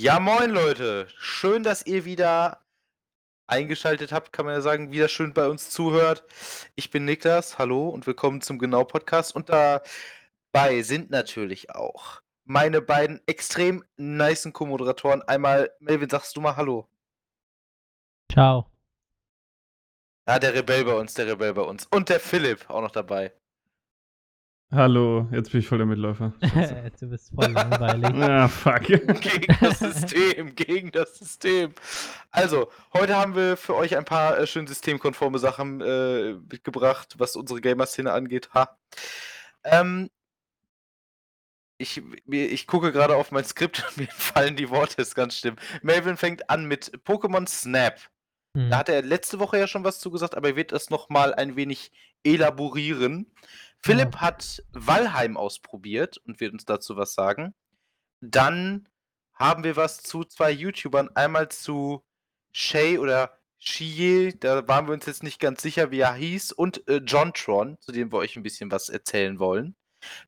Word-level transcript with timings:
Ja, 0.00 0.20
moin 0.20 0.50
Leute. 0.50 1.08
Schön, 1.18 1.64
dass 1.64 1.84
ihr 1.84 2.04
wieder 2.04 2.64
eingeschaltet 3.48 4.12
habt, 4.12 4.32
kann 4.32 4.46
man 4.46 4.54
ja 4.54 4.60
sagen, 4.60 4.92
wieder 4.92 5.08
schön 5.08 5.34
bei 5.34 5.48
uns 5.48 5.70
zuhört. 5.70 6.22
Ich 6.76 6.90
bin 6.90 7.04
Niklas, 7.04 7.58
hallo 7.58 7.88
und 7.88 8.06
willkommen 8.06 8.40
zum 8.40 8.60
Genau 8.60 8.84
Podcast. 8.84 9.34
Und 9.34 9.48
dabei 9.48 10.82
sind 10.82 11.10
natürlich 11.10 11.74
auch 11.74 12.22
meine 12.44 12.80
beiden 12.80 13.20
extrem 13.26 13.84
nicen 13.96 14.52
Co-Moderatoren. 14.52 15.22
Einmal, 15.22 15.72
Melvin, 15.80 16.08
sagst 16.08 16.36
du 16.36 16.40
mal 16.42 16.54
Hallo. 16.54 16.88
Ciao. 18.30 18.70
Ja, 20.28 20.38
der 20.38 20.54
Rebell 20.54 20.84
bei 20.84 20.94
uns, 20.94 21.14
der 21.14 21.26
Rebell 21.26 21.54
bei 21.54 21.62
uns. 21.62 21.86
Und 21.86 22.08
der 22.08 22.20
Philipp 22.20 22.70
auch 22.70 22.82
noch 22.82 22.92
dabei. 22.92 23.32
Hallo, 24.70 25.26
jetzt 25.32 25.50
bin 25.50 25.60
ich 25.60 25.66
voll 25.66 25.78
der 25.78 25.86
Mitläufer. 25.86 26.34
du 27.00 27.06
bist 27.08 27.32
voll 27.34 27.50
langweilig. 27.52 28.14
ah, 28.22 28.48
fuck. 28.48 28.82
Gegen 28.82 29.56
das 29.60 29.78
System, 29.78 30.54
gegen 30.54 30.90
das 30.92 31.18
System. 31.18 31.72
Also, 32.30 32.70
heute 32.92 33.16
haben 33.16 33.34
wir 33.34 33.56
für 33.56 33.74
euch 33.74 33.96
ein 33.96 34.04
paar 34.04 34.38
äh, 34.38 34.46
schön 34.46 34.66
systemkonforme 34.66 35.38
Sachen 35.38 35.80
äh, 35.80 36.34
mitgebracht, 36.34 37.14
was 37.16 37.34
unsere 37.34 37.62
Gamer-Szene 37.62 38.12
angeht. 38.12 38.50
Ha. 38.52 38.76
Ähm, 39.64 40.10
ich, 41.78 42.02
ich 42.26 42.66
gucke 42.66 42.92
gerade 42.92 43.16
auf 43.16 43.32
mein 43.32 43.44
Skript 43.46 43.86
und 43.88 43.96
mir 43.96 44.08
fallen 44.08 44.56
die 44.56 44.68
Worte, 44.68 45.00
ist 45.00 45.14
ganz 45.14 45.38
schlimm. 45.38 45.56
Melvin 45.80 46.18
fängt 46.18 46.50
an 46.50 46.66
mit 46.66 46.92
Pokémon 47.06 47.48
Snap. 47.48 47.98
Hm. 48.54 48.68
Da 48.68 48.78
hat 48.78 48.90
er 48.90 49.00
letzte 49.00 49.38
Woche 49.38 49.58
ja 49.58 49.66
schon 49.66 49.84
was 49.84 49.98
zugesagt, 49.98 50.34
aber 50.34 50.48
er 50.48 50.56
wird 50.56 50.72
das 50.72 50.90
nochmal 50.90 51.32
ein 51.34 51.56
wenig 51.56 51.90
elaborieren. 52.22 53.32
Philipp 53.80 54.14
ja. 54.14 54.20
hat 54.20 54.62
Valheim 54.72 55.36
ausprobiert 55.36 56.18
und 56.18 56.40
wird 56.40 56.52
uns 56.52 56.64
dazu 56.64 56.96
was 56.96 57.14
sagen. 57.14 57.54
Dann 58.20 58.88
haben 59.34 59.64
wir 59.64 59.76
was 59.76 60.02
zu 60.02 60.24
zwei 60.24 60.50
YouTubern. 60.50 61.10
Einmal 61.14 61.48
zu 61.48 62.04
Shay 62.52 62.98
oder 62.98 63.38
Shie, 63.60 64.36
da 64.38 64.66
waren 64.68 64.86
wir 64.86 64.94
uns 64.94 65.06
jetzt 65.06 65.22
nicht 65.22 65.40
ganz 65.40 65.62
sicher, 65.62 65.90
wie 65.90 66.00
er 66.00 66.14
hieß, 66.14 66.52
und 66.52 66.86
äh, 66.88 67.00
John 67.04 67.32
Tron, 67.32 67.76
zu 67.80 67.90
dem 67.90 68.12
wir 68.12 68.18
euch 68.18 68.36
ein 68.36 68.44
bisschen 68.44 68.70
was 68.70 68.88
erzählen 68.88 69.40
wollen. 69.40 69.74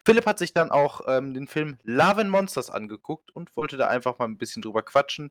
Philipp 0.05 0.27
hat 0.27 0.39
sich 0.41 0.53
dann 0.53 0.73
auch 0.73 1.03
ähm, 1.07 1.33
den 1.33 1.47
Film 1.47 1.79
Love 1.85 2.23
and 2.23 2.31
Monsters 2.31 2.71
angeguckt 2.71 3.31
und 3.31 3.57
wollte 3.57 3.77
da 3.77 3.87
einfach 3.87 4.19
mal 4.19 4.27
ein 4.27 4.39
bisschen 4.39 4.63
drüber 4.63 4.83
quatschen. 4.83 5.31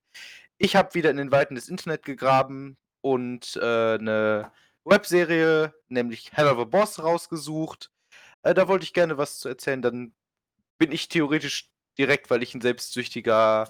Ich 0.57 0.77
habe 0.77 0.93
wieder 0.93 1.09
in 1.11 1.17
den 1.17 1.31
Weiten 1.31 1.55
des 1.55 1.67
Internet 1.67 2.03
gegraben 2.03 2.77
und 3.01 3.57
äh, 3.57 3.95
eine 3.95 4.51
Webserie, 4.85 5.73
nämlich 5.89 6.31
Hell 6.31 6.47
of 6.47 6.57
a 6.57 6.63
Boss, 6.63 7.03
rausgesucht. 7.03 7.91
Äh, 8.43 8.53
da 8.53 8.67
wollte 8.67 8.83
ich 8.83 8.93
gerne 8.93 9.17
was 9.17 9.39
zu 9.39 9.49
erzählen. 9.49 9.81
Dann 9.81 10.13
bin 10.77 10.91
ich 10.91 11.09
theoretisch 11.09 11.69
direkt, 11.97 12.29
weil 12.29 12.41
ich 12.41 12.55
ein 12.55 12.61
selbstsüchtiger 12.61 13.69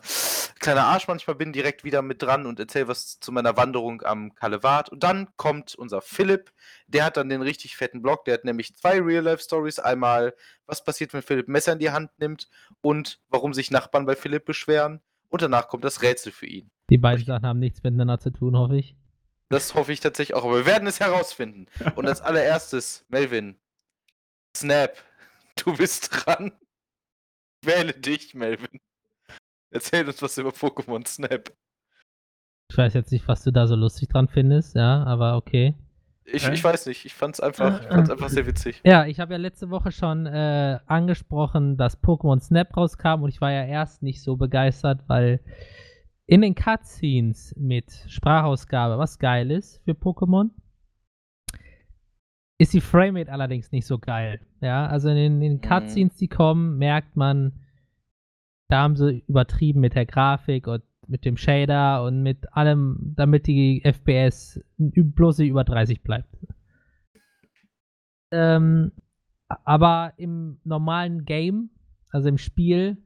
kleiner 0.59 0.85
Arsch 0.85 1.07
manchmal 1.07 1.35
bin, 1.35 1.53
direkt 1.53 1.83
wieder 1.83 2.01
mit 2.01 2.21
dran 2.21 2.45
und 2.45 2.59
erzähle 2.59 2.87
was 2.87 3.19
zu 3.19 3.31
meiner 3.31 3.57
Wanderung 3.57 4.01
am 4.03 4.35
Kalevat. 4.35 4.89
Und 4.89 5.03
dann 5.03 5.29
kommt 5.37 5.73
unser 5.75 6.01
Philipp, 6.01 6.51
der 6.87 7.05
hat 7.05 7.17
dann 7.17 7.29
den 7.29 7.41
richtig 7.41 7.75
fetten 7.75 8.01
Blog, 8.01 8.25
der 8.25 8.35
hat 8.35 8.45
nämlich 8.45 8.75
zwei 8.75 8.99
Real-Life-Stories. 8.99 9.79
Einmal, 9.79 10.35
was 10.65 10.83
passiert, 10.83 11.13
wenn 11.13 11.21
Philipp 11.21 11.47
Messer 11.47 11.73
in 11.73 11.79
die 11.79 11.91
Hand 11.91 12.11
nimmt 12.19 12.49
und 12.81 13.19
warum 13.29 13.53
sich 13.53 13.71
Nachbarn 13.71 14.05
bei 14.05 14.15
Philipp 14.15 14.45
beschweren. 14.45 15.01
Und 15.29 15.41
danach 15.41 15.67
kommt 15.67 15.83
das 15.83 16.01
Rätsel 16.01 16.31
für 16.31 16.47
ihn. 16.47 16.69
Die 16.89 16.97
beiden 16.97 17.25
Sachen 17.25 17.45
haben 17.45 17.59
nichts 17.59 17.83
miteinander 17.83 18.19
zu 18.19 18.31
tun, 18.31 18.57
hoffe 18.57 18.77
ich. 18.77 18.95
Das 19.49 19.73
hoffe 19.73 19.93
ich 19.93 19.99
tatsächlich 19.99 20.35
auch, 20.35 20.43
aber 20.43 20.57
wir 20.57 20.65
werden 20.65 20.87
es 20.87 20.99
herausfinden. 20.99 21.67
Und 21.95 22.07
als 22.07 22.21
allererstes, 22.21 23.05
Melvin, 23.09 23.57
Snap, 24.59 24.91
du 25.55 25.73
bist 25.73 26.09
dran. 26.11 26.51
Wähle 27.63 27.93
dich, 27.93 28.33
Melvin. 28.33 28.81
Erzähl 29.71 30.05
uns 30.05 30.21
was 30.21 30.37
über 30.37 30.49
Pokémon 30.49 31.07
Snap. 31.07 31.53
Ich 32.69 32.77
weiß 32.77 32.93
jetzt 32.93 33.13
nicht, 33.13 33.25
was 33.29 33.43
du 33.43 33.51
da 33.51 33.67
so 33.67 33.75
lustig 33.75 34.09
dran 34.09 34.27
findest, 34.27 34.75
ja, 34.75 35.03
aber 35.03 35.37
okay. 35.37 35.75
Ich, 36.25 36.45
ich 36.45 36.63
weiß 36.63 36.87
nicht, 36.87 37.05
ich 37.05 37.13
fand's 37.13 37.39
einfach, 37.39 37.81
ich 37.81 37.87
fand's 37.87 38.09
einfach 38.09 38.27
sehr 38.27 38.45
witzig. 38.45 38.81
Ja, 38.83 39.05
ich 39.05 39.21
habe 39.21 39.33
ja 39.33 39.39
letzte 39.39 39.69
Woche 39.69 39.93
schon 39.93 40.25
äh, 40.25 40.79
angesprochen, 40.85 41.77
dass 41.77 42.03
Pokémon 42.03 42.41
Snap 42.41 42.75
rauskam 42.75 43.23
und 43.23 43.29
ich 43.29 43.39
war 43.39 43.51
ja 43.51 43.63
erst 43.63 44.03
nicht 44.03 44.21
so 44.21 44.35
begeistert, 44.35 45.01
weil 45.07 45.39
in 46.25 46.41
den 46.41 46.53
Cutscenes 46.53 47.55
mit 47.57 47.91
Sprachausgabe, 48.07 48.97
was 48.97 49.19
geil 49.19 49.51
ist 49.51 49.81
für 49.85 49.93
Pokémon, 49.93 50.49
ist 52.59 52.73
die 52.73 52.81
Framerate 52.81 53.31
allerdings 53.31 53.71
nicht 53.71 53.87
so 53.87 53.97
geil. 53.97 54.41
Ja, 54.61 54.85
also 54.85 55.09
in 55.09 55.15
den, 55.15 55.41
in 55.41 55.53
mhm. 55.53 55.61
Cutscenes, 55.61 56.17
die 56.17 56.27
kommen, 56.27 56.77
merkt 56.77 57.15
man, 57.15 57.53
da 58.67 58.83
haben 58.83 58.95
sie 58.95 59.23
übertrieben 59.27 59.79
mit 59.79 59.95
der 59.95 60.05
Grafik 60.05 60.67
und 60.67 60.83
mit 61.07 61.25
dem 61.25 61.37
Shader 61.37 62.03
und 62.03 62.21
mit 62.21 62.53
allem, 62.53 63.13
damit 63.15 63.47
die 63.47 63.81
FPS 63.83 64.61
bloß 64.77 65.39
über 65.39 65.63
30 65.63 66.03
bleibt. 66.03 66.29
Ähm, 68.31 68.91
aber 69.47 70.13
im 70.17 70.59
normalen 70.63 71.25
Game, 71.25 71.71
also 72.11 72.29
im 72.29 72.37
Spiel, 72.37 72.97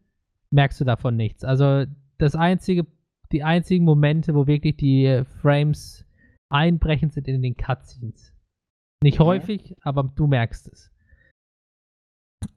merkst 0.49 0.81
du 0.81 0.83
davon 0.83 1.15
nichts. 1.15 1.45
Also 1.45 1.85
das 2.17 2.35
einzige, 2.35 2.85
die 3.31 3.43
einzigen 3.43 3.85
Momente, 3.85 4.35
wo 4.35 4.47
wirklich 4.47 4.75
die 4.75 5.23
Frames 5.41 6.05
einbrechen, 6.49 7.11
sind 7.11 7.27
in 7.27 7.41
den 7.41 7.55
Cutscenes. 7.55 8.32
Nicht 9.03 9.19
okay. 9.19 9.27
häufig, 9.27 9.75
aber 9.81 10.03
du 10.15 10.27
merkst 10.27 10.67
es. 10.71 10.91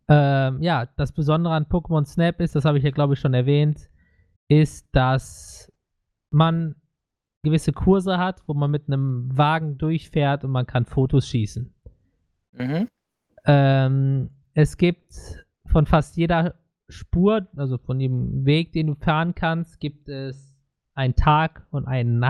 Ähm, 0.09 0.62
ja, 0.62 0.87
das 0.97 1.12
Besondere 1.12 1.55
an 1.55 1.67
Pokémon 1.67 2.05
Snap 2.05 2.41
ist, 2.41 2.55
das 2.55 2.65
habe 2.65 2.79
ich 2.79 2.84
ja 2.84 2.91
glaube 2.91 3.15
ich 3.15 3.21
schon 3.21 3.34
erwähnt, 3.34 3.91
ist, 4.49 4.89
dass 4.93 5.73
man 6.31 6.77
gewisse 7.43 7.73
Kurse 7.73 8.19
hat, 8.19 8.43
wo 8.47 8.55
man 8.55 8.71
mit 8.71 8.87
einem 8.87 9.37
Wagen 9.37 9.79
durchfährt 9.79 10.45
und 10.45 10.53
man 10.53 10.67
kann 10.67 10.84
Fotos 10.84 11.29
schießen. 11.29 11.75
Mhm. 12.53 12.89
Ähm, 13.45 14.31
es 14.55 14.77
gibt 14.77 15.45
von 15.67 15.87
fast 15.87 16.17
jeder 16.17 16.55
Spur, 16.89 17.49
also 17.57 17.78
von 17.78 17.99
dem 17.99 18.45
Weg, 18.45 18.73
den 18.73 18.87
du 18.87 18.95
fahren 18.95 19.34
kannst, 19.34 19.81
gibt 19.81 20.09
es 20.09 20.57
einen 20.95 21.17
Tag 21.17 21.67
und 21.71 21.87
einen 21.87 22.21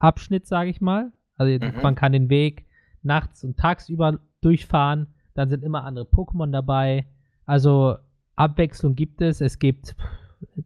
Nachtabschnitt, 0.00 0.46
sage 0.46 0.70
ich 0.70 0.80
mal. 0.80 1.12
Also 1.38 1.64
mhm. 1.64 1.82
man 1.82 1.94
kann 1.94 2.12
den 2.12 2.28
Weg 2.28 2.66
nachts 3.02 3.44
und 3.44 3.56
tagsüber 3.56 4.20
durchfahren. 4.40 5.06
Dann 5.34 5.48
sind 5.48 5.64
immer 5.64 5.84
andere 5.84 6.04
Pokémon 6.04 6.50
dabei. 6.50 7.06
Also 7.46 7.96
Abwechslung 8.36 8.94
gibt 8.94 9.20
es. 9.20 9.40
Es 9.40 9.58
gibt, 9.58 9.96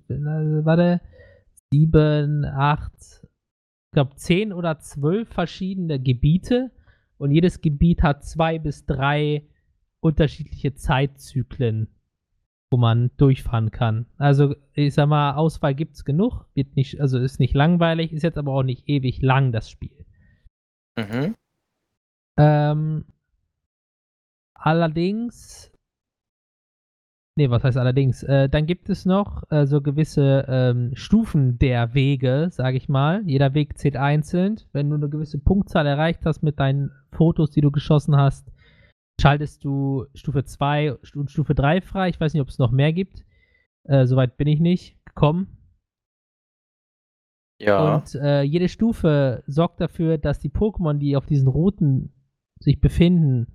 warte, 0.09 1.01
sieben, 1.73 2.45
acht, 2.45 2.93
ich 2.93 3.93
glaube 3.93 4.15
zehn 4.17 4.53
oder 4.53 4.79
zwölf 4.79 5.29
verschiedene 5.29 6.01
Gebiete. 6.01 6.71
Und 7.19 7.31
jedes 7.31 7.61
Gebiet 7.61 8.03
hat 8.03 8.25
zwei 8.25 8.59
bis 8.59 8.85
drei 8.85 9.47
unterschiedliche 10.01 10.75
Zeitzyklen, 10.75 11.89
wo 12.71 12.77
man 12.77 13.11
durchfahren 13.17 13.71
kann. 13.71 14.07
Also 14.17 14.57
ich 14.75 14.95
sag 14.95 15.09
mal, 15.09 15.35
Auswahl 15.35 15.75
gibt 15.75 15.95
es 15.95 16.05
genug, 16.05 16.47
wird 16.55 16.75
nicht, 16.75 17.01
also 17.01 17.19
ist 17.19 17.39
nicht 17.39 17.55
langweilig, 17.55 18.13
ist 18.13 18.23
jetzt 18.23 18.39
aber 18.39 18.53
auch 18.53 18.65
nicht 18.65 18.89
ewig 18.89 19.23
lang 19.23 19.53
das 19.53 19.71
Spiel. 19.71 20.02
Mhm. 20.97 21.35
Ähm, 22.37 23.05
allerdings, 24.55 25.71
nee, 27.37 27.51
was 27.51 27.65
heißt 27.65 27.77
allerdings? 27.77 28.23
Äh, 28.23 28.49
dann 28.49 28.67
gibt 28.67 28.89
es 28.89 29.05
noch 29.05 29.43
äh, 29.51 29.67
so 29.67 29.81
gewisse 29.81 30.47
ähm, 30.49 30.91
Stufen 30.95 31.59
der 31.59 31.95
Wege, 31.95 32.49
sage 32.51 32.77
ich 32.77 32.89
mal. 32.89 33.23
Jeder 33.27 33.55
Weg 33.55 33.79
zählt 33.79 33.97
einzeln. 33.97 34.61
Wenn 34.73 34.91
du 34.91 34.97
eine 34.97 35.09
gewisse 35.09 35.39
Punktzahl 35.39 35.87
erreicht 35.87 36.25
hast 36.25 36.43
mit 36.43 36.59
deinen 36.59 36.91
Fotos, 37.13 37.51
die 37.51 37.61
du 37.61 37.71
geschossen 37.71 38.17
hast, 38.17 38.51
schaltest 39.21 39.65
du 39.65 40.07
Stufe 40.15 40.45
2 40.45 40.95
und 41.15 41.31
Stufe 41.31 41.55
3 41.55 41.81
frei. 41.81 42.09
Ich 42.09 42.21
weiß 42.21 42.33
nicht, 42.33 42.43
ob 42.43 42.49
es 42.49 42.59
noch 42.59 42.71
mehr 42.73 42.93
gibt. 42.93 43.25
Äh, 43.85 44.07
Soweit 44.07 44.37
bin 44.37 44.49
ich 44.49 44.61
nicht 44.61 44.97
gekommen. 45.05 45.59
Ja. 47.63 47.97
Und 47.97 48.15
äh, 48.17 48.43
jede 48.43 48.69
Stufe 48.69 49.43
sorgt 49.47 49.81
dafür, 49.81 50.19
dass 50.19 50.41
die 50.41 50.51
Pokémon, 50.51 50.95
die 50.95 51.17
auf 51.17 51.27
diesen 51.27 51.49
Routen 51.49 52.13
sich 52.59 52.81
befinden, 52.81 53.47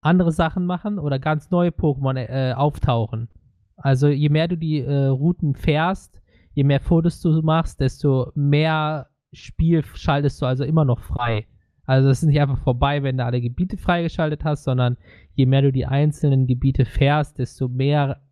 andere 0.00 0.32
Sachen 0.32 0.66
machen 0.66 0.98
oder 0.98 1.18
ganz 1.18 1.50
neue 1.50 1.70
Pokémon 1.70 2.16
äh, 2.16 2.52
auftauchen. 2.52 3.28
Also 3.76 4.08
je 4.08 4.28
mehr 4.28 4.48
du 4.48 4.56
die 4.56 4.80
äh, 4.80 5.06
Routen 5.06 5.54
fährst, 5.54 6.20
je 6.52 6.64
mehr 6.64 6.80
Fotos 6.80 7.20
du 7.20 7.40
machst, 7.42 7.80
desto 7.80 8.32
mehr 8.34 9.08
Spiel 9.32 9.84
schaltest 9.84 10.40
du 10.42 10.46
also 10.46 10.64
immer 10.64 10.84
noch 10.84 11.00
frei. 11.00 11.46
Also 11.86 12.08
es 12.08 12.22
ist 12.22 12.28
nicht 12.28 12.40
einfach 12.40 12.58
vorbei, 12.58 13.02
wenn 13.02 13.18
du 13.18 13.24
alle 13.24 13.40
Gebiete 13.40 13.76
freigeschaltet 13.76 14.44
hast, 14.44 14.64
sondern 14.64 14.96
je 15.34 15.46
mehr 15.46 15.62
du 15.62 15.72
die 15.72 15.86
einzelnen 15.86 16.46
Gebiete 16.46 16.84
fährst, 16.84 17.38
desto 17.38 17.68
mehr 17.68 18.22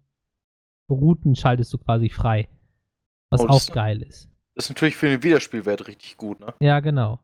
Routen 0.88 1.34
schaltest 1.34 1.72
du 1.72 1.78
quasi 1.78 2.08
frei. 2.08 2.48
Was 3.30 3.42
oh, 3.42 3.48
auch 3.48 3.66
geil 3.72 4.02
ist. 4.02 4.31
Das 4.54 4.66
ist 4.66 4.70
natürlich 4.70 4.96
für 4.96 5.08
den 5.08 5.22
Wiederspielwert 5.22 5.86
richtig 5.88 6.16
gut, 6.16 6.40
ne? 6.40 6.52
Ja, 6.60 6.80
genau. 6.80 7.20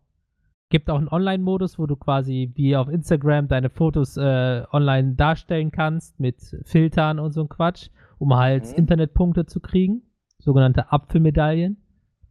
Gibt 0.70 0.90
auch 0.90 0.98
einen 0.98 1.08
Online-Modus, 1.08 1.78
wo 1.78 1.86
du 1.86 1.96
quasi 1.96 2.52
wie 2.54 2.76
auf 2.76 2.88
Instagram 2.88 3.48
deine 3.48 3.70
Fotos 3.70 4.16
äh, 4.16 4.64
online 4.72 5.14
darstellen 5.14 5.70
kannst 5.70 6.18
mit 6.20 6.36
Filtern 6.64 7.18
und 7.18 7.32
so 7.32 7.42
ein 7.42 7.48
Quatsch. 7.48 7.88
um 8.20 8.34
halt 8.36 8.64
Mhm. 8.66 8.74
Internetpunkte 8.74 9.46
zu 9.46 9.60
kriegen. 9.60 10.02
Sogenannte 10.38 10.90
Apfelmedaillen. 10.90 11.76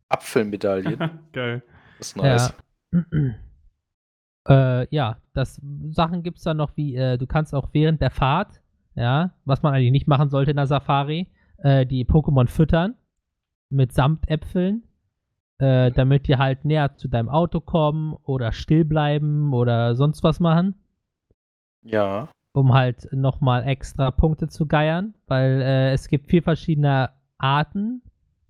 Apfelmedaillen. 0.10 0.98
Geil. 1.32 1.64
Das 1.98 2.08
ist 2.10 2.18
nice. 2.18 2.54
Ja. 2.92 3.34
äh, 4.50 4.88
ja, 4.96 5.18
das 5.34 5.62
Sachen 5.92 6.24
gibt 6.24 6.38
es 6.38 6.44
dann 6.44 6.58
noch 6.58 6.76
wie, 6.76 6.96
äh, 6.96 7.18
du 7.18 7.28
kannst 7.28 7.54
auch 7.56 7.70
während 7.74 8.02
der 8.02 8.12
Fahrt, 8.12 8.62
ja, 8.96 9.34
was 9.46 9.62
man 9.62 9.74
eigentlich 9.74 9.92
nicht 9.92 10.08
machen 10.08 10.30
sollte 10.30 10.52
in 10.52 10.58
der 10.58 10.68
Safari, 10.68 11.28
äh, 11.60 11.86
die 11.86 12.06
Pokémon 12.06 12.48
füttern 12.48 12.96
mit 13.70 13.94
Samtäpfeln, 13.94 14.84
äh, 15.60 15.92
damit 15.92 16.28
die 16.28 16.38
halt 16.38 16.66
näher 16.66 16.96
zu 16.96 17.08
deinem 17.08 17.30
Auto 17.30 17.60
kommen 17.60 18.16
oder 18.24 18.52
still 18.52 18.86
bleiben 18.86 19.54
oder 19.54 19.96
sonst 19.96 20.24
was 20.24 20.40
machen, 20.40 20.76
Ja. 21.84 22.30
um 22.54 22.74
halt 22.74 23.08
nochmal 23.12 23.68
extra 23.68 24.12
Punkte 24.12 24.48
zu 24.48 24.66
geiern, 24.68 25.14
weil 25.28 25.62
äh, 25.62 25.92
es 25.94 26.08
gibt 26.08 26.28
vier 26.30 26.44
verschiedene 26.44 27.10
Arten 27.38 28.02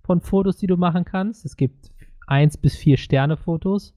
von 0.03 0.21
Fotos, 0.21 0.57
die 0.57 0.67
du 0.67 0.77
machen 0.77 1.05
kannst. 1.05 1.45
Es 1.45 1.55
gibt 1.57 1.91
eins 2.25 2.57
bis 2.57 2.75
vier 2.75 2.97
Sterne 2.97 3.37
Fotos. 3.37 3.93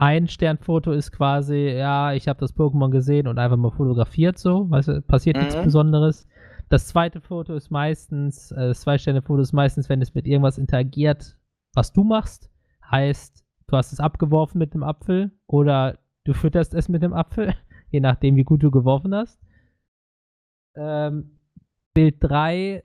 Ein 0.00 0.28
Sternfoto 0.28 0.92
ist 0.92 1.10
quasi, 1.10 1.70
ja, 1.70 2.12
ich 2.12 2.28
habe 2.28 2.38
das 2.38 2.54
Pokémon 2.54 2.90
gesehen 2.90 3.26
und 3.26 3.38
einfach 3.38 3.56
mal 3.56 3.72
fotografiert 3.72 4.38
so, 4.38 4.70
weißt 4.70 4.88
du, 4.88 5.02
passiert 5.02 5.36
nichts 5.38 5.56
Mhm. 5.56 5.64
Besonderes. 5.64 6.28
Das 6.68 6.86
zweite 6.86 7.20
Foto 7.20 7.54
ist 7.54 7.70
meistens, 7.70 8.52
äh, 8.52 8.68
das 8.68 8.82
Zwei-Sterne-Foto 8.82 9.40
ist 9.42 9.52
meistens, 9.54 9.88
wenn 9.88 10.00
es 10.02 10.14
mit 10.14 10.26
irgendwas 10.26 10.58
interagiert, 10.58 11.36
was 11.74 11.92
du 11.92 12.04
machst. 12.04 12.50
Heißt, 12.90 13.44
du 13.66 13.76
hast 13.76 13.92
es 13.92 14.00
abgeworfen 14.00 14.58
mit 14.58 14.74
dem 14.74 14.82
Apfel 14.82 15.30
oder 15.46 15.98
du 16.24 16.32
fütterst 16.34 16.74
es 16.74 16.88
mit 16.88 17.02
dem 17.02 17.12
Apfel, 17.12 17.54
je 17.90 18.00
nachdem, 18.00 18.36
wie 18.36 18.44
gut 18.44 18.62
du 18.62 18.70
geworfen 18.70 19.14
hast. 19.14 19.38
Ähm, 20.76 21.38
Bild 21.94 22.16
3 22.20 22.84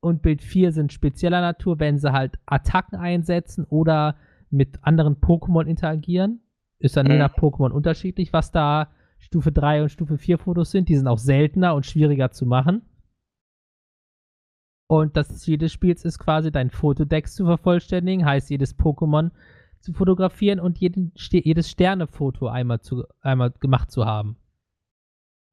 und 0.00 0.22
Bild 0.22 0.42
4 0.42 0.72
sind 0.72 0.92
spezieller 0.92 1.40
Natur, 1.40 1.78
wenn 1.80 1.98
sie 1.98 2.12
halt 2.12 2.38
Attacken 2.46 2.98
einsetzen 2.98 3.64
oder 3.64 4.16
mit 4.50 4.78
anderen 4.82 5.16
Pokémon 5.16 5.66
interagieren. 5.66 6.40
Ist 6.78 6.96
dann 6.96 7.06
je 7.06 7.14
Mhm. 7.14 7.18
nach 7.18 7.36
Pokémon 7.36 7.70
unterschiedlich, 7.70 8.32
was 8.32 8.50
da 8.50 8.88
Stufe 9.18 9.52
3 9.52 9.82
und 9.82 9.88
Stufe 9.90 10.18
4 10.18 10.38
Fotos 10.38 10.70
sind. 10.70 10.88
Die 10.88 10.96
sind 10.96 11.06
auch 11.06 11.18
seltener 11.18 11.74
und 11.74 11.86
schwieriger 11.86 12.30
zu 12.30 12.46
machen. 12.46 12.82
Und 14.90 15.16
das 15.16 15.28
Ziel 15.38 15.56
des 15.56 15.72
Spiels 15.72 16.04
ist 16.04 16.18
quasi, 16.18 16.50
dein 16.50 16.68
Fotodex 16.68 17.36
zu 17.36 17.44
vervollständigen, 17.44 18.26
heißt 18.26 18.50
jedes 18.50 18.76
Pokémon 18.76 19.30
zu 19.78 19.92
fotografieren 19.92 20.58
und 20.58 20.78
jeden, 20.78 21.12
jedes 21.14 21.70
Sternefoto 21.70 22.48
einmal, 22.48 22.80
zu, 22.80 23.04
einmal 23.20 23.52
gemacht 23.60 23.92
zu 23.92 24.04
haben. 24.04 24.36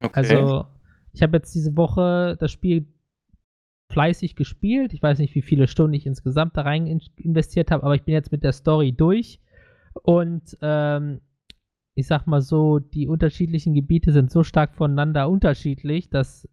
Okay. 0.02 0.12
Also, 0.12 0.66
ich 1.12 1.22
habe 1.22 1.36
jetzt 1.36 1.54
diese 1.54 1.76
Woche 1.76 2.36
das 2.40 2.50
Spiel 2.50 2.92
fleißig 3.92 4.34
gespielt. 4.34 4.92
Ich 4.92 5.04
weiß 5.04 5.20
nicht, 5.20 5.36
wie 5.36 5.42
viele 5.42 5.68
Stunden 5.68 5.94
ich 5.94 6.06
insgesamt 6.06 6.56
da 6.56 6.62
rein 6.62 6.88
in 6.88 7.00
investiert 7.14 7.70
habe, 7.70 7.84
aber 7.84 7.94
ich 7.94 8.02
bin 8.02 8.14
jetzt 8.14 8.32
mit 8.32 8.42
der 8.42 8.52
Story 8.52 8.90
durch. 8.90 9.40
Und 10.02 10.58
ähm, 10.62 11.20
ich 11.94 12.08
sag 12.08 12.26
mal 12.26 12.42
so, 12.42 12.80
die 12.80 13.06
unterschiedlichen 13.06 13.74
Gebiete 13.74 14.10
sind 14.10 14.32
so 14.32 14.42
stark 14.42 14.74
voneinander 14.74 15.30
unterschiedlich, 15.30 16.10
dass 16.10 16.48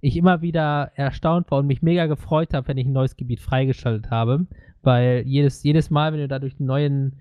ich 0.00 0.16
immer 0.16 0.42
wieder 0.42 0.92
erstaunt 0.94 1.50
war 1.50 1.58
und 1.58 1.66
mich 1.66 1.82
mega 1.82 2.06
gefreut 2.06 2.54
habe, 2.54 2.68
wenn 2.68 2.78
ich 2.78 2.86
ein 2.86 2.92
neues 2.92 3.16
Gebiet 3.16 3.40
freigeschaltet 3.40 4.10
habe. 4.10 4.46
Weil 4.82 5.22
jedes, 5.26 5.62
jedes 5.62 5.90
Mal, 5.90 6.12
wenn 6.12 6.20
du 6.20 6.28
da 6.28 6.38
durch 6.38 6.60
neuen, 6.60 7.18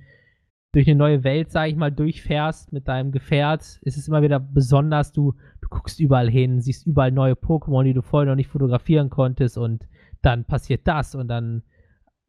durch 0.74 0.88
eine 0.88 0.97
neue 0.97 1.24
Welt, 1.24 1.51
sag 1.51 1.69
ich 1.69 1.75
mal, 1.75 1.91
durchfährst 1.91 2.71
mit 2.71 2.88
deinem 2.88 3.12
Gefährt, 3.12 3.79
ist 3.81 3.97
es 3.97 4.07
immer 4.07 4.21
wieder 4.21 4.39
besonders, 4.39 5.12
du, 5.12 5.33
du 5.62 5.69
guckst 5.69 6.00
überall 6.00 6.29
hin, 6.29 6.62
siehst 6.62 6.85
überall 6.85 7.12
neue 7.12 7.33
Pokémon, 7.33 7.83
die 7.83 7.94
du 7.94 8.03
vorher 8.03 8.29
noch 8.29 8.35
nicht 8.35 8.50
fotografieren 8.50 9.09
konntest 9.09 9.57
und 9.57 9.88
dann 10.21 10.45
passiert 10.45 10.88
das 10.88 11.15
und 11.15 11.27
dann, 11.30 11.63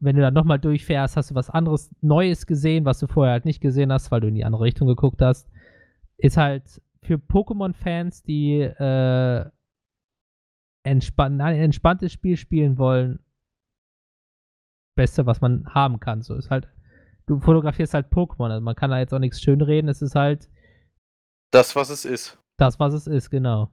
wenn 0.00 0.16
du 0.16 0.22
dann 0.22 0.34
nochmal 0.34 0.58
durchfährst, 0.58 1.16
hast 1.16 1.30
du 1.30 1.34
was 1.34 1.50
anderes 1.50 1.94
Neues 2.00 2.46
gesehen, 2.46 2.84
was 2.84 3.00
du 3.00 3.06
vorher 3.06 3.32
halt 3.32 3.44
nicht 3.44 3.60
gesehen 3.60 3.92
hast, 3.92 4.10
weil 4.10 4.20
du 4.20 4.28
in 4.28 4.34
die 4.34 4.44
andere 4.44 4.62
Richtung 4.62 4.88
geguckt 4.88 5.20
hast. 5.20 5.50
Ist 6.16 6.36
halt 6.36 6.80
für 7.02 7.16
Pokémon-Fans, 7.16 8.22
die 8.22 8.60
äh, 8.60 9.44
entspann 10.84 11.40
ein 11.40 11.56
entspanntes 11.56 12.12
Spiel 12.12 12.36
spielen 12.36 12.78
wollen, 12.78 13.20
Beste, 14.96 15.26
was 15.26 15.40
man 15.40 15.72
haben 15.74 16.00
kann. 16.00 16.22
So 16.22 16.34
ist 16.34 16.50
halt, 16.50 16.68
du 17.26 17.40
fotografierst 17.40 17.94
halt 17.94 18.12
Pokémon, 18.12 18.50
also 18.50 18.60
man 18.62 18.74
kann 18.76 18.90
da 18.90 18.98
jetzt 18.98 19.14
auch 19.14 19.18
nichts 19.18 19.40
schönreden, 19.40 19.88
es 19.88 20.02
ist 20.02 20.14
halt 20.14 20.48
Das, 21.52 21.76
was 21.76 21.90
es 21.90 22.04
ist. 22.04 22.38
das, 22.58 22.78
was 22.80 22.94
es 22.94 23.06
ist, 23.06 23.30
genau. 23.30 23.70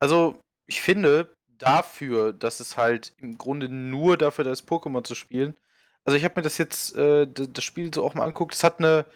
Also, 0.00 0.40
ich 0.66 0.82
finde, 0.82 1.34
dafür, 1.58 2.32
dass 2.32 2.60
es 2.60 2.76
halt 2.76 3.14
im 3.18 3.38
Grunde 3.38 3.68
nur 3.68 4.16
dafür 4.16 4.44
da 4.44 4.50
ist, 4.52 4.68
Pokémon 4.68 5.04
zu 5.04 5.14
spielen. 5.14 5.56
Also, 6.04 6.16
ich 6.16 6.24
habe 6.24 6.34
mir 6.36 6.42
das 6.42 6.58
jetzt, 6.58 6.96
äh, 6.96 7.26
das 7.32 7.64
Spiel 7.64 7.92
so 7.94 8.04
auch 8.04 8.14
mal 8.14 8.24
angeguckt. 8.24 8.54
Es 8.54 8.64
hat 8.64 8.80
eine 8.80 9.06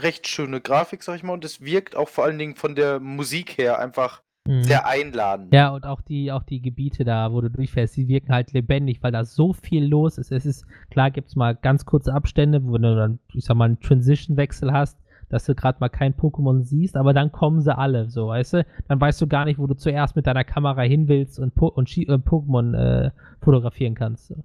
recht 0.00 0.26
schöne 0.28 0.60
Grafik, 0.60 1.02
sag 1.02 1.16
ich 1.16 1.22
mal, 1.22 1.32
und 1.32 1.44
es 1.44 1.60
wirkt 1.60 1.96
auch 1.96 2.08
vor 2.08 2.24
allen 2.24 2.38
Dingen 2.38 2.56
von 2.56 2.74
der 2.74 3.00
Musik 3.00 3.56
her 3.58 3.78
einfach 3.78 4.22
Mhm. 4.46 4.64
sehr 4.64 4.86
einladend. 4.86 5.52
Ja, 5.52 5.70
und 5.70 5.84
auch 5.86 6.00
die, 6.00 6.32
auch 6.32 6.42
die 6.42 6.60
Gebiete 6.60 7.04
da, 7.04 7.32
wo 7.32 7.40
du 7.40 7.50
durchfährst, 7.50 7.96
die 7.96 8.08
wirken 8.08 8.32
halt 8.32 8.52
lebendig, 8.52 9.02
weil 9.02 9.12
da 9.12 9.24
so 9.24 9.52
viel 9.52 9.84
los 9.84 10.18
ist. 10.18 10.32
Es 10.32 10.46
ist, 10.46 10.66
klar 10.90 11.10
gibt 11.10 11.28
es 11.28 11.36
mal 11.36 11.54
ganz 11.54 11.84
kurze 11.84 12.12
Abstände, 12.12 12.64
wo 12.64 12.78
du 12.78 12.96
dann, 12.96 13.18
ich 13.32 13.44
sag 13.44 13.56
mal, 13.56 13.66
einen 13.66 13.80
Transition-Wechsel 13.80 14.72
hast, 14.72 14.98
dass 15.28 15.44
du 15.44 15.54
gerade 15.54 15.78
mal 15.80 15.88
kein 15.88 16.14
Pokémon 16.14 16.62
siehst, 16.62 16.96
aber 16.96 17.12
dann 17.12 17.32
kommen 17.32 17.60
sie 17.60 17.76
alle, 17.76 18.08
so, 18.10 18.28
weißt 18.28 18.54
du? 18.54 18.66
Dann 18.88 19.00
weißt 19.00 19.20
du 19.20 19.26
gar 19.26 19.44
nicht, 19.44 19.58
wo 19.58 19.66
du 19.66 19.74
zuerst 19.74 20.16
mit 20.16 20.26
deiner 20.26 20.44
Kamera 20.44 20.82
hin 20.82 21.08
willst 21.08 21.38
und, 21.38 21.54
po 21.54 21.66
und 21.66 21.88
äh, 21.96 22.12
Pokémon 22.12 22.74
äh, 22.76 23.10
fotografieren 23.40 23.94
kannst. 23.94 24.28
So. 24.28 24.44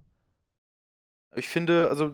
Ich 1.36 1.48
finde, 1.48 1.90
also, 1.90 2.12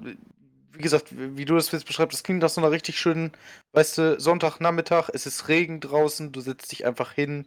wie 0.74 0.82
gesagt, 0.82 1.14
wie 1.18 1.46
du 1.46 1.56
das 1.56 1.72
jetzt 1.72 1.88
beschreibst, 1.88 2.18
das 2.18 2.24
klingt 2.24 2.42
nach 2.42 2.50
so 2.50 2.62
einer 2.62 2.72
richtig 2.72 3.00
schönen, 3.00 3.32
weißt 3.74 3.98
du, 3.98 4.20
Sonntagnachmittag, 4.20 5.10
es 5.14 5.26
ist 5.26 5.48
Regen 5.48 5.80
draußen, 5.80 6.32
du 6.32 6.42
setzt 6.42 6.72
dich 6.72 6.86
einfach 6.86 7.14
hin, 7.14 7.46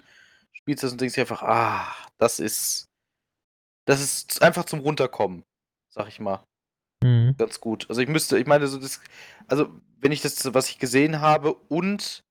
spielst 0.52 0.82
das 0.84 0.92
und 0.92 1.00
denkst 1.00 1.14
dir 1.14 1.22
einfach, 1.22 1.42
ah, 1.42 1.86
das 2.18 2.38
ist, 2.40 2.88
das 3.86 4.00
ist 4.00 4.42
einfach 4.42 4.64
zum 4.64 4.80
Runterkommen, 4.80 5.44
sag 5.88 6.08
ich 6.08 6.20
mal. 6.20 6.44
Mhm. 7.02 7.34
Ganz 7.38 7.60
gut. 7.60 7.86
Also 7.88 8.00
ich 8.02 8.08
müsste, 8.08 8.38
ich 8.38 8.46
meine, 8.46 8.66
so 8.66 8.78
das, 8.78 9.00
also 9.48 9.68
wenn 10.00 10.12
ich 10.12 10.22
das, 10.22 10.52
was 10.54 10.68
ich 10.68 10.78
gesehen 10.78 11.20
habe 11.20 11.54
und 11.54 12.24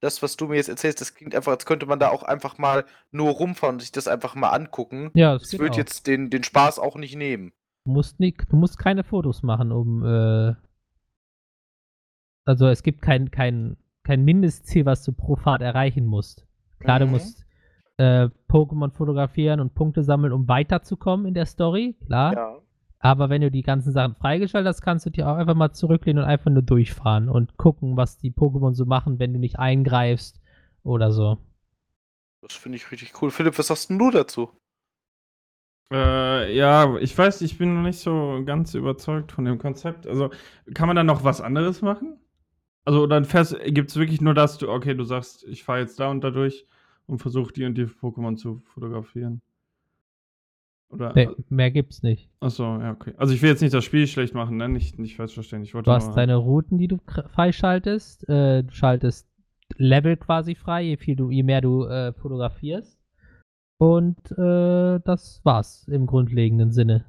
das, 0.00 0.22
was 0.22 0.36
du 0.36 0.46
mir 0.48 0.56
jetzt 0.56 0.68
erzählst, 0.68 1.00
das 1.00 1.14
klingt 1.14 1.34
einfach, 1.34 1.52
als 1.52 1.64
könnte 1.64 1.86
man 1.86 1.98
da 1.98 2.10
auch 2.10 2.22
einfach 2.22 2.58
mal 2.58 2.84
nur 3.12 3.30
rumfahren 3.30 3.76
und 3.76 3.80
sich 3.80 3.92
das 3.92 4.08
einfach 4.08 4.34
mal 4.34 4.50
angucken. 4.50 5.10
Ja, 5.14 5.32
das 5.34 5.50
Das 5.50 5.58
wird 5.58 5.76
jetzt 5.76 6.06
den, 6.06 6.28
den 6.28 6.44
Spaß 6.44 6.78
auch 6.78 6.96
nicht 6.96 7.16
nehmen. 7.16 7.52
Du 7.84 7.92
musst, 7.92 8.18
nicht, 8.20 8.42
du 8.50 8.56
musst 8.56 8.78
keine 8.78 9.04
Fotos 9.04 9.42
machen, 9.42 9.72
um. 9.72 10.04
Äh, 10.04 10.54
also 12.44 12.66
es 12.66 12.82
gibt 12.82 13.00
kein, 13.00 13.30
kein, 13.30 13.76
kein 14.02 14.24
Mindestziel, 14.24 14.84
was 14.86 15.02
du 15.04 15.12
pro 15.12 15.36
Fahrt 15.36 15.62
erreichen 15.62 16.06
musst. 16.06 16.46
Klar, 16.80 16.98
du 16.98 17.06
Mhm. 17.06 17.12
musst 17.12 17.45
äh, 17.98 18.28
Pokémon 18.48 18.90
fotografieren 18.90 19.60
und 19.60 19.74
Punkte 19.74 20.02
sammeln, 20.02 20.32
um 20.32 20.48
weiterzukommen 20.48 21.26
in 21.26 21.34
der 21.34 21.46
Story, 21.46 21.96
klar. 22.06 22.34
Ja. 22.34 22.58
Aber 22.98 23.28
wenn 23.28 23.42
du 23.42 23.50
die 23.50 23.62
ganzen 23.62 23.92
Sachen 23.92 24.14
freigeschaltet 24.14 24.68
hast, 24.68 24.82
kannst 24.82 25.06
du 25.06 25.10
dir 25.10 25.28
auch 25.28 25.36
einfach 25.36 25.54
mal 25.54 25.72
zurücklehnen 25.72 26.22
und 26.22 26.28
einfach 26.28 26.50
nur 26.50 26.62
durchfahren 26.62 27.28
und 27.28 27.56
gucken, 27.56 27.96
was 27.96 28.18
die 28.18 28.32
Pokémon 28.32 28.74
so 28.74 28.84
machen, 28.84 29.18
wenn 29.18 29.32
du 29.32 29.38
nicht 29.38 29.58
eingreifst 29.58 30.40
oder 30.82 31.12
so. 31.12 31.38
Das 32.40 32.54
finde 32.54 32.76
ich 32.76 32.90
richtig 32.90 33.12
cool. 33.20 33.30
Philipp, 33.30 33.58
was 33.58 33.68
sagst 33.68 33.90
denn 33.90 33.98
du 33.98 34.10
dazu? 34.10 34.50
Äh, 35.92 36.56
ja, 36.56 36.96
ich 36.96 37.16
weiß, 37.16 37.42
ich 37.42 37.58
bin 37.58 37.74
noch 37.74 37.82
nicht 37.82 38.00
so 38.00 38.42
ganz 38.44 38.74
überzeugt 38.74 39.30
von 39.32 39.44
dem 39.44 39.58
Konzept. 39.58 40.06
Also, 40.06 40.30
kann 40.74 40.88
man 40.88 40.96
da 40.96 41.04
noch 41.04 41.22
was 41.22 41.40
anderes 41.40 41.82
machen? 41.82 42.18
Also, 42.84 43.06
dann 43.06 43.26
gibt 43.66 43.90
es 43.90 43.96
wirklich 43.96 44.20
nur 44.20 44.34
das, 44.34 44.58
du, 44.58 44.68
okay, 44.68 44.94
du 44.94 45.04
sagst, 45.04 45.44
ich 45.44 45.64
fahre 45.64 45.80
jetzt 45.80 46.00
da 46.00 46.10
und 46.10 46.22
da 46.22 46.30
durch 46.30 46.66
und 47.06 47.18
versuche 47.18 47.52
die 47.52 47.64
und 47.64 47.76
die 47.76 47.86
Pokémon 47.86 48.36
zu 48.36 48.62
fotografieren. 48.74 49.42
Oder? 50.88 51.12
Nee, 51.14 51.28
mehr 51.48 51.70
gibt's 51.70 52.02
nicht. 52.02 52.30
Achso, 52.40 52.78
ja, 52.78 52.92
okay. 52.92 53.12
Also, 53.16 53.34
ich 53.34 53.42
will 53.42 53.50
jetzt 53.50 53.60
nicht 53.60 53.74
das 53.74 53.84
Spiel 53.84 54.06
schlecht 54.06 54.34
machen, 54.34 54.56
ne? 54.56 54.68
Nicht, 54.68 54.98
nicht 54.98 55.16
falsch 55.16 55.34
verstehen. 55.34 55.62
Ich 55.62 55.74
wollte 55.74 55.90
Du 55.90 55.92
hast 55.92 56.14
deine 56.14 56.36
Routen, 56.36 56.78
die 56.78 56.88
du 56.88 56.98
freischaltest. 57.04 58.28
Äh, 58.28 58.62
du 58.62 58.72
schaltest 58.72 59.28
Level 59.76 60.16
quasi 60.16 60.54
frei, 60.54 60.82
je, 60.82 60.96
viel 60.96 61.16
du, 61.16 61.30
je 61.30 61.42
mehr 61.42 61.60
du 61.60 61.84
äh, 61.84 62.12
fotografierst. 62.12 63.00
Und 63.78 64.30
äh, 64.38 65.00
das 65.00 65.40
war's 65.44 65.86
im 65.88 66.06
grundlegenden 66.06 66.72
Sinne. 66.72 67.04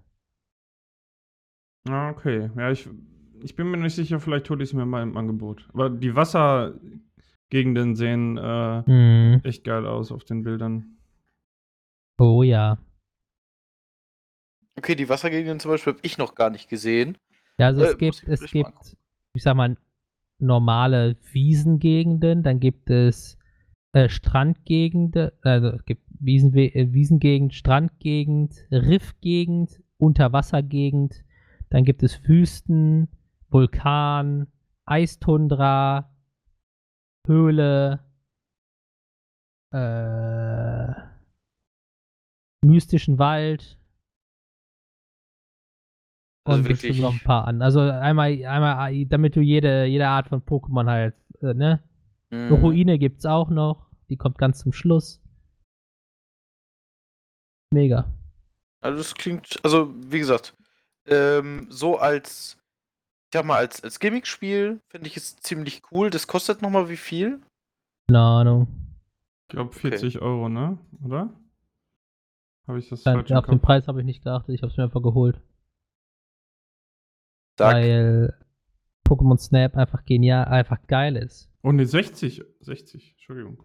Ah, 1.87 2.09
okay. 2.09 2.49
Ja, 2.57 2.71
ich, 2.71 2.89
ich 3.43 3.55
bin 3.55 3.69
mir 3.69 3.77
nicht 3.77 3.95
sicher, 3.95 4.19
vielleicht 4.19 4.49
hole 4.49 4.63
ich 4.63 4.71
es 4.71 4.73
mir 4.73 4.85
mal 4.85 5.03
im 5.03 5.15
Angebot. 5.15 5.69
Aber 5.73 5.89
die 5.89 6.15
Wassergegenden 7.51 7.95
sehen 7.95 8.37
äh, 8.37 8.83
Hm. 8.85 9.41
echt 9.43 9.63
geil 9.63 9.85
aus 9.85 10.11
auf 10.11 10.23
den 10.25 10.43
Bildern. 10.43 10.97
Oh 12.19 12.43
ja. 12.43 12.77
Okay, 14.77 14.95
die 14.95 15.09
Wassergegenden 15.09 15.59
zum 15.59 15.71
Beispiel 15.71 15.93
habe 15.93 16.01
ich 16.03 16.17
noch 16.17 16.35
gar 16.35 16.49
nicht 16.49 16.69
gesehen. 16.69 17.17
Ja, 17.57 17.67
also 17.67 17.81
Äh, 17.83 17.87
es 17.87 17.97
gibt, 17.97 18.23
ich 18.23 18.27
es 18.27 18.51
gibt, 18.51 18.97
ich 19.33 19.43
sag 19.43 19.55
mal, 19.55 19.77
normale 20.39 21.17
Wiesengegenden, 21.31 22.43
dann 22.43 22.59
gibt 22.59 22.89
es 22.89 23.37
äh, 23.93 24.09
Strandgegenden, 24.09 25.31
also 25.41 25.69
es 25.69 25.85
gibt 25.85 26.03
Wiesenwe 26.19 26.65
äh, 26.75 26.93
Wiesengegend, 26.93 27.53
Strandgegend, 27.53 28.55
Riffgegend, 28.71 29.81
Unterwassergegend. 29.97 31.23
Dann 31.69 31.83
gibt 31.83 32.03
es 32.03 32.23
Wüsten, 32.27 33.09
Vulkan, 33.49 34.47
Eistundra, 34.85 36.13
Höhle, 37.27 37.99
äh, 39.73 40.93
mystischen 42.65 43.19
Wald. 43.19 43.77
Also 46.45 46.59
und 46.61 46.69
wirklich- 46.69 46.99
noch 47.01 47.13
ein 47.13 47.19
paar 47.23 47.45
an. 47.45 47.61
Also 47.61 47.81
einmal, 47.81 48.31
einmal, 48.45 49.05
damit 49.05 49.35
du 49.35 49.41
jede, 49.41 49.85
jede 49.85 50.07
Art 50.07 50.29
von 50.29 50.41
Pokémon 50.41 50.89
halt, 50.89 51.15
äh, 51.41 51.53
ne? 51.53 51.83
Eine 52.29 52.51
Mhm. 52.57 52.63
Ruine 52.63 52.99
gibt's 52.99 53.25
auch 53.25 53.49
noch. 53.49 53.89
Die 54.09 54.17
kommt 54.17 54.37
ganz 54.37 54.59
zum 54.59 54.71
Schluss. 54.73 55.21
Mega. 57.73 58.11
Also 58.81 58.97
das 58.99 59.15
klingt, 59.15 59.59
also 59.63 59.93
wie 60.09 60.19
gesagt, 60.19 60.55
ähm, 61.05 61.67
so 61.69 61.97
als, 61.97 62.57
ich 63.27 63.33
sag 63.33 63.45
mal, 63.45 63.57
als, 63.57 63.83
als 63.83 63.99
Gimmick-Spiel 63.99 64.79
finde 64.87 65.07
ich 65.07 65.17
es 65.17 65.35
ziemlich 65.35 65.81
cool. 65.91 66.09
Das 66.09 66.27
kostet 66.27 66.61
nochmal 66.61 66.87
wie 66.87 66.95
viel? 66.95 67.41
Keine 68.07 68.21
Ahnung. 68.21 68.67
Ich 69.49 69.55
glaube 69.55 69.73
40 69.73 70.21
Euro, 70.21 70.47
ne? 70.47 70.77
Oder? 71.03 71.29
Habe 72.67 72.79
ich 72.79 72.87
das 72.87 73.03
Dann, 73.03 73.15
falsch 73.15 73.31
auf 73.33 73.45
den? 73.45 73.59
Preis 73.59 73.87
habe 73.89 73.99
ich 73.99 74.05
nicht 74.05 74.23
geachtet. 74.23 74.55
Ich 74.55 74.61
habe 74.61 74.71
es 74.71 74.77
mir 74.77 74.85
einfach 74.85 75.01
geholt. 75.01 75.41
Sag, 77.57 77.75
Weil 77.75 78.33
Pokémon 79.05 79.37
Snap 79.37 79.75
einfach 79.75 80.05
genial, 80.05 80.45
einfach 80.45 80.79
geil 80.87 81.17
ist. 81.17 81.49
Oh 81.63 81.71
ne, 81.73 81.85
60. 81.85 82.43
60, 82.61 83.11
Entschuldigung. 83.11 83.63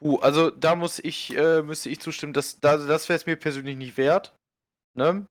uh, 0.00 0.16
also 0.18 0.50
da 0.50 0.74
muss 0.74 0.98
ich, 0.98 1.36
äh, 1.36 1.62
müsste 1.62 1.90
ich 1.90 2.00
zustimmen, 2.00 2.32
dass, 2.32 2.58
da, 2.58 2.76
das 2.76 3.08
wäre 3.08 3.16
es 3.18 3.26
mir 3.26 3.36
persönlich 3.36 3.76
nicht 3.76 3.96
wert. 3.96 4.36
Ne? 4.94 5.26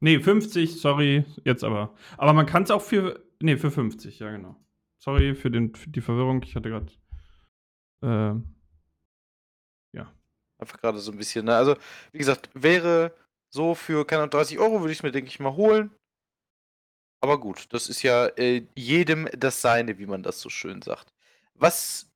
Nee, 0.00 0.20
50, 0.20 0.80
sorry, 0.80 1.24
jetzt 1.44 1.64
aber. 1.64 1.94
Aber 2.16 2.32
man 2.32 2.46
kann 2.46 2.62
es 2.62 2.70
auch 2.70 2.82
für. 2.82 3.24
Nee, 3.40 3.56
für 3.56 3.70
50, 3.70 4.18
ja, 4.18 4.30
genau. 4.30 4.56
Sorry 4.98 5.34
für, 5.34 5.50
den, 5.50 5.74
für 5.74 5.90
die 5.90 6.00
Verwirrung. 6.00 6.42
Ich 6.42 6.54
hatte 6.56 6.70
gerade. 6.70 6.92
Ähm, 8.02 8.54
Einfach 10.58 10.80
gerade 10.80 10.98
so 10.98 11.12
ein 11.12 11.18
bisschen, 11.18 11.44
ne? 11.44 11.56
Also, 11.56 11.76
wie 12.12 12.18
gesagt, 12.18 12.50
wäre 12.52 13.14
so 13.48 13.74
für, 13.74 14.04
keine 14.04 14.22
Ahnung, 14.22 14.30
30 14.30 14.58
Euro 14.58 14.80
würde 14.80 14.92
ich 14.92 14.98
es 14.98 15.02
mir, 15.02 15.12
denke 15.12 15.28
ich, 15.30 15.38
mal 15.40 15.54
holen. 15.54 15.90
Aber 17.20 17.38
gut, 17.40 17.72
das 17.72 17.88
ist 17.88 18.02
ja 18.02 18.26
äh, 18.36 18.66
jedem 18.74 19.28
das 19.36 19.60
Seine, 19.60 19.98
wie 19.98 20.06
man 20.06 20.22
das 20.22 20.40
so 20.40 20.50
schön 20.50 20.82
sagt. 20.82 21.12
Was 21.54 22.10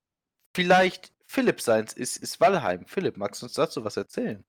vielleicht 0.54 1.12
Philipp 1.26 1.60
seins 1.60 1.92
ist, 1.92 2.18
ist 2.18 2.40
Valheim. 2.40 2.84
Philipp, 2.86 3.16
magst 3.16 3.42
du 3.42 3.46
uns 3.46 3.54
dazu 3.54 3.84
was 3.84 3.96
erzählen? 3.96 4.44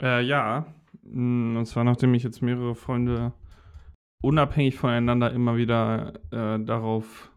äh, 0.00 0.20
ja. 0.22 0.74
Mm, 1.02 1.56
Und 1.56 1.66
zwar, 1.66 1.84
nachdem 1.84 2.14
ich 2.14 2.22
jetzt 2.22 2.42
mehrere 2.42 2.74
Freunde 2.74 3.32
unabhängig 4.22 4.76
voneinander 4.76 5.32
immer 5.32 5.56
wieder 5.56 6.14
äh, 6.30 6.62
darauf 6.64 7.32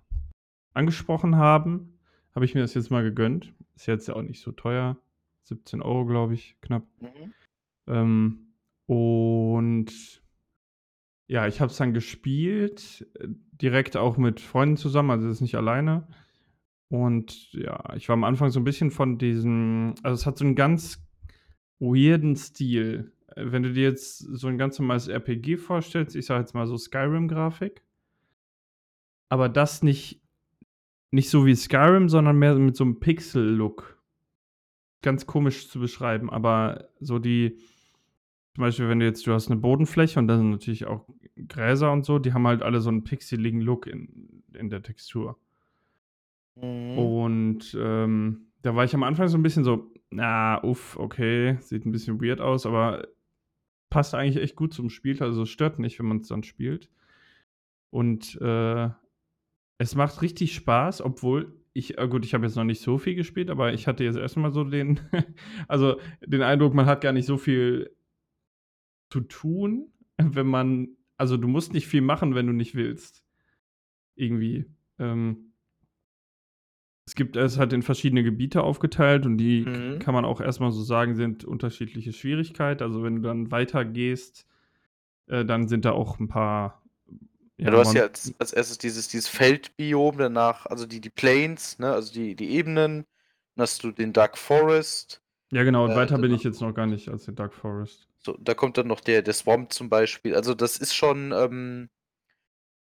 angesprochen 0.73 1.37
haben, 1.37 1.99
habe 2.33 2.45
ich 2.45 2.53
mir 2.53 2.61
das 2.61 2.73
jetzt 2.73 2.91
mal 2.91 3.03
gegönnt. 3.03 3.53
Ist 3.75 3.87
jetzt 3.87 4.07
ja 4.07 4.15
auch 4.15 4.21
nicht 4.21 4.41
so 4.41 4.51
teuer. 4.51 4.97
17 5.43 5.81
Euro, 5.81 6.05
glaube 6.05 6.33
ich, 6.33 6.55
knapp. 6.61 6.83
Mhm. 6.99 7.33
Ähm, 7.87 8.39
und 8.87 10.21
ja, 11.27 11.47
ich 11.47 11.59
habe 11.59 11.71
es 11.71 11.77
dann 11.77 11.93
gespielt, 11.93 13.07
direkt 13.19 13.97
auch 13.97 14.17
mit 14.17 14.39
Freunden 14.39 14.77
zusammen, 14.77 15.11
also 15.11 15.27
das 15.27 15.37
ist 15.37 15.41
nicht 15.41 15.55
alleine. 15.55 16.07
Und 16.89 17.51
ja, 17.53 17.93
ich 17.95 18.09
war 18.09 18.13
am 18.13 18.23
Anfang 18.23 18.51
so 18.51 18.59
ein 18.59 18.63
bisschen 18.63 18.91
von 18.91 19.17
diesem, 19.17 19.95
also 20.03 20.13
es 20.13 20.25
hat 20.25 20.37
so 20.37 20.45
einen 20.45 20.55
ganz 20.55 21.03
weirden 21.79 22.35
Stil. 22.35 23.11
Wenn 23.35 23.63
du 23.63 23.73
dir 23.73 23.83
jetzt 23.83 24.19
so 24.19 24.47
ein 24.47 24.57
ganz 24.57 24.79
normales 24.79 25.07
RPG 25.07 25.57
vorstellst, 25.57 26.15
ich 26.15 26.25
sage 26.25 26.41
jetzt 26.41 26.53
mal 26.53 26.67
so 26.67 26.77
Skyrim-Grafik, 26.77 27.83
aber 29.29 29.49
das 29.49 29.83
nicht, 29.83 30.21
nicht 31.11 31.29
so 31.29 31.45
wie 31.45 31.55
Skyrim, 31.55 32.09
sondern 32.09 32.37
mehr 32.37 32.55
mit 32.55 32.75
so 32.75 32.83
einem 32.83 32.99
Pixel-Look 32.99 34.01
ganz 35.01 35.25
komisch 35.27 35.69
zu 35.69 35.79
beschreiben, 35.79 36.29
aber 36.29 36.89
so 36.99 37.19
die, 37.19 37.57
zum 38.55 38.63
Beispiel, 38.63 38.89
wenn 38.89 38.99
du 38.99 39.05
jetzt, 39.05 39.27
du 39.27 39.33
hast 39.33 39.51
eine 39.51 39.59
Bodenfläche 39.59 40.17
und 40.17 40.27
da 40.27 40.37
sind 40.37 40.49
natürlich 40.49 40.85
auch 40.87 41.05
Gräser 41.47 41.91
und 41.91 42.05
so, 42.05 42.19
die 42.19 42.33
haben 42.33 42.47
halt 42.47 42.63
alle 42.63 42.79
so 42.79 42.89
einen 42.89 43.03
pixeligen 43.03 43.61
Look 43.61 43.85
in, 43.85 44.43
in 44.53 44.69
der 44.69 44.81
Textur. 44.81 45.37
Mhm. 46.55 46.97
Und 46.97 47.77
ähm, 47.79 48.47
da 48.61 48.75
war 48.75 48.85
ich 48.85 48.95
am 48.95 49.03
Anfang 49.03 49.27
so 49.27 49.37
ein 49.37 49.43
bisschen 49.43 49.63
so, 49.63 49.91
na, 50.09 50.63
uff, 50.63 50.97
okay, 50.97 51.57
sieht 51.59 51.85
ein 51.85 51.91
bisschen 51.91 52.21
weird 52.21 52.39
aus, 52.39 52.65
aber 52.65 53.07
passt 53.95 54.13
eigentlich 54.13 54.43
echt 54.43 54.57
gut 54.57 54.73
zum 54.73 54.89
Spiel, 54.89 55.23
also 55.23 55.43
es 55.43 55.49
stört 55.49 55.79
nicht, 55.79 55.97
wenn 55.99 56.05
man 56.05 56.17
es 56.17 56.27
dann 56.27 56.43
spielt. 56.43 56.89
Und 57.91 58.35
äh, 58.41 58.89
es 59.77 59.95
macht 59.95 60.21
richtig 60.21 60.53
Spaß, 60.53 61.01
obwohl 61.01 61.61
ich, 61.71 61.97
äh, 61.97 62.05
gut, 62.09 62.25
ich 62.25 62.33
habe 62.33 62.45
jetzt 62.45 62.57
noch 62.57 62.65
nicht 62.65 62.81
so 62.81 62.97
viel 62.97 63.15
gespielt, 63.15 63.49
aber 63.49 63.71
ich 63.71 63.87
hatte 63.87 64.03
jetzt 64.03 64.17
erstmal 64.17 64.51
so 64.51 64.65
den, 64.65 64.99
also 65.69 65.97
den 66.25 66.41
Eindruck, 66.41 66.73
man 66.73 66.87
hat 66.87 66.99
gar 66.99 67.13
nicht 67.13 67.25
so 67.25 67.37
viel 67.37 67.95
zu 69.09 69.21
tun, 69.21 69.93
wenn 70.17 70.47
man, 70.47 70.89
also 71.15 71.37
du 71.37 71.47
musst 71.47 71.71
nicht 71.71 71.87
viel 71.87 72.01
machen, 72.01 72.35
wenn 72.35 72.47
du 72.47 72.53
nicht 72.53 72.75
willst. 72.75 73.23
Irgendwie. 74.15 74.65
Ähm, 74.99 75.44
es 77.07 77.15
gibt, 77.15 77.35
es 77.35 77.57
hat 77.59 77.71
in 77.73 77.83
verschiedene 77.83 78.23
Gebiete 78.23 78.63
aufgeteilt 78.63 79.25
und 79.25 79.37
die 79.37 79.61
Mhm. 79.61 79.99
kann 79.99 80.13
man 80.13 80.25
auch 80.25 80.41
erstmal 80.41 80.71
so 80.71 80.81
sagen, 80.83 81.15
sind 81.15 81.45
unterschiedliche 81.45 82.13
Schwierigkeit. 82.13 82.81
Also 82.81 83.03
wenn 83.03 83.17
du 83.17 83.21
dann 83.21 83.51
weitergehst, 83.51 84.45
äh, 85.27 85.45
dann 85.45 85.67
sind 85.67 85.85
da 85.85 85.91
auch 85.91 86.19
ein 86.19 86.27
paar. 86.27 86.81
Ja, 87.57 87.71
du 87.71 87.77
hast 87.77 87.93
ja 87.93 88.03
als, 88.03 88.33
als 88.39 88.53
erstes 88.53 88.77
dieses, 88.79 89.07
dieses 89.07 89.29
Feldbiom, 89.29 90.17
danach, 90.17 90.65
also 90.65 90.85
die, 90.85 90.99
die 90.99 91.09
Plains, 91.09 91.79
ne, 91.79 91.93
also 91.93 92.11
die, 92.13 92.35
die 92.35 92.49
Ebenen, 92.49 93.05
dann 93.55 93.63
hast 93.63 93.83
du 93.83 93.91
den 93.91 94.11
Dark 94.11 94.37
Forest, 94.37 95.21
Ja, 95.51 95.63
genau, 95.63 95.85
und 95.85 95.91
äh, 95.91 95.95
weiter 95.95 96.17
bin 96.17 96.33
ich 96.33 96.43
jetzt 96.43 96.59
noch 96.59 96.73
gar 96.73 96.85
nicht 96.87 97.07
als 97.07 97.25
den 97.25 97.35
Dark 97.35 97.53
Forest. 97.53 98.09
so, 98.17 98.35
da 98.41 98.53
kommt 98.55 98.77
dann 98.77 98.87
noch 98.87 98.99
der, 98.99 99.21
der 99.21 99.33
Swamp 99.33 99.71
zum 99.71 99.89
Beispiel. 99.89 100.35
Also 100.35 100.53
das 100.53 100.77
ist 100.77 100.93
schon 100.95 101.31
ähm, 101.31 101.89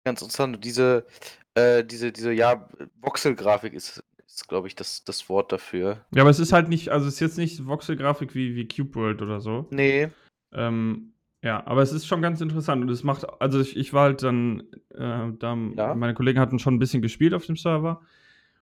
ganz 0.04 0.22
interessant. 0.22 0.56
Und 0.56 0.64
diese, 0.64 1.06
äh, 1.54 1.84
diese, 1.84 2.12
diese, 2.12 2.32
ja, 2.32 2.68
Voxel-Grafik 3.00 3.72
ist, 3.74 4.02
ist 4.36 4.48
glaube 4.48 4.68
ich, 4.68 4.74
das, 4.74 5.04
das 5.04 5.28
Wort 5.28 5.52
dafür. 5.52 6.04
Ja, 6.14 6.22
aber 6.22 6.30
es 6.30 6.38
ist 6.40 6.52
halt 6.52 6.68
nicht, 6.68 6.88
also 6.90 7.06
es 7.06 7.14
ist 7.14 7.20
jetzt 7.20 7.38
nicht 7.38 7.66
Voxel-Grafik 7.66 8.34
wie, 8.34 8.54
wie 8.56 8.66
Cube 8.68 8.94
World 8.94 9.22
oder 9.22 9.40
so. 9.40 9.66
Nee. 9.70 10.08
Ähm, 10.52 11.12
ja, 11.42 11.66
aber 11.66 11.82
es 11.82 11.92
ist 11.92 12.06
schon 12.06 12.20
ganz 12.22 12.40
interessant 12.40 12.82
und 12.82 12.90
es 12.90 13.02
macht, 13.02 13.24
also 13.40 13.60
ich, 13.60 13.76
ich 13.76 13.92
war 13.92 14.04
halt 14.04 14.22
dann, 14.22 14.60
äh, 14.90 15.32
da, 15.38 15.56
Ja. 15.76 15.94
meine 15.94 16.14
Kollegen 16.14 16.38
hatten 16.40 16.58
schon 16.58 16.74
ein 16.74 16.78
bisschen 16.78 17.02
gespielt 17.02 17.32
auf 17.34 17.46
dem 17.46 17.56
Server 17.56 18.02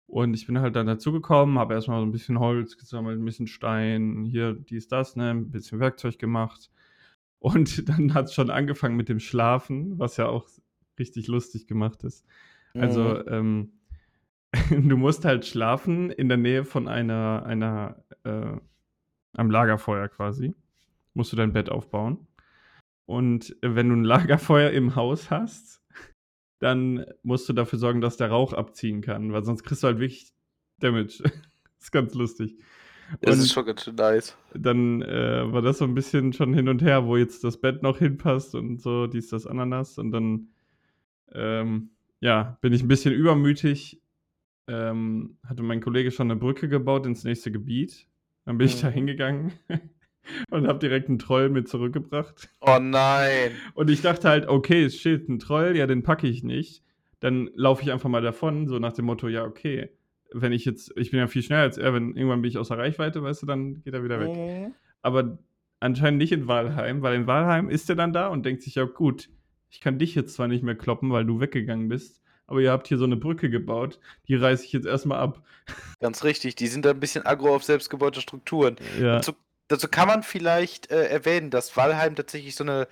und 0.06 0.34
ich 0.34 0.46
bin 0.46 0.60
halt 0.60 0.76
dann 0.76 0.86
dazugekommen, 0.86 1.58
habe 1.58 1.74
erstmal 1.74 2.00
so 2.00 2.06
ein 2.06 2.12
bisschen 2.12 2.38
Holz 2.38 2.76
gesammelt, 2.76 3.18
ein 3.18 3.24
bisschen 3.24 3.46
Stein, 3.48 4.24
hier 4.24 4.52
dies, 4.54 4.88
das, 4.88 5.16
ne, 5.16 5.30
ein 5.30 5.50
bisschen 5.50 5.80
Werkzeug 5.80 6.18
gemacht 6.18 6.70
und 7.38 7.88
dann 7.88 8.14
hat 8.14 8.26
es 8.26 8.34
schon 8.34 8.50
angefangen 8.50 8.96
mit 8.96 9.08
dem 9.08 9.20
Schlafen, 9.20 9.98
was 9.98 10.16
ja 10.16 10.26
auch 10.28 10.48
richtig 10.98 11.26
lustig 11.28 11.66
gemacht 11.66 12.04
ist. 12.04 12.24
Also, 12.74 13.02
Mhm. 13.02 13.22
ähm, 13.28 13.72
du 14.70 14.96
musst 14.96 15.24
halt 15.24 15.46
schlafen 15.46 16.10
in 16.10 16.28
der 16.28 16.38
Nähe 16.38 16.64
von 16.64 16.88
einer, 16.88 17.44
einer, 17.44 18.02
äh, 18.24 18.56
am 19.34 19.50
Lagerfeuer 19.50 20.08
quasi. 20.08 20.54
Musst 21.14 21.32
du 21.32 21.36
dein 21.36 21.52
Bett 21.52 21.70
aufbauen. 21.70 22.26
Und 23.06 23.56
wenn 23.62 23.88
du 23.88 23.96
ein 23.96 24.04
Lagerfeuer 24.04 24.70
im 24.70 24.96
Haus 24.96 25.30
hast, 25.30 25.82
dann 26.58 27.04
musst 27.22 27.48
du 27.48 27.52
dafür 27.52 27.78
sorgen, 27.78 28.00
dass 28.00 28.16
der 28.16 28.30
Rauch 28.30 28.52
abziehen 28.52 29.00
kann, 29.00 29.32
weil 29.32 29.44
sonst 29.44 29.64
kriegst 29.64 29.82
du 29.82 29.88
halt 29.88 29.98
wirklich 29.98 30.32
Damage. 30.78 31.22
ist 31.80 31.92
ganz 31.92 32.14
lustig. 32.14 32.56
das 33.20 33.36
Und 33.36 33.42
ist 33.42 33.52
schon 33.52 33.66
ganz 33.66 33.84
schön 33.84 33.94
nice. 33.94 34.36
dann 34.54 35.02
äh, 35.02 35.52
war 35.52 35.62
das 35.62 35.78
so 35.78 35.84
ein 35.84 35.94
bisschen 35.94 36.32
schon 36.32 36.54
hin 36.54 36.68
und 36.68 36.82
her, 36.82 37.06
wo 37.06 37.16
jetzt 37.16 37.44
das 37.44 37.60
Bett 37.60 37.82
noch 37.82 37.98
hinpasst 37.98 38.54
und 38.54 38.80
so, 38.80 39.06
dies, 39.06 39.28
das, 39.28 39.46
Ananas. 39.46 39.98
Und 39.98 40.12
dann, 40.12 40.48
ähm, 41.32 41.90
ja, 42.20 42.58
bin 42.60 42.72
ich 42.72 42.82
ein 42.82 42.88
bisschen 42.88 43.14
übermütig. 43.14 44.00
Ähm, 44.72 45.36
hatte 45.44 45.62
mein 45.64 45.80
Kollege 45.80 46.10
schon 46.12 46.30
eine 46.30 46.38
Brücke 46.38 46.68
gebaut 46.68 47.04
ins 47.06 47.24
nächste 47.24 47.50
Gebiet. 47.50 48.06
Dann 48.44 48.56
bin 48.58 48.68
ich 48.68 48.80
da 48.80 48.88
Mhm. 48.88 48.92
hingegangen 48.94 49.52
und 50.50 50.66
habe 50.68 50.78
direkt 50.78 51.08
einen 51.08 51.18
Troll 51.18 51.48
mit 51.48 51.68
zurückgebracht. 51.68 52.48
Oh 52.60 52.78
nein. 52.80 53.50
Und 53.74 53.90
ich 53.90 54.00
dachte 54.00 54.28
halt, 54.28 54.46
okay, 54.48 54.84
es 54.84 54.96
steht 54.96 55.28
ein 55.28 55.38
Troll, 55.40 55.76
ja, 55.76 55.86
den 55.86 56.02
packe 56.04 56.28
ich 56.28 56.44
nicht. 56.44 56.84
Dann 57.18 57.50
laufe 57.54 57.82
ich 57.82 57.90
einfach 57.90 58.08
mal 58.08 58.22
davon, 58.22 58.68
so 58.68 58.78
nach 58.78 58.92
dem 58.92 59.06
Motto, 59.06 59.28
ja, 59.28 59.44
okay, 59.44 59.90
wenn 60.32 60.52
ich 60.52 60.64
jetzt, 60.64 60.92
ich 60.96 61.10
bin 61.10 61.18
ja 61.18 61.26
viel 61.26 61.42
schneller 61.42 61.62
als 61.62 61.76
er, 61.76 61.92
wenn 61.92 62.14
irgendwann 62.14 62.40
bin 62.42 62.48
ich 62.50 62.56
außer 62.58 62.78
Reichweite, 62.78 63.22
weißt 63.22 63.42
du, 63.42 63.46
dann 63.46 63.82
geht 63.82 63.92
er 63.94 64.04
wieder 64.04 64.20
weg 64.20 64.30
Mhm. 64.30 64.74
aber 65.02 65.38
anscheinend 65.80 66.18
nicht 66.18 66.30
in 66.32 66.46
Walheim, 66.46 67.02
weil 67.02 67.16
in 67.16 67.26
Walheim 67.26 67.68
ist 67.68 67.88
er 67.90 67.96
dann 67.96 68.12
da 68.12 68.28
und 68.28 68.44
denkt 68.46 68.62
sich, 68.62 68.76
ja 68.76 68.84
gut, 68.84 69.28
ich 69.70 69.80
kann 69.80 69.98
dich 69.98 70.14
jetzt 70.14 70.34
zwar 70.34 70.46
nicht 70.46 70.62
mehr 70.62 70.74
kloppen, 70.76 71.10
weil 71.10 71.24
du 71.24 71.40
weggegangen 71.40 71.88
bist, 71.88 72.22
aber 72.50 72.60
ihr 72.60 72.72
habt 72.72 72.88
hier 72.88 72.98
so 72.98 73.04
eine 73.04 73.16
Brücke 73.16 73.48
gebaut, 73.48 74.00
die 74.26 74.34
reiße 74.34 74.64
ich 74.64 74.72
jetzt 74.72 74.86
erstmal 74.86 75.20
ab. 75.20 75.42
Ganz 76.00 76.24
richtig, 76.24 76.56
die 76.56 76.66
sind 76.66 76.84
da 76.84 76.90
ein 76.90 77.00
bisschen 77.00 77.24
aggro 77.24 77.54
auf 77.54 77.62
selbstgebaute 77.62 78.20
Strukturen. 78.20 78.76
Ja. 78.98 79.16
Dazu, 79.16 79.32
dazu 79.68 79.86
kann 79.86 80.08
man 80.08 80.24
vielleicht 80.24 80.90
äh, 80.90 81.06
erwähnen, 81.06 81.50
dass 81.50 81.76
Valheim 81.76 82.16
tatsächlich 82.16 82.56
so 82.56 82.64
eine 82.64 82.88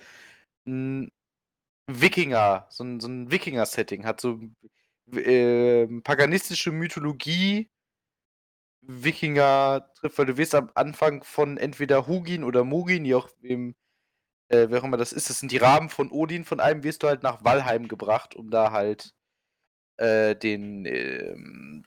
n, 0.65 1.11
Wikinger, 1.87 2.67
so 2.69 2.85
ein, 2.85 3.01
so 3.01 3.09
ein 3.09 3.31
Wikinger-Setting 3.31 4.05
hat, 4.05 4.21
so 4.21 4.39
äh, 5.11 5.87
paganistische 6.03 6.71
Mythologie, 6.71 7.69
Wikinger 8.81 9.91
trifft, 9.95 10.19
weil 10.19 10.25
du 10.27 10.37
wirst 10.37 10.55
am 10.55 10.71
Anfang 10.73 11.23
von 11.23 11.57
entweder 11.57 12.07
Hugin 12.07 12.45
oder 12.45 12.63
Mugin, 12.63 13.03
wie 13.03 13.15
auch 13.15 13.29
wem, 13.41 13.75
äh, 14.47 14.67
wer 14.69 14.79
auch 14.79 14.85
immer 14.85 14.95
das 14.95 15.11
ist, 15.11 15.29
das 15.29 15.39
sind 15.39 15.51
die 15.51 15.57
Raben 15.57 15.89
von 15.89 16.11
Odin, 16.11 16.45
von 16.45 16.61
einem 16.61 16.83
wirst 16.83 17.03
du 17.03 17.07
halt 17.07 17.23
nach 17.23 17.43
Valheim 17.43 17.89
gebracht, 17.89 18.35
um 18.35 18.49
da 18.51 18.71
halt 18.71 19.13
äh, 19.99 20.35
den 20.35 20.85
ähm, 20.85 21.85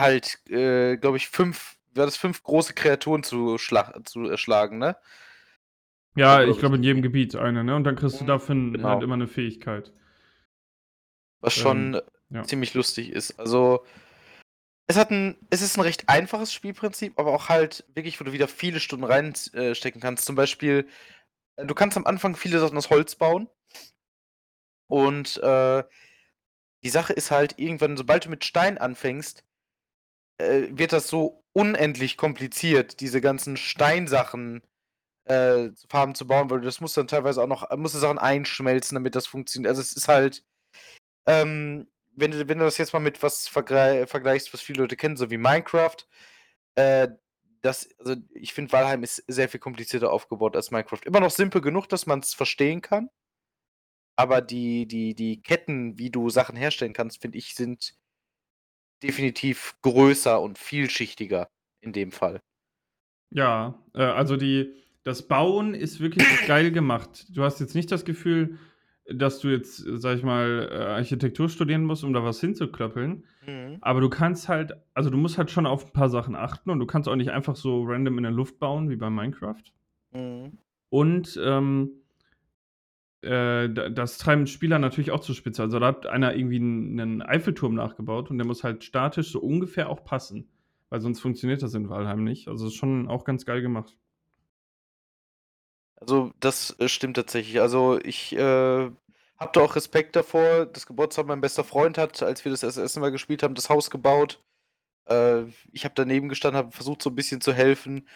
halt, 0.00 0.38
äh, 0.50 0.96
glaube 0.96 1.16
ich, 1.16 1.28
fünf, 1.28 1.76
war 1.94 2.04
das 2.04 2.16
fünf 2.16 2.42
große 2.42 2.74
Kreaturen 2.74 3.22
zu, 3.22 3.58
schlag, 3.58 4.08
zu 4.08 4.26
erschlagen, 4.26 4.78
ne? 4.78 4.96
Ja, 6.14 6.42
ich 6.44 6.58
glaube 6.58 6.76
in 6.76 6.82
jedem 6.82 7.02
Gebiet 7.02 7.36
eine, 7.36 7.62
ne? 7.64 7.76
Und 7.76 7.84
dann 7.84 7.96
kriegst 7.96 8.20
du 8.20 8.24
Mhm, 8.24 8.28
dafür 8.28 8.54
genau. 8.72 8.88
halt 8.88 9.02
immer 9.02 9.14
eine 9.14 9.26
Fähigkeit. 9.26 9.92
Was 11.40 11.54
schon 11.54 11.94
Ähm, 11.94 12.02
ja. 12.30 12.42
ziemlich 12.44 12.74
lustig 12.74 13.10
ist. 13.10 13.38
Also, 13.38 13.84
es 14.86 14.96
hat 14.96 15.10
ein, 15.10 15.36
es 15.50 15.62
ist 15.62 15.76
ein 15.76 15.82
recht 15.82 16.08
einfaches 16.08 16.52
Spielprinzip, 16.52 17.18
aber 17.18 17.32
auch 17.32 17.48
halt 17.48 17.84
wirklich, 17.94 18.20
wo 18.20 18.24
du 18.24 18.32
wieder 18.32 18.48
viele 18.48 18.80
Stunden 18.80 19.04
reinstecken 19.04 20.00
kannst. 20.00 20.24
Zum 20.24 20.36
Beispiel, 20.36 20.88
äh, 21.56 21.66
du 21.66 21.74
kannst 21.74 21.96
am 21.96 22.06
Anfang 22.06 22.36
viele 22.36 22.60
Sachen 22.60 22.78
aus 22.78 22.90
Holz 22.90 23.16
bauen. 23.16 23.48
Und 24.88 25.38
äh, 25.42 25.82
die 26.86 26.90
Sache 26.90 27.12
ist 27.12 27.32
halt, 27.32 27.58
irgendwann, 27.58 27.96
sobald 27.96 28.26
du 28.26 28.30
mit 28.30 28.44
Stein 28.44 28.78
anfängst, 28.78 29.42
äh, 30.38 30.68
wird 30.70 30.92
das 30.92 31.08
so 31.08 31.42
unendlich 31.52 32.16
kompliziert, 32.16 33.00
diese 33.00 33.20
ganzen 33.20 33.56
Steinsachen 33.56 34.62
äh, 35.24 35.70
Farben 35.88 36.14
zu 36.14 36.28
bauen, 36.28 36.48
weil 36.48 36.60
das 36.60 36.80
muss 36.80 36.94
dann 36.94 37.08
teilweise 37.08 37.42
auch 37.42 37.48
noch, 37.48 37.76
musst 37.76 37.96
du 37.96 37.98
Sachen 37.98 38.18
einschmelzen, 38.18 38.94
damit 38.94 39.16
das 39.16 39.26
funktioniert. 39.26 39.70
Also 39.70 39.82
es 39.82 39.94
ist 39.94 40.06
halt, 40.06 40.44
ähm, 41.26 41.88
wenn 42.14 42.30
du, 42.30 42.48
wenn 42.48 42.58
du 42.58 42.64
das 42.64 42.78
jetzt 42.78 42.92
mal 42.92 43.00
mit 43.00 43.20
was 43.20 43.48
vergleich, 43.48 44.08
vergleichst, 44.08 44.54
was 44.54 44.60
viele 44.60 44.82
Leute 44.82 44.96
kennen, 44.96 45.16
so 45.16 45.28
wie 45.28 45.38
Minecraft, 45.38 45.96
äh, 46.76 47.08
das, 47.62 47.88
also 47.98 48.14
ich 48.32 48.54
finde, 48.54 48.70
Valheim 48.70 49.02
ist 49.02 49.24
sehr 49.26 49.48
viel 49.48 49.58
komplizierter 49.58 50.12
aufgebaut 50.12 50.54
als 50.54 50.70
Minecraft. 50.70 51.00
Immer 51.04 51.18
noch 51.18 51.32
simpel 51.32 51.60
genug, 51.60 51.88
dass 51.88 52.06
man 52.06 52.20
es 52.20 52.32
verstehen 52.32 52.80
kann. 52.80 53.10
Aber 54.16 54.40
die, 54.40 54.86
die, 54.86 55.14
die 55.14 55.42
Ketten, 55.42 55.98
wie 55.98 56.10
du 56.10 56.30
Sachen 56.30 56.56
herstellen 56.56 56.94
kannst, 56.94 57.20
finde 57.20 57.38
ich, 57.38 57.54
sind 57.54 57.94
definitiv 59.02 59.76
größer 59.82 60.40
und 60.40 60.58
vielschichtiger 60.58 61.48
in 61.82 61.92
dem 61.92 62.12
Fall. 62.12 62.40
Ja, 63.30 63.82
äh, 63.94 64.02
also 64.02 64.36
die, 64.36 64.72
das 65.04 65.28
Bauen 65.28 65.74
ist 65.74 66.00
wirklich 66.00 66.26
geil 66.46 66.70
gemacht. 66.70 67.26
Du 67.30 67.42
hast 67.42 67.60
jetzt 67.60 67.74
nicht 67.74 67.92
das 67.92 68.04
Gefühl, 68.04 68.58
dass 69.08 69.38
du 69.38 69.48
jetzt, 69.48 69.76
sag 69.76 70.16
ich 70.16 70.24
mal, 70.24 70.68
äh, 70.70 70.76
Architektur 70.76 71.48
studieren 71.48 71.84
musst, 71.84 72.02
um 72.02 72.12
da 72.12 72.24
was 72.24 72.40
hinzuklöppeln. 72.40 73.24
Mhm. 73.46 73.78
Aber 73.80 74.00
du 74.00 74.08
kannst 74.08 74.48
halt, 74.48 74.72
also 74.94 75.10
du 75.10 75.16
musst 75.16 75.38
halt 75.38 75.50
schon 75.50 75.66
auf 75.66 75.86
ein 75.86 75.92
paar 75.92 76.08
Sachen 76.08 76.34
achten 76.34 76.70
und 76.70 76.80
du 76.80 76.86
kannst 76.86 77.08
auch 77.08 77.16
nicht 77.16 77.30
einfach 77.30 77.54
so 77.54 77.84
random 77.84 78.18
in 78.18 78.24
der 78.24 78.32
Luft 78.32 78.58
bauen, 78.58 78.90
wie 78.90 78.96
bei 78.96 79.10
Minecraft. 79.10 79.62
Mhm. 80.12 80.58
Und 80.88 81.38
ähm, 81.42 81.90
äh, 83.26 83.68
da- 83.70 83.90
das 83.90 84.18
treiben 84.18 84.46
Spieler 84.48 84.78
natürlich 84.78 85.12
auch 85.12 85.20
zur 85.20 85.34
Spitze. 85.36 85.62
Also 85.62 85.80
da 85.80 85.88
hat 85.88 86.06
einer 86.06 86.34
irgendwie 86.36 86.56
einen, 86.56 87.22
Eiffelturm 87.22 87.74
nachgebaut 87.74 88.30
und 88.30 88.38
der 88.38 88.46
muss 88.46 88.64
halt 88.64 88.84
statisch 88.84 89.32
so 89.32 89.40
ungefähr 89.40 89.90
auch 89.90 90.04
passen. 90.04 90.48
Weil 90.90 91.00
sonst 91.02 91.20
funktioniert 91.20 91.62
das 91.62 91.74
in 91.74 91.90
Valheim 91.90 92.24
nicht. 92.24 92.48
Also 92.48 92.68
ist 92.68 92.74
schon 92.76 93.08
auch 93.08 93.24
ganz 93.24 93.46
geil 93.46 93.62
gemacht. 93.62 93.96
Also, 95.96 96.32
das 96.40 96.78
äh, 96.78 96.88
stimmt 96.88 97.16
tatsächlich. 97.16 97.60
Also, 97.60 97.98
ich 98.02 98.32
äh, 98.34 98.38
habe 98.40 99.50
da 99.52 99.60
auch 99.60 99.76
Respekt 99.76 100.16
davor. 100.16 100.66
Das 100.66 100.86
Geburtstag 100.86 101.26
mein 101.26 101.40
bester 101.40 101.64
Freund 101.64 101.98
hat, 101.98 102.22
als 102.22 102.44
wir 102.44 102.50
das 102.52 102.60
das 102.60 102.76
erste 102.76 103.00
Mal 103.00 103.10
gespielt 103.12 103.42
haben, 103.42 103.54
das 103.54 103.70
Haus 103.70 103.90
gebaut. 103.90 104.42
Äh, 105.06 105.44
ich 105.72 105.84
habe 105.84 105.94
daneben 105.96 106.28
gestanden, 106.28 106.58
habe 106.58 106.72
versucht, 106.72 107.02
so 107.02 107.10
ein 107.10 107.16
bisschen 107.16 107.40
zu 107.42 107.52
helfen. 107.54 108.08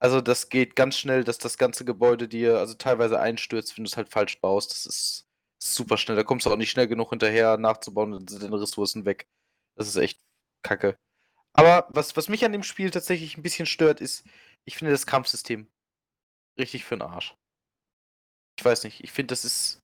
Also, 0.00 0.20
das 0.20 0.48
geht 0.48 0.76
ganz 0.76 0.96
schnell, 0.96 1.24
dass 1.24 1.38
das 1.38 1.58
ganze 1.58 1.84
Gebäude 1.84 2.28
dir 2.28 2.58
also 2.58 2.74
teilweise 2.74 3.18
einstürzt, 3.20 3.76
wenn 3.76 3.84
du 3.84 3.88
es 3.88 3.96
halt 3.96 4.08
falsch 4.08 4.40
baust. 4.40 4.70
Das 4.70 4.86
ist 4.86 5.28
super 5.58 5.96
schnell. 5.96 6.16
Da 6.16 6.24
kommst 6.24 6.46
du 6.46 6.50
auch 6.50 6.56
nicht 6.56 6.70
schnell 6.70 6.86
genug 6.86 7.10
hinterher, 7.10 7.56
nachzubauen, 7.56 8.12
dann 8.12 8.28
sind 8.28 8.42
deine 8.42 8.60
Ressourcen 8.60 9.04
weg. 9.04 9.26
Das 9.76 9.88
ist 9.88 9.96
echt 9.96 10.20
kacke. 10.62 10.96
Aber 11.52 11.88
was, 11.90 12.16
was 12.16 12.28
mich 12.28 12.44
an 12.44 12.52
dem 12.52 12.62
Spiel 12.62 12.90
tatsächlich 12.90 13.36
ein 13.36 13.42
bisschen 13.42 13.66
stört, 13.66 14.00
ist, 14.00 14.24
ich 14.64 14.76
finde 14.76 14.92
das 14.92 15.06
Kampfsystem 15.06 15.68
richtig 16.58 16.84
für 16.84 16.96
den 16.96 17.02
Arsch. 17.02 17.34
Ich 18.58 18.64
weiß 18.64 18.84
nicht, 18.84 19.02
ich 19.02 19.12
finde, 19.12 19.32
das 19.32 19.44
ist 19.44 19.80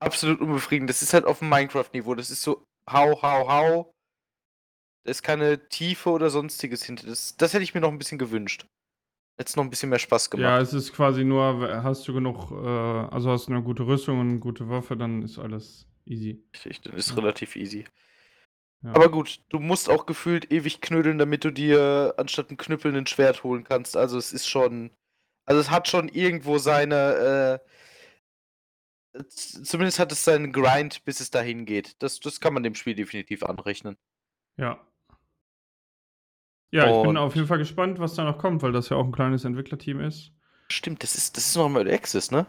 absolut 0.00 0.40
unbefriedigend. 0.40 0.90
Das 0.90 1.02
ist 1.02 1.12
halt 1.12 1.24
auf 1.24 1.40
dem 1.40 1.48
Minecraft-Niveau. 1.48 2.14
Das 2.14 2.30
ist 2.30 2.42
so 2.42 2.64
hau, 2.88 3.20
hau, 3.22 3.48
hau. 3.48 3.94
Da 5.04 5.10
ist 5.10 5.22
keine 5.22 5.68
Tiefe 5.68 6.10
oder 6.10 6.30
sonstiges 6.30 6.84
hinter. 6.84 7.06
Das, 7.06 7.36
das 7.36 7.52
hätte 7.52 7.64
ich 7.64 7.74
mir 7.74 7.80
noch 7.80 7.90
ein 7.90 7.98
bisschen 7.98 8.18
gewünscht. 8.18 8.66
Es 9.48 9.56
noch 9.56 9.64
ein 9.64 9.70
bisschen 9.70 9.88
mehr 9.88 9.98
Spaß 9.98 10.26
Ja, 10.34 10.36
gemacht. 10.36 10.62
es 10.62 10.72
ist 10.74 10.92
quasi 10.92 11.24
nur, 11.24 11.82
hast 11.82 12.06
du 12.06 12.12
genug, 12.12 12.50
äh, 12.50 12.54
also 13.14 13.30
hast 13.30 13.48
du 13.48 13.52
eine 13.52 13.62
gute 13.62 13.86
Rüstung 13.86 14.20
und 14.20 14.28
eine 14.28 14.38
gute 14.38 14.68
Waffe, 14.68 14.96
dann 14.96 15.22
ist 15.22 15.38
alles 15.38 15.86
easy. 16.04 16.42
Richtig, 16.54 16.82
das 16.82 16.94
ist 16.94 17.10
Ja. 17.10 17.14
relativ 17.16 17.56
easy. 17.56 17.86
Ja. 18.82 18.90
Aber 18.94 19.10
gut, 19.10 19.40
du 19.48 19.58
musst 19.58 19.88
auch 19.88 20.04
gefühlt 20.06 20.50
ewig 20.52 20.80
knödeln, 20.80 21.18
damit 21.18 21.44
du 21.44 21.50
dir 21.50 22.14
anstatt 22.18 22.50
ein 22.50 22.56
Knüppel 22.56 22.94
ein 22.96 23.06
Schwert 23.06 23.42
holen 23.44 23.64
kannst. 23.64 23.96
Also 23.96 24.18
es 24.18 24.32
ist 24.32 24.46
schon. 24.48 24.90
Also 25.46 25.60
es 25.60 25.70
hat 25.70 25.88
schon 25.88 26.08
irgendwo 26.08 26.58
seine. 26.58 27.60
Äh, 29.14 29.18
zumindest 29.28 29.98
hat 29.98 30.12
es 30.12 30.24
seinen 30.24 30.52
Grind, 30.52 31.04
bis 31.04 31.20
es 31.20 31.30
dahin 31.30 31.66
geht. 31.66 31.96
Das, 32.02 32.20
das 32.20 32.40
kann 32.40 32.54
man 32.54 32.62
dem 32.62 32.74
Spiel 32.74 32.94
definitiv 32.94 33.42
anrechnen. 33.42 33.96
Ja. 34.56 34.80
Ja, 36.72 36.96
ich 36.96 37.06
bin 37.06 37.16
auf 37.16 37.34
jeden 37.34 37.48
Fall 37.48 37.58
gespannt, 37.58 37.98
was 37.98 38.14
da 38.14 38.24
noch 38.24 38.38
kommt, 38.38 38.62
weil 38.62 38.72
das 38.72 38.88
ja 38.88 38.96
auch 38.96 39.04
ein 39.04 39.12
kleines 39.12 39.44
Entwicklerteam 39.44 40.00
ist. 40.00 40.32
Stimmt, 40.68 41.02
das 41.02 41.16
ist, 41.16 41.36
das 41.36 41.46
ist 41.46 41.56
noch 41.56 41.66
im 41.66 41.76
Early 41.76 41.92
Access, 41.92 42.30
ne? 42.30 42.46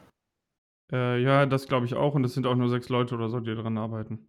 Äh, 0.91 1.21
ja, 1.21 1.45
das 1.45 1.67
glaube 1.67 1.85
ich 1.87 1.95
auch 1.95 2.13
und 2.13 2.23
es 2.23 2.33
sind 2.33 2.45
auch 2.45 2.55
nur 2.55 2.69
sechs 2.69 2.89
Leute 2.89 3.15
oder 3.15 3.29
so, 3.29 3.39
die 3.39 3.55
dran 3.55 3.77
arbeiten. 3.77 4.27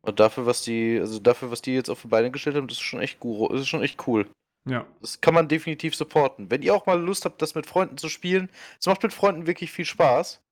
Und 0.00 0.20
dafür, 0.20 0.46
was 0.46 0.62
die, 0.62 0.98
also 0.98 1.18
dafür, 1.18 1.50
was 1.50 1.60
die 1.62 1.74
jetzt 1.74 1.90
auf 1.90 2.02
die 2.02 2.08
Beine 2.08 2.30
gestellt 2.30 2.56
haben, 2.56 2.68
das 2.68 2.76
ist 2.78 2.82
schon 2.82 3.00
echt 3.00 3.20
gut, 3.20 3.52
das 3.52 3.62
ist 3.62 3.68
schon 3.68 3.82
echt 3.82 4.06
cool. 4.06 4.30
Ja. 4.66 4.86
Das 5.00 5.20
kann 5.20 5.34
man 5.34 5.48
definitiv 5.48 5.94
supporten. 5.94 6.50
Wenn 6.50 6.62
ihr 6.62 6.74
auch 6.74 6.86
mal 6.86 6.98
Lust 7.00 7.24
habt, 7.26 7.42
das 7.42 7.54
mit 7.54 7.66
Freunden 7.66 7.98
zu 7.98 8.08
spielen, 8.08 8.50
es 8.80 8.86
macht 8.86 9.02
mit 9.02 9.12
Freunden 9.12 9.46
wirklich 9.46 9.72
viel 9.72 9.84
Spaß, 9.84 10.42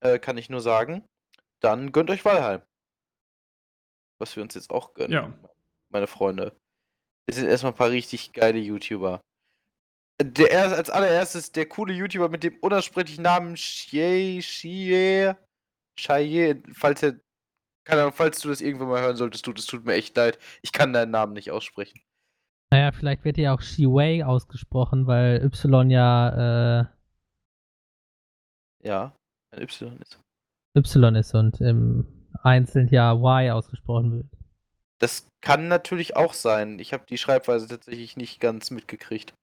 äh, 0.00 0.18
kann 0.18 0.36
ich 0.36 0.50
nur 0.50 0.60
sagen, 0.60 1.04
dann 1.60 1.92
gönnt 1.92 2.10
euch 2.10 2.24
Valheim. 2.24 2.62
Was 4.18 4.34
wir 4.34 4.42
uns 4.42 4.54
jetzt 4.54 4.70
auch 4.70 4.94
gönnen, 4.94 5.12
Ja. 5.12 5.32
meine 5.90 6.06
Freunde. 6.08 6.56
Es 7.26 7.36
sind 7.36 7.48
erstmal 7.48 7.72
ein 7.72 7.76
paar 7.76 7.90
richtig 7.90 8.32
geile 8.32 8.58
YouTuber. 8.58 9.20
Der 10.20 10.50
erst, 10.50 10.74
als 10.74 10.90
allererstes 10.90 11.52
der 11.52 11.66
coole 11.66 11.92
YouTuber 11.92 12.28
mit 12.28 12.42
dem 12.44 12.56
unaussprechlichen 12.60 13.22
Namen 13.22 13.56
Shie, 13.56 14.42
Shie, 14.42 15.34
Shie, 15.98 16.62
falls 16.72 17.02
er, 17.02 17.20
keine 17.84 18.02
Ahnung, 18.02 18.14
falls 18.14 18.40
du 18.40 18.48
das 18.48 18.60
irgendwann 18.60 18.88
mal 18.88 19.02
hören 19.02 19.16
solltest, 19.16 19.44
tut 19.44 19.58
es 19.58 19.66
tut 19.66 19.84
mir 19.84 19.94
echt 19.94 20.16
leid. 20.16 20.38
Ich 20.62 20.72
kann 20.72 20.92
deinen 20.92 21.10
Namen 21.10 21.32
nicht 21.32 21.50
aussprechen. 21.50 22.00
Naja, 22.70 22.92
vielleicht 22.92 23.24
wird 23.24 23.36
ja 23.36 23.54
auch 23.54 23.60
Shiwei 23.60 24.24
ausgesprochen, 24.24 25.06
weil 25.06 25.44
Y 25.44 25.90
ja 25.90 26.80
äh, 26.80 26.86
Ja, 28.82 29.14
ein 29.50 29.62
Y 29.62 29.98
ist. 30.00 30.20
Y 30.74 31.16
ist 31.16 31.34
und 31.34 31.60
im 31.60 32.28
Einzelnen 32.42 32.88
ja 32.88 33.12
Y 33.14 33.50
ausgesprochen 33.50 34.12
wird. 34.12 34.41
Das 35.02 35.26
kann 35.40 35.66
natürlich 35.66 36.14
auch 36.14 36.32
sein. 36.32 36.78
Ich 36.78 36.92
habe 36.92 37.02
die 37.08 37.18
Schreibweise 37.18 37.66
tatsächlich 37.66 38.16
nicht 38.16 38.38
ganz 38.38 38.70
mitgekriegt. 38.70 39.34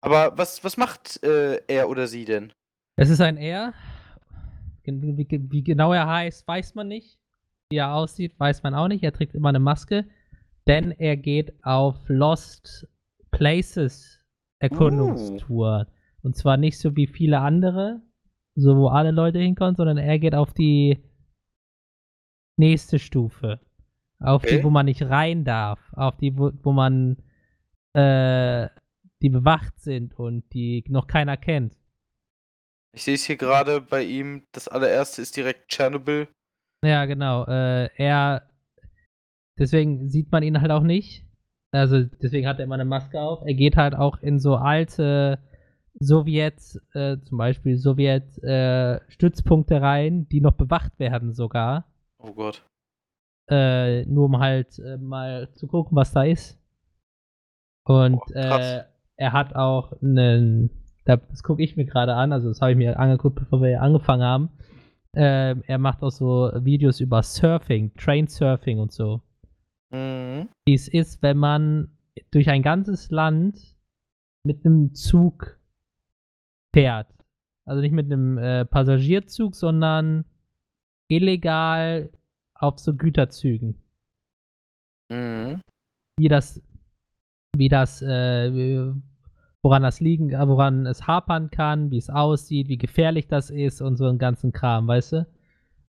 Aber 0.00 0.36
was, 0.36 0.64
was 0.64 0.76
macht 0.76 1.22
äh, 1.22 1.60
er 1.68 1.88
oder 1.88 2.08
sie 2.08 2.24
denn? 2.24 2.52
Es 2.96 3.08
ist 3.08 3.20
ein 3.20 3.36
R. 3.36 3.74
Wie, 4.82 5.16
wie, 5.16 5.50
wie 5.52 5.62
genau 5.62 5.92
er 5.92 6.08
heißt, 6.08 6.48
weiß 6.48 6.74
man 6.74 6.88
nicht. 6.88 7.16
Wie 7.70 7.76
er 7.76 7.94
aussieht, 7.94 8.34
weiß 8.40 8.64
man 8.64 8.74
auch 8.74 8.88
nicht. 8.88 9.04
Er 9.04 9.12
trägt 9.12 9.36
immer 9.36 9.50
eine 9.50 9.60
Maske, 9.60 10.04
denn 10.66 10.90
er 10.90 11.16
geht 11.16 11.64
auf 11.64 11.96
Lost 12.08 12.88
Places 13.30 14.18
Erkundungstour. 14.58 15.86
Und 16.24 16.34
zwar 16.34 16.56
nicht 16.56 16.80
so 16.80 16.96
wie 16.96 17.06
viele 17.06 17.38
andere, 17.38 18.02
so 18.56 18.76
wo 18.76 18.88
alle 18.88 19.12
Leute 19.12 19.38
hinkommen, 19.38 19.76
sondern 19.76 19.98
er 19.98 20.18
geht 20.18 20.34
auf 20.34 20.52
die 20.52 21.04
nächste 22.56 22.98
Stufe. 22.98 23.60
Auf 24.22 24.42
die, 24.42 24.54
Okay. 24.56 24.64
wo 24.64 24.70
man 24.70 24.86
nicht 24.86 25.02
rein 25.02 25.44
darf. 25.44 25.80
Auf 25.92 26.16
die, 26.18 26.36
wo, 26.36 26.52
wo 26.62 26.72
man 26.72 27.16
äh, 27.94 28.68
die 29.20 29.28
bewacht 29.28 29.80
sind 29.80 30.18
und 30.18 30.44
die 30.52 30.84
noch 30.88 31.06
keiner 31.06 31.36
kennt. 31.36 31.76
Ich 32.94 33.04
sehe 33.04 33.14
es 33.14 33.24
hier 33.24 33.36
gerade 33.36 33.80
bei 33.80 34.02
ihm. 34.02 34.42
Das 34.52 34.68
allererste 34.68 35.22
ist 35.22 35.36
direkt 35.36 35.68
Tschernobyl. 35.68 36.28
Ja, 36.84 37.04
genau. 37.06 37.44
Äh, 37.46 37.88
er, 37.96 38.48
deswegen 39.58 40.08
sieht 40.08 40.30
man 40.32 40.42
ihn 40.42 40.60
halt 40.60 40.70
auch 40.72 40.82
nicht. 40.82 41.24
Also 41.70 42.02
deswegen 42.02 42.46
hat 42.46 42.58
er 42.58 42.64
immer 42.64 42.74
eine 42.74 42.84
Maske 42.84 43.20
auf. 43.20 43.42
Er 43.46 43.54
geht 43.54 43.76
halt 43.76 43.94
auch 43.94 44.18
in 44.20 44.38
so 44.38 44.56
alte 44.56 45.38
Sowjet, 46.00 46.60
äh, 46.92 47.16
zum 47.24 47.38
Beispiel 47.38 47.78
Sowjet-Stützpunkte 47.78 49.74
äh, 49.74 49.78
rein, 49.78 50.28
die 50.28 50.40
noch 50.40 50.52
bewacht 50.54 50.98
werden 50.98 51.32
sogar. 51.32 51.86
Oh 52.18 52.32
Gott. 52.32 52.64
Äh, 53.50 54.04
nur 54.06 54.26
um 54.26 54.38
halt 54.38 54.78
äh, 54.78 54.96
mal 54.96 55.52
zu 55.54 55.66
gucken, 55.66 55.96
was 55.96 56.12
da 56.12 56.22
ist. 56.22 56.58
Und 57.84 58.20
oh, 58.28 58.32
äh, 58.34 58.84
er 59.16 59.32
hat 59.32 59.54
auch 59.54 59.92
einen, 60.00 60.70
das 61.04 61.42
gucke 61.42 61.62
ich 61.62 61.76
mir 61.76 61.84
gerade 61.84 62.14
an, 62.14 62.32
also 62.32 62.48
das 62.48 62.60
habe 62.60 62.72
ich 62.72 62.76
mir 62.76 62.98
angeguckt, 62.98 63.36
bevor 63.36 63.60
wir 63.60 63.82
angefangen 63.82 64.22
haben. 64.22 64.50
Ähm, 65.14 65.62
er 65.66 65.78
macht 65.78 66.02
auch 66.02 66.10
so 66.10 66.50
Videos 66.54 67.00
über 67.00 67.22
Surfing, 67.22 67.92
Train 67.94 68.28
Surfing 68.28 68.78
und 68.78 68.92
so. 68.92 69.20
Mhm. 69.90 70.48
Wie 70.64 70.74
es 70.74 70.88
ist, 70.88 71.22
wenn 71.22 71.36
man 71.36 71.90
durch 72.30 72.48
ein 72.48 72.62
ganzes 72.62 73.10
Land 73.10 73.76
mit 74.44 74.64
einem 74.64 74.94
Zug 74.94 75.58
fährt. 76.74 77.08
Also 77.64 77.80
nicht 77.80 77.92
mit 77.92 78.06
einem 78.06 78.38
äh, 78.38 78.64
Passagierzug, 78.64 79.54
sondern 79.54 80.24
illegal 81.08 82.10
auf 82.62 82.78
so 82.78 82.94
Güterzügen. 82.94 83.74
Mhm. 85.10 85.60
Wie 86.16 86.28
das, 86.28 86.62
wie 87.56 87.68
das, 87.68 88.02
äh, 88.02 88.92
woran 89.62 89.82
das 89.82 90.00
liegen, 90.00 90.30
äh, 90.30 90.48
woran 90.48 90.86
es 90.86 91.06
hapern 91.06 91.50
kann, 91.50 91.90
wie 91.90 91.98
es 91.98 92.08
aussieht, 92.08 92.68
wie 92.68 92.78
gefährlich 92.78 93.26
das 93.28 93.50
ist 93.50 93.82
und 93.82 93.96
so 93.96 94.06
einen 94.06 94.18
ganzen 94.18 94.52
Kram, 94.52 94.86
weißt 94.86 95.12
du? 95.12 95.26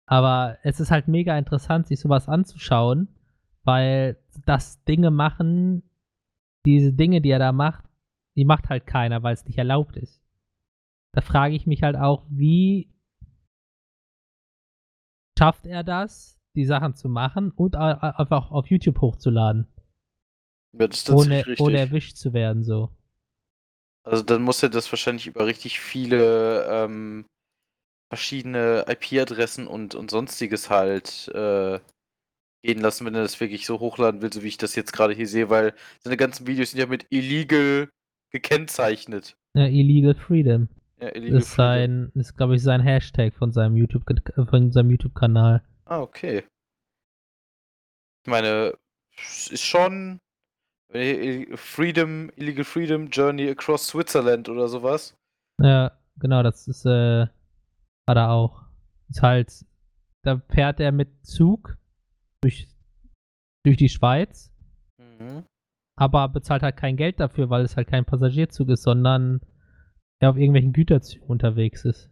Aber 0.05 0.57
es 0.63 0.79
ist 0.79 0.91
halt 0.91 1.07
mega 1.07 1.37
interessant, 1.37 1.87
sich 1.87 1.99
sowas 1.99 2.29
anzuschauen, 2.29 3.09
weil 3.63 4.17
das 4.45 4.83
Dinge 4.83 5.11
machen, 5.11 5.83
diese 6.65 6.93
Dinge, 6.93 7.21
die 7.21 7.29
er 7.29 7.39
da 7.39 7.51
macht, 7.51 7.85
die 8.35 8.45
macht 8.45 8.69
halt 8.69 8.85
keiner, 8.87 9.21
weil 9.23 9.33
es 9.33 9.45
nicht 9.45 9.57
erlaubt 9.57 9.97
ist. 9.97 10.21
Da 11.13 11.21
frage 11.21 11.55
ich 11.55 11.67
mich 11.67 11.83
halt 11.83 11.95
auch, 11.95 12.25
wie 12.29 12.91
schafft 15.37 15.65
er 15.65 15.83
das, 15.83 16.38
die 16.59 16.65
Sachen 16.65 16.95
zu 16.95 17.09
machen 17.09 17.51
und 17.51 17.75
einfach 17.75 18.51
auf 18.51 18.67
YouTube 18.67 19.01
hochzuladen? 19.01 19.67
Ja, 20.77 20.87
ohne, 21.11 21.43
ohne 21.57 21.79
erwischt 21.79 22.17
zu 22.17 22.33
werden, 22.33 22.63
so. 22.63 22.89
Also 24.03 24.23
dann 24.23 24.43
muss 24.43 24.61
er 24.61 24.69
das 24.69 24.91
wahrscheinlich 24.91 25.27
über 25.27 25.45
richtig 25.45 25.79
viele 25.79 26.65
ähm, 26.69 27.25
verschiedene 28.09 28.85
IP-Adressen 28.87 29.67
und, 29.67 29.95
und 29.95 30.11
sonstiges 30.11 30.69
halt 30.69 31.29
äh, 31.33 31.79
gehen 32.63 32.81
lassen, 32.81 33.05
wenn 33.05 33.15
er 33.15 33.21
das 33.21 33.39
wirklich 33.39 33.65
so 33.65 33.79
hochladen 33.79 34.21
will, 34.21 34.33
so 34.33 34.43
wie 34.43 34.47
ich 34.47 34.57
das 34.57 34.75
jetzt 34.75 34.93
gerade 34.93 35.13
hier 35.13 35.27
sehe, 35.27 35.49
weil 35.49 35.73
seine 35.99 36.17
ganzen 36.17 36.47
Videos 36.47 36.71
sind 36.71 36.79
ja 36.79 36.87
mit 36.87 37.05
illegal 37.09 37.89
gekennzeichnet. 38.31 39.37
Ja, 39.55 39.65
illegal 39.65 40.15
freedom. 40.15 40.69
Ja, 40.99 41.15
illegal 41.15 41.39
ist 41.39 41.53
sein, 41.53 42.11
ist 42.15 42.35
glaube 42.35 42.55
ich 42.55 42.63
sein 42.63 42.81
Hashtag 42.81 43.33
von 43.33 43.51
seinem 43.51 43.77
YouTube 43.77 44.03
von 44.49 44.71
seinem 44.71 44.91
YouTube 44.91 45.15
Kanal. 45.15 45.63
Ah, 45.89 46.01
okay. 46.01 46.43
Ich 48.23 48.29
meine, 48.29 48.77
ist 49.17 49.63
schon 49.63 50.19
Freedom, 50.91 52.29
Illegal 52.35 52.63
Freedom 52.63 53.07
Journey 53.07 53.49
Across 53.49 53.87
Switzerland 53.87 54.49
oder 54.49 54.67
sowas. 54.67 55.17
Ja, 55.59 55.97
genau, 56.17 56.43
das 56.43 56.67
ist, 56.67 56.85
äh, 56.85 57.27
war 58.05 58.15
da 58.15 58.31
auch. 58.31 58.65
Ist 59.09 59.23
halt, 59.23 59.65
da 60.21 60.39
fährt 60.49 60.79
er 60.79 60.91
mit 60.91 61.25
Zug 61.25 61.75
durch, 62.41 62.67
durch 63.65 63.77
die 63.77 63.89
Schweiz, 63.89 64.53
mhm. 64.97 65.43
aber 65.95 66.29
bezahlt 66.29 66.61
halt 66.61 66.77
kein 66.77 66.97
Geld 66.97 67.19
dafür, 67.19 67.49
weil 67.49 67.63
es 67.63 67.75
halt 67.75 67.87
kein 67.87 68.05
Passagierzug 68.05 68.69
ist, 68.69 68.83
sondern 68.83 69.41
er 70.19 70.29
auf 70.29 70.37
irgendwelchen 70.37 70.73
Güterzügen 70.73 71.27
unterwegs 71.27 71.83
ist. 71.83 72.11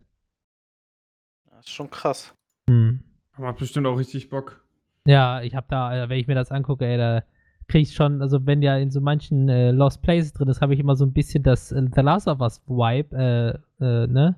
Das 1.52 1.66
ist 1.66 1.72
schon 1.72 1.92
krass. 1.92 2.34
Hm. 2.68 3.07
Macht 3.38 3.58
bestimmt 3.58 3.88
auch 3.88 3.98
richtig 3.98 4.30
Bock. 4.30 4.64
Ja, 5.06 5.42
ich 5.42 5.56
hab 5.56 5.70
da, 5.70 6.04
äh, 6.04 6.10
wenn 6.10 6.20
ich 6.20 6.28
mir 6.28 6.36
das 6.36 6.52
angucke, 6.52 6.86
ey, 6.86 6.98
da 6.98 7.24
kriege 7.68 7.84
ich 7.84 7.94
schon, 7.94 8.22
also 8.22 8.46
wenn 8.46 8.62
ja 8.62 8.78
in 8.78 8.92
so 8.92 9.02
manchen 9.02 9.50
äh, 9.50 9.72
Lost 9.72 10.02
Places 10.02 10.34
drin 10.34 10.48
ist, 10.48 10.62
habe 10.62 10.74
ich 10.74 10.80
immer 10.80 10.96
so 10.96 11.06
ein 11.06 11.14
bisschen 11.14 11.44
das 11.44 11.72
äh, 11.72 11.86
The 11.94 12.02
Last 12.02 12.28
of 12.28 12.40
Us 12.40 12.62
Vibe, 12.68 13.16
äh, 13.16 13.84
äh, 13.84 14.08
ne? 14.08 14.36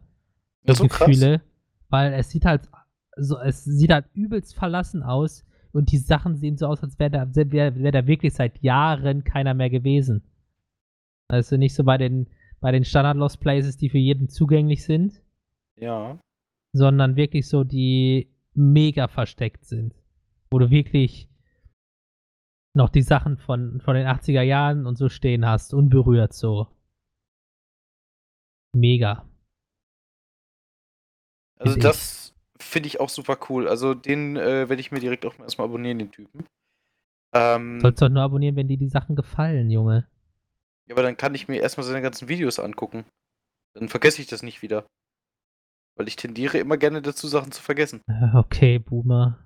Ja, 0.63 0.73
so 0.75 0.83
Gefühle. 0.83 1.39
Krass. 1.39 1.47
Weil 1.89 2.13
es 2.13 2.29
sieht 2.29 2.45
halt 2.45 2.69
so, 3.15 3.39
es 3.39 3.63
sieht 3.63 3.91
halt 3.91 4.05
übelst 4.13 4.55
verlassen 4.55 5.03
aus 5.03 5.45
und 5.71 5.91
die 5.91 5.97
Sachen 5.97 6.35
sehen 6.35 6.57
so 6.57 6.67
aus, 6.67 6.81
als 6.83 6.97
wäre 6.99 7.11
da, 7.11 7.35
wär, 7.35 7.75
wär 7.75 7.91
da 7.91 8.07
wirklich 8.07 8.33
seit 8.33 8.61
Jahren 8.61 9.23
keiner 9.23 9.53
mehr 9.53 9.69
gewesen. 9.69 10.23
Also 11.27 11.57
nicht 11.57 11.75
so 11.75 11.83
bei 11.83 11.97
den, 11.97 12.27
bei 12.59 12.71
den 12.71 12.85
Standard 12.85 13.17
Lost 13.17 13.39
Places, 13.39 13.77
die 13.77 13.89
für 13.89 13.97
jeden 13.97 14.29
zugänglich 14.29 14.83
sind. 14.83 15.21
Ja. 15.75 16.19
Sondern 16.73 17.15
wirklich 17.15 17.47
so, 17.47 17.63
die 17.63 18.29
mega 18.59 19.07
versteckt 19.07 19.65
sind. 19.65 19.95
Wo 20.51 20.59
du 20.59 20.69
wirklich 20.69 21.29
noch 22.75 22.89
die 22.89 23.01
Sachen 23.01 23.37
von, 23.37 23.81
von 23.81 23.95
den 23.95 24.07
80er 24.07 24.41
Jahren 24.41 24.85
und 24.85 24.97
so 24.97 25.09
stehen 25.09 25.45
hast, 25.45 25.73
unberührt 25.73 26.33
so. 26.33 26.67
Mega. 28.75 29.27
Also 31.57 31.73
Find 31.73 31.83
das 31.83 32.35
finde 32.59 32.87
ich 32.87 32.99
auch 32.99 33.09
super 33.09 33.37
cool. 33.49 33.67
Also 33.67 33.93
den 33.93 34.37
äh, 34.37 34.69
werde 34.69 34.79
ich 34.79 34.91
mir 34.91 34.99
direkt 34.99 35.25
auch 35.25 35.37
erstmal 35.39 35.67
abonnieren, 35.67 35.99
den 35.99 36.11
Typen. 36.11 36.45
Ähm, 37.33 37.79
Sollst 37.79 38.01
doch 38.01 38.09
nur 38.09 38.23
abonnieren, 38.23 38.55
wenn 38.55 38.67
dir 38.67 38.77
die 38.77 38.89
Sachen 38.89 39.15
gefallen, 39.15 39.69
Junge. 39.69 40.07
Ja, 40.87 40.95
aber 40.95 41.03
dann 41.03 41.17
kann 41.17 41.35
ich 41.35 41.47
mir 41.47 41.61
erstmal 41.61 41.85
seine 41.85 42.01
ganzen 42.01 42.27
Videos 42.27 42.59
angucken. 42.59 43.05
Dann 43.73 43.89
vergesse 43.89 44.21
ich 44.21 44.27
das 44.27 44.43
nicht 44.43 44.61
wieder. 44.61 44.85
Weil 45.99 46.07
ich 46.07 46.15
tendiere 46.15 46.57
immer 46.59 46.77
gerne 46.77 47.01
dazu, 47.01 47.27
Sachen 47.27 47.51
zu 47.51 47.61
vergessen. 47.61 48.01
Okay, 48.33 48.79
Boomer. 48.79 49.37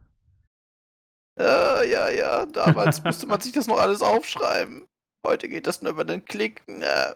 Äh, 1.39 1.89
ja, 1.91 2.09
ja, 2.11 2.45
damals 2.45 3.03
musste 3.03 3.25
man 3.25 3.41
sich 3.41 3.53
das 3.53 3.65
noch 3.65 3.79
alles 3.79 4.03
aufschreiben. 4.03 4.85
Heute 5.25 5.49
geht 5.49 5.65
das 5.65 5.81
nur 5.81 5.93
über 5.93 6.05
den 6.05 6.23
Klick. 6.25 6.61
Ne. 6.67 7.15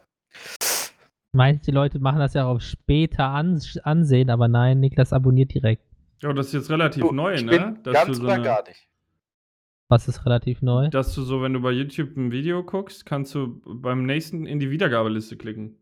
Meinst 1.34 1.68
die 1.68 1.72
Leute 1.72 2.00
machen 2.00 2.18
das 2.18 2.34
ja 2.34 2.48
auch 2.48 2.60
später 2.62 3.26
an, 3.26 3.62
ansehen, 3.84 4.32
aber 4.32 4.48
nein, 4.48 4.80
Niklas 4.80 5.14
abonniert 5.14 5.54
direkt. 5.54 5.84
Ja, 6.24 6.34
das 6.34 6.48
ist 6.48 6.54
jetzt 6.54 6.70
relativ 6.72 7.04
du, 7.04 7.12
neu, 7.12 7.40
ne? 7.40 7.78
Dass 7.84 7.94
ganz 7.94 8.20
oder 8.20 8.38
so 8.38 8.42
gar 8.42 8.68
nicht. 8.68 8.88
Was 9.88 10.08
ist 10.08 10.26
relativ 10.26 10.64
neu? 10.64 10.90
Dass 10.90 11.14
du 11.14 11.22
so, 11.22 11.44
wenn 11.44 11.54
du 11.54 11.62
bei 11.62 11.72
YouTube 11.72 12.18
ein 12.18 12.32
Video 12.32 12.64
guckst, 12.64 13.06
kannst 13.06 13.36
du 13.36 13.62
beim 13.66 14.04
nächsten 14.04 14.48
in 14.48 14.60
die 14.60 14.72
Wiedergabeliste 14.72 15.38
klicken. 15.38 15.78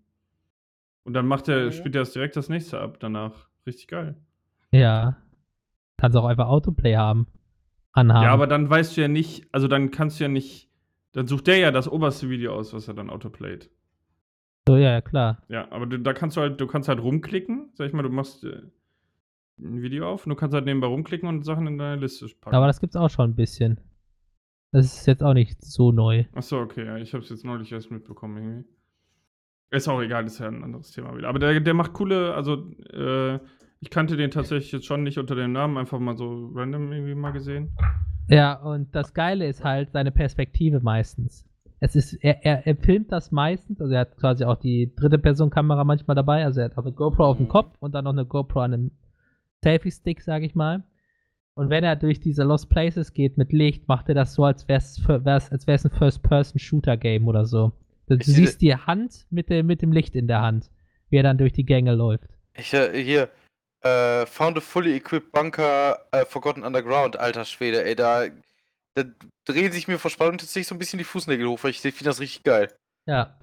Und 1.05 1.13
dann 1.13 1.27
macht 1.27 1.47
der, 1.47 1.67
mhm. 1.67 1.71
spielt 1.71 1.95
er 1.95 2.01
das 2.01 2.11
direkt 2.11 2.35
das 2.35 2.49
nächste 2.49 2.79
ab 2.79 2.97
danach. 2.99 3.47
Richtig 3.65 3.87
geil. 3.87 4.15
Ja. 4.71 5.17
Kannst 5.97 6.17
auch 6.17 6.25
einfach 6.25 6.47
Autoplay 6.47 6.97
haben 6.97 7.27
anhaben. 7.93 8.23
Ja, 8.23 8.33
aber 8.33 8.47
dann 8.47 8.69
weißt 8.69 8.97
du 8.97 9.01
ja 9.01 9.07
nicht, 9.07 9.47
also 9.53 9.67
dann 9.67 9.91
kannst 9.91 10.19
du 10.19 10.25
ja 10.25 10.27
nicht, 10.27 10.69
dann 11.13 11.27
sucht 11.27 11.47
der 11.47 11.57
ja 11.57 11.71
das 11.71 11.87
oberste 11.87 12.29
Video 12.29 12.53
aus, 12.53 12.73
was 12.73 12.87
er 12.87 12.93
dann 12.93 13.09
autoplayt. 13.09 13.69
So, 14.67 14.75
ja, 14.75 14.91
ja, 14.91 15.01
klar. 15.01 15.43
Ja, 15.47 15.71
aber 15.71 15.85
du, 15.85 15.99
da 15.99 16.13
kannst 16.13 16.37
du 16.37 16.41
halt, 16.41 16.59
du 16.59 16.67
kannst 16.67 16.89
halt 16.89 16.99
rumklicken, 17.01 17.69
sag 17.75 17.87
ich 17.87 17.93
mal, 17.93 18.01
du 18.01 18.09
machst 18.09 18.43
äh, 18.43 18.63
ein 19.59 19.81
Video 19.81 20.09
auf 20.09 20.25
und 20.25 20.31
du 20.31 20.35
kannst 20.35 20.53
halt 20.53 20.65
nebenbei 20.65 20.87
rumklicken 20.87 21.29
und 21.29 21.43
Sachen 21.43 21.67
in 21.67 21.77
deine 21.77 22.01
Liste 22.01 22.27
packen. 22.41 22.55
Aber 22.55 22.67
das 22.67 22.81
gibt's 22.81 22.95
auch 22.95 23.09
schon 23.09 23.29
ein 23.29 23.35
bisschen. 23.35 23.79
Das 24.71 24.85
ist 24.85 25.05
jetzt 25.05 25.23
auch 25.23 25.33
nicht 25.33 25.63
so 25.63 25.91
neu. 25.91 26.25
Achso, 26.33 26.59
okay, 26.59 26.85
ja, 26.85 26.97
ich 26.97 27.13
hab's 27.13 27.29
jetzt 27.29 27.45
neulich 27.45 27.71
erst 27.71 27.91
mitbekommen 27.91 28.37
irgendwie. 28.37 28.69
Ist 29.75 29.89
auch 29.89 30.01
egal, 30.01 30.25
ist 30.25 30.39
ja 30.39 30.47
ein 30.47 30.63
anderes 30.63 30.91
Thema 30.91 31.15
wieder. 31.17 31.27
Aber 31.27 31.37
der, 31.37 31.59
der 31.59 31.73
macht 31.73 31.91
coole, 31.91 32.33
also 32.33 32.71
äh, 32.93 33.39
ich 33.81 33.89
kannte 33.89 34.15
den 34.15 34.31
tatsächlich 34.31 34.71
jetzt 34.71 34.85
schon 34.85 35.03
nicht 35.03 35.17
unter 35.17 35.35
dem 35.35 35.51
Namen, 35.51 35.77
einfach 35.77 35.99
mal 35.99 36.15
so 36.15 36.49
random 36.55 36.93
irgendwie 36.93 37.13
mal 37.13 37.31
gesehen. 37.31 37.75
Ja, 38.29 38.53
und 38.53 38.95
das 38.95 39.13
Geile 39.13 39.45
ist 39.45 39.65
halt 39.65 39.91
seine 39.91 40.11
Perspektive 40.11 40.79
meistens. 40.79 41.45
Es 41.81 41.95
ist, 41.95 42.13
er, 42.23 42.45
er, 42.45 42.65
er 42.65 42.75
filmt 42.77 43.11
das 43.11 43.33
meistens, 43.33 43.81
also 43.81 43.93
er 43.93 44.01
hat 44.01 44.17
quasi 44.17 44.45
auch 44.45 44.55
die 44.55 44.95
dritte 44.95 45.19
Person 45.19 45.49
Kamera 45.49 45.83
manchmal 45.83 46.15
dabei, 46.15 46.45
also 46.45 46.61
er 46.61 46.67
hat 46.67 46.77
auch 46.77 46.85
eine 46.85 46.93
GoPro 46.93 47.25
auf 47.25 47.37
dem 47.37 47.49
Kopf 47.49 47.75
und 47.81 47.93
dann 47.93 48.05
noch 48.05 48.13
eine 48.13 48.25
GoPro 48.25 48.61
an 48.61 48.73
einem 48.73 48.91
Selfie-Stick, 49.61 50.21
sag 50.21 50.43
ich 50.43 50.55
mal. 50.55 50.83
Und 51.53 51.69
wenn 51.69 51.83
er 51.83 51.97
durch 51.97 52.21
diese 52.21 52.43
Lost 52.43 52.69
Places 52.69 53.13
geht 53.13 53.37
mit 53.37 53.51
Licht, 53.51 53.87
macht 53.87 54.07
er 54.07 54.15
das 54.15 54.33
so, 54.33 54.45
als 54.45 54.67
wäre 54.69 54.79
es 54.79 55.51
als 55.51 55.67
wär's 55.67 55.85
ein 55.85 55.91
First-Person-Shooter-Game 55.91 57.27
oder 57.27 57.45
so. 57.45 57.73
Du 58.07 58.15
ich 58.15 58.25
siehst 58.25 58.61
die 58.61 58.75
Hand 58.75 59.25
mit, 59.29 59.49
dem, 59.49 59.65
mit 59.65 59.81
dem 59.81 59.91
Licht 59.91 60.15
in 60.15 60.27
der 60.27 60.41
Hand, 60.41 60.69
wie 61.09 61.17
er 61.17 61.23
dann 61.23 61.37
durch 61.37 61.53
die 61.53 61.65
Gänge 61.65 61.93
läuft. 61.95 62.29
Ich, 62.53 62.73
äh, 62.73 63.01
hier, 63.03 63.29
äh, 63.81 64.25
found 64.25 64.57
a 64.57 64.61
fully 64.61 64.95
equipped 64.95 65.31
bunker 65.31 65.99
äh, 66.11 66.25
Forgotten 66.25 66.63
Underground, 66.63 67.17
alter 67.17 67.45
Schwede, 67.45 67.83
ey, 67.83 67.95
da, 67.95 68.25
da 68.95 69.03
drehen 69.45 69.71
sich 69.71 69.87
mir 69.87 69.99
vor 69.99 70.11
Spannung 70.11 70.37
tatsächlich 70.37 70.67
so 70.67 70.75
ein 70.75 70.79
bisschen 70.79 70.97
die 70.99 71.03
Fußnägel 71.03 71.47
hoch, 71.47 71.63
weil 71.63 71.71
ich 71.71 71.81
finde 71.81 72.03
das 72.05 72.19
richtig 72.19 72.43
geil. 72.43 72.71
Ja. 73.05 73.37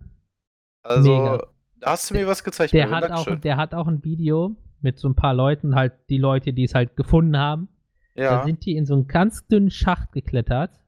Also, 0.82 1.16
Mega. 1.16 1.46
da 1.80 1.90
hast 1.92 2.10
du 2.10 2.14
mir 2.14 2.26
was 2.26 2.42
gezeigt. 2.42 2.72
Der 2.72 2.90
hat, 2.90 3.10
auch, 3.10 3.26
der 3.38 3.56
hat 3.56 3.74
auch 3.74 3.86
ein 3.86 4.02
Video 4.04 4.56
mit 4.80 4.98
so 4.98 5.08
ein 5.08 5.14
paar 5.14 5.34
Leuten, 5.34 5.74
halt 5.74 5.92
die 6.08 6.18
Leute, 6.18 6.52
die 6.52 6.64
es 6.64 6.74
halt 6.74 6.96
gefunden 6.96 7.36
haben. 7.36 7.68
Da 8.14 8.22
Ja. 8.22 8.44
sind 8.44 8.64
die 8.66 8.76
in 8.76 8.84
so 8.84 8.94
einen 8.94 9.06
ganz 9.06 9.46
dünnen 9.46 9.70
Schacht 9.70 10.12
geklettert, 10.12 10.80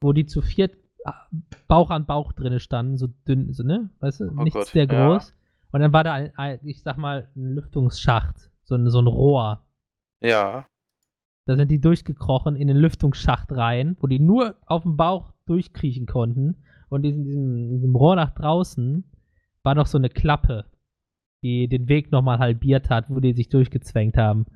wo 0.00 0.12
die 0.12 0.26
zu 0.26 0.42
viert 0.42 0.76
Bauch 1.68 1.90
an 1.90 2.06
Bauch 2.06 2.32
drinne 2.32 2.60
standen, 2.60 2.96
so 2.96 3.08
dünn, 3.26 3.52
so, 3.52 3.62
ne? 3.62 3.90
Weißt 4.00 4.20
du, 4.20 4.30
Oh 4.30 4.42
nichts 4.42 4.58
Gott, 4.58 4.66
sehr 4.68 4.86
ja. 4.86 5.08
groß. 5.08 5.34
Und 5.72 5.80
dann 5.80 5.92
war 5.92 6.04
da, 6.04 6.12
ein, 6.12 6.36
ein, 6.36 6.60
ich 6.62 6.82
sag 6.82 6.98
mal, 6.98 7.28
ein 7.34 7.54
Lüftungsschacht, 7.54 8.50
so 8.62 8.74
ein, 8.74 8.88
so 8.90 9.00
ein 9.00 9.06
Rohr. 9.06 9.64
Ja. 10.20 10.66
Da 11.46 11.56
sind 11.56 11.70
die 11.70 11.80
durchgekrochen 11.80 12.54
in 12.54 12.68
den 12.68 12.76
Lüftungsschacht 12.76 13.50
rein, 13.52 13.96
wo 14.00 14.06
die 14.06 14.20
nur 14.20 14.56
auf 14.66 14.82
dem 14.82 14.96
Bauch 14.96 15.32
durchkriechen 15.46 16.06
konnten. 16.06 16.62
Und 16.88 17.04
in 17.04 17.24
diesem, 17.24 17.70
diesem 17.70 17.96
Rohr 17.96 18.16
nach 18.16 18.34
draußen 18.34 19.04
war 19.62 19.74
noch 19.74 19.86
so 19.86 19.98
eine 19.98 20.10
Klappe, 20.10 20.66
die 21.42 21.68
den 21.68 21.88
Weg 21.88 22.12
nochmal 22.12 22.38
halbiert 22.38 22.90
hat, 22.90 23.08
wo 23.08 23.18
die 23.18 23.32
sich 23.32 23.48
durchgezwängt 23.48 24.16
haben. 24.16 24.46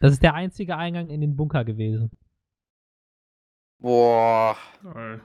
Das 0.00 0.12
ist 0.12 0.22
der 0.22 0.34
einzige 0.34 0.76
Eingang 0.76 1.08
in 1.08 1.22
den 1.22 1.34
Bunker 1.34 1.64
gewesen. 1.64 2.10
Boah. 3.84 4.56
Toll. 4.80 5.20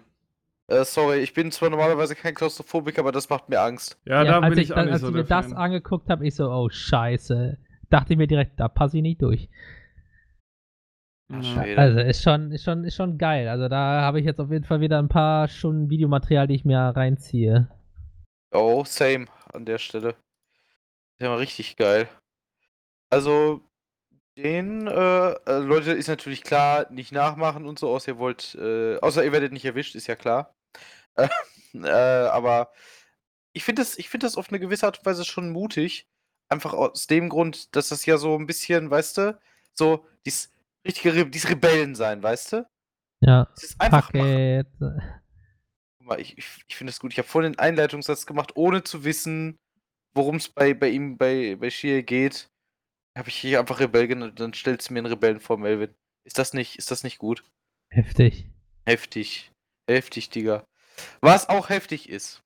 Äh, 0.68 0.84
sorry, 0.84 1.20
ich 1.20 1.34
bin 1.34 1.50
zwar 1.50 1.70
normalerweise 1.70 2.14
kein 2.14 2.36
Klaustrophobiker, 2.36 3.00
aber 3.00 3.14
das 3.14 3.30
macht 3.30 3.48
mir 3.48 3.62
Angst. 3.62 3.98
Ja, 4.06 4.24
da 4.26 4.40
als 4.42 4.54
bin 4.54 4.64
ich, 4.64 4.72
auch 4.74 4.76
dann- 4.76 4.90
als 4.90 5.00
so 5.02 5.08
ich 5.08 5.14
mir 5.14 5.24
das 5.24 5.46
Fan. 5.48 5.56
angeguckt 5.56 6.10
habe, 6.10 6.28
ich 6.28 6.36
so, 6.36 6.52
oh 6.52 6.70
scheiße. 6.70 7.58
Dachte 7.90 8.14
ich 8.14 8.18
mir 8.18 8.28
direkt, 8.28 8.60
da 8.60 8.68
passe 8.68 8.98
ich 8.98 9.02
nicht 9.04 9.22
durch. 9.22 9.50
Ja. 11.32 11.42
Schwede. 11.42 11.78
Also 11.82 12.00
ist 12.02 12.22
schon, 12.22 12.52
ist 12.52 12.64
schon, 12.66 12.84
ist 12.84 12.96
schon 12.96 13.18
geil. 13.18 13.48
Also 13.48 13.70
da 13.70 14.02
habe 14.02 14.20
ich 14.20 14.26
jetzt 14.26 14.40
auf 14.42 14.52
jeden 14.52 14.66
Fall 14.66 14.82
wieder 14.82 15.00
ein 15.00 15.08
paar 15.10 15.48
Stunden 15.48 15.90
Videomaterial, 15.90 16.48
die 16.48 16.56
ich 16.56 16.66
mir 16.66 16.80
reinziehe. 16.80 17.70
Oh, 18.52 18.84
same 18.86 19.26
an 19.54 19.66
der 19.66 19.78
Stelle. 19.78 20.16
Der 21.22 21.30
war 21.30 21.40
richtig 21.40 21.78
geil. 21.78 22.10
Also, 23.10 23.62
den, 24.44 24.88
äh, 24.88 25.32
äh, 25.32 25.58
Leute, 25.60 25.92
ist 25.92 26.08
natürlich 26.08 26.44
klar, 26.44 26.88
nicht 26.90 27.12
nachmachen 27.12 27.66
und 27.66 27.78
so, 27.78 27.90
außer 27.90 28.14
ihr 28.14 28.18
wollt, 28.18 28.56
äh, 28.56 28.98
außer 29.00 29.24
ihr 29.24 29.32
werdet 29.32 29.52
nicht 29.52 29.66
erwischt, 29.66 29.96
ist 29.96 30.08
ja 30.08 30.16
klar. 30.16 30.56
Äh, 31.16 31.28
äh, 31.74 31.90
aber 31.90 32.72
ich 33.54 33.64
finde 33.64 33.82
das, 33.82 33.98
ich 33.98 34.10
finde 34.10 34.26
das 34.26 34.38
auf 34.38 34.50
eine 34.50 34.60
gewisse 34.60 34.86
Art 34.86 35.00
und 35.00 35.06
Weise 35.06 35.26
schon 35.26 35.50
mutig. 35.50 36.08
Einfach 36.48 36.74
aus 36.74 37.08
dem 37.08 37.30
Grund, 37.30 37.76
dass 37.76 37.90
das 37.90 38.06
ja 38.06 38.18
so 38.18 38.36
ein 38.36 38.48
bisschen, 38.48 38.90
weißt 38.90 39.18
du, 39.18 39.40
so 39.74 40.06
dies 40.26 40.52
richtige, 40.86 41.16
Re 41.16 41.26
dies 41.26 41.50
Rebellen 41.50 41.96
sein, 41.96 42.24
weißt 42.24 42.54
du? 42.54 42.68
Ja. 43.22 43.48
Es 43.56 43.64
ist 43.64 43.82
einfach. 43.82 44.12
Guck 44.12 46.08
mal, 46.08 46.20
ich, 46.20 46.38
ich, 46.38 46.48
ich 46.68 46.76
finde 46.76 46.92
es 46.92 47.00
gut. 47.00 47.12
Ich 47.12 47.20
habe 47.20 47.28
vorhin 47.28 47.54
den 47.54 47.60
Einleitungssatz 47.60 48.26
gemacht, 48.26 48.52
ohne 48.56 48.84
zu 48.84 49.04
wissen, 49.04 49.60
worum 50.14 50.38
es 50.38 50.50
bei, 50.50 50.74
bei 50.74 50.90
ihm, 50.90 51.18
bei, 51.18 51.56
bei 51.60 51.70
Shia 51.70 52.02
geht. 52.02 52.50
Habe 53.20 53.28
ich 53.28 53.36
hier 53.36 53.60
einfach 53.60 53.82
Rebell 53.82 54.08
genannt, 54.08 54.40
dann 54.40 54.54
stellst 54.54 54.90
du 54.90 54.94
mir 54.94 55.00
einen 55.00 55.08
Rebellen 55.08 55.42
vor, 55.42 55.58
Melvin. 55.58 55.94
Ist 56.24 56.38
das 56.38 56.54
nicht, 56.54 56.78
ist 56.78 56.90
das 56.90 57.04
nicht 57.04 57.18
gut? 57.18 57.44
Heftig. 57.92 58.48
Heftig. 58.86 59.52
Heftig, 59.90 60.30
Digga. 60.30 60.66
Was 61.20 61.50
auch 61.50 61.68
heftig 61.68 62.08
ist. 62.08 62.42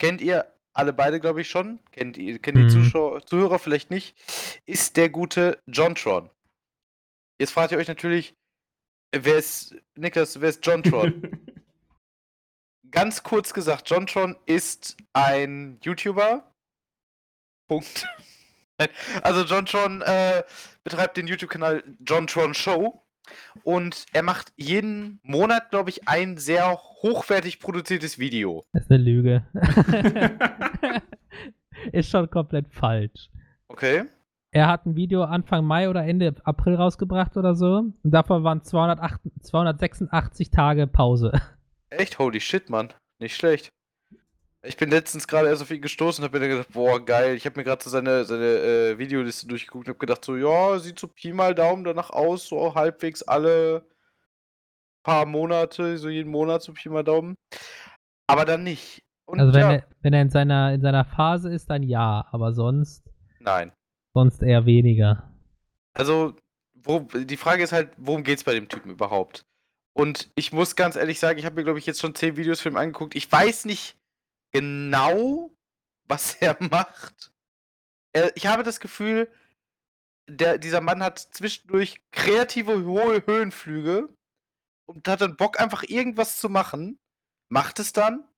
Kennt 0.00 0.22
ihr 0.22 0.50
alle 0.72 0.94
beide, 0.94 1.20
glaube 1.20 1.42
ich, 1.42 1.50
schon? 1.50 1.80
Kennt 1.90 2.16
ihr, 2.16 2.38
die 2.38 2.52
Mhm. 2.52 2.70
Zuschauer, 2.70 3.26
Zuhörer 3.26 3.58
vielleicht 3.58 3.90
nicht? 3.90 4.16
Ist 4.64 4.96
der 4.96 5.10
gute 5.10 5.62
Jontron. 5.66 6.30
Jetzt 7.38 7.50
fragt 7.52 7.72
ihr 7.72 7.78
euch 7.78 7.88
natürlich, 7.88 8.34
wer 9.14 9.36
ist, 9.36 9.74
Niklas, 9.96 10.40
wer 10.40 10.48
ist 10.48 10.64
Jontron? 10.64 11.12
Ganz 12.90 13.22
kurz 13.22 13.52
gesagt, 13.52 13.90
Jontron 13.90 14.34
ist 14.46 14.96
ein 15.12 15.78
YouTuber. 15.82 16.54
Punkt. 17.68 18.06
Also 19.22 19.42
Jontron 19.42 20.02
äh, 20.02 20.42
betreibt 20.84 21.16
den 21.16 21.26
YouTube-Kanal 21.26 21.82
Jontron 22.06 22.54
Show 22.54 23.02
und 23.62 24.06
er 24.12 24.22
macht 24.22 24.52
jeden 24.56 25.20
Monat, 25.22 25.70
glaube 25.70 25.90
ich, 25.90 26.08
ein 26.08 26.36
sehr 26.36 26.72
hochwertig 27.02 27.60
produziertes 27.60 28.18
Video. 28.18 28.64
Das 28.72 28.84
ist 28.84 28.90
eine 28.90 29.02
Lüge. 29.02 29.44
ist 31.92 32.10
schon 32.10 32.30
komplett 32.30 32.68
falsch. 32.68 33.30
Okay? 33.68 34.04
Er 34.50 34.68
hat 34.68 34.86
ein 34.86 34.96
Video 34.96 35.24
Anfang 35.24 35.64
Mai 35.64 35.90
oder 35.90 36.04
Ende 36.04 36.34
April 36.44 36.76
rausgebracht 36.76 37.36
oder 37.36 37.54
so. 37.54 37.92
Und 38.02 38.10
davon 38.10 38.44
waren 38.44 38.62
208, 38.62 39.20
286 39.42 40.50
Tage 40.50 40.86
Pause. 40.86 41.32
Echt? 41.90 42.18
Holy 42.18 42.40
shit, 42.40 42.70
Mann. 42.70 42.92
Nicht 43.18 43.36
schlecht. 43.36 43.70
Ich 44.68 44.76
bin 44.76 44.90
letztens 44.90 45.26
gerade 45.26 45.48
erst 45.48 45.62
auf 45.62 45.70
ihn 45.70 45.80
gestoßen 45.80 46.22
und 46.22 46.28
habe 46.28 46.40
mir 46.40 46.48
gedacht, 46.48 46.68
boah, 46.72 47.02
geil. 47.02 47.34
Ich 47.34 47.46
habe 47.46 47.58
mir 47.58 47.64
gerade 47.64 47.82
so 47.82 47.88
seine, 47.88 48.26
seine 48.26 48.44
äh, 48.44 48.98
Videoliste 48.98 49.46
durchgeguckt 49.46 49.86
und 49.86 49.94
habe 49.94 49.98
gedacht, 49.98 50.22
so, 50.22 50.36
ja, 50.36 50.78
sieht 50.78 50.98
so 50.98 51.08
Pi 51.08 51.32
mal 51.32 51.54
Daumen 51.54 51.84
danach 51.84 52.10
aus, 52.10 52.48
so 52.48 52.74
halbwegs 52.74 53.22
alle 53.22 53.82
paar 55.02 55.24
Monate, 55.24 55.96
so 55.96 56.10
jeden 56.10 56.30
Monat 56.30 56.62
so 56.62 56.74
Pi 56.74 56.90
mal 56.90 57.02
Daumen. 57.02 57.34
Aber 58.26 58.44
dann 58.44 58.62
nicht. 58.62 59.02
Und 59.24 59.40
Also 59.40 59.54
wenn, 59.54 59.60
ja, 59.60 59.72
er, 59.72 59.86
wenn 60.02 60.12
er 60.12 60.22
in 60.22 60.30
seiner, 60.30 60.74
in 60.74 60.82
seiner 60.82 61.06
Phase 61.06 61.50
ist, 61.50 61.70
dann 61.70 61.82
ja, 61.82 62.26
aber 62.30 62.52
sonst, 62.52 63.10
nein. 63.40 63.72
sonst 64.12 64.42
eher 64.42 64.66
weniger. 64.66 65.32
Also, 65.94 66.34
wo, 66.74 67.00
die 67.00 67.36
Frage 67.38 67.62
ist 67.62 67.72
halt, 67.72 67.90
worum 67.96 68.22
geht's 68.22 68.44
bei 68.44 68.52
dem 68.52 68.68
Typen 68.68 68.90
überhaupt? 68.90 69.46
Und 69.94 70.30
ich 70.34 70.52
muss 70.52 70.76
ganz 70.76 70.96
ehrlich 70.96 71.18
sagen, 71.18 71.38
ich 71.38 71.44
habe 71.44 71.56
mir, 71.56 71.64
glaube 71.64 71.78
ich, 71.78 71.86
jetzt 71.86 72.00
schon 72.00 72.14
zehn 72.14 72.36
Videos 72.36 72.60
für 72.60 72.68
ihn 72.68 72.76
angeguckt. 72.76 73.16
Ich 73.16 73.30
weiß 73.30 73.64
nicht 73.64 73.97
genau, 74.52 75.50
was 76.08 76.34
er 76.40 76.56
macht. 76.60 77.32
Er, 78.12 78.36
ich 78.36 78.46
habe 78.46 78.62
das 78.62 78.80
Gefühl, 78.80 79.30
der, 80.28 80.58
dieser 80.58 80.80
Mann 80.80 81.02
hat 81.02 81.18
zwischendurch 81.18 82.00
kreative 82.12 82.84
hohe 82.84 83.24
Höhenflüge 83.26 84.08
und 84.86 85.08
hat 85.08 85.20
dann 85.20 85.36
Bock, 85.36 85.60
einfach 85.60 85.82
irgendwas 85.82 86.38
zu 86.38 86.48
machen. 86.48 86.98
Macht 87.50 87.78
es 87.78 87.92
dann. 87.92 88.28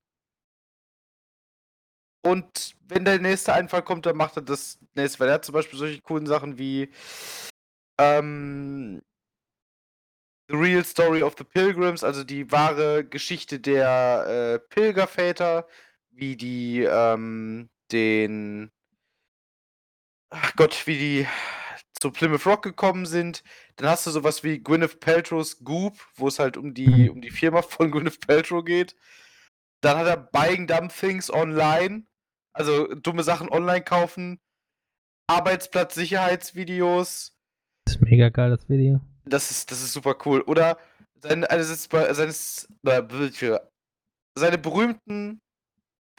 Und 2.22 2.76
wenn 2.82 3.04
der 3.04 3.18
nächste 3.18 3.54
Einfall 3.54 3.82
kommt, 3.82 4.06
dann 4.06 4.16
macht 4.16 4.36
er 4.36 4.42
das 4.42 4.78
nächste. 4.94 5.20
Weil 5.20 5.28
er 5.28 5.34
hat 5.34 5.44
zum 5.44 5.54
Beispiel 5.54 5.78
solche 5.78 6.00
coolen 6.02 6.26
Sachen 6.26 6.58
wie 6.58 6.92
ähm, 7.98 9.02
The 10.48 10.56
Real 10.56 10.84
Story 10.84 11.22
of 11.22 11.34
the 11.38 11.44
Pilgrims, 11.44 12.02
also 12.02 12.24
die 12.24 12.50
wahre 12.50 13.04
Geschichte 13.04 13.60
der 13.60 14.26
äh, 14.26 14.58
Pilgerväter, 14.58 15.66
wie 16.10 16.36
die 16.36 16.82
ähm, 16.82 17.68
den 17.92 18.70
ach 20.30 20.54
Gott, 20.56 20.86
wie 20.86 20.98
die 20.98 21.26
zu 22.00 22.10
Plymouth 22.10 22.46
Rock 22.46 22.62
gekommen 22.62 23.04
sind. 23.06 23.42
Dann 23.76 23.88
hast 23.90 24.06
du 24.06 24.10
sowas 24.10 24.42
wie 24.44 24.62
Gwyneth 24.62 25.00
Paltrow's 25.00 25.58
Goop, 25.64 25.98
wo 26.14 26.28
es 26.28 26.38
halt 26.38 26.56
um 26.56 26.72
die, 26.72 26.88
Mhm. 26.88 27.10
um 27.10 27.20
die 27.20 27.30
Firma 27.30 27.60
von 27.62 27.90
Gwyneth 27.92 28.26
Paltrow 28.26 28.64
geht. 28.64 28.96
Dann 29.82 29.98
hat 29.98 30.06
er 30.06 30.16
Buying 30.16 30.66
Dumb 30.66 30.92
Things 30.94 31.30
Online, 31.32 32.04
also 32.52 32.94
dumme 32.94 33.22
Sachen 33.22 33.48
online 33.50 33.82
kaufen. 33.82 34.40
Arbeitsplatz-Sicherheitsvideos. 35.28 37.34
Das 37.84 37.96
ist 37.96 38.02
mega 38.02 38.28
geil, 38.30 38.50
das 38.50 38.68
Video. 38.68 39.00
Das 39.24 39.50
ist, 39.50 39.70
das 39.70 39.82
ist 39.82 39.92
super 39.92 40.16
cool. 40.24 40.40
Oder 40.42 40.78
sein, 41.22 41.44
also 41.44 41.74
seines, 42.14 42.68
äh, 42.84 43.02
seine 44.34 44.58
berühmten, 44.58 45.40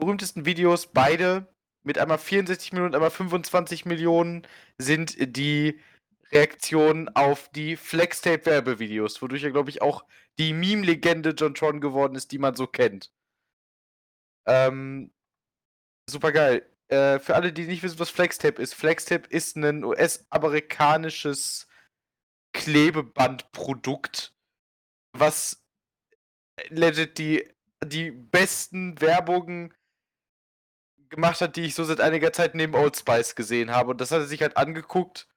berühmtesten 0.02 0.46
Videos, 0.46 0.88
beide 0.88 1.48
mit 1.84 2.00
einmal 2.00 2.18
64 2.18 2.74
Millionen, 2.74 2.96
einmal 2.96 3.12
25 3.12 3.86
Millionen, 3.86 4.48
sind 4.78 5.16
die 5.38 5.80
Reaktionen 6.32 7.10
auf 7.10 7.50
die 7.50 7.78
Flextape-Werbevideos, 7.78 9.22
wodurch 9.22 9.44
er, 9.44 9.52
glaube 9.52 9.70
ich, 9.70 9.82
auch 9.82 10.04
die 10.40 10.54
Meme-Legende 10.54 11.32
John 11.32 11.54
Tron 11.54 11.82
geworden 11.82 12.16
ist, 12.16 12.32
die 12.32 12.40
man 12.40 12.56
so 12.56 12.66
kennt. 12.66 13.12
Ähm, 14.48 15.14
super 16.10 16.32
geil. 16.32 16.68
Äh, 16.88 17.20
für 17.20 17.36
alle, 17.36 17.54
die 17.54 17.66
nicht 17.66 17.84
wissen, 17.84 18.00
was 18.00 18.10
Flextape 18.10 18.60
ist, 18.60 18.74
Flextape 18.74 19.28
ist 19.30 19.56
ein 19.56 19.84
US-amerikanisches 19.84 21.68
Klebebandprodukt, 22.54 24.34
was 25.14 25.64
legit 26.70 27.20
die, 27.20 27.48
die 27.86 28.10
besten 28.10 29.00
Werbungen 29.00 29.76
gemacht 31.12 31.42
hat, 31.42 31.56
die 31.56 31.64
ich 31.64 31.76
so 31.76 31.84
seit 31.84 32.02
einiger 32.02 32.34
Zeit 32.34 32.56
neben 32.56 32.74
Old 32.76 32.98
Spice 32.98 33.36
gesehen 33.36 33.72
habe. 33.72 33.92
Und 33.92 34.02
das 34.02 34.12
hat 34.12 34.20
er 34.20 34.26
sich 34.28 34.42
halt 34.42 34.58
angeguckt. 34.58 35.28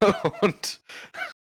Und 0.40 0.80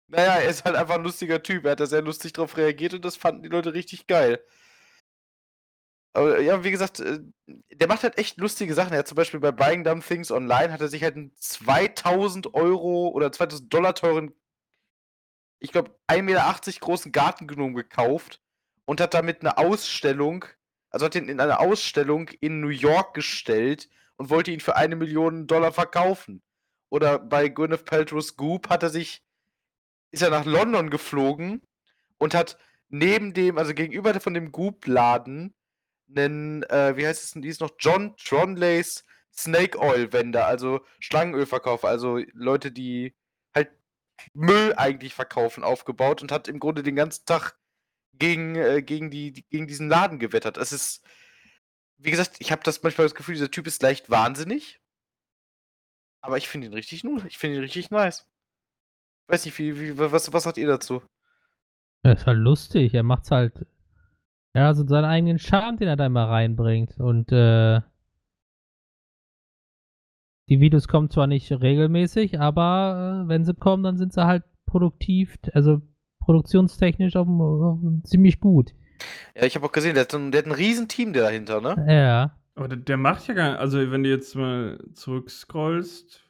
naja, 0.09 0.37
er 0.37 0.49
ist 0.51 0.65
halt 0.65 0.77
einfach 0.77 0.97
ein 0.97 1.05
lustiger 1.05 1.43
Typ. 1.43 1.65
Er 1.65 1.73
hat 1.73 1.81
da 1.81 1.87
sehr 1.87 2.03
lustig 2.03 2.33
drauf 2.35 2.57
reagiert 2.57 2.95
und 2.95 3.05
das 3.05 3.17
fanden 3.17 3.43
die 3.43 3.49
Leute 3.49 3.73
richtig 3.75 4.07
geil. 4.07 4.45
Aber 6.15 6.41
ja, 6.41 6.63
wie 6.63 6.71
gesagt, 6.71 7.01
äh, 7.01 7.21
der 7.47 7.89
macht 7.89 8.03
halt 8.03 8.19
echt 8.19 8.39
lustige 8.39 8.75
Sachen. 8.75 8.93
Er 8.93 9.01
hat 9.01 9.09
zum 9.09 9.17
Beispiel 9.17 9.41
bei 9.41 9.51
Buying 9.53 9.85
Dumb 9.85 10.07
Things 10.07 10.31
Online 10.31 10.73
hat 10.73 10.81
er 10.83 10.89
sich 10.89 11.03
halt 11.03 11.17
einen 11.17 11.35
2000 11.37 12.55
Euro 12.55 13.09
oder 13.09 13.33
2000 13.33 13.73
Dollar 13.73 13.95
teuren, 13.95 14.35
ich 15.61 15.73
glaube 15.73 15.97
1,80 16.09 16.23
Meter 16.23 16.81
großen 16.81 17.13
Gartengnom 17.13 17.75
gekauft 17.75 18.43
und 18.85 19.01
hat 19.01 19.15
damit 19.15 19.41
eine 19.41 19.57
Ausstellung, 19.59 20.45
also 20.93 21.07
hat 21.07 21.15
ihn 21.15 21.29
in 21.29 21.41
eine 21.41 21.61
Ausstellung 21.61 22.29
in 22.41 22.61
New 22.61 22.69
York 22.69 23.15
gestellt 23.15 23.89
und 24.17 24.31
wollte 24.31 24.53
ihn 24.53 24.61
für 24.61 24.77
eine 24.77 24.97
Million 24.97 25.47
Dollar 25.47 25.73
verkaufen. 25.73 26.43
oder 26.91 27.19
bei 27.19 27.49
Gwyneth 27.49 27.87
Paltrow's 27.87 28.37
Goop 28.37 28.69
hat 28.69 28.83
er 28.83 28.91
sich 28.91 29.25
ist 30.13 30.23
er 30.23 30.31
nach 30.31 30.45
London 30.45 30.91
geflogen 30.91 31.63
und 32.19 32.35
hat 32.35 32.59
neben 32.91 33.33
dem, 33.35 33.59
also 33.59 33.75
gegenüber 33.75 34.21
von 34.21 34.35
dem 34.35 34.53
Goop-Laden, 34.53 35.55
einen, 36.15 36.63
äh, 36.65 36.97
wie 36.97 37.07
heißt 37.07 37.25
es 37.25 37.31
denn, 37.33 37.43
die 37.43 37.49
ist 37.49 37.61
noch 37.63 37.73
John 37.79 38.15
Tronleys 38.17 39.05
Snake 39.35 39.79
Oil 39.79 40.13
Wender, 40.13 40.47
also 40.47 40.81
Schlangenölverkauf, 41.01 41.85
also 41.85 42.19
Leute, 42.35 42.71
die 42.71 43.15
halt 43.55 43.71
Müll 44.35 44.75
eigentlich 44.77 45.15
verkaufen, 45.15 45.65
aufgebaut 45.65 46.23
und 46.23 46.31
hat 46.31 46.49
im 46.49 46.61
Grunde 46.61 46.83
den 46.83 46.97
ganzen 46.97 47.25
Tag 47.25 47.57
gegen, 48.13 48.57
äh, 48.57 48.83
gegen, 48.83 49.11
die, 49.11 49.33
gegen 49.51 49.67
diesen 49.67 49.89
Laden 49.89 50.19
gewettert. 50.19 50.57
Es 50.57 50.73
ist, 50.73 51.03
wie 51.99 52.11
gesagt, 52.11 52.37
ich 52.39 52.53
habe 52.53 52.63
das 52.65 52.83
manchmal 52.83 53.07
das 53.07 53.15
Gefühl, 53.15 53.35
dieser 53.35 53.51
Typ 53.51 53.67
ist 53.67 53.83
leicht 53.83 54.11
wahnsinnig. 54.11 54.81
Aber 56.21 56.37
ich 56.37 56.49
finde 56.49 56.69
ihn 56.69 56.73
richtig 56.73 57.05
ich 57.05 57.39
finde 57.39 57.57
ihn 57.57 57.63
richtig 57.63 57.91
nice. 57.91 58.27
Weiß 59.29 59.45
nicht, 59.45 59.59
wie, 59.59 59.79
wie, 59.79 59.99
was, 59.99 60.33
was 60.33 60.43
sagt 60.45 60.59
ihr 60.59 60.67
dazu? 60.69 61.03
Er 62.05 62.15
ist 62.15 62.27
halt 62.27 62.39
lustig, 62.39 62.95
er 62.95 63.03
macht's 63.03 63.31
halt. 63.31 63.67
Ja, 64.55 64.67
also 64.67 64.87
seinen 64.87 65.07
eigenen 65.07 65.39
Charme, 65.39 65.79
den 65.79 65.89
er 65.89 65.97
da 65.97 66.07
immer 66.07 66.29
reinbringt. 66.29 66.99
Und 66.99 67.33
äh, 67.33 67.81
die 70.49 70.61
Videos 70.61 70.89
kommen 70.89 71.11
zwar 71.11 71.27
nicht 71.27 71.51
regelmäßig, 71.51 72.39
aber 72.39 73.23
äh, 73.25 73.29
wenn 73.29 73.45
sie 73.45 73.55
kommen, 73.55 73.83
dann 73.83 73.97
sind 73.97 74.13
sie 74.13 74.27
halt 74.27 74.45
produktiv, 74.67 75.39
also 75.55 75.81
produktionstechnisch 76.25 77.17
auf, 77.17 77.29
auf, 77.29 77.79
ziemlich 78.05 78.41
gut. 78.41 78.75
Ja, 79.35 79.45
ich 79.45 79.55
habe 79.57 79.67
auch 79.67 79.73
gesehen, 79.73 79.95
der 79.95 80.05
hat, 80.05 80.15
ein, 80.15 80.31
der 80.31 80.41
hat 80.41 80.47
ein 80.47 80.53
riesen 80.53 80.89
Team 80.89 81.13
dahinter, 81.13 81.61
ne? 81.61 81.85
Ja. 81.89 82.39
Aber 82.55 82.69
der, 82.69 82.79
der 82.79 82.97
macht 82.97 83.27
ja 83.29 83.35
gar 83.35 83.51
nicht, 83.53 83.61
also 83.61 83.91
wenn 83.91 84.03
du 84.03 84.11
jetzt 84.11 84.35
mal 84.37 84.79
zurückscrollst 84.95 86.23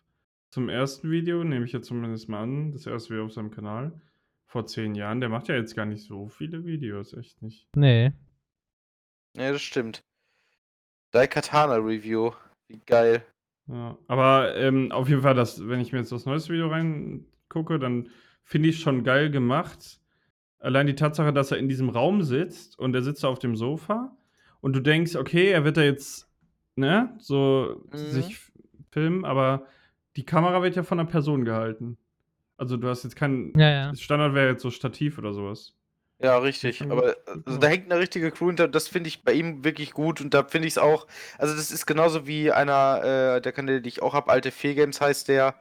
zum 0.50 0.68
ersten 0.68 1.10
Video, 1.10 1.42
nehme 1.44 1.64
ich 1.64 1.72
jetzt 1.72 1.88
zumindest 1.88 2.28
mal 2.28 2.42
an, 2.42 2.72
das 2.72 2.86
erste 2.86 3.10
Video 3.10 3.26
auf 3.26 3.32
seinem 3.32 3.50
Kanal, 3.50 3.92
vor 4.46 4.66
zehn 4.66 4.94
Jahren, 4.94 5.20
der 5.20 5.28
macht 5.28 5.48
ja 5.48 5.56
jetzt 5.56 5.74
gar 5.74 5.86
nicht 5.86 6.04
so 6.04 6.28
viele 6.28 6.64
Videos, 6.64 7.14
echt 7.14 7.42
nicht. 7.42 7.68
Nee. 7.74 8.12
Ja, 9.36 9.50
das 9.50 9.62
stimmt. 9.62 10.04
Daikatana 11.10 11.76
Review. 11.76 12.32
Wie 12.68 12.80
geil. 12.86 13.24
Ja, 13.66 13.96
aber 14.08 14.56
ähm, 14.56 14.92
auf 14.92 15.08
jeden 15.08 15.22
Fall, 15.22 15.34
das, 15.34 15.66
wenn 15.66 15.80
ich 15.80 15.92
mir 15.92 15.98
jetzt 15.98 16.12
das 16.12 16.26
neueste 16.26 16.52
Video 16.52 16.68
reingucke, 16.68 17.78
dann 17.78 18.10
finde 18.44 18.68
ich 18.68 18.80
schon 18.80 19.04
geil 19.04 19.30
gemacht. 19.30 20.00
Allein 20.58 20.86
die 20.86 20.94
Tatsache, 20.94 21.32
dass 21.32 21.50
er 21.50 21.58
in 21.58 21.68
diesem 21.68 21.88
Raum 21.88 22.22
sitzt 22.22 22.78
und 22.78 22.94
er 22.94 23.02
sitzt 23.02 23.24
auf 23.24 23.38
dem 23.38 23.56
Sofa 23.56 24.16
und 24.60 24.74
du 24.74 24.80
denkst, 24.80 25.16
okay, 25.16 25.50
er 25.50 25.64
wird 25.64 25.76
da 25.76 25.82
jetzt, 25.82 26.28
ne, 26.76 27.14
so 27.18 27.84
mhm. 27.92 27.96
sich 27.96 28.38
filmen, 28.90 29.24
aber 29.24 29.66
die 30.16 30.24
Kamera 30.24 30.62
wird 30.62 30.76
ja 30.76 30.82
von 30.82 31.00
einer 31.00 31.08
Person 31.08 31.44
gehalten. 31.44 31.98
Also 32.56 32.76
du 32.76 32.88
hast 32.88 33.02
jetzt 33.02 33.16
kein 33.16 33.52
ja, 33.56 33.70
ja. 33.70 33.94
Standard 33.94 34.34
wäre 34.34 34.50
jetzt 34.50 34.62
so 34.62 34.70
Stativ 34.70 35.18
oder 35.18 35.32
sowas. 35.32 35.74
Ja, 36.22 36.38
richtig. 36.38 36.82
Aber 36.82 37.16
also, 37.26 37.58
da 37.58 37.66
hängt 37.66 37.90
eine 37.90 38.00
richtige 38.00 38.30
Crew 38.30 38.46
hinter. 38.46 38.68
Das 38.68 38.86
finde 38.86 39.08
ich 39.08 39.24
bei 39.24 39.32
ihm 39.32 39.64
wirklich 39.64 39.92
gut. 39.92 40.20
Und 40.20 40.32
da 40.32 40.44
finde 40.44 40.68
ich 40.68 40.74
es 40.74 40.78
auch. 40.78 41.08
Also, 41.36 41.56
das 41.56 41.72
ist 41.72 41.84
genauso 41.84 42.28
wie 42.28 42.52
einer 42.52 43.00
äh, 43.36 43.40
der 43.40 43.50
Kanäle, 43.50 43.82
die 43.82 43.88
ich 43.88 44.02
auch 44.02 44.14
habe. 44.14 44.30
Alte 44.30 44.52
Fee-Games 44.52 45.00
heißt 45.00 45.26
der. 45.26 45.56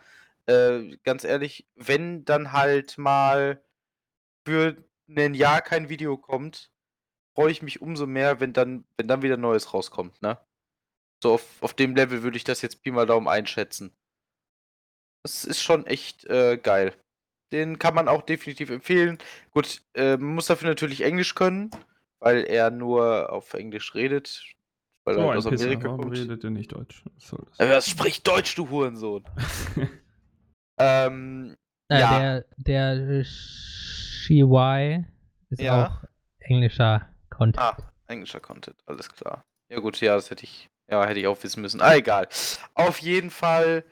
Äh, 0.51 0.97
ganz 1.03 1.23
ehrlich, 1.23 1.67
wenn 1.75 2.25
dann 2.25 2.51
halt 2.51 2.97
mal 2.97 3.63
für 4.45 4.75
ein 5.07 5.33
Jahr 5.33 5.61
kein 5.61 5.89
Video 5.89 6.17
kommt, 6.17 6.71
freue 7.35 7.51
ich 7.51 7.61
mich 7.61 7.81
umso 7.81 8.05
mehr, 8.05 8.39
wenn 8.39 8.53
dann, 8.53 8.85
wenn 8.97 9.07
dann 9.07 9.21
wieder 9.21 9.37
Neues 9.37 9.73
rauskommt, 9.73 10.21
ne? 10.21 10.37
So 11.23 11.33
auf, 11.33 11.45
auf 11.61 11.73
dem 11.73 11.95
Level 11.95 12.23
würde 12.23 12.37
ich 12.37 12.43
das 12.43 12.61
jetzt 12.61 12.81
Pi 12.81 12.91
mal 12.91 13.05
Daumen 13.05 13.27
einschätzen. 13.27 13.95
Das 15.23 15.45
ist 15.45 15.61
schon 15.61 15.85
echt 15.85 16.25
äh, 16.25 16.57
geil. 16.57 16.95
Den 17.51 17.77
kann 17.77 17.93
man 17.93 18.07
auch 18.07 18.23
definitiv 18.23 18.71
empfehlen. 18.71 19.19
Gut, 19.51 19.81
äh, 19.93 20.17
man 20.17 20.35
muss 20.35 20.47
dafür 20.47 20.69
natürlich 20.69 21.01
Englisch 21.01 21.35
können, 21.35 21.69
weil 22.19 22.43
er 22.45 22.71
nur 22.71 23.31
auf 23.31 23.53
Englisch 23.53 23.93
redet. 23.93 24.43
Weil 25.03 25.15
so 25.15 25.21
er 25.21 25.37
aus 25.37 25.45
Amerika 25.45 25.89
Pisser, 25.89 25.97
kommt. 25.97 26.17
redet 26.17 26.43
er 26.43 26.49
nicht 26.49 26.71
Deutsch. 26.71 27.03
Was 27.15 27.35
das? 27.57 27.89
sprich 27.89 28.23
Deutsch, 28.23 28.55
du 28.55 28.69
Hurensohn. 28.69 29.23
ähm, 30.81 31.57
äh, 31.89 31.99
ja. 31.99 32.19
Der, 32.19 32.45
der 32.57 33.23
Shiwai 33.23 35.05
ist 35.49 35.61
ja. 35.61 35.87
auch 35.87 36.03
englischer 36.39 37.07
Content. 37.29 37.59
Ah, 37.59 37.77
englischer 38.07 38.39
Content, 38.39 38.77
alles 38.85 39.09
klar. 39.09 39.43
Ja 39.69 39.79
gut, 39.79 39.99
ja, 40.01 40.15
das 40.15 40.29
hätte 40.29 40.43
ich, 40.43 40.69
ja, 40.89 41.05
hätte 41.05 41.19
ich 41.19 41.27
auch 41.27 41.41
wissen 41.43 41.61
müssen. 41.61 41.81
Ah, 41.81 41.95
egal. 41.95 42.27
Auf 42.73 42.99
jeden 42.99 43.29
Fall 43.29 43.83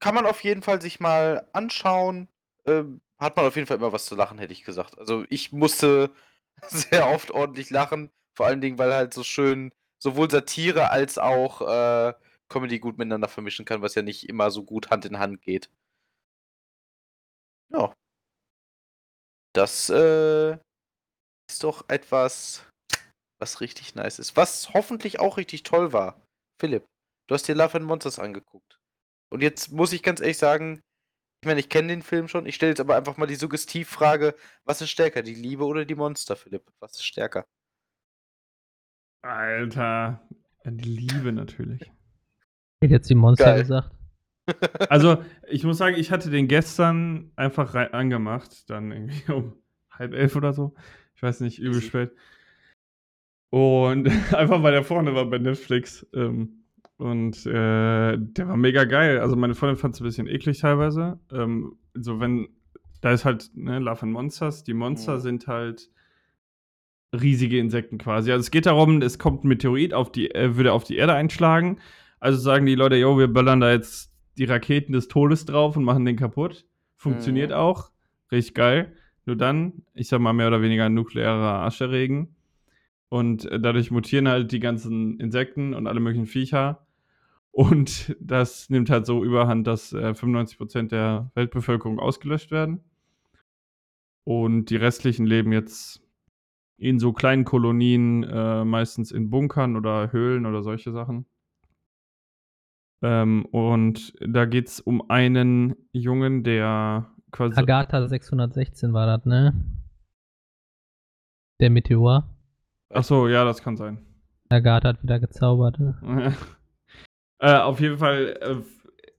kann 0.00 0.14
man 0.14 0.26
auf 0.26 0.44
jeden 0.44 0.62
Fall 0.62 0.80
sich 0.80 1.00
mal 1.00 1.48
anschauen. 1.52 2.28
Ähm, 2.66 3.00
hat 3.18 3.36
man 3.36 3.46
auf 3.46 3.56
jeden 3.56 3.66
Fall 3.66 3.76
immer 3.76 3.92
was 3.92 4.06
zu 4.06 4.14
lachen, 4.14 4.38
hätte 4.38 4.52
ich 4.52 4.64
gesagt. 4.64 4.98
Also 4.98 5.24
ich 5.28 5.52
musste 5.52 6.10
sehr 6.68 7.08
oft 7.08 7.30
ordentlich 7.30 7.70
lachen. 7.70 8.10
Vor 8.34 8.46
allen 8.46 8.60
Dingen, 8.60 8.78
weil 8.78 8.92
halt 8.94 9.14
so 9.14 9.22
schön 9.22 9.72
sowohl 9.98 10.30
Satire 10.30 10.90
als 10.90 11.18
auch 11.18 11.60
äh, 11.62 12.14
Comedy 12.48 12.78
gut 12.78 12.98
miteinander 12.98 13.28
vermischen 13.28 13.64
kann, 13.64 13.82
was 13.82 13.94
ja 13.94 14.02
nicht 14.02 14.28
immer 14.28 14.50
so 14.50 14.64
gut 14.64 14.90
Hand 14.90 15.04
in 15.04 15.18
Hand 15.18 15.42
geht. 15.42 15.70
Ja. 17.70 17.94
Das 19.54 19.88
äh, 19.90 20.58
ist 21.48 21.62
doch 21.62 21.88
etwas, 21.88 22.66
was 23.40 23.60
richtig 23.60 23.94
nice 23.94 24.18
ist. 24.18 24.36
Was 24.36 24.74
hoffentlich 24.74 25.20
auch 25.20 25.36
richtig 25.36 25.62
toll 25.62 25.92
war. 25.92 26.20
Philipp, 26.60 26.84
du 27.28 27.34
hast 27.34 27.46
dir 27.48 27.54
Love 27.54 27.78
and 27.78 27.86
Monsters 27.86 28.18
angeguckt. 28.18 28.78
Und 29.32 29.42
jetzt 29.42 29.72
muss 29.72 29.92
ich 29.92 30.02
ganz 30.02 30.20
ehrlich 30.20 30.38
sagen, 30.38 30.80
ich 31.42 31.46
meine, 31.46 31.60
ich 31.60 31.68
kenne 31.68 31.88
den 31.88 32.02
Film 32.02 32.28
schon. 32.28 32.46
Ich 32.46 32.54
stelle 32.54 32.70
jetzt 32.70 32.80
aber 32.80 32.96
einfach 32.96 33.16
mal 33.16 33.26
die 33.26 33.34
Suggestivfrage: 33.34 34.34
Was 34.64 34.80
ist 34.80 34.90
stärker, 34.90 35.22
die 35.22 35.34
Liebe 35.34 35.64
oder 35.64 35.84
die 35.84 35.94
Monster, 35.94 36.36
Philipp? 36.36 36.72
Was 36.80 36.92
ist 36.92 37.04
stärker? 37.04 37.44
Alter, 39.22 40.26
die 40.64 40.84
Liebe 40.84 41.32
natürlich. 41.32 41.90
Ich 42.84 42.90
hätte 42.90 42.96
jetzt 42.96 43.08
die 43.08 43.14
Monster 43.14 43.46
Geil. 43.46 43.60
gesagt. 43.60 43.90
Also, 44.90 45.24
ich 45.48 45.64
muss 45.64 45.78
sagen, 45.78 45.96
ich 45.96 46.10
hatte 46.10 46.28
den 46.28 46.48
gestern 46.48 47.30
einfach 47.34 47.74
angemacht, 47.74 48.68
dann 48.68 48.92
irgendwie 48.92 49.32
um 49.32 49.54
halb 49.90 50.12
elf 50.12 50.36
oder 50.36 50.52
so. 50.52 50.74
Ich 51.16 51.22
weiß 51.22 51.40
nicht, 51.40 51.58
übel 51.58 51.80
spät. 51.80 52.12
Und 53.48 54.06
einfach 54.34 54.62
weil 54.62 54.72
der 54.72 54.84
vorne 54.84 55.14
war 55.14 55.24
bei 55.24 55.38
Netflix. 55.38 56.06
Ähm, 56.12 56.64
und 56.98 57.46
äh, 57.46 58.18
der 58.18 58.48
war 58.48 58.58
mega 58.58 58.84
geil. 58.84 59.18
Also 59.18 59.34
meine 59.34 59.54
Freundin 59.54 59.78
fand 59.78 59.94
es 59.94 60.02
ein 60.02 60.04
bisschen 60.04 60.26
eklig 60.26 60.58
teilweise. 60.58 61.18
Ähm, 61.32 61.78
so 61.94 62.20
wenn, 62.20 62.48
da 63.00 63.12
ist 63.12 63.24
halt 63.24 63.50
ne, 63.54 63.78
Love 63.78 64.02
and 64.02 64.12
Monsters. 64.12 64.62
Die 64.62 64.74
Monster 64.74 65.14
mhm. 65.14 65.20
sind 65.20 65.46
halt 65.46 65.90
riesige 67.14 67.58
Insekten 67.58 67.96
quasi. 67.96 68.30
Also 68.30 68.42
es 68.42 68.50
geht 68.50 68.66
darum, 68.66 69.00
es 69.00 69.18
kommt 69.18 69.42
ein 69.42 69.48
Meteorit 69.48 69.94
auf 69.94 70.12
die, 70.12 70.34
äh, 70.34 70.54
würde 70.56 70.74
auf 70.74 70.84
die 70.84 70.96
Erde 70.96 71.14
einschlagen. 71.14 71.78
Also 72.24 72.38
sagen 72.38 72.64
die 72.64 72.74
Leute, 72.74 72.96
yo, 72.96 73.18
wir 73.18 73.28
böllern 73.28 73.60
da 73.60 73.70
jetzt 73.70 74.10
die 74.38 74.46
Raketen 74.46 74.94
des 74.94 75.08
Todes 75.08 75.44
drauf 75.44 75.76
und 75.76 75.84
machen 75.84 76.06
den 76.06 76.16
kaputt. 76.16 76.64
Funktioniert 76.96 77.50
mhm. 77.50 77.56
auch. 77.56 77.90
Richtig 78.32 78.54
geil. 78.54 78.96
Nur 79.26 79.36
dann, 79.36 79.82
ich 79.92 80.08
sag 80.08 80.20
mal, 80.20 80.32
mehr 80.32 80.48
oder 80.48 80.62
weniger 80.62 80.86
ein 80.86 80.94
nuklearer 80.94 81.66
Ascheregen. 81.66 82.34
Und 83.10 83.44
äh, 83.44 83.60
dadurch 83.60 83.90
mutieren 83.90 84.26
halt 84.26 84.52
die 84.52 84.58
ganzen 84.58 85.20
Insekten 85.20 85.74
und 85.74 85.86
alle 85.86 86.00
möglichen 86.00 86.24
Viecher. 86.24 86.86
Und 87.50 88.16
das 88.20 88.70
nimmt 88.70 88.88
halt 88.88 89.04
so 89.04 89.22
überhand, 89.22 89.66
dass 89.66 89.92
äh, 89.92 90.14
95% 90.16 90.88
der 90.88 91.30
Weltbevölkerung 91.34 91.98
ausgelöscht 91.98 92.50
werden. 92.50 92.80
Und 94.24 94.70
die 94.70 94.76
restlichen 94.76 95.26
leben 95.26 95.52
jetzt 95.52 96.02
in 96.78 96.98
so 96.98 97.12
kleinen 97.12 97.44
Kolonien, 97.44 98.22
äh, 98.22 98.64
meistens 98.64 99.12
in 99.12 99.28
Bunkern 99.28 99.76
oder 99.76 100.10
Höhlen 100.10 100.46
oder 100.46 100.62
solche 100.62 100.90
Sachen. 100.90 101.26
Ähm, 103.04 103.44
und 103.46 104.14
da 104.20 104.46
geht 104.46 104.68
es 104.68 104.80
um 104.80 105.10
einen 105.10 105.76
Jungen, 105.92 106.42
der 106.42 107.12
quasi. 107.30 107.58
Agatha 107.58 108.06
616 108.06 108.94
war 108.94 109.06
das, 109.06 109.26
ne? 109.26 109.52
Der 111.60 111.68
Meteor. 111.68 112.34
Ach 112.88 113.04
so, 113.04 113.28
ja, 113.28 113.44
das 113.44 113.62
kann 113.62 113.76
sein. 113.76 113.98
Agatha 114.48 114.88
hat 114.88 115.02
wieder 115.02 115.20
gezaubert. 115.20 115.78
Ne? 115.78 116.34
Äh, 117.40 117.58
auf 117.58 117.80
jeden 117.80 117.98
Fall 117.98 118.38
äh, 118.40 118.56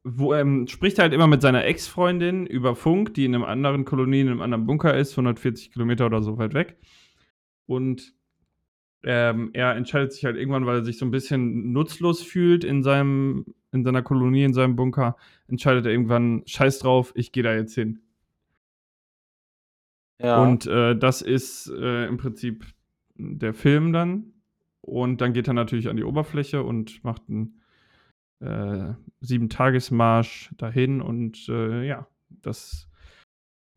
wo, 0.06 0.34
ähm, 0.34 0.68
spricht 0.68 1.00
halt 1.00 1.14
immer 1.14 1.28
mit 1.28 1.42
seiner 1.42 1.66
Ex-Freundin 1.66 2.46
über 2.46 2.76
Funk, 2.76 3.16
die 3.16 3.26
in 3.26 3.34
einem 3.34 3.44
anderen 3.44 3.86
Kolonie, 3.86 4.22
in 4.22 4.30
einem 4.30 4.42
anderen 4.42 4.68
Bunker 4.68 4.96
ist, 4.96 5.12
140 5.12 5.72
Kilometer 5.72 6.06
oder 6.06 6.22
so 6.22 6.38
weit 6.38 6.54
weg. 6.54 6.78
Und 7.66 8.14
ähm, 9.04 9.52
er 9.54 9.76
entscheidet 9.76 10.14
sich 10.14 10.26
halt 10.26 10.36
irgendwann, 10.36 10.66
weil 10.66 10.78
er 10.78 10.86
sich 10.86 10.98
so 10.98 11.06
ein 11.06 11.12
bisschen 11.12 11.72
nutzlos 11.72 12.22
fühlt 12.22 12.64
in 12.64 12.84
seinem, 12.84 13.46
in 13.72 13.84
seiner 13.84 14.02
Kolonie, 14.02 14.44
in 14.44 14.54
seinem 14.54 14.76
Bunker, 14.76 15.16
entscheidet 15.48 15.86
er 15.86 15.92
irgendwann, 15.92 16.44
scheiß 16.46 16.80
drauf, 16.80 17.12
ich 17.16 17.32
gehe 17.32 17.44
da 17.44 17.54
jetzt 17.54 17.76
hin. 17.76 18.00
Ja. 20.20 20.42
Und 20.42 20.66
äh, 20.66 20.98
das 20.98 21.22
ist 21.22 21.70
äh, 21.70 22.08
im 22.08 22.18
Prinzip 22.18 22.66
der 23.16 23.54
Film 23.54 23.94
dann. 23.94 24.34
Und 24.82 25.22
dann 25.22 25.34
geht 25.34 25.48
er 25.48 25.54
natürlich 25.54 25.90
an 25.90 25.98
die 25.98 26.04
Oberfläche 26.04 26.64
und 26.64 27.04
macht 27.04 27.28
ein 27.28 27.60
äh, 28.40 28.94
Sieben-Tages-Marsch 29.22 30.52
dahin 30.58 31.02
und 31.02 31.50
äh, 31.50 31.88
ja, 31.88 32.08
das 32.30 32.85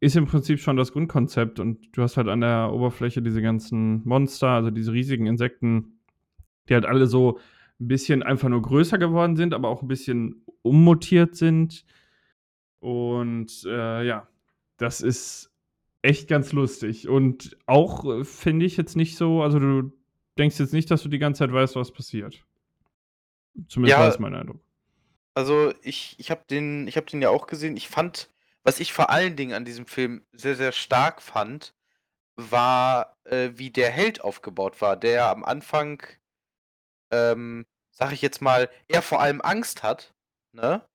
ist 0.01 0.17
im 0.17 0.27
Prinzip 0.27 0.61
schon 0.61 0.77
das 0.77 0.93
Grundkonzept 0.93 1.59
und 1.59 1.97
du 1.97 2.03
hast 2.03 2.17
halt 2.17 2.29
an 2.29 2.41
der 2.41 2.71
Oberfläche 2.73 3.21
diese 3.21 3.43
ganzen 3.43 4.07
Monster, 4.07 4.49
also 4.49 4.71
diese 4.71 4.93
riesigen 4.93 5.27
Insekten, 5.27 5.99
die 6.69 6.75
halt 6.75 6.87
alle 6.87 7.07
so 7.07 7.39
ein 7.81 7.89
bisschen 7.89 8.23
einfach 8.23 8.49
nur 8.49 8.63
größer 8.63 8.99
geworden 8.99 9.37
sind, 9.37 9.55
aber 9.55 9.69
auch 9.69 9.83
ein 9.83 9.89
bisschen 9.89 10.45
ummutiert 10.63 11.35
sind. 11.37 11.85
Und 12.81 13.65
äh, 13.67 14.05
ja, 14.07 14.29
das 14.77 15.01
ist 15.01 15.53
echt 16.03 16.29
ganz 16.29 16.53
lustig. 16.53 17.09
Und 17.09 17.57
auch 17.67 18.05
äh, 18.05 18.25
finde 18.25 18.67
ich 18.67 18.77
jetzt 18.77 18.97
nicht 18.97 19.17
so, 19.17 19.43
also 19.43 19.59
du 19.59 19.93
denkst 20.39 20.59
jetzt 20.61 20.73
nicht, 20.73 20.91
dass 20.91 21.03
du 21.03 21.09
die 21.09 21.19
ganze 21.19 21.41
Zeit 21.41 21.53
weißt, 21.53 21.75
was 21.77 21.93
passiert. 21.93 22.45
Zumindest 23.69 23.97
Ja. 23.97 24.01
war 24.01 24.07
das 24.07 24.21
mein 24.21 24.35
Eindruck. 24.35 24.61
Also 25.35 25.73
ich, 25.83 26.15
ich 26.19 26.31
habe 26.31 26.43
den, 26.49 26.87
ich 26.87 26.97
hab 26.97 27.07
den 27.07 27.23
ja 27.23 27.31
auch 27.31 27.47
gesehen. 27.47 27.77
Ich 27.77 27.89
fand, 27.89 28.31
was 28.69 28.81
ich 28.81 28.93
vor 28.93 29.09
allen 29.09 29.35
Dingen 29.35 29.55
an 29.55 29.65
diesem 29.65 29.87
Film 29.87 30.27
sehr, 30.33 30.55
sehr 30.55 30.73
stark 30.73 31.23
fand, 31.23 31.75
war, 32.37 33.17
äh, 33.25 33.53
wie 33.55 33.71
der 33.71 33.91
Held 33.91 34.21
aufgebaut 34.21 34.83
war, 34.83 34.95
der 34.95 35.31
am 35.31 35.43
Anfang, 35.43 36.03
ähm, 37.11 37.65
sag 37.91 38.13
ich 38.13 38.21
jetzt 38.21 38.43
mal, 38.43 38.69
eher 38.87 39.01
vor 39.01 39.23
allem 39.23 39.41
Angst 39.41 39.83
hat, 39.83 40.15
ne? 40.53 40.87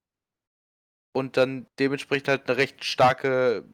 Und 1.13 1.35
dann 1.35 1.65
dementsprechend 1.79 2.27
halt 2.27 2.47
eine 2.47 2.57
recht 2.57 2.85
starke 2.85 3.65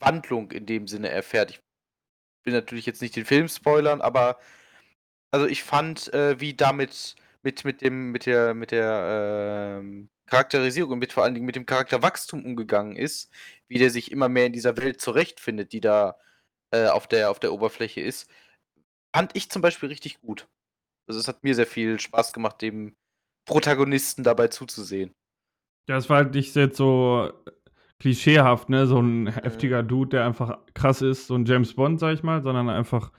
Wandlung 0.00 0.50
in 0.50 0.64
dem 0.64 0.88
Sinne 0.88 1.10
erfährt. 1.10 1.50
Ich 1.50 1.60
will 2.44 2.54
natürlich 2.54 2.86
jetzt 2.86 3.02
nicht 3.02 3.16
den 3.16 3.26
Film 3.26 3.48
spoilern, 3.48 4.00
aber 4.00 4.38
also 5.30 5.46
ich 5.46 5.62
fand, 5.62 6.10
äh, 6.14 6.40
wie 6.40 6.54
damit 6.54 7.16
mit, 7.42 7.66
mit 7.66 7.82
dem, 7.82 8.12
mit 8.12 8.24
der, 8.24 8.54
mit 8.54 8.70
der 8.70 9.78
ähm, 9.82 10.08
Charakterisierung 10.26 10.92
und 10.92 10.98
mit 10.98 11.12
vor 11.12 11.24
allen 11.24 11.34
Dingen 11.34 11.46
mit 11.46 11.56
dem 11.56 11.66
Charakterwachstum 11.66 12.44
umgegangen 12.44 12.96
ist, 12.96 13.30
wie 13.68 13.78
der 13.78 13.90
sich 13.90 14.10
immer 14.12 14.28
mehr 14.28 14.46
in 14.46 14.52
dieser 14.52 14.76
Welt 14.76 15.00
zurechtfindet, 15.00 15.72
die 15.72 15.80
da 15.80 16.16
äh, 16.70 16.86
auf, 16.86 17.06
der, 17.06 17.30
auf 17.30 17.38
der 17.38 17.52
Oberfläche 17.52 18.00
ist, 18.00 18.30
fand 19.14 19.32
ich 19.34 19.50
zum 19.50 19.62
Beispiel 19.62 19.88
richtig 19.88 20.20
gut. 20.20 20.48
Also 21.06 21.20
es 21.20 21.28
hat 21.28 21.44
mir 21.44 21.54
sehr 21.54 21.66
viel 21.66 22.00
Spaß 22.00 22.32
gemacht, 22.32 22.62
dem 22.62 22.94
Protagonisten 23.44 24.22
dabei 24.22 24.48
zuzusehen. 24.48 25.12
Ja, 25.88 25.96
es 25.96 26.08
war 26.08 26.18
halt 26.18 26.34
nicht 26.34 26.54
jetzt 26.54 26.76
so 26.76 27.32
klischeehaft, 27.98 28.68
ne? 28.68 28.86
So 28.86 29.00
ein 29.00 29.26
heftiger 29.26 29.82
Dude, 29.82 30.10
der 30.10 30.24
einfach 30.26 30.58
krass 30.74 31.02
ist, 31.02 31.26
so 31.26 31.34
ein 31.34 31.44
James 31.44 31.74
Bond, 31.74 32.00
sag 32.00 32.14
ich 32.14 32.22
mal, 32.22 32.42
sondern 32.42 32.70
einfach 32.70 33.12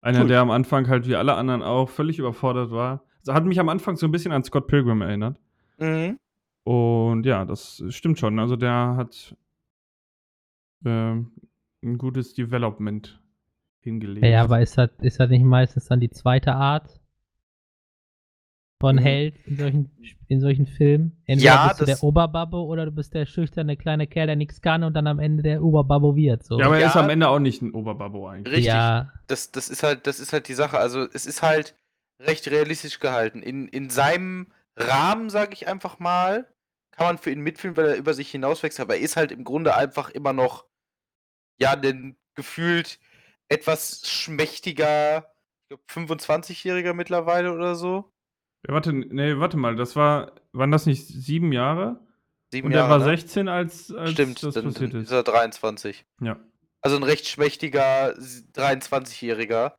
einer, 0.00 0.22
Cool. 0.22 0.28
der 0.28 0.40
am 0.40 0.50
Anfang 0.50 0.88
halt 0.88 1.06
wie 1.08 1.16
alle 1.16 1.34
anderen 1.34 1.62
auch 1.62 1.90
völlig 1.90 2.18
überfordert 2.18 2.70
war. 2.70 3.04
Also 3.20 3.34
hat 3.34 3.44
mich 3.44 3.58
am 3.58 3.68
Anfang 3.68 3.96
so 3.96 4.06
ein 4.06 4.12
bisschen 4.12 4.32
an 4.32 4.44
Scott 4.44 4.68
Pilgrim 4.68 5.02
erinnert. 5.02 5.36
Mhm. 5.78 6.18
Und 6.66 7.24
ja, 7.26 7.44
das 7.44 7.80
stimmt 7.90 8.18
schon. 8.18 8.40
Also 8.40 8.56
der 8.56 8.96
hat 8.96 9.36
ähm, 10.84 11.30
ein 11.82 11.96
gutes 11.96 12.34
Development 12.34 13.22
hingelegt. 13.80 14.26
Ja, 14.26 14.42
aber 14.42 14.60
ist 14.60 14.76
das, 14.76 14.90
ist 15.00 15.20
das 15.20 15.30
nicht 15.30 15.44
meistens 15.44 15.84
dann 15.86 16.00
die 16.00 16.10
zweite 16.10 16.54
Art 16.54 17.00
von 18.80 18.96
Mhm. 18.96 19.00
Held 19.00 19.46
in 19.46 19.56
solchen, 19.56 19.90
in 20.26 20.40
solchen 20.40 20.66
Filmen? 20.66 21.22
Entweder 21.26 21.54
Ja, 21.54 21.68
bist 21.68 21.80
du 21.80 21.84
das- 21.86 22.00
der 22.00 22.04
Oberbabbo 22.08 22.64
oder 22.64 22.84
du 22.86 22.90
bist 22.90 23.14
der 23.14 23.26
schüchterne 23.26 23.76
kleine 23.76 24.08
Kerl, 24.08 24.26
der 24.26 24.36
nichts 24.36 24.60
kann 24.60 24.82
und 24.82 24.94
dann 24.94 25.06
am 25.06 25.20
Ende 25.20 25.44
der 25.44 25.62
Oberbabbo 25.62 26.16
wird. 26.16 26.42
So. 26.44 26.58
Ja, 26.58 26.66
aber 26.66 26.74
er 26.76 26.80
Ja. 26.82 26.88
ist 26.88 26.96
am 26.96 27.08
Ende 27.10 27.28
auch 27.28 27.38
nicht 27.38 27.62
ein 27.62 27.72
Oberbabbo 27.72 28.28
eigentlich. 28.28 28.52
Richtig. 28.54 28.66
Ja, 28.74 29.12
Das, 29.28 29.52
das 29.52 29.68
ist 29.68 29.84
halt, 29.84 30.08
das 30.08 30.18
ist 30.18 30.32
halt 30.32 30.48
die 30.48 30.54
Sache. 30.54 30.78
Also 30.78 31.06
es 31.14 31.26
ist 31.26 31.42
halt 31.42 31.76
recht 32.20 32.50
realistisch 32.50 32.98
gehalten. 32.98 33.40
In, 33.40 33.68
in 33.68 33.88
seinem 33.88 34.48
Rahmen, 34.76 35.30
sage 35.30 35.52
ich 35.52 35.68
einfach 35.68 35.98
mal, 36.00 36.46
kann 36.96 37.06
man 37.06 37.18
für 37.18 37.30
ihn 37.30 37.40
mitfühlen, 37.40 37.76
weil 37.76 37.86
er 37.86 37.96
über 37.96 38.14
sich 38.14 38.30
hinauswächst, 38.30 38.80
aber 38.80 38.96
er 38.96 39.00
ist 39.02 39.16
halt 39.16 39.30
im 39.30 39.44
Grunde 39.44 39.76
einfach 39.76 40.10
immer 40.10 40.32
noch, 40.32 40.66
ja, 41.60 41.72
ein 41.72 42.16
gefühlt 42.34 42.98
etwas 43.48 44.08
schmächtiger, 44.08 45.30
ich 45.62 45.68
glaube 45.68 45.84
25-Jähriger 45.88 46.94
mittlerweile 46.94 47.52
oder 47.52 47.74
so. 47.74 48.12
Ja, 48.66 48.74
warte, 48.74 48.92
nee, 48.92 49.38
warte 49.38 49.56
mal, 49.56 49.76
das 49.76 49.94
war, 49.94 50.32
waren 50.52 50.70
das 50.70 50.86
nicht 50.86 51.06
sieben 51.06 51.52
Jahre? 51.52 52.00
Sieben 52.50 52.68
Und 52.68 52.72
er 52.72 52.80
Jahre. 52.80 52.90
war 52.90 52.98
ne? 52.98 53.04
16, 53.04 53.48
als, 53.48 53.92
als 53.92 54.12
Stimmt, 54.12 54.42
das 54.42 54.54
dann, 54.54 54.64
passiert 54.64 54.94
dann 54.94 55.00
ist. 55.02 55.08
ist 55.08 55.12
er 55.12 55.22
23. 55.22 56.04
Ja. 56.20 56.40
Also 56.80 56.96
ein 56.96 57.02
recht 57.02 57.28
schmächtiger 57.28 58.14
23-Jähriger, 58.16 59.74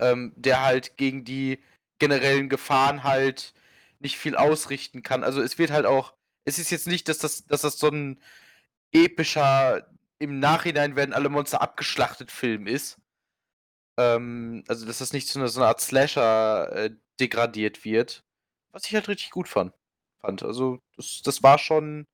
ähm, 0.00 0.32
der 0.36 0.62
halt 0.62 0.96
gegen 0.96 1.24
die 1.24 1.62
generellen 1.98 2.48
Gefahren 2.48 3.04
halt 3.04 3.54
nicht 4.00 4.18
viel 4.18 4.36
ausrichten 4.36 5.02
kann. 5.02 5.24
Also 5.24 5.40
es 5.40 5.58
wird 5.58 5.70
halt 5.70 5.86
auch, 5.86 6.14
es 6.44 6.58
ist 6.58 6.70
jetzt 6.70 6.86
nicht, 6.86 7.08
dass 7.08 7.18
das, 7.18 7.46
dass 7.46 7.62
das 7.62 7.78
so 7.78 7.88
ein 7.88 8.22
epischer, 8.92 9.86
im 10.18 10.38
Nachhinein 10.38 10.96
werden 10.96 11.14
alle 11.14 11.28
Monster 11.28 11.62
abgeschlachtet 11.62 12.30
Film 12.30 12.66
ist. 12.66 13.00
Ähm, 13.98 14.64
also 14.68 14.86
dass 14.86 14.98
das 14.98 15.12
nicht 15.12 15.28
zu 15.28 15.38
einer, 15.38 15.48
so 15.48 15.60
einer 15.60 15.68
Art 15.68 15.80
Slasher 15.80 16.72
äh, 16.72 16.90
degradiert 17.20 17.84
wird. 17.84 18.24
Was 18.72 18.86
ich 18.86 18.94
halt 18.94 19.08
richtig 19.08 19.30
gut 19.30 19.48
fand. 19.48 19.74
fand. 20.20 20.42
Also 20.42 20.80
das, 20.96 21.22
das 21.22 21.42
war 21.42 21.58
schon 21.58 22.06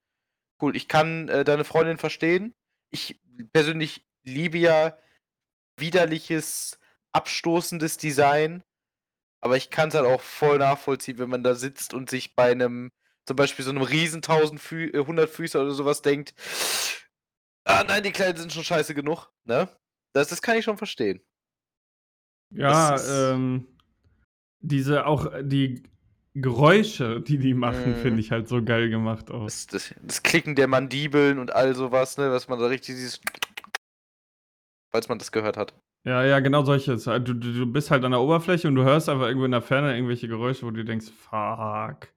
cool. 0.60 0.76
Ich 0.76 0.88
kann 0.88 1.28
äh, 1.28 1.44
deine 1.44 1.64
Freundin 1.64 1.98
verstehen. 1.98 2.54
Ich 2.90 3.20
persönlich 3.52 4.06
liebe 4.24 4.58
ja 4.58 4.98
widerliches, 5.76 6.78
abstoßendes 7.12 7.96
Design. 7.98 8.62
Aber 9.40 9.56
ich 9.56 9.70
kann 9.70 9.88
es 9.88 9.94
halt 9.94 10.06
auch 10.06 10.20
voll 10.20 10.58
nachvollziehen, 10.58 11.18
wenn 11.18 11.30
man 11.30 11.44
da 11.44 11.54
sitzt 11.54 11.94
und 11.94 12.10
sich 12.10 12.34
bei 12.34 12.50
einem, 12.50 12.90
zum 13.28 13.36
Beispiel 13.36 13.64
so 13.64 13.70
einem 13.70 13.82
riesen 13.82 14.16
1000 14.22 14.58
Fü 14.60 14.90
äh, 14.92 14.98
100 14.98 15.28
Füßer 15.30 15.60
oder 15.60 15.70
sowas 15.70 16.02
denkt, 16.02 16.34
ah 17.64 17.84
nein, 17.86 18.02
die 18.02 18.10
Kleinen 18.10 18.36
sind 18.38 18.52
schon 18.52 18.64
scheiße 18.64 18.94
genug, 18.94 19.30
ne? 19.44 19.68
Das, 20.14 20.28
das 20.28 20.42
kann 20.42 20.56
ich 20.56 20.64
schon 20.64 20.78
verstehen. 20.78 21.20
Ja, 22.50 22.96
ähm, 23.32 23.66
diese 24.60 25.06
auch 25.06 25.30
die 25.42 25.82
Geräusche, 26.34 27.20
die 27.20 27.36
die 27.38 27.52
machen, 27.54 27.92
Mhm. 27.92 27.96
finde 27.96 28.20
ich 28.20 28.30
halt 28.30 28.48
so 28.48 28.64
geil 28.64 28.88
gemacht 28.88 29.30
auch. 29.30 29.44
Das, 29.44 29.66
das, 29.66 29.94
das 30.02 30.22
Klicken 30.22 30.54
der 30.54 30.66
Mandibeln 30.66 31.38
und 31.38 31.52
all 31.52 31.74
sowas, 31.74 32.16
ne, 32.16 32.30
was 32.30 32.48
man 32.48 32.58
da 32.58 32.66
richtig 32.66 32.94
dieses, 32.94 33.20
falls 34.90 35.08
man 35.08 35.18
das 35.18 35.30
gehört 35.30 35.56
hat. 35.58 35.74
Ja, 36.04 36.24
ja, 36.24 36.40
genau 36.40 36.62
solches. 36.62 37.04
Du, 37.04 37.18
du, 37.18 37.34
du 37.34 37.66
bist 37.66 37.90
halt 37.90 38.04
an 38.04 38.12
der 38.12 38.20
Oberfläche 38.20 38.68
und 38.68 38.76
du 38.76 38.84
hörst 38.84 39.10
einfach 39.10 39.26
irgendwo 39.26 39.44
in 39.44 39.50
der 39.50 39.60
Ferne 39.62 39.94
irgendwelche 39.94 40.28
Geräusche, 40.28 40.64
wo 40.64 40.70
du 40.70 40.84
denkst, 40.84 41.08
fuck. 41.10 42.08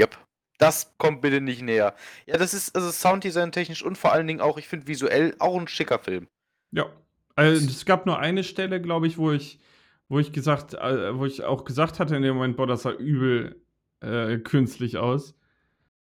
Yep. 0.00 0.16
Das 0.58 0.94
kommt 0.98 1.22
bitte 1.22 1.40
nicht 1.40 1.62
näher. 1.62 1.94
Ja, 2.26 2.36
das 2.36 2.52
ist 2.52 2.76
also 2.76 2.90
Sounddesign 2.90 3.52
technisch 3.52 3.82
und 3.82 3.96
vor 3.96 4.12
allen 4.12 4.26
Dingen 4.26 4.40
auch, 4.40 4.58
ich 4.58 4.68
finde 4.68 4.86
visuell 4.86 5.34
auch 5.38 5.58
ein 5.58 5.68
schicker 5.68 5.98
Film. 5.98 6.28
Ja. 6.70 6.86
Also, 7.34 7.66
es 7.66 7.86
gab 7.86 8.04
nur 8.04 8.18
eine 8.18 8.44
Stelle, 8.44 8.80
glaube 8.82 9.06
ich, 9.06 9.16
wo 9.16 9.32
ich, 9.32 9.60
wo 10.08 10.18
ich 10.18 10.32
gesagt, 10.32 10.74
äh, 10.74 11.16
wo 11.16 11.24
ich 11.24 11.44
auch 11.44 11.64
gesagt 11.64 11.98
hatte 11.98 12.16
in 12.16 12.22
dem 12.22 12.34
Moment, 12.34 12.56
boah, 12.56 12.66
das 12.66 12.82
sah 12.82 12.92
übel 12.92 13.62
äh, 14.00 14.38
künstlich 14.38 14.98
aus. 14.98 15.34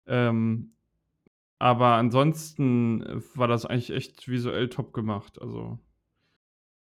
Ähm, 0.05 0.73
aber 1.57 1.95
ansonsten 1.95 3.23
war 3.35 3.47
das 3.47 3.65
eigentlich 3.65 3.91
echt 3.91 4.27
visuell 4.27 4.69
top 4.69 4.93
gemacht. 4.93 5.41
Also 5.41 5.79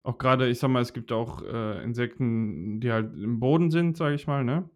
auch 0.02 0.16
gerade, 0.16 0.48
ich 0.48 0.58
sag 0.58 0.70
mal, 0.70 0.80
es 0.80 0.92
gibt 0.92 1.12
auch 1.12 1.42
äh, 1.42 1.82
Insekten, 1.82 2.80
die 2.80 2.92
halt 2.92 3.12
im 3.14 3.40
Boden 3.40 3.70
sind, 3.70 3.96
sage 3.96 4.14
ich 4.14 4.26
mal, 4.26 4.44
ne? 4.44 4.70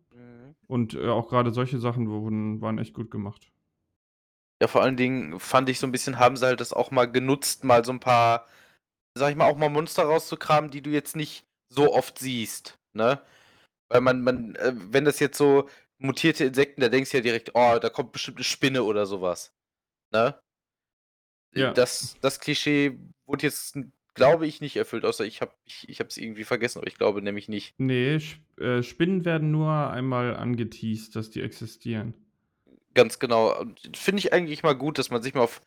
Und 0.66 0.94
äh, 0.94 1.08
auch 1.08 1.28
gerade 1.28 1.52
solche 1.52 1.78
Sachen 1.78 2.08
wurden, 2.08 2.60
waren 2.60 2.78
echt 2.78 2.94
gut 2.94 3.10
gemacht. 3.10 3.52
Ja, 4.62 4.68
vor 4.68 4.82
allen 4.82 4.96
Dingen 4.96 5.40
fand 5.40 5.68
ich 5.68 5.78
so 5.78 5.86
ein 5.86 5.92
bisschen, 5.92 6.18
haben 6.18 6.36
sie 6.36 6.46
halt 6.46 6.60
das 6.60 6.72
auch 6.72 6.90
mal 6.90 7.10
genutzt, 7.10 7.64
mal 7.64 7.84
so 7.84 7.92
ein 7.92 8.00
paar, 8.00 8.46
sag 9.14 9.30
ich 9.30 9.36
mal, 9.36 9.46
auch 9.46 9.56
mal 9.56 9.68
Monster 9.68 10.04
rauszukramen, 10.04 10.70
die 10.70 10.82
du 10.82 10.90
jetzt 10.90 11.16
nicht 11.16 11.44
so 11.68 11.92
oft 11.92 12.18
siehst, 12.18 12.78
ne? 12.92 13.20
Weil 13.88 14.00
man, 14.00 14.22
man, 14.22 14.54
äh, 14.56 14.72
wenn 14.74 15.04
das 15.04 15.18
jetzt 15.18 15.36
so 15.36 15.68
mutierte 15.98 16.44
Insekten, 16.44 16.80
da 16.80 16.88
denkst 16.88 17.10
du 17.10 17.18
ja 17.18 17.22
direkt, 17.22 17.50
oh, 17.54 17.78
da 17.78 17.90
kommt 17.90 18.12
bestimmt 18.12 18.38
eine 18.38 18.44
Spinne 18.44 18.84
oder 18.84 19.06
sowas, 19.06 19.52
ne? 20.12 20.40
Ja. 21.54 21.72
Das, 21.72 22.16
das 22.20 22.40
Klischee 22.40 22.98
wurde 23.26 23.46
jetzt, 23.46 23.78
glaube 24.14 24.46
ich, 24.46 24.60
nicht 24.60 24.76
erfüllt, 24.76 25.04
außer 25.04 25.24
ich 25.24 25.40
habe 25.40 25.52
ich, 25.64 25.88
ich 25.88 26.00
es 26.00 26.16
irgendwie 26.16 26.44
vergessen, 26.44 26.78
aber 26.78 26.86
ich 26.88 26.96
glaube 26.96 27.22
nämlich 27.22 27.48
nicht. 27.48 27.74
Nee, 27.78 28.16
Sp 28.22 28.40
äh, 28.58 28.82
Spinnen 28.82 29.24
werden 29.24 29.50
nur 29.50 29.90
einmal 29.90 30.36
angeteased, 30.36 31.16
dass 31.16 31.30
die 31.30 31.42
existieren. 31.42 32.14
Ganz 32.94 33.18
genau. 33.18 33.64
Finde 33.94 34.20
ich 34.20 34.32
eigentlich 34.32 34.62
mal 34.62 34.74
gut, 34.74 34.98
dass 34.98 35.10
man 35.10 35.22
sich 35.22 35.34
mal 35.34 35.42
auf 35.42 35.62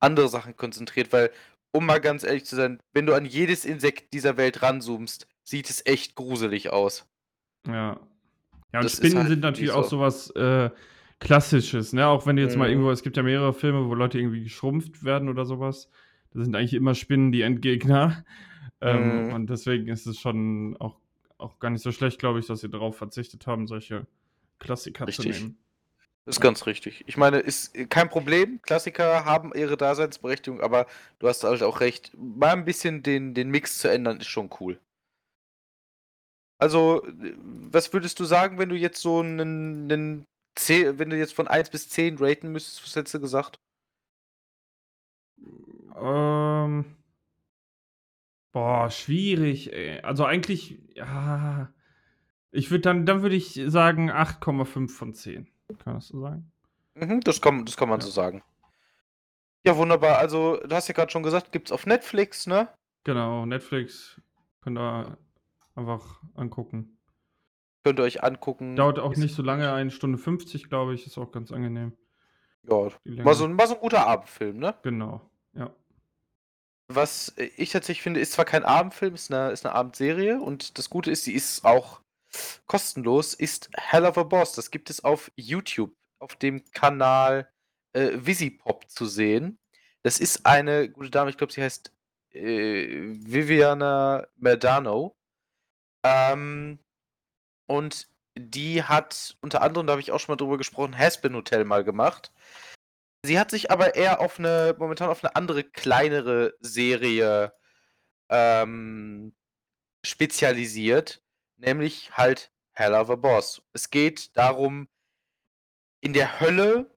andere 0.00 0.28
Sachen 0.28 0.56
konzentriert, 0.56 1.12
weil, 1.12 1.30
um 1.70 1.86
mal 1.86 2.00
ganz 2.00 2.24
ehrlich 2.24 2.44
zu 2.44 2.56
sein, 2.56 2.80
wenn 2.92 3.06
du 3.06 3.14
an 3.14 3.24
jedes 3.24 3.64
Insekt 3.64 4.12
dieser 4.12 4.36
Welt 4.36 4.62
ranzoomst, 4.62 5.28
sieht 5.44 5.70
es 5.70 5.86
echt 5.86 6.16
gruselig 6.16 6.70
aus. 6.70 7.06
Ja. 7.66 8.00
Ja, 8.72 8.80
und 8.80 8.84
Das 8.84 8.96
Spinnen 8.96 9.18
halt 9.18 9.28
sind 9.28 9.40
natürlich 9.40 9.70
auch 9.70 9.84
so. 9.84 9.98
sowas 9.98 10.30
äh, 10.30 10.70
Klassisches, 11.20 11.92
ne? 11.92 12.08
Auch 12.08 12.26
wenn 12.26 12.34
du 12.34 12.42
jetzt 12.42 12.56
mal 12.56 12.64
Mhm. 12.66 12.72
irgendwo, 12.72 12.90
es 12.90 13.04
gibt 13.04 13.16
ja 13.16 13.22
mehrere 13.22 13.52
Filme, 13.54 13.88
wo 13.88 13.94
Leute 13.94 14.18
irgendwie 14.18 14.42
geschrumpft 14.42 15.04
werden 15.04 15.28
oder 15.28 15.44
sowas. 15.44 15.88
Da 16.34 16.44
sind 16.44 16.54
eigentlich 16.54 16.74
immer 16.74 16.94
Spinnen 16.94 17.32
die 17.32 17.42
Endgegner. 17.42 18.24
Ähm, 18.84 19.26
Mhm. 19.28 19.32
und 19.34 19.46
deswegen 19.48 19.86
ist 19.86 20.06
es 20.06 20.18
schon 20.18 20.76
auch, 20.78 20.98
auch 21.38 21.60
gar 21.60 21.70
nicht 21.70 21.82
so 21.82 21.92
schlecht, 21.92 22.18
glaube 22.18 22.40
ich, 22.40 22.46
dass 22.46 22.62
sie 22.62 22.68
darauf 22.68 22.96
verzichtet 22.96 23.46
haben, 23.46 23.68
solche 23.68 24.08
Klassiker 24.58 25.06
zu 25.06 25.22
Richtig. 25.22 25.40
nehmen. 25.40 25.58
Ist 26.26 26.40
ganz 26.40 26.66
richtig. 26.66 27.04
Ich 27.06 27.16
meine, 27.16 27.38
ist 27.38 27.74
kein 27.90 28.08
Problem. 28.08 28.60
Klassiker 28.62 29.24
haben 29.24 29.52
ihre 29.54 29.76
Daseinsberechtigung, 29.76 30.60
aber 30.60 30.86
du 31.20 31.28
hast 31.28 31.44
halt 31.44 31.62
auch 31.62 31.78
recht. 31.78 32.10
Mal 32.16 32.54
ein 32.54 32.64
bisschen 32.64 33.04
den, 33.04 33.34
den 33.34 33.50
Mix 33.50 33.78
zu 33.78 33.88
ändern, 33.88 34.18
ist 34.18 34.26
schon 34.26 34.50
cool. 34.58 34.80
Also, 36.58 37.02
was 37.70 37.92
würdest 37.92 38.20
du 38.20 38.24
sagen, 38.24 38.58
wenn 38.58 38.68
du 38.68 38.76
jetzt 38.76 39.00
so 39.00 39.20
einen, 39.20 39.90
einen 39.90 40.24
10, 40.56 40.98
wenn 40.98 41.10
du 41.10 41.16
jetzt 41.16 41.34
von 41.34 41.48
1 41.48 41.70
bis 41.70 41.88
10 41.88 42.18
raten 42.18 42.52
müsstest, 42.52 42.84
was 42.84 42.96
hättest 42.96 43.14
du 43.14 43.20
gesagt? 43.20 43.58
Ähm. 46.02 46.96
Boah, 48.52 48.90
schwierig, 48.90 49.72
ey. 49.72 50.00
Also 50.00 50.24
eigentlich, 50.24 50.78
ja. 50.94 51.72
Ich 52.50 52.70
würde 52.70 52.82
dann, 52.82 53.06
dann 53.06 53.22
würde 53.22 53.34
ich 53.34 53.58
sagen 53.66 54.10
8,5 54.10 54.88
von 54.90 55.14
10. 55.14 55.48
Kann 55.82 55.94
das 55.94 56.08
so 56.08 56.20
sagen? 56.20 56.52
Mhm, 56.94 57.20
das 57.20 57.40
kann, 57.40 57.64
das 57.64 57.76
kann 57.78 57.88
man 57.88 58.00
Ja. 58.00 58.04
so 58.06 58.10
sagen. 58.10 58.42
Ja, 59.64 59.76
wunderbar. 59.76 60.18
Also, 60.18 60.58
du 60.58 60.74
hast 60.74 60.88
ja 60.88 60.94
gerade 60.94 61.10
schon 61.10 61.22
gesagt, 61.22 61.52
gibt's 61.52 61.72
auf 61.72 61.86
Netflix, 61.86 62.46
ne? 62.46 62.68
Genau, 63.04 63.46
Netflix 63.46 64.20
könnt 64.60 64.78
ihr 64.78 65.16
einfach 65.74 66.20
angucken. 66.34 66.98
Könnt 67.84 67.98
ihr 67.98 68.04
euch 68.04 68.22
angucken. 68.22 68.76
Dauert 68.76 68.98
auch 68.98 69.16
nicht 69.16 69.34
so 69.34 69.42
lange, 69.42 69.72
eine 69.72 69.90
Stunde 69.90 70.18
50, 70.18 70.68
glaube 70.68 70.94
ich, 70.94 71.06
ist 71.06 71.16
auch 71.16 71.32
ganz 71.32 71.52
angenehm. 71.52 71.96
Ja, 72.64 72.90
mal 73.24 73.34
so, 73.34 73.48
mal 73.48 73.66
so 73.66 73.74
ein 73.74 73.80
guter 73.80 74.06
Abendfilm, 74.06 74.58
ne? 74.58 74.74
Genau, 74.82 75.20
ja. 75.54 75.70
Was 76.94 77.34
ich 77.36 77.70
tatsächlich 77.70 78.02
finde, 78.02 78.20
ist 78.20 78.32
zwar 78.32 78.44
kein 78.44 78.64
Abendfilm, 78.64 79.14
ist 79.14 79.32
eine, 79.32 79.50
ist 79.50 79.64
eine 79.64 79.74
Abendserie 79.74 80.40
und 80.40 80.78
das 80.78 80.90
Gute 80.90 81.10
ist, 81.10 81.24
sie 81.24 81.34
ist 81.34 81.64
auch 81.64 82.00
kostenlos, 82.66 83.34
ist 83.34 83.70
Hell 83.74 84.04
of 84.04 84.18
a 84.18 84.22
Boss. 84.22 84.54
Das 84.54 84.70
gibt 84.70 84.90
es 84.90 85.04
auf 85.04 85.30
YouTube, 85.36 85.94
auf 86.18 86.36
dem 86.36 86.64
Kanal 86.72 87.48
äh, 87.92 88.10
Visipop 88.14 88.88
zu 88.90 89.06
sehen. 89.06 89.58
Das 90.02 90.18
ist 90.18 90.46
eine 90.46 90.88
gute 90.88 91.10
Dame, 91.10 91.30
ich 91.30 91.36
glaube, 91.36 91.52
sie 91.52 91.62
heißt 91.62 91.92
äh, 92.30 92.88
Viviana 93.24 94.26
Merdano. 94.36 95.16
Ähm, 96.04 96.78
und 97.66 98.08
die 98.36 98.82
hat 98.82 99.36
unter 99.40 99.62
anderem, 99.62 99.86
da 99.86 99.92
habe 99.92 100.00
ich 100.00 100.10
auch 100.10 100.20
schon 100.20 100.32
mal 100.32 100.36
drüber 100.36 100.58
gesprochen, 100.58 100.96
Haspin 100.96 101.34
Hotel 101.34 101.64
mal 101.64 101.84
gemacht. 101.84 102.32
Sie 103.24 103.38
hat 103.38 103.50
sich 103.50 103.70
aber 103.70 103.94
eher 103.94 104.20
auf 104.20 104.38
eine, 104.38 104.74
momentan 104.78 105.08
auf 105.08 105.22
eine 105.22 105.36
andere, 105.36 105.62
kleinere 105.62 106.54
Serie 106.60 107.52
ähm, 108.28 109.34
spezialisiert, 110.04 111.22
nämlich 111.56 112.16
halt 112.16 112.52
Hell 112.72 112.94
of 112.94 113.10
a 113.10 113.16
Boss. 113.16 113.62
Es 113.72 113.90
geht 113.90 114.36
darum, 114.36 114.88
in 116.00 116.12
der 116.12 116.40
Hölle, 116.40 116.90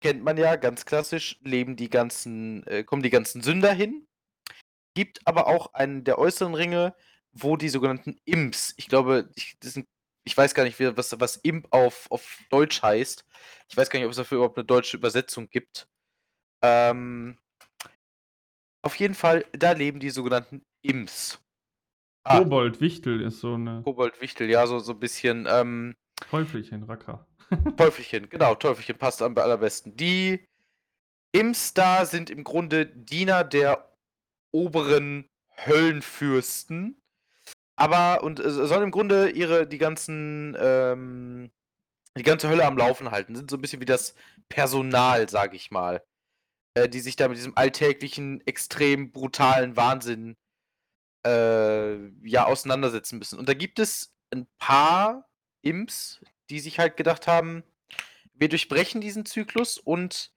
kennt 0.00 0.22
man 0.22 0.36
ja 0.36 0.56
ganz 0.56 0.84
klassisch, 0.84 1.40
leben 1.42 1.76
die 1.76 1.90
ganzen, 1.90 2.64
äh, 2.66 2.84
kommen 2.84 3.02
die 3.02 3.10
ganzen 3.10 3.42
Sünder 3.42 3.72
hin. 3.72 4.06
Gibt 4.94 5.26
aber 5.26 5.48
auch 5.48 5.74
einen 5.74 6.04
der 6.04 6.18
äußeren 6.18 6.54
Ringe, 6.54 6.94
wo 7.32 7.56
die 7.56 7.68
sogenannten 7.68 8.20
Imps, 8.24 8.74
ich 8.76 8.88
glaube, 8.88 9.30
ich, 9.34 9.56
das 9.60 9.74
sind, 9.74 9.88
ich 10.24 10.36
weiß 10.36 10.54
gar 10.54 10.64
nicht, 10.64 10.78
wie, 10.78 10.96
was, 10.96 11.18
was 11.20 11.36
Imp 11.36 11.66
auf, 11.70 12.10
auf 12.10 12.38
Deutsch 12.50 12.82
heißt. 12.82 13.24
Ich 13.68 13.76
weiß 13.76 13.90
gar 13.90 13.98
nicht, 13.98 14.06
ob 14.06 14.12
es 14.12 14.16
dafür 14.16 14.36
überhaupt 14.36 14.58
eine 14.58 14.64
deutsche 14.64 14.96
Übersetzung 14.96 15.48
gibt. 15.48 15.86
Ähm, 16.62 17.38
auf 18.82 18.96
jeden 18.96 19.14
Fall, 19.14 19.44
da 19.52 19.72
leben 19.72 20.00
die 20.00 20.10
sogenannten 20.10 20.64
Imps. 20.82 21.40
Ah, 22.24 22.38
Kobold 22.38 22.80
Wichtel 22.80 23.20
ist 23.20 23.40
so 23.40 23.54
eine 23.54 23.82
Kobold 23.82 24.20
Wichtel, 24.20 24.48
ja, 24.48 24.66
so, 24.66 24.78
so 24.78 24.92
ein 24.92 25.00
bisschen 25.00 25.46
ähm, 25.48 25.94
Teufelchen, 26.30 26.84
Racker. 26.84 27.26
Teufelchen, 27.76 28.30
genau, 28.30 28.54
Teufelchen 28.54 28.96
passt 28.96 29.20
am 29.20 29.36
allerbesten. 29.36 29.94
Die 29.96 30.46
Imps 31.32 31.74
da 31.74 32.06
sind 32.06 32.30
im 32.30 32.44
Grunde 32.44 32.86
Diener 32.86 33.44
der 33.44 33.92
oberen 34.52 35.28
Höllenfürsten. 35.66 37.02
Aber, 37.76 38.22
und 38.22 38.40
äh, 38.40 38.50
sollen 38.50 38.84
im 38.84 38.90
Grunde 38.90 39.30
ihre, 39.30 39.66
die 39.66 39.78
ganzen, 39.78 40.56
ähm, 40.58 41.50
die 42.16 42.22
ganze 42.22 42.48
Hölle 42.48 42.64
am 42.64 42.78
Laufen 42.78 43.10
halten. 43.10 43.34
Sind 43.34 43.50
so 43.50 43.56
ein 43.56 43.60
bisschen 43.60 43.80
wie 43.80 43.86
das 43.86 44.14
Personal, 44.48 45.28
sag 45.28 45.54
ich 45.54 45.70
mal. 45.70 46.02
Äh, 46.74 46.88
die 46.88 47.00
sich 47.00 47.16
da 47.16 47.28
mit 47.28 47.38
diesem 47.38 47.56
alltäglichen, 47.56 48.44
extrem 48.46 49.12
brutalen 49.12 49.76
Wahnsinn 49.76 50.36
äh, 51.24 52.08
ja, 52.26 52.46
auseinandersetzen 52.46 53.18
müssen. 53.18 53.38
Und 53.38 53.48
da 53.48 53.54
gibt 53.54 53.78
es 53.78 54.12
ein 54.32 54.46
paar 54.58 55.28
Imps, 55.62 56.20
die 56.50 56.58
sich 56.58 56.78
halt 56.80 56.96
gedacht 56.96 57.28
haben, 57.28 57.62
wir 58.34 58.48
durchbrechen 58.48 59.00
diesen 59.00 59.24
Zyklus 59.24 59.78
und 59.78 60.32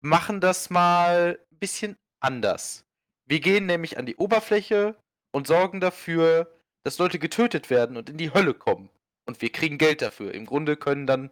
machen 0.00 0.40
das 0.40 0.70
mal 0.70 1.38
ein 1.50 1.58
bisschen 1.58 1.98
anders. 2.20 2.86
Wir 3.26 3.40
gehen 3.40 3.66
nämlich 3.66 3.98
an 3.98 4.06
die 4.06 4.16
Oberfläche 4.16 4.96
und 5.38 5.46
sorgen 5.46 5.80
dafür, 5.80 6.52
dass 6.82 6.98
Leute 6.98 7.20
getötet 7.20 7.70
werden 7.70 7.96
und 7.96 8.10
in 8.10 8.18
die 8.18 8.34
Hölle 8.34 8.54
kommen. 8.54 8.90
Und 9.24 9.40
wir 9.40 9.52
kriegen 9.52 9.78
Geld 9.78 10.02
dafür. 10.02 10.34
Im 10.34 10.46
Grunde 10.46 10.76
können 10.76 11.06
dann 11.06 11.30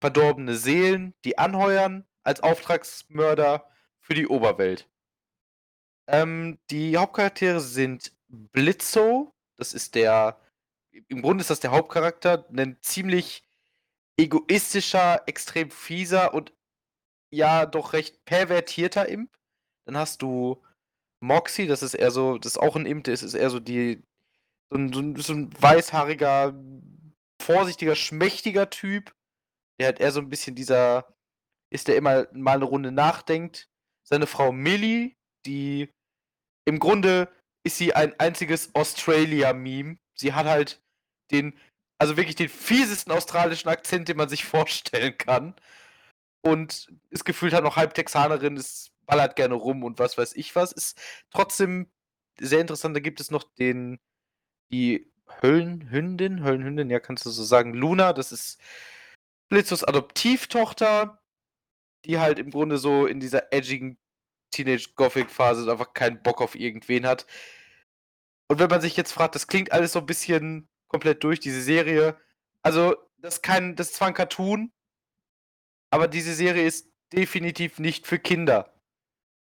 verdorbene 0.00 0.56
Seelen 0.56 1.14
die 1.24 1.38
anheuern 1.38 2.04
als 2.24 2.42
Auftragsmörder 2.42 3.70
für 4.00 4.14
die 4.14 4.26
Oberwelt. 4.26 4.88
Ähm, 6.08 6.58
die 6.70 6.96
Hauptcharaktere 6.96 7.60
sind 7.60 8.12
Blitzo, 8.26 9.32
das 9.56 9.74
ist 9.74 9.94
der, 9.94 10.40
im 11.06 11.22
Grunde 11.22 11.42
ist 11.42 11.50
das 11.50 11.60
der 11.60 11.70
Hauptcharakter, 11.70 12.48
ein 12.50 12.78
ziemlich 12.80 13.44
egoistischer, 14.16 15.22
extrem 15.26 15.70
fieser 15.70 16.34
und 16.34 16.52
ja 17.30 17.64
doch 17.64 17.92
recht 17.92 18.24
pervertierter 18.24 19.08
Imp. 19.08 19.30
Dann 19.84 19.96
hast 19.96 20.20
du 20.20 20.60
Moxie, 21.20 21.66
das 21.66 21.82
ist 21.82 21.94
eher 21.94 22.10
so, 22.10 22.38
das 22.38 22.52
ist 22.52 22.58
auch 22.58 22.76
ein 22.76 22.86
Imp, 22.86 23.04
das 23.04 23.22
ist 23.22 23.34
eher 23.34 23.50
so 23.50 23.60
die, 23.60 24.02
so 24.70 24.78
ein, 24.78 24.92
so 24.92 25.00
ein, 25.00 25.16
so 25.16 25.32
ein 25.34 25.62
weißhaariger, 25.62 26.54
vorsichtiger, 27.40 27.94
schmächtiger 27.94 28.70
Typ. 28.70 29.14
Der 29.78 29.88
hat 29.88 30.00
eher 30.00 30.12
so 30.12 30.20
ein 30.20 30.28
bisschen 30.28 30.54
dieser, 30.54 31.06
ist 31.70 31.88
der 31.88 31.96
immer 31.96 32.26
mal 32.32 32.56
eine 32.56 32.64
Runde 32.64 32.92
nachdenkt. 32.92 33.68
Seine 34.02 34.26
Frau 34.26 34.52
Millie, 34.52 35.12
die 35.46 35.92
im 36.64 36.78
Grunde 36.78 37.28
ist 37.64 37.76
sie 37.78 37.94
ein 37.94 38.18
einziges 38.18 38.74
Australia-Meme. 38.74 39.98
Sie 40.14 40.32
hat 40.32 40.46
halt 40.46 40.82
den, 41.30 41.58
also 41.98 42.16
wirklich 42.16 42.36
den 42.36 42.48
fiesesten 42.48 43.12
australischen 43.12 43.68
Akzent, 43.68 44.08
den 44.08 44.16
man 44.16 44.28
sich 44.28 44.44
vorstellen 44.44 45.16
kann. 45.16 45.54
Und 46.42 46.90
ist 47.10 47.24
gefühlt 47.24 47.52
halt 47.52 47.64
noch 47.64 47.76
halb 47.76 47.92
Texanerin, 47.94 48.56
ist 48.56 48.92
ballert 49.10 49.34
gerne 49.34 49.54
rum 49.54 49.82
und 49.82 49.98
was 49.98 50.16
weiß 50.16 50.34
ich 50.36 50.54
was. 50.54 50.72
Ist 50.72 50.98
trotzdem 51.30 51.90
sehr 52.38 52.60
interessant. 52.60 52.96
Da 52.96 53.00
gibt 53.00 53.20
es 53.20 53.30
noch 53.30 53.42
den, 53.42 53.98
die 54.70 55.12
Höllenhündin, 55.42 56.44
Höllenhündin, 56.44 56.90
ja, 56.90 57.00
kannst 57.00 57.26
du 57.26 57.30
so 57.30 57.42
sagen, 57.42 57.74
Luna, 57.74 58.12
das 58.12 58.32
ist 58.32 58.60
Blitzos 59.48 59.84
Adoptivtochter, 59.84 61.20
die 62.04 62.18
halt 62.18 62.38
im 62.38 62.50
Grunde 62.50 62.78
so 62.78 63.06
in 63.06 63.20
dieser 63.20 63.52
edgigen 63.52 63.98
Teenage-Gothic-Phase 64.52 65.70
einfach 65.70 65.92
keinen 65.92 66.22
Bock 66.22 66.40
auf 66.40 66.54
irgendwen 66.54 67.06
hat. 67.06 67.26
Und 68.48 68.60
wenn 68.60 68.70
man 68.70 68.80
sich 68.80 68.96
jetzt 68.96 69.12
fragt, 69.12 69.34
das 69.34 69.48
klingt 69.48 69.72
alles 69.72 69.92
so 69.92 70.00
ein 70.00 70.06
bisschen 70.06 70.68
komplett 70.88 71.22
durch, 71.24 71.40
diese 71.40 71.62
Serie. 71.62 72.16
Also, 72.62 72.96
das 73.18 73.42
kein, 73.42 73.76
das 73.76 73.88
ist 73.88 73.96
zwar 73.96 74.08
ein 74.08 74.14
Cartoon, 74.14 74.72
aber 75.90 76.08
diese 76.08 76.34
Serie 76.34 76.64
ist 76.64 76.90
definitiv 77.12 77.78
nicht 77.78 78.06
für 78.06 78.18
Kinder. 78.18 78.79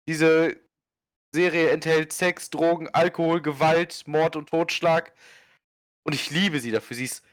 Diese 0.10 0.60
Serie 1.36 1.70
enthält 1.70 2.14
Sex, 2.14 2.49
Drogen, 2.49 2.89
Alkohol, 2.89 3.43
Gewalt, 3.43 4.07
Mord 4.07 4.36
und 4.36 4.49
Totschlag. 4.49 5.14
Und 6.03 6.16
ich 6.16 6.32
liebe 6.32 6.60
sie 6.60 6.72
dafür. 6.72 6.97
Sie 6.97 7.05
ist 7.05 7.24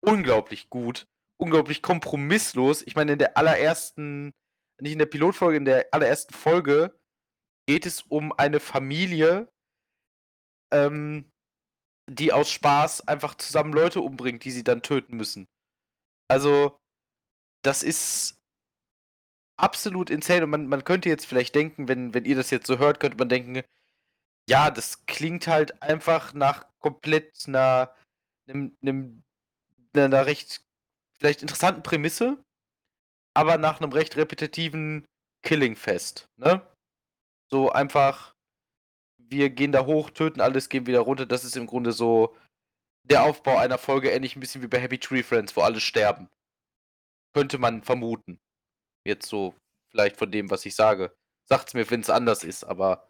unglaublich 0.00 0.68
gut, 0.68 1.06
unglaublich 1.36 1.80
kompromisslos. 1.80 2.82
Ich 2.82 2.96
meine, 2.96 3.12
in 3.12 3.20
der 3.20 3.36
allerersten, 3.36 4.32
nicht 4.80 4.94
in 4.94 4.98
der 4.98 5.06
Pilotfolge, 5.06 5.58
in 5.58 5.64
der 5.64 5.86
allerersten 5.92 6.34
Folge 6.34 6.98
geht 7.68 7.86
es 7.86 8.02
um 8.02 8.32
eine 8.32 8.58
Familie, 8.58 9.48
ähm, 10.72 11.30
die 12.10 12.32
aus 12.32 12.50
Spaß 12.50 13.06
einfach 13.06 13.36
zusammen 13.36 13.72
Leute 13.72 14.00
umbringt, 14.00 14.44
die 14.44 14.50
sie 14.50 14.64
dann 14.64 14.82
töten 14.82 15.16
müssen. 15.16 15.46
Also, 16.26 16.80
das 17.62 17.84
ist 17.84 18.37
absolut 19.58 20.10
insane. 20.10 20.44
Und 20.44 20.50
man, 20.50 20.66
man 20.68 20.84
könnte 20.84 21.08
jetzt 21.08 21.26
vielleicht 21.26 21.54
denken, 21.54 21.88
wenn, 21.88 22.14
wenn 22.14 22.24
ihr 22.24 22.36
das 22.36 22.50
jetzt 22.50 22.66
so 22.66 22.78
hört, 22.78 23.00
könnte 23.00 23.18
man 23.18 23.28
denken, 23.28 23.62
ja, 24.48 24.70
das 24.70 25.04
klingt 25.06 25.46
halt 25.46 25.82
einfach 25.82 26.32
nach 26.32 26.66
komplett 26.78 27.44
einer, 27.46 27.94
einem, 28.48 28.76
einem, 28.82 29.22
einer 29.94 30.26
recht 30.26 30.62
vielleicht 31.18 31.42
interessanten 31.42 31.82
Prämisse, 31.82 32.42
aber 33.34 33.58
nach 33.58 33.80
einem 33.80 33.92
recht 33.92 34.16
repetitiven 34.16 35.04
Killing-Fest, 35.42 36.28
ne? 36.36 36.62
So 37.50 37.70
einfach, 37.70 38.34
wir 39.18 39.50
gehen 39.50 39.72
da 39.72 39.86
hoch, 39.86 40.10
töten 40.10 40.40
alles, 40.40 40.68
gehen 40.68 40.86
wieder 40.86 41.00
runter. 41.00 41.26
Das 41.26 41.44
ist 41.44 41.56
im 41.56 41.66
Grunde 41.66 41.92
so 41.92 42.36
der 43.04 43.24
Aufbau 43.24 43.56
einer 43.56 43.78
Folge, 43.78 44.10
ähnlich 44.10 44.36
ein 44.36 44.40
bisschen 44.40 44.62
wie 44.62 44.68
bei 44.68 44.80
Happy 44.80 44.98
Tree 44.98 45.22
Friends, 45.22 45.56
wo 45.56 45.62
alle 45.62 45.80
sterben. 45.80 46.28
könnte 47.32 47.58
man 47.58 47.82
vermuten. 47.82 48.38
Jetzt 49.08 49.30
so, 49.30 49.54
vielleicht 49.90 50.18
von 50.18 50.30
dem, 50.30 50.50
was 50.50 50.66
ich 50.66 50.76
sage. 50.76 51.16
Sagt's 51.48 51.72
mir, 51.72 51.90
wenn 51.90 52.00
es 52.00 52.10
anders 52.10 52.44
ist, 52.44 52.62
aber. 52.62 53.08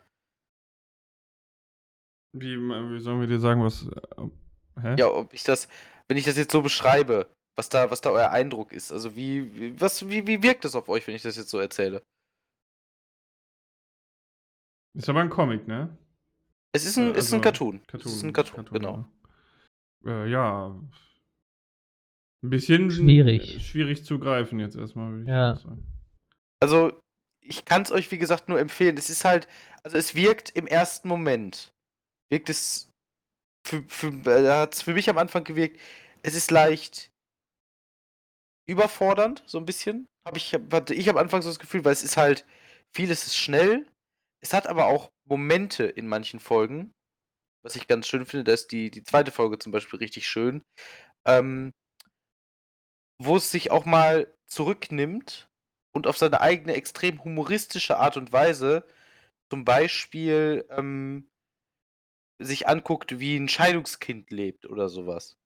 Wie, 2.32 2.57
wie 2.57 3.01
sollen 3.01 3.20
wir 3.20 3.26
dir 3.26 3.40
sagen, 3.40 3.64
was. 3.64 3.88
Äh, 3.88 4.80
hä? 4.80 4.94
Ja, 4.96 5.09
ob 5.09 5.34
ich 5.34 5.42
das, 5.42 5.68
wenn 6.07 6.16
ich 6.16 6.24
das 6.24 6.36
jetzt 6.36 6.53
so 6.53 6.62
beschreibe, 6.62 7.28
was 7.57 7.68
da, 7.68 7.90
was 7.90 8.01
da 8.01 8.11
euer 8.11 8.30
Eindruck 8.30 8.70
ist. 8.70 8.92
Also 8.92 9.16
wie, 9.16 9.80
was, 9.80 10.09
wie, 10.09 10.24
wie 10.28 10.40
wirkt 10.40 10.64
das 10.64 10.76
auf 10.76 10.88
euch, 10.88 11.05
wenn 11.09 11.16
ich 11.16 11.22
das 11.22 11.36
jetzt 11.36 11.51
so 11.51 11.59
erzähle? 11.59 12.05
Ist 14.94 15.09
aber 15.09 15.20
ein 15.20 15.30
Comic, 15.30 15.66
ne? 15.66 15.99
Es 16.72 16.84
ist 16.84 16.96
ein, 16.96 17.09
also, 17.09 17.18
ist 17.18 17.34
ein 17.34 17.40
Cartoon. 17.40 17.84
Cartoon. 17.88 18.12
Es 18.12 18.16
ist 18.18 18.22
ein 18.22 18.32
Cartoon, 18.32 18.64
Cartoon 18.64 18.78
genau. 18.80 19.09
Ja. 20.05 20.24
Äh, 20.24 20.30
ja. 20.30 20.80
Ein 22.43 22.51
bisschen 22.51 22.91
schwierig. 22.91 23.66
schwierig 23.66 24.05
zu 24.05 24.18
greifen 24.18 24.61
jetzt 24.61 24.76
erstmal. 24.76 25.26
ja. 25.26 25.59
Also, 26.61 27.01
ich 27.41 27.64
kann 27.64 27.82
es 27.82 27.93
euch, 27.93 28.11
wie 28.11 28.18
gesagt, 28.18 28.49
nur 28.49 28.61
empfehlen. 28.61 28.97
Es 28.97 29.11
ist 29.11 29.24
halt, 29.24 29.49
also 29.82 29.97
es 29.97 30.14
wirkt 30.14 30.51
im 30.51 30.66
ersten 30.66 31.09
Moment, 31.09 31.72
wirkt 32.30 32.51
es, 32.51 32.91
für, 33.66 33.82
für, 33.89 34.09
äh, 34.26 34.49
hat 34.49 34.74
es 34.74 34.82
für 34.82 34.95
mich 34.95 35.09
am 35.09 35.18
Anfang 35.18 35.45
gewirkt, 35.45 35.80
es 36.22 36.34
ist 36.34 36.51
leicht 36.51 37.11
überfordernd, 38.68 39.43
so 39.47 39.59
ein 39.59 39.66
bisschen. 39.66 40.07
Hab 40.26 40.36
ich, 40.36 40.53
hatte 40.53 40.95
ich 40.95 41.09
am 41.09 41.16
Anfang 41.16 41.43
so 41.43 41.49
das 41.49 41.59
Gefühl, 41.59 41.84
weil 41.84 41.93
es 41.93 42.03
ist 42.03 42.16
halt, 42.16 42.45
vieles 42.95 43.26
ist 43.26 43.36
schnell. 43.36 43.86
Es 44.43 44.53
hat 44.53 44.66
aber 44.66 44.86
auch 44.86 45.11
Momente 45.26 45.84
in 45.84 46.07
manchen 46.07 46.39
Folgen, 46.39 46.93
was 47.64 47.76
ich 47.76 47.89
ganz 47.89 48.07
schön 48.07 48.26
finde, 48.26 48.45
da 48.45 48.53
ist 48.53 48.68
die, 48.68 48.91
die 48.91 49.03
zweite 49.03 49.32
Folge 49.32 49.59
zum 49.59 49.72
Beispiel 49.72 49.99
richtig 49.99 50.28
schön, 50.28 50.62
ähm, 51.26 51.72
wo 53.18 53.36
es 53.36 53.50
sich 53.50 53.70
auch 53.70 53.84
mal 53.84 54.32
zurücknimmt 54.46 55.48
und 55.92 56.06
auf 56.06 56.16
seine 56.16 56.40
eigene 56.40 56.74
extrem 56.74 57.22
humoristische 57.24 57.98
Art 57.98 58.16
und 58.16 58.32
Weise 58.32 58.84
zum 59.50 59.64
Beispiel 59.64 60.66
ähm, 60.70 61.28
sich 62.38 62.68
anguckt, 62.68 63.18
wie 63.18 63.36
ein 63.36 63.48
Scheidungskind 63.48 64.30
lebt 64.30 64.66
oder 64.66 64.88
sowas. 64.88 65.36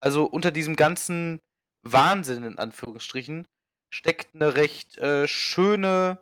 Also 0.00 0.24
unter 0.24 0.50
diesem 0.50 0.76
ganzen 0.76 1.40
Wahnsinn 1.82 2.42
in 2.42 2.58
Anführungsstrichen 2.58 3.46
steckt 3.90 4.34
eine 4.34 4.56
recht 4.56 4.98
äh, 4.98 5.26
schöne, 5.26 6.20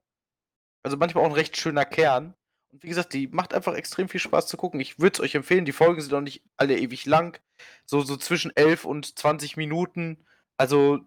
also 0.84 0.96
manchmal 0.96 1.24
auch 1.24 1.28
ein 1.28 1.34
recht 1.34 1.56
schöner 1.56 1.84
Kern. 1.84 2.34
Und 2.72 2.82
wie 2.82 2.88
gesagt, 2.88 3.12
die 3.12 3.28
macht 3.28 3.54
einfach 3.54 3.74
extrem 3.74 4.08
viel 4.08 4.20
Spaß 4.20 4.46
zu 4.46 4.56
gucken. 4.56 4.80
Ich 4.80 4.98
würde 4.98 5.14
es 5.14 5.20
euch 5.20 5.34
empfehlen. 5.34 5.64
Die 5.64 5.72
Folgen 5.72 6.00
sind 6.00 6.12
auch 6.14 6.20
nicht 6.20 6.42
alle 6.56 6.78
ewig 6.78 7.06
lang. 7.06 7.40
So, 7.86 8.02
so 8.02 8.16
zwischen 8.16 8.54
11 8.54 8.84
und 8.84 9.18
20 9.18 9.56
Minuten. 9.56 10.24
Also 10.58 11.00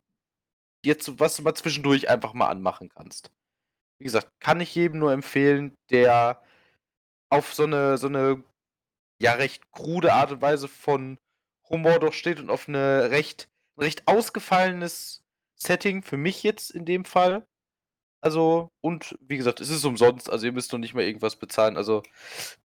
jetzt, 0.85 1.19
was 1.19 1.35
du 1.37 1.43
mal 1.43 1.55
zwischendurch 1.55 2.09
einfach 2.09 2.33
mal 2.33 2.49
anmachen 2.49 2.89
kannst. 2.89 3.31
Wie 3.99 4.05
gesagt, 4.05 4.29
kann 4.39 4.61
ich 4.61 4.75
jedem 4.75 4.99
nur 4.99 5.11
empfehlen, 5.11 5.75
der 5.89 6.41
auf 7.29 7.53
so 7.53 7.63
eine, 7.63 7.97
so 7.97 8.07
eine 8.07 8.43
ja 9.21 9.33
recht 9.33 9.71
krude 9.71 10.13
Art 10.13 10.31
und 10.31 10.41
Weise 10.41 10.67
von 10.67 11.17
Humor 11.69 11.99
doch 11.99 12.13
steht 12.13 12.39
und 12.39 12.49
auf 12.49 12.67
eine 12.67 13.09
recht, 13.11 13.49
recht 13.77 14.07
ausgefallenes 14.07 15.23
Setting, 15.55 16.03
für 16.03 16.17
mich 16.17 16.43
jetzt 16.43 16.71
in 16.71 16.85
dem 16.85 17.03
Fall. 17.05 17.45
Also, 18.21 18.71
und 18.81 19.17
wie 19.21 19.37
gesagt, 19.37 19.59
es 19.61 19.69
ist 19.69 19.85
umsonst, 19.85 20.29
also 20.29 20.45
ihr 20.45 20.51
müsst 20.51 20.71
noch 20.71 20.79
nicht 20.79 20.93
mal 20.93 21.03
irgendwas 21.03 21.35
bezahlen, 21.37 21.77
also 21.77 22.03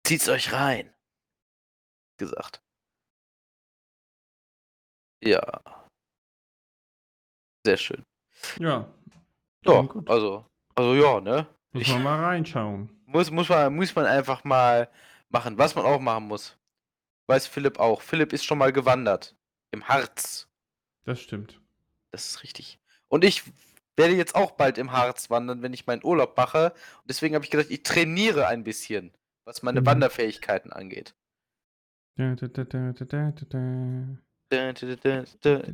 zieht's 0.05 0.29
euch 0.29 0.53
rein. 0.53 0.95
Gesagt. 2.19 2.63
Ja. 5.21 5.82
Sehr 7.65 7.77
schön. 7.77 8.05
Ja. 8.59 8.89
Ja, 9.65 9.89
also, 10.07 10.45
also 10.75 10.95
ja, 10.95 11.21
ne? 11.21 11.47
Muss 11.73 11.89
man 11.89 12.03
mal 12.03 12.25
reinschauen. 12.25 12.91
Muss, 13.07 13.31
muss, 13.31 13.49
man, 13.49 13.75
muss 13.75 13.95
man 13.95 14.07
einfach 14.07 14.45
mal 14.45 14.89
machen. 15.29 15.57
Was 15.59 15.75
man 15.75 15.85
auch 15.85 16.01
machen 16.01 16.27
muss. 16.27 16.57
Weiß 17.27 17.47
Philipp 17.47 17.79
auch. 17.79 18.03
Philipp 18.03 18.33
ist 18.33 18.45
schon 18.45 18.59
mal 18.59 18.73
gewandert. 18.73 19.37
Im 19.71 19.89
Harz. 19.89 20.49
Das 21.05 21.21
stimmt. 21.21 21.61
Das 22.11 22.27
ist 22.27 22.43
richtig. 22.43 22.79
Und 23.09 23.25
ich 23.25 23.45
werde 23.97 24.15
jetzt 24.15 24.35
auch 24.35 24.53
bald 24.53 24.79
im 24.79 24.93
Harz 24.93 25.31
wandern, 25.31 25.63
wenn 25.63 25.73
ich 25.73 25.87
meinen 25.87 26.05
Urlaub 26.05 26.37
mache. 26.37 26.73
Und 26.73 27.11
deswegen 27.11 27.35
habe 27.35 27.45
ich 27.45 27.51
gesagt, 27.51 27.71
ich 27.71 27.83
trainiere 27.83 28.47
ein 28.47 28.65
bisschen, 28.65 29.13
was 29.45 29.63
meine 29.63 29.81
mhm. 29.81 29.87
Wanderfähigkeiten 29.87 30.73
angeht. 30.73 31.15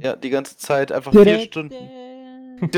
Ja, 0.01 0.17
die 0.17 0.31
ganze 0.31 0.57
Zeit 0.57 0.93
einfach 0.93 1.13
vier 1.13 1.41
Stunden. 1.41 1.75
Und 2.61 2.75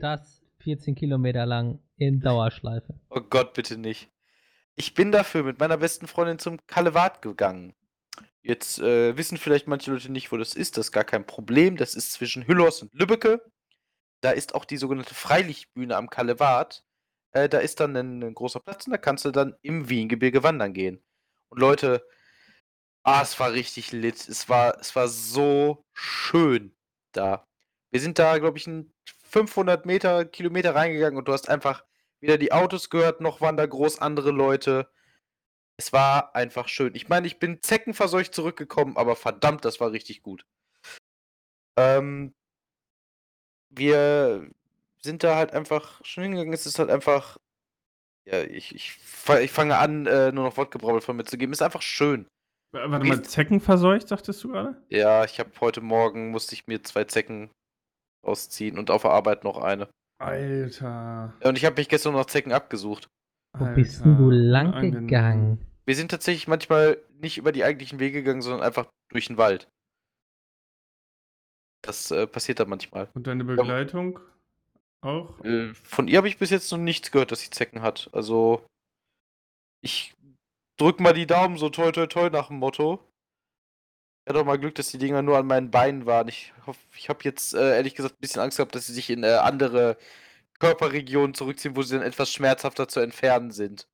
das 0.00 0.42
14 0.62 0.94
Kilometer 0.94 1.46
lang 1.46 1.78
in 1.96 2.20
Dauerschleife. 2.20 2.94
Oh 3.08 3.20
Gott, 3.20 3.54
bitte 3.54 3.78
nicht. 3.78 4.10
Ich 4.76 4.94
bin 4.94 5.12
dafür 5.12 5.42
mit 5.42 5.58
meiner 5.58 5.76
besten 5.76 6.06
Freundin 6.06 6.38
zum 6.38 6.64
Kalevat 6.66 7.22
gegangen. 7.22 7.74
Jetzt 8.42 8.78
äh, 8.78 9.16
wissen 9.16 9.36
vielleicht 9.36 9.66
manche 9.66 9.90
Leute 9.90 10.10
nicht, 10.10 10.32
wo 10.32 10.36
das 10.36 10.54
ist. 10.54 10.78
Das 10.78 10.86
ist 10.86 10.92
gar 10.92 11.04
kein 11.04 11.26
Problem. 11.26 11.76
Das 11.76 11.94
ist 11.94 12.12
zwischen 12.12 12.46
Hüllos 12.46 12.82
und 12.82 12.94
Lübbecke. 12.94 13.42
Da 14.22 14.30
ist 14.30 14.54
auch 14.54 14.64
die 14.64 14.76
sogenannte 14.76 15.14
Freilichtbühne 15.14 15.96
am 15.96 16.08
Kalevat. 16.08 16.84
Äh, 17.32 17.48
da 17.48 17.58
ist 17.58 17.80
dann 17.80 17.96
ein, 17.96 18.22
ein, 18.22 18.34
großer 18.34 18.60
Platz 18.60 18.86
und 18.86 18.92
da 18.92 18.98
kannst 18.98 19.24
du 19.24 19.30
dann 19.30 19.54
im 19.62 19.88
Wiengebirge 19.88 20.42
wandern 20.42 20.72
gehen. 20.72 21.02
Und 21.48 21.60
Leute, 21.60 22.02
ah, 23.02 23.22
es 23.22 23.38
war 23.40 23.52
richtig 23.52 23.92
lit. 23.92 24.28
Es 24.28 24.48
war, 24.48 24.78
es 24.80 24.94
war 24.96 25.08
so 25.08 25.84
schön 25.92 26.74
da. 27.12 27.46
Wir 27.90 28.00
sind 28.00 28.18
da, 28.18 28.38
glaube 28.38 28.58
ich, 28.58 28.66
ein 28.66 28.92
500 29.24 29.86
Meter, 29.86 30.24
Kilometer 30.24 30.74
reingegangen 30.74 31.18
und 31.18 31.28
du 31.28 31.32
hast 31.32 31.48
einfach 31.48 31.84
weder 32.20 32.38
die 32.38 32.52
Autos 32.52 32.90
gehört, 32.90 33.20
noch 33.20 33.40
waren 33.40 33.56
da 33.56 33.66
groß 33.66 34.00
andere 34.00 34.30
Leute. 34.30 34.90
Es 35.78 35.92
war 35.92 36.34
einfach 36.34 36.68
schön. 36.68 36.94
Ich 36.94 37.08
meine, 37.08 37.26
ich 37.26 37.38
bin 37.38 37.62
zeckenverseucht 37.62 38.34
zurückgekommen, 38.34 38.96
aber 38.96 39.16
verdammt, 39.16 39.64
das 39.64 39.80
war 39.80 39.92
richtig 39.92 40.22
gut. 40.22 40.44
Ähm, 41.78 42.34
wir 43.70 44.50
sind 45.02 45.24
da 45.24 45.36
halt 45.36 45.52
einfach 45.52 46.04
schon 46.04 46.24
hingegangen. 46.24 46.52
Es 46.52 46.66
ist 46.66 46.78
halt 46.78 46.90
einfach. 46.90 47.38
Ja, 48.26 48.42
ich, 48.42 48.74
ich, 48.74 48.98
ich 49.40 49.52
fange 49.52 49.78
an, 49.78 50.06
äh, 50.06 50.30
nur 50.32 50.44
noch 50.44 50.56
Wortgebrabbel 50.56 51.00
von 51.00 51.16
mir 51.16 51.24
zu 51.24 51.38
geben. 51.38 51.52
Ist 51.52 51.62
einfach 51.62 51.82
schön. 51.82 52.28
Warte 52.72 53.04
mal, 53.04 53.22
Zecken 53.22 53.60
verseucht, 53.60 54.08
sagtest 54.08 54.44
du 54.44 54.48
gerade? 54.48 54.80
Ja, 54.88 55.24
ich 55.24 55.40
habe 55.40 55.50
heute 55.60 55.80
Morgen, 55.80 56.30
musste 56.30 56.54
ich 56.54 56.66
mir 56.68 56.82
zwei 56.82 57.04
Zecken 57.04 57.50
ausziehen 58.22 58.78
und 58.78 58.90
auf 58.90 59.02
der 59.02 59.10
Arbeit 59.10 59.44
noch 59.44 59.58
eine. 59.58 59.88
Alter. 60.18 61.34
Und 61.42 61.56
ich 61.56 61.64
habe 61.64 61.80
mich 61.80 61.88
gestern 61.88 62.12
noch 62.12 62.26
Zecken 62.26 62.52
abgesucht. 62.52 63.08
Wo 63.58 63.64
Alter. 63.64 63.74
bist 63.74 64.04
denn 64.04 64.16
du 64.16 64.30
lang 64.30 64.80
gegangen? 64.92 65.66
Wir 65.84 65.96
sind 65.96 66.10
tatsächlich 66.10 66.46
manchmal 66.46 66.98
nicht 67.20 67.38
über 67.38 67.50
die 67.50 67.64
eigentlichen 67.64 67.98
Wege 67.98 68.22
gegangen, 68.22 68.42
sondern 68.42 68.62
einfach 68.62 68.86
durch 69.10 69.26
den 69.26 69.38
Wald. 69.38 69.68
Das 71.82 72.10
äh, 72.10 72.26
passiert 72.26 72.60
da 72.60 72.66
manchmal. 72.66 73.08
Und 73.14 73.26
deine 73.26 73.44
Begleitung 73.44 74.20
ja. 75.02 75.10
auch? 75.10 75.44
Äh, 75.44 75.74
von 75.74 76.06
ihr 76.06 76.18
habe 76.18 76.28
ich 76.28 76.38
bis 76.38 76.50
jetzt 76.50 76.70
noch 76.70 76.78
nichts 76.78 77.10
gehört, 77.10 77.32
dass 77.32 77.40
sie 77.40 77.50
Zecken 77.50 77.82
hat. 77.82 78.10
Also, 78.12 78.64
ich 79.82 80.14
drück 80.80 81.00
mal 81.00 81.12
die 81.12 81.26
Daumen 81.26 81.58
so 81.58 81.68
toi 81.70 81.92
toi 81.92 82.06
toi 82.06 82.30
nach 82.30 82.48
dem 82.48 82.58
Motto. 82.58 83.00
Ich 84.24 84.30
hatte 84.30 84.40
auch 84.40 84.44
mal 84.46 84.58
Glück, 84.58 84.74
dass 84.76 84.88
die 84.88 84.98
Dinger 84.98 85.22
nur 85.22 85.38
an 85.38 85.46
meinen 85.46 85.70
Beinen 85.70 86.06
waren. 86.06 86.28
Ich 86.28 86.52
hoffe, 86.66 86.80
ich 86.96 87.08
habe 87.08 87.20
jetzt 87.24 87.54
äh, 87.54 87.76
ehrlich 87.76 87.94
gesagt 87.94 88.16
ein 88.16 88.20
bisschen 88.20 88.42
Angst 88.42 88.58
gehabt, 88.58 88.74
dass 88.74 88.86
sie 88.86 88.92
sich 88.94 89.10
in 89.10 89.24
äh, 89.24 89.32
andere 89.42 89.96
Körperregionen 90.58 91.34
zurückziehen, 91.34 91.76
wo 91.76 91.82
sie 91.82 91.96
dann 91.96 92.06
etwas 92.06 92.32
schmerzhafter 92.32 92.88
zu 92.88 93.00
entfernen 93.00 93.50
sind. 93.50 93.88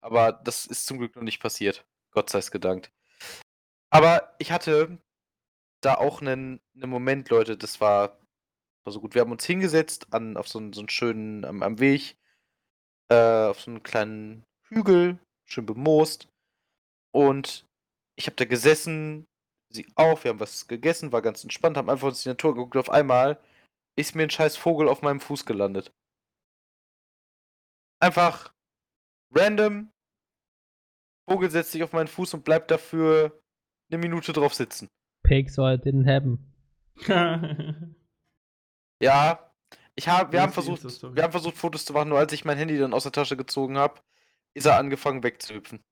Aber 0.00 0.32
das 0.32 0.66
ist 0.66 0.86
zum 0.86 0.98
Glück 0.98 1.16
noch 1.16 1.22
nicht 1.22 1.40
passiert. 1.40 1.86
Gott 2.12 2.30
sei 2.30 2.38
es 2.38 2.50
gedankt. 2.50 2.92
Aber 3.90 4.34
ich 4.38 4.52
hatte 4.52 4.98
da 5.80 5.94
auch 5.94 6.20
einen, 6.20 6.60
einen 6.74 6.90
Moment, 6.90 7.30
Leute, 7.30 7.56
das 7.56 7.80
war, 7.80 8.20
war 8.84 8.92
so 8.92 9.00
gut. 9.00 9.14
Wir 9.14 9.22
haben 9.22 9.32
uns 9.32 9.44
hingesetzt 9.44 10.12
an, 10.12 10.36
auf 10.36 10.48
so 10.48 10.58
einen, 10.58 10.72
so 10.72 10.80
einen 10.80 10.88
schönen, 10.88 11.44
am, 11.44 11.62
am 11.62 11.78
Weg, 11.80 12.18
äh, 13.10 13.46
auf 13.46 13.60
so 13.60 13.70
einen 13.70 13.82
kleinen 13.82 14.44
Hügel, 14.68 15.18
schön 15.48 15.66
bemoost. 15.66 16.28
Und 17.12 17.66
ich 18.16 18.26
habe 18.26 18.36
da 18.36 18.44
gesessen, 18.44 19.26
sie 19.72 19.86
auch, 19.96 20.22
wir 20.24 20.30
haben 20.30 20.40
was 20.40 20.68
gegessen, 20.68 21.12
war 21.12 21.22
ganz 21.22 21.42
entspannt, 21.42 21.76
haben 21.76 21.90
einfach 21.90 22.08
uns 22.08 22.22
die 22.22 22.28
Natur 22.28 22.54
geguckt. 22.54 22.76
Auf 22.76 22.90
einmal 22.90 23.40
ist 23.96 24.14
mir 24.14 24.24
ein 24.24 24.30
scheiß 24.30 24.56
Vogel 24.56 24.88
auf 24.88 25.02
meinem 25.02 25.20
Fuß 25.20 25.46
gelandet. 25.46 25.92
Einfach 28.00 28.52
random. 29.34 29.90
Vogel 31.28 31.50
setzt 31.50 31.72
sich 31.72 31.82
auf 31.82 31.92
meinen 31.92 32.08
Fuß 32.08 32.34
und 32.34 32.44
bleibt 32.44 32.70
dafür 32.70 33.42
eine 33.90 33.98
Minute 33.98 34.32
drauf 34.32 34.54
sitzen. 34.54 34.88
Pigs 35.24 35.58
or 35.58 35.72
it 35.72 35.84
didn't 35.84 36.06
happen. 36.06 36.54
ja, 39.02 39.52
ich 39.94 40.08
hab, 40.08 40.32
wir, 40.32 40.42
haben 40.42 40.52
versucht, 40.52 40.82
wir 40.82 41.22
haben 41.22 41.32
versucht, 41.32 41.56
Fotos 41.56 41.84
zu 41.84 41.92
machen, 41.92 42.08
nur 42.08 42.18
als 42.18 42.32
ich 42.32 42.44
mein 42.44 42.56
Handy 42.56 42.78
dann 42.78 42.94
aus 42.94 43.02
der 43.02 43.12
Tasche 43.12 43.36
gezogen 43.36 43.78
habe, 43.78 44.00
ist 44.58 44.66
er 44.66 44.76
angefangen 44.76 45.22
wegzuhüpfen. 45.22 45.82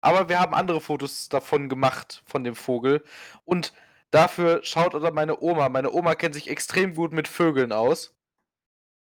Aber 0.00 0.28
wir 0.28 0.40
haben 0.40 0.54
andere 0.54 0.80
Fotos 0.80 1.28
davon 1.28 1.68
gemacht, 1.68 2.22
von 2.26 2.44
dem 2.44 2.54
Vogel. 2.54 3.04
Und 3.44 3.72
Dafür 4.10 4.60
schaut 4.62 4.94
oder 4.94 5.12
meine 5.12 5.40
Oma. 5.40 5.68
Meine 5.68 5.92
Oma 5.92 6.14
kennt 6.14 6.34
sich 6.34 6.48
extrem 6.48 6.94
gut 6.94 7.12
mit 7.12 7.28
Vögeln 7.28 7.72
aus. 7.72 8.14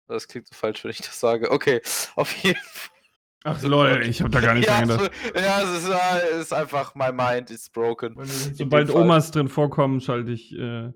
Das 0.06 0.28
klingt 0.28 0.48
so 0.48 0.54
falsch, 0.54 0.84
wenn 0.84 0.90
ich 0.90 0.98
das 0.98 1.18
sage. 1.18 1.50
Okay, 1.50 1.80
auf 2.16 2.32
jeden 2.42 2.60
Fall. 2.60 2.90
Ach 3.44 3.60
lol, 3.62 4.02
ich 4.06 4.20
habe 4.20 4.30
da 4.30 4.40
gar 4.40 4.54
nicht 4.54 4.68
Ja, 4.68 4.84
dran 4.84 4.88
gedacht. 4.88 5.10
ja 5.34 5.62
es, 5.62 5.82
ist, 5.82 5.88
äh, 5.88 6.28
es 6.34 6.40
ist 6.42 6.52
einfach, 6.52 6.94
my 6.94 7.10
mind 7.10 7.50
is 7.50 7.68
broken. 7.70 8.14
Sobald 8.24 8.90
Fall. 8.90 9.02
Omas 9.02 9.30
drin 9.32 9.48
vorkommen, 9.48 10.00
schalte 10.00 10.30
ich 10.30 10.52
äh, 10.52 10.92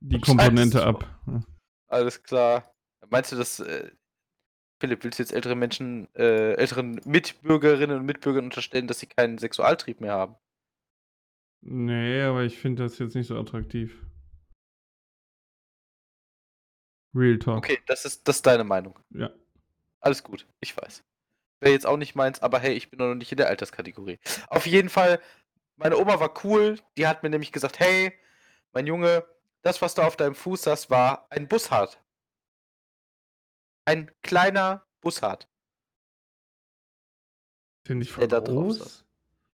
die 0.00 0.20
Komponente 0.20 0.86
ab. 0.86 1.04
Alles 1.88 2.22
klar. 2.22 2.72
Meinst 3.10 3.32
du, 3.32 3.36
dass. 3.36 3.60
Äh, 3.60 3.90
Philipp, 4.82 5.04
willst 5.04 5.20
du 5.20 5.22
jetzt 5.22 5.32
ältere 5.32 5.54
Menschen, 5.54 6.12
äh, 6.16 6.54
älteren 6.54 7.00
Mitbürgerinnen 7.04 7.96
und 7.96 8.04
Mitbürgern 8.04 8.46
unterstellen, 8.46 8.88
dass 8.88 8.98
sie 8.98 9.06
keinen 9.06 9.38
Sexualtrieb 9.38 10.00
mehr 10.00 10.14
haben? 10.14 10.34
Nee, 11.60 12.20
aber 12.22 12.42
ich 12.42 12.58
finde 12.58 12.82
das 12.82 12.98
jetzt 12.98 13.14
nicht 13.14 13.28
so 13.28 13.38
attraktiv. 13.38 13.96
Real 17.14 17.38
Talk. 17.38 17.58
Okay, 17.58 17.78
das 17.86 18.04
ist, 18.04 18.26
das 18.26 18.38
ist 18.38 18.46
deine 18.46 18.64
Meinung. 18.64 18.98
Ja. 19.10 19.30
Alles 20.00 20.24
gut, 20.24 20.48
ich 20.58 20.76
weiß. 20.76 21.04
Wäre 21.60 21.72
jetzt 21.72 21.86
auch 21.86 21.96
nicht 21.96 22.16
meins, 22.16 22.42
aber 22.42 22.58
hey, 22.58 22.72
ich 22.72 22.90
bin 22.90 22.98
noch 22.98 23.14
nicht 23.14 23.30
in 23.30 23.36
der 23.36 23.50
Alterskategorie. 23.50 24.18
Auf 24.48 24.66
jeden 24.66 24.88
Fall, 24.88 25.20
meine 25.76 25.96
Oma 25.96 26.18
war 26.18 26.34
cool. 26.42 26.80
Die 26.96 27.06
hat 27.06 27.22
mir 27.22 27.30
nämlich 27.30 27.52
gesagt: 27.52 27.78
Hey, 27.78 28.14
mein 28.72 28.88
Junge, 28.88 29.24
das, 29.62 29.80
was 29.80 29.94
du 29.94 30.02
auf 30.02 30.16
deinem 30.16 30.34
Fuß 30.34 30.66
hast, 30.66 30.90
war 30.90 31.28
ein 31.30 31.46
Bussard. 31.46 32.02
Ein 33.84 34.10
kleiner 34.22 34.84
Bussard. 35.00 35.48
Finde 37.86 38.04
ich 38.04 38.10
Der 38.10 38.18
voll 38.18 38.28
da 38.28 38.40
drauf 38.40 38.64
groß. 38.64 38.78
saß. 38.78 39.04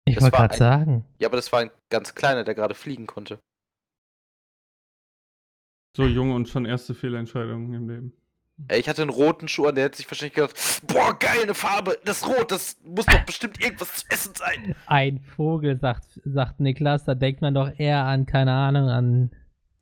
Ich 0.06 0.14
Das 0.16 0.24
wollte 0.24 0.38
war 0.38 0.48
gerade 0.48 0.54
ein- 0.54 0.58
sagen. 0.58 1.04
Ja, 1.18 1.28
aber 1.28 1.36
das 1.36 1.52
war 1.52 1.60
ein 1.60 1.70
ganz 1.90 2.14
kleiner, 2.14 2.44
der 2.44 2.54
gerade 2.54 2.74
fliegen 2.74 3.06
konnte. 3.06 3.38
So 5.96 6.04
jung 6.06 6.32
und 6.32 6.48
schon 6.48 6.64
erste 6.66 6.94
Fehlentscheidungen 6.94 7.72
im 7.74 7.88
Leben. 7.88 8.12
Ey, 8.68 8.80
Ich 8.80 8.88
hatte 8.88 9.02
einen 9.02 9.10
roten 9.10 9.48
Schuh 9.48 9.66
an, 9.66 9.74
der 9.74 9.86
hat 9.86 9.94
sich 9.96 10.08
wahrscheinlich 10.10 10.34
gedacht: 10.34 10.54
Boah, 10.86 11.16
geil, 11.18 11.42
eine 11.42 11.54
Farbe, 11.54 11.98
das 12.04 12.26
Rot, 12.26 12.50
das 12.50 12.78
muss 12.84 13.06
doch 13.06 13.24
bestimmt 13.24 13.60
irgendwas 13.60 13.94
zu 13.96 14.06
essen 14.10 14.34
sein. 14.34 14.74
Ein 14.86 15.20
Vogel, 15.20 15.78
sagt, 15.78 16.20
sagt 16.24 16.60
Niklas, 16.60 17.04
da 17.04 17.14
denkt 17.14 17.40
man 17.42 17.54
doch 17.54 17.70
eher 17.78 18.04
an, 18.04 18.26
keine 18.26 18.52
Ahnung, 18.52 18.88
an. 18.88 19.30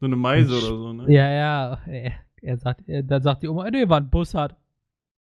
So 0.00 0.06
eine 0.06 0.16
Meise 0.16 0.52
oder 0.56 0.66
so, 0.66 0.92
ne? 0.92 1.12
Ja, 1.12 1.30
ja. 1.30 1.78
Er 2.42 2.56
sagt, 2.58 2.88
er, 2.88 3.02
dann 3.02 3.22
sagt 3.22 3.42
die 3.42 3.48
Oma, 3.48 3.70
nee, 3.70 3.88
war 3.88 4.00
ein 4.00 4.10
Bussard. 4.10 4.56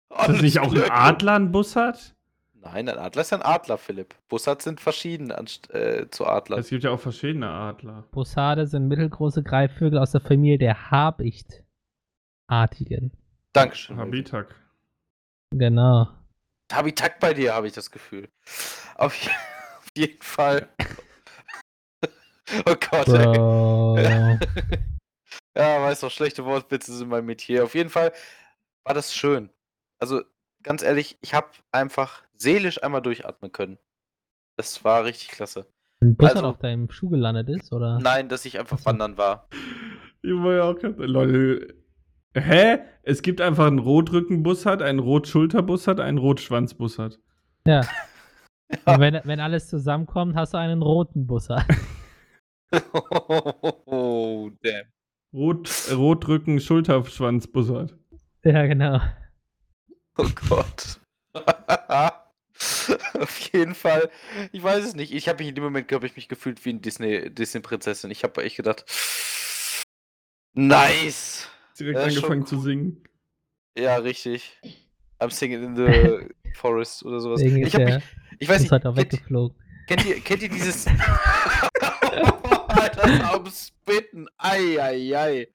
Ist 0.09 0.27
das 0.29 0.41
nicht 0.41 0.59
auch 0.59 0.73
ein 0.73 0.89
Adler 0.91 1.35
ein 1.35 1.51
Bus 1.51 1.75
hat? 1.75 2.15
Nein, 2.53 2.87
ein 2.87 2.97
Adler 2.97 3.21
ist 3.21 3.33
ein 3.33 3.41
Adler, 3.41 3.77
Philipp. 3.77 4.15
Bussard 4.29 4.61
sind 4.61 4.79
verschieden 4.79 5.31
äh, 5.31 6.07
zu 6.09 6.25
Adlern. 6.25 6.59
Es 6.59 6.69
gibt 6.69 6.83
ja 6.83 6.91
auch 6.91 6.99
verschiedene 6.99 7.49
Adler. 7.49 8.03
Bussarde 8.11 8.67
sind 8.67 8.87
mittelgroße 8.87 9.43
Greifvögel 9.43 9.99
aus 9.99 10.11
der 10.11 10.21
Familie 10.21 10.57
der 10.59 10.91
Habichtartigen. 10.91 13.11
Dankeschön. 13.53 13.97
Habitak. 13.97 14.55
Genau. 15.51 16.07
Habitak 16.71 17.19
bei 17.19 17.33
dir, 17.33 17.53
habe 17.53 17.67
ich 17.67 17.73
das 17.73 17.91
Gefühl. 17.91 18.29
Auf, 18.95 19.15
je- 19.15 19.29
auf 19.79 19.87
jeden 19.97 20.21
Fall. 20.21 20.67
oh 22.65 22.75
Gott, 22.91 23.07
ey. 23.09 24.39
Ja, 25.55 25.81
weiß 25.81 25.99
doch, 26.01 26.11
schlechte 26.11 26.45
Wortwitze 26.45 26.95
sind 26.95 27.09
mein 27.09 27.25
Metier. 27.25 27.63
Auf 27.63 27.75
jeden 27.75 27.89
Fall 27.89 28.11
war 28.83 28.93
das 28.95 29.13
schön. 29.13 29.49
Also, 29.99 30.21
ganz 30.63 30.81
ehrlich, 30.81 31.17
ich 31.21 31.33
habe 31.33 31.47
einfach 31.71 32.23
seelisch 32.35 32.81
einmal 32.83 33.01
durchatmen 33.01 33.51
können. 33.51 33.77
Das 34.57 34.83
war 34.83 35.05
richtig 35.05 35.29
klasse. 35.29 35.67
Ein 36.01 36.15
Bussard 36.15 36.37
Also- 36.37 36.47
auf 36.49 36.57
deinem 36.59 36.89
Schuh 36.91 37.09
gelandet 37.09 37.49
ist, 37.49 37.71
oder? 37.71 37.99
Nein, 37.99 38.29
dass 38.29 38.45
ich 38.45 38.59
einfach 38.59 38.83
wandern 38.85 39.17
war. 39.17 39.47
Ich 40.21 40.31
war 40.33 40.53
ja 40.55 40.63
auch 40.63 40.75
gerade. 40.75 41.05
Leute. 41.05 41.75
Hä? 42.35 42.79
Es 43.03 43.21
gibt 43.21 43.41
einfach 43.41 43.67
einen 43.67 43.79
Rotrückenbussard, 43.79 44.81
einen 44.81 44.99
Rotschulterbussard, 44.99 45.99
einen 45.99 46.17
Rotschwanzbussard. 46.17 47.19
Ja. 47.65 47.81
Und 48.85 48.99
wenn, 48.99 49.21
wenn 49.23 49.39
alles 49.39 49.69
zusammenkommt, 49.69 50.35
hast 50.35 50.53
du 50.53 50.57
einen 50.57 50.81
roten 50.81 51.25
Bussard. 51.27 51.65
oh, 53.85 54.49
damn. 54.61 54.85
Rot, 55.33 55.69
Rotrücken, 55.91 56.59
Schulterschwanzbussard. 56.59 57.95
ja, 58.43 58.65
genau. 58.67 59.01
Oh 60.17 60.29
Gott. 60.49 60.99
Auf 63.19 63.39
jeden 63.51 63.73
Fall. 63.73 64.09
Ich 64.51 64.61
weiß 64.61 64.85
es 64.85 64.95
nicht. 64.95 65.11
Ich 65.11 65.27
habe 65.27 65.39
mich 65.39 65.49
in 65.49 65.55
dem 65.55 65.63
Moment, 65.63 65.87
glaube 65.87 66.05
ich, 66.05 66.15
mich 66.15 66.27
gefühlt 66.29 66.63
wie 66.65 66.69
ein 66.73 66.81
Disney, 66.81 67.29
Disney-Prinzessin. 67.33 68.11
Ich 68.11 68.23
habe 68.23 68.43
echt 68.43 68.57
gedacht, 68.57 68.85
nice. 70.53 71.49
Direkt 71.79 71.97
Ja, 71.99 72.05
angefangen 72.05 72.41
cool. 72.41 72.47
zu 72.47 72.59
singen. 72.61 73.03
Ja, 73.77 73.95
richtig. 73.97 74.59
I'm 75.19 75.31
singing 75.31 75.63
in 75.63 75.75
the 75.75 76.27
forest 76.55 77.03
oder 77.03 77.19
sowas. 77.19 77.39
Deswegen 77.41 77.57
Ich, 77.65 77.73
ist 77.73 77.75
hab 77.75 77.83
mich, 77.85 78.03
ich 78.39 78.47
weiß 78.49 78.61
nicht, 78.61 78.69
Bussard 78.69 78.85
auch 78.85 78.95
kennt, 78.95 79.13
weggeflogen. 79.13 79.57
kennt, 79.87 80.05
ihr, 80.05 80.19
kennt 80.19 80.43
ihr 80.43 80.49
dieses... 80.49 80.85
Alter, 82.83 83.33
am 83.33 83.45
Spitten. 83.47 84.27
Ei, 84.37 84.81
ei, 84.81 85.17
ei. 85.17 85.47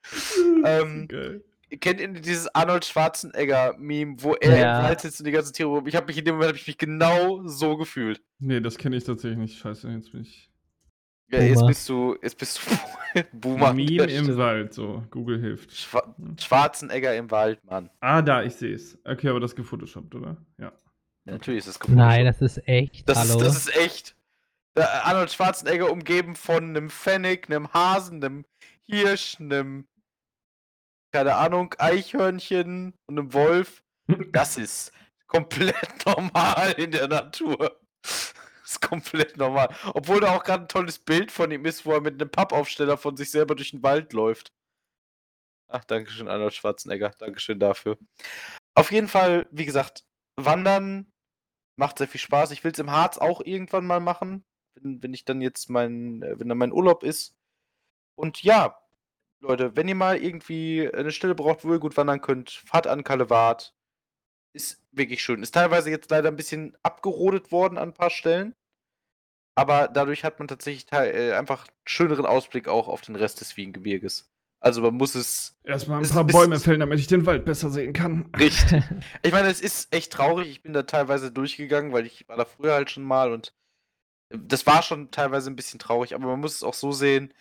Ähm, 0.65 1.07
Geil. 1.09 1.45
Kennt 1.81 2.01
ihr 2.01 2.09
dieses 2.09 2.49
Arnold 2.55 2.85
Schwarzenegger-Meme, 2.87 4.17
wo 4.23 4.35
er 4.35 4.59
Ja. 4.59 4.79
im 4.79 4.85
Wald 4.87 5.01
sitzt 5.01 5.21
und 5.21 5.27
die 5.27 5.33
ganzen 5.33 5.53
Tiere 5.53 5.69
rum? 5.69 5.87
Ich 5.87 5.95
habe 5.97 6.07
mich 6.07 6.17
in 6.19 6.25
dem 6.25 6.37
Moment 6.37 6.51
hab 6.53 6.57
ich 6.57 6.67
mich 6.67 6.79
genau 6.79 7.47
so 7.47 7.77
gefühlt. 7.77 8.23
Nee, 8.39 8.61
das 8.61 8.79
kenne 8.79 8.97
ich 8.97 9.05
tatsächlich 9.05 9.39
nicht. 9.39 9.59
Scheiße, 9.59 9.89
jetzt 9.91 10.13
bin 10.13 10.23
ich. 10.23 10.51
Ja, 11.31 11.43
jetzt 11.43 11.67
bist 11.67 11.87
du, 11.91 12.17
jetzt 12.23 12.39
bist 12.39 12.59
du 13.15 13.23
Boomer. 13.39 13.75
Meme 13.75 14.05
im. 14.05 14.37
Wald, 14.39 14.73
so. 14.73 15.05
Google 15.11 15.39
hilft. 15.41 15.71
Schwa 15.77 16.15
Schwarzenegger 16.41 17.15
im 17.17 17.31
Wald, 17.31 17.63
Mann. 17.67 17.91
Ah, 18.01 18.23
da, 18.23 18.43
ich 18.43 18.55
sehe 18.55 18.75
es. 18.75 18.99
Okay, 19.05 19.29
aber 19.29 19.39
das 19.41 19.51
ist 19.51 19.57
gefotoshoppt, 19.57 20.15
oder? 20.15 20.39
Ja. 20.57 20.73
Ja, 21.27 21.33
natürlich 21.33 21.67
ist 21.67 21.83
es 21.83 21.89
Nein, 21.89 22.25
das 22.25 22.41
ist 22.41 22.67
echt. 22.67 23.07
das 23.07 23.19
Hallo. 23.19 23.41
ist, 23.41 23.47
das 23.47 23.57
ist 23.59 23.77
echt. 23.77 24.17
Der 24.79 25.07
Arnold 25.07 25.33
Schwarzenegger 25.33 25.91
umgeben 25.91 26.37
von 26.37 26.69
einem 26.69 26.89
Fennec, 26.89 27.51
einem 27.51 27.73
Hasen, 27.73 28.23
einem 28.23 28.45
Hirsch, 28.87 29.41
einem, 29.41 29.89
keine 31.13 31.35
Ahnung, 31.35 31.75
Eichhörnchen 31.79 32.95
und 33.09 33.19
einem 33.19 33.33
Wolf. 33.33 33.83
Das 34.31 34.57
ist 34.57 34.93
komplett 35.27 35.75
normal 36.07 36.75
in 36.75 36.93
der 36.93 37.09
Natur. 37.09 37.81
Das 38.03 38.35
ist 38.65 38.81
komplett 38.81 39.37
normal. 39.37 39.75
Obwohl 39.95 40.21
da 40.21 40.37
auch 40.37 40.45
gerade 40.45 40.63
ein 40.63 40.69
tolles 40.69 41.01
Bild 41.01 41.33
von 41.33 41.51
ihm 41.51 41.65
ist, 41.65 41.85
wo 41.85 41.95
er 41.95 42.01
mit 42.01 42.15
einem 42.15 42.31
Pappaufsteller 42.31 42.97
von 42.97 43.17
sich 43.17 43.33
selber 43.33 43.57
durch 43.57 43.73
den 43.73 43.83
Wald 43.83 44.13
läuft. 44.13 44.53
Ach, 45.67 45.83
Dankeschön, 45.87 46.29
Arnold 46.29 46.55
Schwarzenegger. 46.55 47.11
Dankeschön 47.19 47.59
dafür. 47.59 47.99
Auf 48.77 48.93
jeden 48.93 49.09
Fall, 49.09 49.49
wie 49.51 49.65
gesagt, 49.65 50.05
Wandern 50.37 51.11
macht 51.77 51.99
sehr 51.99 52.07
viel 52.07 52.21
Spaß. 52.21 52.53
Ich 52.53 52.63
will 52.63 52.71
es 52.71 52.79
im 52.79 52.93
Harz 52.93 53.19
auch 53.19 53.41
irgendwann 53.41 53.85
mal 53.85 53.99
machen, 53.99 54.45
wenn, 54.83 55.03
wenn 55.03 55.15
ich 55.15 55.25
dann 55.25 55.41
jetzt 55.41 55.71
mein, 55.71 56.23
äh, 56.23 56.39
wenn 56.39 56.49
dann 56.49 56.59
mein 56.59 56.73
Urlaub 56.73 57.03
ist. 57.03 57.37
Und 58.15 58.43
ja, 58.43 58.79
Leute, 59.41 59.77
wenn 59.77 59.89
ihr 59.89 59.95
mal 59.95 60.17
irgendwie 60.17 60.91
eine 60.93 61.13
Stelle 61.13 61.35
braucht, 61.35 61.65
wo 61.65 61.73
ihr 61.73 61.79
gut 61.79 61.97
wandern 61.97 62.21
könnt, 62.21 62.51
fahrt 62.51 62.87
an 62.87 63.05
Kalewart. 63.05 63.75
Ist 64.53 64.83
wirklich 64.91 65.23
schön. 65.23 65.43
Ist 65.43 65.55
teilweise 65.55 65.91
jetzt 65.91 66.11
leider 66.11 66.29
ein 66.29 66.37
bisschen 66.37 66.77
abgerodet 66.83 67.53
worden 67.53 67.79
an 67.79 67.91
ein 67.91 67.95
paar 67.95 68.11
Stellen. 68.11 68.55
Aber 69.55 69.89
dadurch 69.89 70.25
hat 70.25 70.39
man 70.39 70.49
tatsächlich 70.49 70.91
äh, 70.93 71.33
einfach 71.33 71.67
einen 71.67 71.77
schöneren 71.85 72.27
Ausblick 72.27 72.69
auch 72.69 72.89
auf 72.89 73.01
den 73.03 73.17
Rest 73.17 73.41
des 73.41 73.57
Wiehengebirges. 73.57 74.31
Also 74.61 74.83
man 74.83 74.95
muss 74.95 75.15
es 75.15 75.57
Erstmal 75.63 76.03
ein 76.03 76.09
paar 76.09 76.25
Bäume 76.25 76.59
fällen, 76.59 76.81
damit 76.81 76.99
ich 76.99 77.07
den 77.07 77.27
Wald 77.27 77.45
besser 77.45 77.71
sehen 77.71 77.93
kann. 77.93 78.31
richtig. 78.39 78.83
Ich 79.23 79.33
meine, 79.33 79.49
es 79.49 79.61
ist 79.61 79.93
echt 79.95 80.13
traurig. 80.13 80.49
Ich 80.49 80.63
bin 80.63 80.73
da 80.73 80.83
teilweise 80.83 81.31
durchgegangen, 81.31 81.93
weil 81.93 82.07
ich 82.07 82.29
war 82.29 82.37
da 82.37 82.45
früher 82.45 82.75
halt 82.75 82.91
schon 82.91 83.05
mal 83.05 83.33
und 83.33 83.55
das 84.31 84.67
war 84.67 84.83
schon 84.83 85.11
teilweise 85.11 85.51
ein 85.51 85.57
bisschen 85.57 85.79
traurig, 85.79 86.15
aber 86.15 86.27
man 86.27 86.41
muss 86.41 86.57
es 86.57 86.63
auch 86.63 86.75
so 86.75 86.93
sehen, 86.93 87.33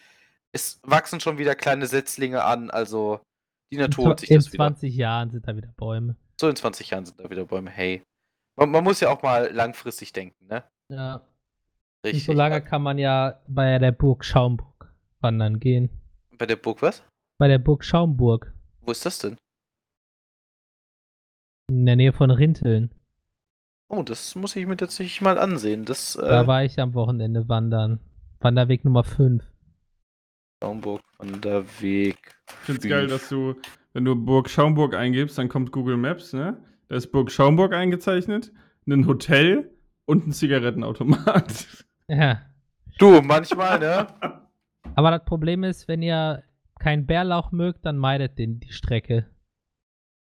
es 0.52 0.80
wachsen 0.84 1.20
schon 1.20 1.38
wieder 1.38 1.56
kleine 1.56 1.88
Setzlinge 1.88 2.44
an, 2.44 2.70
also 2.70 3.20
die 3.72 3.78
Natur 3.78 4.08
holt 4.08 4.20
sich 4.20 4.32
In 4.32 4.38
das 4.38 4.54
wieder. 4.54 4.66
20 4.66 4.96
Jahren 4.96 5.30
sind 5.30 5.48
da 5.48 5.56
wieder 5.56 5.74
Bäume. 5.76 6.16
So 6.40 6.48
in 6.48 6.56
20 6.56 6.90
Jahren 6.90 7.06
sind 7.06 7.20
da 7.20 7.30
wieder 7.30 7.46
Bäume. 7.46 7.70
Hey. 7.70 8.04
Man, 8.56 8.72
man 8.72 8.84
muss 8.84 9.02
ja 9.02 9.10
auch 9.10 9.22
mal 9.22 9.52
langfristig 9.52 10.14
denken, 10.14 10.48
ne? 10.48 10.64
Ja. 10.90 11.22
Richtig. 12.06 12.14
Nicht 12.14 12.26
so 12.26 12.34
lange 12.34 12.62
kann 12.62 12.82
man 12.82 12.98
ja 12.98 13.42
bei 13.48 13.78
der 13.80 13.92
Burg 13.92 14.24
Schaumburg 14.24 14.94
wandern 15.20 15.60
gehen. 15.60 15.90
Bei 16.38 16.46
der 16.46 16.56
Burg 16.56 16.82
was? 16.82 17.04
Bei 17.38 17.48
der 17.48 17.58
Burg 17.58 17.84
Schaumburg. 17.84 18.54
Wo 18.82 18.92
ist 18.92 19.06
das 19.06 19.20
denn? 19.20 19.38
In 21.70 21.86
der 21.86 21.98
Nähe 21.98 22.14
von 22.14 22.32
Rinteln. 22.32 22.92
Oh, 23.90 24.04
das 24.04 24.36
muss 24.36 24.56
ich 24.56 24.66
mir 24.66 24.76
tatsächlich 24.78 25.22
mal 25.22 25.38
ansehen. 25.38 25.86
Das, 25.86 26.14
Da 26.14 26.42
äh, 26.44 26.48
war 26.48 26.64
ich 26.64 26.80
am 26.80 26.94
Wochenende 26.94 27.48
wandern. 27.48 28.00
Wanderweg 28.40 28.84
Nummer 28.84 29.04
5. 29.04 29.44
Schaumburg 30.62 31.02
von 31.16 31.40
der 31.42 31.64
Weg. 31.82 32.18
Ich 32.50 32.56
finde 32.56 32.82
es 32.82 32.90
geil, 32.90 33.08
dass 33.08 33.30
du, 33.30 33.56
wenn 33.94 34.06
du 34.06 34.16
Burg 34.16 34.50
Schaumburg 34.50 34.96
eingibst, 34.96 35.38
dann 35.38 35.50
kommt 35.50 35.72
Google 35.72 35.98
Maps, 35.98 36.34
ne? 36.34 36.58
Da 36.90 36.96
ist 36.96 37.12
Burg 37.12 37.32
Schaumburg 37.32 37.74
eingezeichnet, 37.74 38.52
ein 38.88 39.08
Hotel 39.08 39.72
und 40.06 40.28
ein 40.28 40.32
Zigarettenautomat. 40.32 41.68
Ja. 42.10 42.42
Du, 43.00 43.20
manchmal, 43.22 43.80
ne? 43.80 44.08
Aber 44.96 45.12
das 45.12 45.26
Problem 45.26 45.66
ist, 45.66 45.90
wenn 45.90 46.02
ihr 46.02 46.42
keinen 46.80 47.06
Bärlauch 47.06 47.52
mögt, 47.52 47.86
dann 47.86 47.98
meidet 47.98 48.40
den 48.40 48.62
die 48.62 48.72
Strecke. 48.72 49.28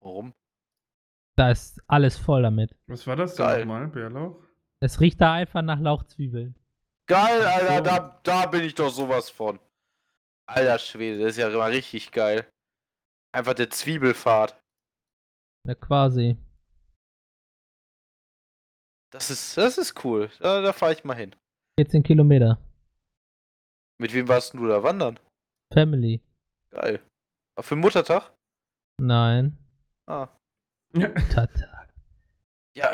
Warum? 0.02 0.34
Da 1.40 1.52
ist 1.52 1.82
alles 1.88 2.18
voll 2.18 2.42
damit. 2.42 2.76
Was 2.88 3.08
war 3.08 3.16
das 3.16 3.38
Geil. 3.38 3.60
denn 3.60 3.68
nochmal, 3.70 3.88
Bärlauch? 3.88 4.44
Es 4.82 5.00
riecht 5.00 5.22
da 5.22 5.36
einfach 5.36 5.62
nach 5.62 5.80
Lauchzwiebeln. 5.80 6.54
Geil, 7.08 7.42
Alter, 7.46 7.82
da, 7.82 8.20
da 8.24 8.46
bin 8.48 8.66
ich 8.66 8.76
doch 8.76 8.90
sowas 8.90 9.30
von. 9.30 9.58
Alter 10.48 10.78
Schwede, 10.80 11.20
das 11.20 11.30
ist 11.30 11.38
ja 11.38 11.48
immer 11.48 11.70
richtig 11.70 12.12
geil. 12.12 12.46
Einfach 13.32 13.54
der 13.54 13.70
Zwiebelfahrt. 13.70 14.62
Ja, 15.66 15.76
quasi. 15.76 16.36
Das 19.10 19.30
ist, 19.30 19.56
das 19.56 19.78
ist 19.78 20.04
cool. 20.04 20.30
Da, 20.42 20.62
da 20.62 20.74
fahre 20.74 20.92
ich 20.92 21.06
mal 21.06 21.16
hin. 21.16 21.34
14 21.80 22.04
Kilometer. 22.04 22.60
Mit 23.98 24.14
wem 24.14 24.28
warst 24.28 24.56
du 24.56 24.68
da 24.68 24.84
wandern? 24.84 25.18
Family. 25.74 26.22
Geil. 26.72 27.02
Aber 27.56 27.64
für 27.64 27.78
Muttertag? 27.78 28.34
Nein. 29.00 29.58
Ah. 30.06 30.28
Ja. 30.94 31.08
Tata. 31.34 31.66
Ja. 32.76 32.90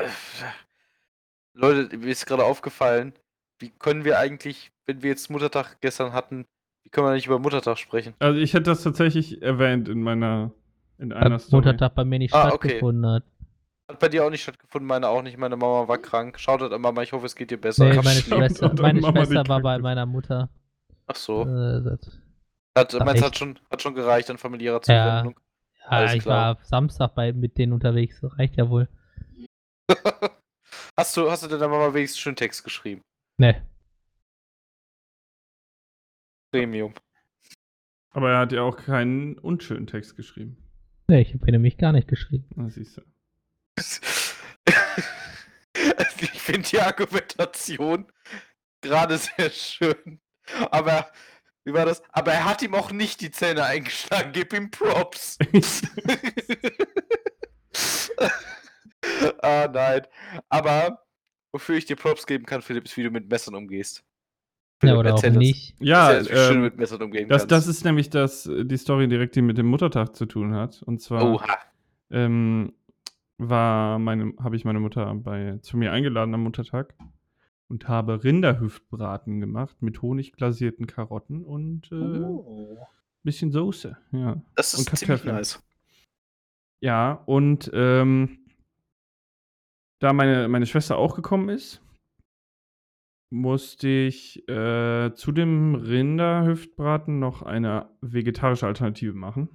Leute, 1.53 1.97
mir 1.97 2.07
ist 2.11 2.25
gerade 2.25 2.43
aufgefallen, 2.43 3.13
wie 3.59 3.69
können 3.69 4.03
wir 4.03 4.19
eigentlich, 4.19 4.71
wenn 4.85 5.01
wir 5.01 5.09
jetzt 5.11 5.29
Muttertag 5.29 5.77
gestern 5.81 6.11
hatten, 6.13 6.45
wie 6.83 6.89
können 6.89 7.07
wir 7.07 7.13
nicht 7.13 7.27
über 7.27 7.39
Muttertag 7.39 7.77
sprechen? 7.77 8.13
Also 8.19 8.39
ich 8.39 8.53
hätte 8.53 8.63
das 8.63 8.83
tatsächlich 8.83 9.41
erwähnt 9.41 9.87
in 9.87 10.01
meiner 10.03 10.51
in 10.97 11.11
einer 11.13 11.31
Weil 11.31 11.39
Story. 11.39 11.65
Muttertag 11.65 11.95
bei 11.95 12.03
mir 12.05 12.19
nicht 12.19 12.33
Ah, 12.33 12.47
okay. 12.51 12.67
stattgefunden 12.69 13.05
hat. 13.05 13.23
Hat 13.89 13.99
bei 13.99 14.09
dir 14.09 14.25
auch 14.25 14.29
nicht 14.29 14.43
stattgefunden, 14.43 14.87
meine 14.87 15.07
auch 15.07 15.21
nicht. 15.21 15.37
Meine 15.37 15.55
Mama 15.57 15.87
war 15.87 15.97
krank. 15.97 16.39
Schaut 16.39 16.61
an 16.61 16.81
Mama, 16.81 17.03
ich 17.03 17.11
hoffe, 17.13 17.25
es 17.27 17.35
geht 17.35 17.51
dir 17.51 17.59
besser. 17.61 17.85
Nee, 17.85 17.95
meine. 17.97 18.09
Schwester, 18.19 18.67
Shoutout 18.69 18.81
meine 18.81 19.01
Schwester 19.01 19.47
war 19.47 19.61
bei 19.61 19.77
meiner 19.77 20.05
Mutter. 20.05 20.49
Ach 21.07 21.15
so. 21.15 21.43
Äh, 21.43 21.81
das, 21.83 22.19
Hat, 22.77 23.05
meinst, 23.05 23.23
hat, 23.23 23.37
schon, 23.37 23.59
hat 23.69 23.81
schon 23.81 23.93
gereicht 23.93 24.29
an 24.31 24.37
familiärer. 24.37 24.81
Zuwendung. 24.81 25.33
ja, 25.37 25.41
Alles 25.87 26.13
ich 26.15 26.23
klar. 26.23 26.57
war 26.57 26.63
Samstag 26.65 27.15
bei, 27.15 27.33
mit 27.33 27.57
denen 27.57 27.73
unterwegs. 27.73 28.19
Das 28.21 28.37
reicht 28.37 28.57
ja 28.57 28.69
wohl. 28.69 28.87
hast, 30.97 31.15
du, 31.17 31.29
hast 31.29 31.43
du 31.43 31.47
deiner 31.47 31.67
Mama 31.67 31.93
wenigstens 31.93 32.19
schön 32.19 32.35
Text 32.35 32.63
geschrieben? 32.63 33.01
Ne. 33.37 33.61
Premium. 36.51 36.93
Aber 38.11 38.31
er 38.31 38.39
hat 38.39 38.51
ja 38.51 38.61
auch 38.61 38.77
keinen 38.77 39.37
unschönen 39.37 39.87
Text 39.87 40.15
geschrieben. 40.15 40.57
Ne, 41.07 41.21
ich 41.21 41.33
habe 41.33 41.45
ihn 41.47 41.51
nämlich 41.51 41.77
gar 41.77 41.91
nicht 41.91 42.07
geschrieben. 42.07 42.47
Na, 42.55 42.69
siehst 42.69 42.97
du. 42.97 43.01
ich 46.21 46.41
finde 46.41 46.67
die 46.69 46.79
Argumentation 46.79 48.07
gerade 48.81 49.17
sehr 49.17 49.49
schön. 49.49 50.19
Aber, 50.71 51.11
wie 51.65 51.73
war 51.73 51.85
das? 51.85 52.01
Aber 52.11 52.31
er 52.31 52.45
hat 52.45 52.61
ihm 52.61 52.75
auch 52.75 52.91
nicht 52.91 53.21
die 53.21 53.31
Zähne 53.31 53.65
eingeschlagen. 53.65 54.31
Gib 54.33 54.53
ihm 54.53 54.69
Props. 54.71 55.37
ah, 59.41 59.67
nein. 59.73 60.01
Aber, 60.49 60.99
wofür 61.51 61.75
ich 61.75 61.85
dir 61.85 61.95
Props 61.95 62.27
geben 62.27 62.45
kann, 62.45 62.61
Philipp, 62.61 62.85
ist, 62.85 62.95
wie 62.97 63.03
du 63.03 63.09
mit 63.09 63.29
Messern 63.29 63.55
umgehst. 63.55 64.03
Ja, 64.83 64.95
oder 64.95 65.13
auch 65.13 65.17
erzähl 65.17 65.31
uns. 65.31 65.39
nicht. 65.39 65.75
ja, 65.79 66.23
schön 66.23 66.35
du 66.35 66.53
ähm, 66.53 66.61
mit 66.61 66.77
Messern 66.77 67.01
umgehen 67.01 67.29
das, 67.29 67.43
kannst. 67.43 67.51
das 67.51 67.67
ist 67.67 67.85
nämlich 67.85 68.09
das, 68.09 68.45
äh, 68.45 68.65
die 68.65 68.77
Story 68.77 69.07
direkt, 69.07 69.35
die 69.35 69.41
mit 69.41 69.57
dem 69.57 69.67
Muttertag 69.67 70.15
zu 70.15 70.25
tun 70.25 70.53
hat. 70.53 70.83
Und 70.83 71.01
zwar 71.01 71.41
ähm, 72.11 72.73
war 73.37 73.97
meine, 73.99 74.33
habe 74.41 74.55
ich 74.55 74.65
meine 74.65 74.79
Mutter 74.79 75.13
bei, 75.15 75.57
zu 75.61 75.77
mir 75.77 75.91
eingeladen 75.91 76.33
am 76.33 76.43
Muttertag 76.43 76.93
und 77.67 77.87
habe 77.87 78.23
Rinderhüftbraten 78.23 79.39
gemacht 79.39 79.81
mit 79.81 80.01
honigglasierten 80.01 80.87
Karotten 80.87 81.43
und 81.43 81.91
äh, 81.91 81.95
Oh. 81.95 82.77
bisschen 83.23 83.51
Soße. 83.51 83.97
Ja. 84.11 84.41
Das 84.55 84.73
und 84.75 84.81
ist 84.81 84.99
ziemlich 84.99 85.07
Kartoffeln. 85.07 85.35
nice. 85.35 85.63
Ja, 86.81 87.13
und 87.25 87.71
ähm, 87.73 88.39
da 89.99 90.13
meine, 90.13 90.47
meine 90.47 90.65
Schwester 90.67 90.97
auch 90.97 91.15
gekommen 91.15 91.49
ist, 91.49 91.81
musste 93.31 93.87
ich 93.87 94.47
äh, 94.47 95.13
zu 95.15 95.31
dem 95.31 95.75
Rinderhüftbraten 95.75 97.17
noch 97.19 97.41
eine 97.41 97.89
vegetarische 98.01 98.67
Alternative 98.67 99.13
machen. 99.13 99.49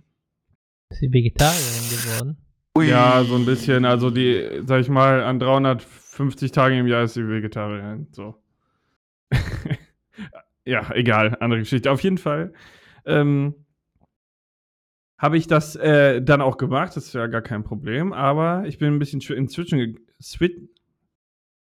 Ist 0.91 0.99
sie 1.01 1.13
Vegetarierin 1.13 1.89
geworden? 1.91 2.37
Ui. 2.77 2.89
Ja, 2.89 3.23
so 3.25 3.37
ein 3.37 3.47
bisschen. 3.47 3.85
Also 3.85 4.11
die, 4.11 4.63
sag 4.65 4.81
ich 4.81 4.89
mal, 4.89 5.23
an 5.23 5.39
350 6.21 6.53
Tagen 6.53 6.79
im 6.79 6.87
Jahr 6.87 7.05
ist 7.05 7.15
sie 7.15 7.27
Vegetarierin. 7.27 8.09
So. 8.13 8.35
ja, 10.67 10.93
egal, 10.95 11.37
andere 11.41 11.61
Geschichte. 11.61 11.91
Auf 11.91 12.03
jeden 12.03 12.19
Fall 12.19 12.53
ähm, 13.07 13.55
habe 15.17 15.39
ich 15.39 15.47
das 15.47 15.77
äh, 15.77 16.21
dann 16.21 16.43
auch 16.43 16.59
gemacht. 16.59 16.95
Das 16.97 17.07
ist 17.07 17.15
ja 17.15 17.27
gar 17.27 17.41
kein 17.41 17.65
Problem. 17.65 18.13
Aber 18.13 18.65
ich 18.67 18.79
bin 18.79 18.93
ein 18.93 18.99
bisschen 18.99 19.21
inzwischen 19.21 19.99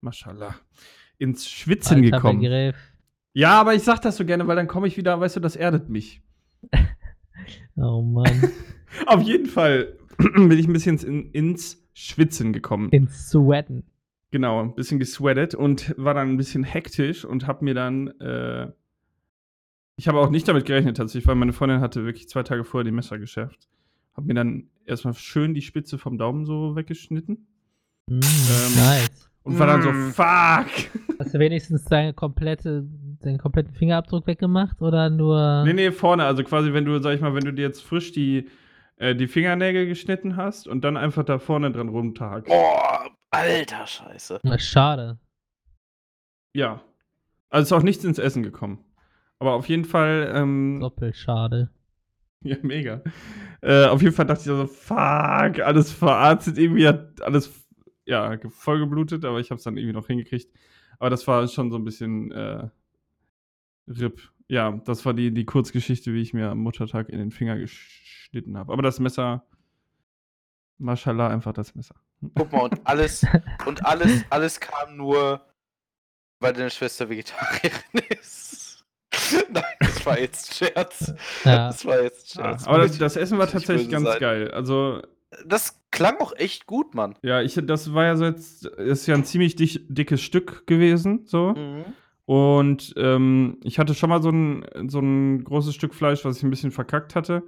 Maschallah. 0.03 0.55
Ins 1.17 1.49
Schwitzen 1.49 1.99
Alter 1.99 2.11
gekommen. 2.11 2.41
Begriff. 2.41 2.77
Ja, 3.33 3.59
aber 3.59 3.75
ich 3.75 3.83
sag 3.83 4.01
das 4.01 4.19
so 4.19 4.27
gerne, 4.27 4.47
weil 4.47 4.57
dann 4.57 4.67
komme 4.69 4.87
ich 4.87 4.99
wieder, 4.99 5.19
weißt 5.19 5.37
du, 5.37 5.41
das 5.41 5.57
erdet 5.57 5.89
mich. 5.89 6.23
Oh 7.75 8.03
Mann. 8.03 8.53
Auf 9.07 9.23
jeden 9.23 9.47
Fall 9.47 9.97
bin 10.19 10.53
ich 10.53 10.69
ein 10.69 10.75
bisschen 10.75 10.99
in, 10.99 11.31
ins 11.33 11.83
Schwitzen 11.95 12.53
gekommen. 12.53 12.91
Ins 12.91 13.31
Sweaten. 13.31 13.85
Genau, 14.33 14.61
ein 14.63 14.75
bisschen 14.75 14.99
gesweatet 14.99 15.55
und 15.55 15.95
war 15.99 16.15
dann 16.15 16.31
ein 16.31 16.37
bisschen 16.39 16.65
hektisch 16.65 17.25
und 17.25 17.47
habe 17.47 17.65
mir 17.65 17.75
dann, 17.75 18.09
äh, 18.19 18.67
ich 19.97 20.09
habe 20.09 20.19
auch 20.19 20.31
nicht 20.31 20.49
damit 20.49 20.65
gerechnet 20.65 20.97
tatsächlich, 20.97 21.27
weil 21.29 21.35
meine 21.35 21.53
Freundin 21.53 21.81
hatte 21.81 22.05
wirklich 22.05 22.29
zwei 22.29 22.43
Tage 22.43 22.65
vorher 22.65 22.85
die 22.85 22.93
Messer 22.93 23.19
geschärft. 23.19 23.69
Habe 24.17 24.27
mir 24.27 24.35
dann 24.35 24.69
erstmal 24.87 25.15
schön 25.15 25.55
die 25.55 25.61
Spitze 25.63 25.99
vom 25.99 26.19
Daumen 26.19 26.45
so 26.47 26.75
weggeschnitten 26.75 27.47
Mm, 28.09 28.19
nice. 28.19 29.31
und 29.45 29.59
war 29.59 29.67
dann 29.69 29.83
so, 29.83 29.93
Mm. 29.93 30.13
fuck! 30.13 30.91
Hast 31.21 31.35
du 31.35 31.39
wenigstens 31.39 31.85
deine 31.85 32.13
komplette, 32.15 32.85
deinen 33.21 33.39
kompletten 33.39 33.75
Fingerabdruck 33.75 34.27
weggemacht 34.27 34.81
oder 34.83 35.09
nur. 35.09 35.63
Nee, 35.67 35.73
nee, 35.75 35.93
vorne, 35.93 36.25
also 36.25 36.43
quasi, 36.43 36.73
wenn 36.73 36.85
du, 36.85 36.99
sag 37.01 37.15
ich 37.15 37.21
mal, 37.21 37.35
wenn 37.35 37.45
du 37.45 37.53
dir 37.53 37.63
jetzt 37.63 37.83
frisch 37.83 38.13
die, 38.13 38.49
äh, 39.03 39.15
die 39.17 39.27
Fingernägel 39.27 39.87
geschnitten 39.87 40.37
hast 40.37 40.69
und 40.69 40.83
dann 40.85 40.97
einfach 40.97 41.25
da 41.25 41.39
vorne 41.39 41.73
dran 41.73 41.89
rumtagst. 41.89 42.47
Boah, 42.49 43.11
alter 43.31 43.87
Scheiße. 43.87 44.41
Na, 44.45 44.59
schade. 44.59 45.19
Ja. 46.55 46.83
Also 47.51 47.75
ist 47.77 47.81
auch 47.81 47.85
nichts 47.85 48.05
ins 48.05 48.19
Essen 48.19 48.43
gekommen. 48.43 48.85
Aber 49.39 49.55
auf 49.55 49.69
jeden 49.69 49.85
Fall, 49.85 50.33
ähm, 50.35 50.79
Doppelt 50.81 51.17
schade. 51.17 51.71
Ja, 52.45 52.57
mega. 52.63 53.03
Äh, 53.61 53.85
auf 53.87 54.03
jeden 54.03 54.13
Fall 54.15 54.27
dachte 54.27 54.41
ich 54.41 54.47
so, 54.47 54.67
fuck, 54.67 55.61
alles 55.61 55.93
verarztet, 55.93 56.59
irgendwie 56.59 56.89
hat 56.89 57.23
alles, 57.23 57.53
ja, 58.05 58.35
ge- 58.35 58.51
voll 58.51 58.81
geblutet, 58.81 59.25
aber 59.25 59.39
ich 59.39 59.51
habe 59.51 59.59
es 59.59 59.63
dann 59.63 59.77
irgendwie 59.77 59.93
noch 59.93 60.09
hingekriegt. 60.09 60.53
Aber 60.99 61.09
das 61.09 61.25
war 61.29 61.47
schon 61.47 61.71
so 61.71 61.77
ein 61.77 61.85
bisschen 61.85 62.33
äh, 62.33 62.69
RIP. 63.87 64.29
Ja, 64.49 64.73
das 64.85 65.07
war 65.07 65.15
die, 65.15 65.33
die 65.33 65.45
Kurzgeschichte, 65.45 66.13
wie 66.15 66.21
ich 66.21 66.35
mir 66.35 66.51
am 66.51 66.59
Muttertag 66.59 67.11
in 67.11 67.19
den 67.19 67.31
Finger 67.31 67.55
geschnitten 68.33 68.57
habe. 68.57 68.73
Aber 68.73 68.83
das 68.83 68.99
Messer, 68.99 69.45
mashallah, 70.79 71.29
einfach 71.29 71.53
das 71.53 71.75
Messer. 71.75 71.95
Guck 72.35 72.53
mal, 72.53 72.63
und 72.63 72.81
alles, 72.85 73.27
und 73.67 73.85
alles, 73.85 74.25
alles 74.31 74.59
kam 74.61 74.97
nur, 74.97 75.45
weil 76.41 76.53
deine 76.55 76.71
Schwester 76.71 77.09
Vegetarierin 77.09 77.81
ist. 78.21 78.85
Nein, 79.53 79.63
das 79.81 80.05
war 80.07 80.19
jetzt 80.19 80.55
Scherz. 80.55 81.15
Ja. 81.45 81.69
Das 81.69 81.85
war 81.85 82.03
jetzt 82.03 82.39
Ah, 82.39 82.43
Scherz. 82.59 82.67
aber 82.67 82.79
das, 82.79 82.99
das 82.99 83.17
Essen 83.17 83.39
war 83.39 83.47
tatsächlich 83.49 83.91
ganz 83.91 84.07
sein. 84.07 84.19
geil. 84.21 84.51
Also, 84.51 85.03
Das 85.47 85.81
klang 85.91 86.19
auch 86.21 86.33
echt 86.37 86.67
gut, 86.67 86.95
Mann. 86.95 87.15
ja, 87.23 87.43
ich, 87.43 87.59
das 87.63 87.93
war 87.93 88.05
ja 88.05 88.17
so 88.17 88.25
jetzt, 88.25 88.65
ist 88.67 89.07
ja 89.07 89.15
ein 89.15 89.25
ziemlich 89.25 89.57
dich, 89.57 89.85
dickes 89.89 90.23
Stück 90.23 90.67
gewesen, 90.67 91.23
so. 91.27 91.53
Mhm. 91.53 91.85
Und 92.25 92.95
ähm, 92.97 93.59
ich 93.63 93.79
hatte 93.79 93.95
schon 93.95 94.09
mal 94.09 94.23
so 94.23 94.31
ein, 94.31 94.65
so 94.89 95.01
ein 95.01 95.45
großes 95.45 95.75
Stück 95.75 95.93
Fleisch, 95.95 96.25
was 96.25 96.39
ich 96.39 96.43
ein 96.45 96.51
bisschen 96.51 96.71
verkackt 96.71 97.15
hatte. 97.15 97.43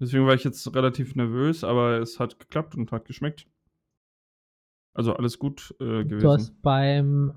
Deswegen 0.00 0.26
war 0.26 0.34
ich 0.34 0.44
jetzt 0.44 0.74
relativ 0.74 1.16
nervös, 1.16 1.64
aber 1.64 1.98
es 1.98 2.20
hat 2.20 2.38
geklappt 2.38 2.74
und 2.76 2.92
hat 2.92 3.04
geschmeckt. 3.04 3.46
Also 4.94 5.14
alles 5.14 5.38
gut 5.38 5.74
äh, 5.80 6.04
gewesen. 6.04 6.20
Du 6.20 6.32
hast 6.32 6.62
beim 6.62 7.34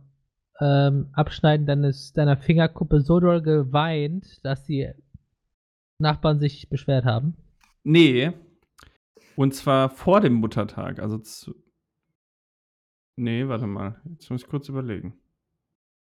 ähm, 0.59 1.09
Abschneiden 1.13 1.65
deines, 1.65 2.13
deiner 2.13 2.37
Fingerkuppe 2.37 3.01
so 3.01 3.19
doll 3.19 3.41
geweint, 3.41 4.43
dass 4.45 4.63
die 4.65 4.91
Nachbarn 5.97 6.39
sich 6.39 6.69
beschwert 6.69 7.05
haben. 7.05 7.35
Nee. 7.83 8.31
Und 9.35 9.55
zwar 9.55 9.89
vor 9.89 10.21
dem 10.21 10.33
Muttertag. 10.33 10.99
Also 10.99 11.17
zu. 11.17 11.55
Nee, 13.15 13.47
warte 13.47 13.67
mal. 13.67 14.01
Jetzt 14.09 14.29
muss 14.29 14.41
ich 14.43 14.47
kurz 14.47 14.69
überlegen. 14.69 15.19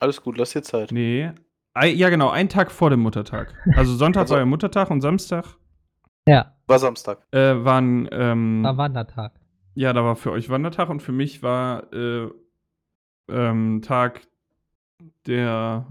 Alles 0.00 0.22
gut, 0.22 0.36
lass 0.38 0.52
dir 0.52 0.62
Zeit. 0.62 0.90
Nee. 0.92 1.32
Ja, 1.80 2.10
genau, 2.10 2.30
ein 2.30 2.48
Tag 2.48 2.72
vor 2.72 2.90
dem 2.90 3.00
Muttertag. 3.00 3.54
Also 3.76 3.94
Sonntag 3.94 4.22
Also- 4.22 4.34
war 4.34 4.40
ja 4.40 4.46
Muttertag 4.46 4.90
und 4.90 5.00
Samstag 5.00 5.56
Ja, 6.30 6.54
War 6.68 6.78
Samstag. 6.78 7.26
äh, 7.32 7.64
waren. 7.64 8.08
Ähm, 8.12 8.62
war 8.62 8.76
Wandertag. 8.76 9.32
Ja, 9.74 9.92
da 9.92 10.04
war 10.04 10.14
für 10.14 10.30
euch 10.30 10.48
Wandertag 10.48 10.88
und 10.88 11.00
für 11.00 11.12
mich 11.12 11.42
war 11.42 11.92
äh, 11.92 12.28
ähm, 13.28 13.82
Tag 13.82 14.20
der 15.26 15.86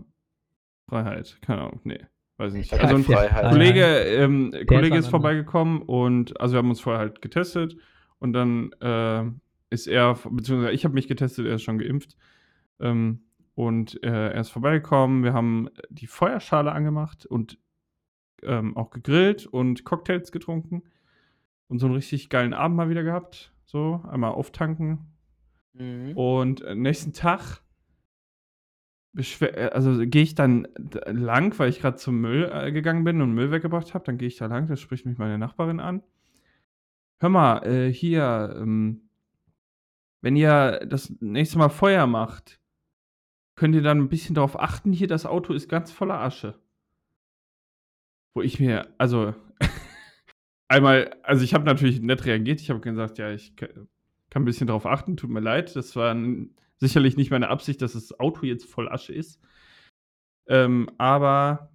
Freiheit. 0.87 1.37
Keine 1.41 1.61
Ahnung, 1.61 1.81
nee. 1.83 1.99
weiß 2.37 2.53
nicht. 2.53 2.71
Also 2.73 2.95
ein 2.95 3.03
Freiheit. 3.03 3.51
Kollege, 3.51 3.83
ähm, 3.83 4.53
Kollege 4.67 4.97
ist 4.97 5.07
vorbeigekommen 5.07 5.81
und 5.81 6.39
also 6.39 6.53
wir 6.53 6.59
haben 6.59 6.69
uns 6.69 6.79
vorher 6.81 6.99
halt 6.99 7.21
getestet 7.21 7.75
und 8.19 8.33
dann 8.33 8.71
äh, 8.81 9.23
ist 9.71 9.87
er, 9.87 10.13
beziehungsweise 10.29 10.71
ich 10.71 10.85
habe 10.85 10.93
mich 10.93 11.07
getestet, 11.07 11.45
er 11.47 11.55
ist 11.55 11.63
schon 11.63 11.79
geimpft. 11.79 12.15
Ähm, 12.79 13.23
und 13.55 14.01
äh, 14.03 14.31
er 14.31 14.39
ist 14.39 14.51
vorbeigekommen, 14.51 15.23
wir 15.23 15.33
haben 15.33 15.69
die 15.89 16.07
Feuerschale 16.07 16.71
angemacht 16.71 17.25
und 17.25 17.57
ähm, 18.43 18.75
auch 18.77 18.89
gegrillt 18.91 19.45
und 19.47 19.85
Cocktails 19.85 20.31
getrunken 20.31 20.83
und 21.67 21.79
so 21.79 21.87
einen 21.87 21.95
richtig 21.95 22.29
geilen 22.29 22.53
Abend 22.53 22.77
mal 22.77 22.89
wieder 22.89 23.03
gehabt. 23.03 23.53
So, 23.65 24.03
einmal 24.09 24.31
auftanken, 24.31 25.07
Mhm. 25.73 26.17
und 26.17 26.61
äh, 26.61 26.75
nächsten 26.75 27.13
Tag 27.13 27.61
äh, 29.41 29.69
also 29.73 29.97
gehe 30.05 30.21
ich 30.23 30.35
dann 30.35 30.67
lang, 31.07 31.57
weil 31.57 31.69
ich 31.69 31.79
gerade 31.81 31.97
zum 31.97 32.21
Müll, 32.21 32.49
äh, 32.53 32.71
gegangen 32.71 33.03
bin 33.03 33.21
und 33.21 33.33
Müll 33.33 33.51
weggebracht 33.51 33.93
habe. 33.93 34.05
Dann 34.05 34.17
gehe 34.17 34.27
ich 34.27 34.37
da 34.37 34.45
lang, 34.45 34.67
da 34.67 34.75
spricht 34.75 35.05
mich 35.05 35.17
meine 35.17 35.37
Nachbarin 35.37 35.79
an. 35.79 36.03
„Hör 37.21 37.29
mal, 37.29 37.65
äh, 37.65 37.91
hier, 37.91 38.55
ähm 38.57 39.09
wenn 40.23 40.35
ihr 40.35 40.85
das 40.85 41.13
nächste 41.21 41.57
Mal 41.57 41.69
Feuer 41.69 42.05
macht, 42.07 42.59
könnt 43.55 43.75
ihr 43.75 43.81
dann 43.81 43.99
'n 44.01 44.09
bisschen 44.09 44.35
drauf 44.35 44.59
achten, 44.59 44.91
hier 44.93 45.07
das 45.07 45.25
Auto 45.25 45.53
ist 45.53 45.69
ganz 45.69 45.91
voller 45.91 46.19
Asche.“ 46.19 46.59
Wo 48.35 48.41
ich 48.41 48.59
mir 48.59 48.93
also 48.97 49.33
einmal 50.69 51.15
also 51.23 51.43
ich 51.43 51.53
habe 51.53 51.65
natürlich 51.65 52.01
nett 52.01 52.25
reagiert. 52.25 52.61
Ich 52.61 52.69
habe 52.69 52.79
gesagt: 52.81 53.17
„Ja, 53.17 53.31
ich 53.31 53.55
kann 53.57 53.87
'n 54.43 54.45
bisschen 54.45 54.67
drauf 54.67 54.85
achten, 54.85 55.17
tut 55.17 55.29
mir 55.29 55.41
leid. 55.41 55.75
Das 55.75 55.95
war 55.95 56.11
n 56.11 56.55
sicherlich 56.77 57.17
nicht 57.17 57.31
meine 57.31 57.49
Absicht, 57.49 57.81
dass 57.81 57.93
das 57.93 58.19
Auto 58.19 58.45
jetzt 58.45 58.65
voll 58.65 58.89
Asche 58.89 59.13
ist.“ 59.13 59.35
Ähm, 60.47 60.89
aber 60.97 61.71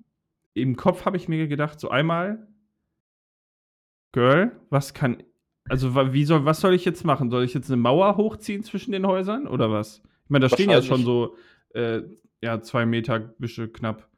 im 0.54 0.76
Kopf 0.76 1.04
habe 1.04 1.16
ich 1.16 1.28
mir 1.28 1.48
gedacht, 1.48 1.80
so 1.80 1.90
einmal 1.90 2.46
„Girl, 4.14 4.52
was 4.70 4.94
kann 4.94 5.24
also 5.68 5.92
wie 6.12 6.24
soll 6.24 6.44
was 6.44 6.60
soll 6.60 6.72
ich 6.74 6.84
jetzt 6.84 7.04
machen? 7.04 7.30
Soll 7.30 7.42
ich 7.42 7.52
jetzt 7.52 7.68
'ne 7.68 7.76
Mauer 7.76 8.16
hochziehen 8.16 8.62
zwischen 8.62 8.92
den 8.92 9.06
Häusern 9.06 9.48
oder 9.48 9.70
was?“ 9.72 10.02
Ich 10.24 10.30
meine, 10.30 10.44
da 10.44 10.48
stehen 10.50 10.70
ja 10.70 10.82
schon 10.82 11.04
so, 11.04 11.36
äh, 11.74 12.02
ja, 12.40 12.60
2 12.62 12.86
Meter 12.86 13.18
Büsche 13.18 13.68
knapp. 13.68 14.08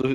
So, 0.00 0.08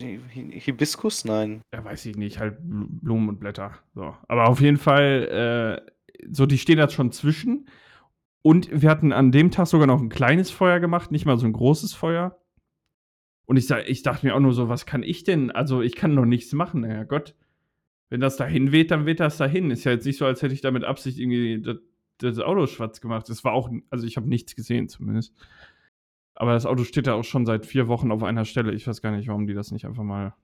Hibiskus? 0.00 1.24
Nein. 1.24 1.62
Ja, 1.72 1.84
weiß 1.84 2.06
ich 2.06 2.16
nicht, 2.16 2.38
halt 2.38 2.58
Blu 2.68 2.86
Blumen 2.88 3.28
und 3.28 3.40
Blätter, 3.40 3.72
so. 3.94 4.14
Aber 4.28 4.48
auf 4.48 4.60
jeden 4.60 4.76
Fall, 4.76 5.82
äh, 5.88 5.92
so 6.30 6.46
die 6.46 6.58
stehen 6.58 6.78
da 6.78 6.88
schon 6.88 7.12
zwischen. 7.12 7.68
Und 8.42 8.70
wir 8.82 8.90
hatten 8.90 9.12
an 9.12 9.32
dem 9.32 9.50
Tag 9.50 9.66
sogar 9.68 9.86
noch 9.86 10.00
'n 10.00 10.08
kleines 10.10 10.50
Feuer 10.50 10.80
gemacht, 10.80 11.12
nicht 11.12 11.26
mal 11.26 11.38
so 11.38 11.46
'n 11.46 11.52
großes 11.52 11.94
Feuer. 11.94 12.38
Und 13.48 13.56
ich 13.58 13.70
ich 13.70 14.02
dachte 14.02 14.26
mir 14.26 14.34
auch 14.34 14.40
nur 14.40 14.52
so: 14.54 14.68
„Was 14.68 14.86
kann 14.86 15.02
ich 15.02 15.24
denn? 15.24 15.50
Also, 15.50 15.82
ich 15.82 15.94
kann 15.96 16.14
doch 16.16 16.24
nichts 16.24 16.52
machen, 16.52 16.84
Herrgott. 16.84 17.34
Wenn 18.10 18.20
das 18.20 18.36
dahin 18.36 18.72
weht, 18.72 18.90
dann 18.92 19.06
weht 19.06 19.20
das 19.20 19.38
dahin.“ 19.38 19.70
Ist 19.72 19.84
ja 19.84 19.92
jetzt 19.92 20.06
nicht 20.06 20.18
so, 20.18 20.26
als 20.26 20.42
hätte 20.42 20.54
ich 20.54 20.62
da 20.62 20.70
mit 20.72 20.84
Absicht 20.84 21.18
irgendwie 21.18 21.60
d 21.62 21.74
das 22.18 22.38
Auto 22.40 22.66
schwarz 22.66 23.00
gemacht. 23.00 23.28
Es 23.30 23.44
war 23.44 23.52
auch 23.54 23.70
also, 23.90 24.06
ich 24.06 24.16
habe 24.18 24.28
nichts 24.28 24.56
gesehen 24.56 24.88
zumindest. 24.88 25.34
Aber 26.34 26.52
das 26.52 26.66
Auto 26.66 26.84
steht 26.84 27.06
da 27.06 27.14
auch 27.14 27.24
schon 27.24 27.46
seit 27.46 27.64
4 27.66 27.86
Wochen 27.88 28.10
auf 28.10 28.22
einer 28.22 28.44
Stelle. 28.44 28.72
Ich 28.72 28.86
weiß 28.86 29.02
gar 29.02 29.12
nicht, 29.12 29.28
warum 29.28 29.46
die 29.46 29.54
das 29.54 29.70
nicht 29.70 29.86
einfach 29.86 30.02
mal 30.02 30.34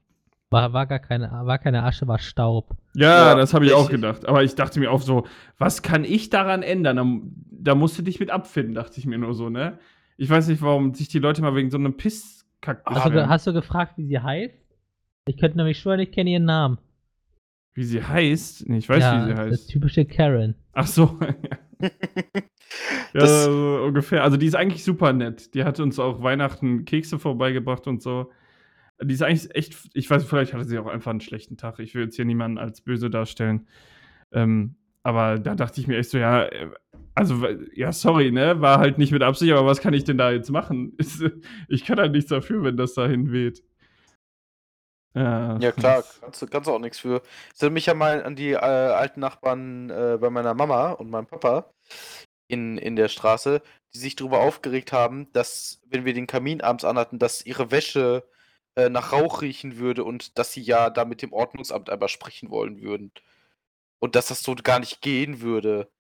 War 0.51 0.73
war 0.73 0.87
gar 0.87 0.99
keine 1.01 1.31
war 1.31 1.59
keine 1.59 1.83
Asche, 1.85 2.07
war 2.09 2.19
Staub. 2.19 2.77
Ja, 2.95 3.31
Ja, 3.31 3.35
das 3.35 3.55
habe 3.55 3.67
ich 3.67 3.73
auch 3.73 3.89
gedacht. 3.91 4.27
Aber 4.27 4.43
ich 4.43 4.55
dachte 4.55 4.81
mir 4.81 4.91
auch 4.91 5.03
so: 5.03 5.27
„Was 5.59 5.83
kann 5.83 6.05
ich 6.05 6.31
daran 6.31 6.63
ändern?“ 6.63 6.97
Da 6.97 7.73
da 7.73 7.75
musst 7.75 7.99
du 7.99 8.03
dich 8.03 8.19
mit 8.21 8.31
abfinden, 8.31 8.75
dachte 8.75 8.99
ich 8.99 9.07
mir 9.07 9.19
nur 9.19 9.35
so, 9.35 9.51
ne? 9.51 9.79
Ich 10.17 10.29
weiß 10.31 10.49
nicht, 10.49 10.63
warum 10.63 10.95
sich 10.95 11.09
die 11.09 11.19
Leute 11.19 11.43
mal 11.43 11.55
wegen 11.55 11.71
so 11.71 11.79
'nem 11.79 11.97
Pisskack 11.97 12.83
Hast 12.85 13.07
du, 13.07 13.29
hast 13.29 13.47
du 13.47 13.53
gefragt, 13.53 13.95
wie 13.99 14.07
sie 14.07 14.19
heißt? 14.21 14.55
Ich 15.27 15.37
könnte 15.39 15.57
nämlich 15.59 15.79
schwören, 15.79 16.01
ich 16.01 16.11
kenne 16.13 16.31
ihren 16.31 16.45
Namen. 16.45 16.79
Wie 17.75 17.85
sie 17.85 18.03
heißt? 18.03 18.69
Ne, 18.69 18.79
ich 18.79 18.89
weiß, 18.89 19.01
ja, 19.03 19.21
wie 19.21 19.31
sie 19.31 19.35
Das 19.35 19.39
heißt. 19.61 19.71
typische 19.71 20.05
Karen. 20.05 20.55
Ach 20.73 20.87
so, 20.87 21.19
ja. 21.21 21.59
Ja, 23.15 23.27
so 23.27 23.85
ungefähr. 23.87 24.23
Also, 24.25 24.37
die 24.37 24.47
ist 24.47 24.55
eigentlich 24.57 24.85
super 24.85 25.13
nett. 25.13 25.55
Die 25.55 25.65
hat 25.65 25.81
uns 25.81 25.99
auch 25.99 26.23
Weihnachten 26.23 26.85
Kekse 26.85 27.19
vorbeigebracht 27.19 27.87
und 27.89 28.03
so. 28.03 28.31
Die 29.03 29.15
ist 29.15 29.23
eigentlich 29.23 29.55
echt 29.57 29.77
ich 29.95 30.11
weiß, 30.11 30.25
vielleicht 30.25 30.55
hatte 30.55 30.65
sie 30.67 30.79
auch 30.79 30.87
einfach 30.89 31.13
'n 31.13 31.21
schlechten 31.21 31.57
Tag. 31.59 31.81
Ich 31.81 31.95
will 31.95 32.05
jetzt 32.05 32.17
hier 32.17 32.25
niemanden 32.27 32.59
als 32.59 32.83
böse 32.83 33.11
darstellen. 33.11 33.69
Ähm, 34.33 34.77
aber 35.05 35.39
da 35.39 35.55
dachte 35.57 35.81
ich 35.81 35.89
mir 35.89 35.99
echt 35.99 36.11
so: 36.11 36.19
„Ja, 36.19 36.45
äh, 36.47 36.71
also, 37.17 37.47
ja, 37.75 37.93
sorry, 37.93 38.33
ne? 38.33 38.61
War 38.63 38.79
halt 38.81 38.99
nicht 38.99 39.13
mit 39.13 39.23
Absicht, 39.25 39.53
aber 39.53 39.67
was 39.67 39.81
kann 39.83 39.95
ich 39.95 40.05
denn 40.05 40.19
da 40.19 40.33
jetzt 40.33 40.51
machen?“ 40.51 40.95
Ist 40.99 41.23
ich 41.69 41.85
kann 41.87 41.99
halt 42.01 42.13
nichts 42.13 42.31
dafür, 42.31 42.65
wenn 42.65 42.77
das 42.79 42.95
dahin 42.95 43.33
weht. 43.33 43.63
Ja, 45.15 45.59
Ja 45.59 45.73
klar, 45.73 46.05
kannst 46.21 46.43
du 46.43 46.47
kannst 46.47 46.69
auch 46.69 46.79
nix 46.79 46.99
für. 46.99 47.21
Das 47.51 47.63
erinnert 47.63 47.75
mich 47.75 47.87
ja 47.87 47.95
mal 47.95 48.23
an 48.23 48.37
die, 48.37 48.53
äh, 48.53 48.57
alten 48.57 49.21
Nachbarn, 49.21 49.91
äh, 49.91 50.19
bei 50.21 50.31
meiner 50.31 50.55
Mama 50.55 50.93
und 50.93 51.11
meinem 51.11 51.27
Papa 51.27 51.73
in 52.49 52.79
in 52.79 52.97
der 52.97 53.09
Straße, 53.09 53.63
die 53.95 53.99
sich 53.99 54.17
drüber 54.17 54.41
aufgeregt 54.41 54.93
haben, 54.93 55.33
dass, 55.33 55.81
wenn 55.87 56.05
wir 56.05 56.15
den 56.15 56.27
Kamin 56.27 56.61
abends 56.63 56.85
anhatten, 56.85 57.19
dass 57.19 57.45
ihre 57.45 57.71
Wäsche, 57.71 58.25
äh, 58.77 58.89
nach 58.89 59.13
Rauch 59.13 59.43
riechen 59.43 59.79
würde 59.79 60.05
und 60.05 60.39
dass 60.39 60.53
sie 60.53 60.63
ja 60.63 60.91
da 60.91 61.05
mit 61.05 61.23
dem 61.23 61.33
Ordnungsamt 61.33 61.91
einmal 61.91 62.09
sprechen 62.09 62.51
wollen 62.51 62.81
würden. 62.81 63.13
Und 63.99 64.15
dass 64.17 64.29
das 64.29 64.43
so 64.43 64.55
gar 64.55 64.79
nicht 64.81 65.03
gehen 65.03 65.41
würde. 65.41 65.91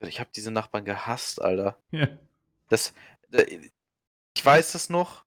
Ich 0.00 0.20
habe 0.20 0.30
diese 0.34 0.50
Nachbarn 0.50 0.84
gehasst, 0.84 1.40
Alter. 1.42 1.78
Ja. 1.90 2.08
Das 2.68 2.94
äh, 3.32 3.70
ich 4.36 4.44
weiß 4.44 4.72
das 4.72 4.90
noch. 4.90 5.24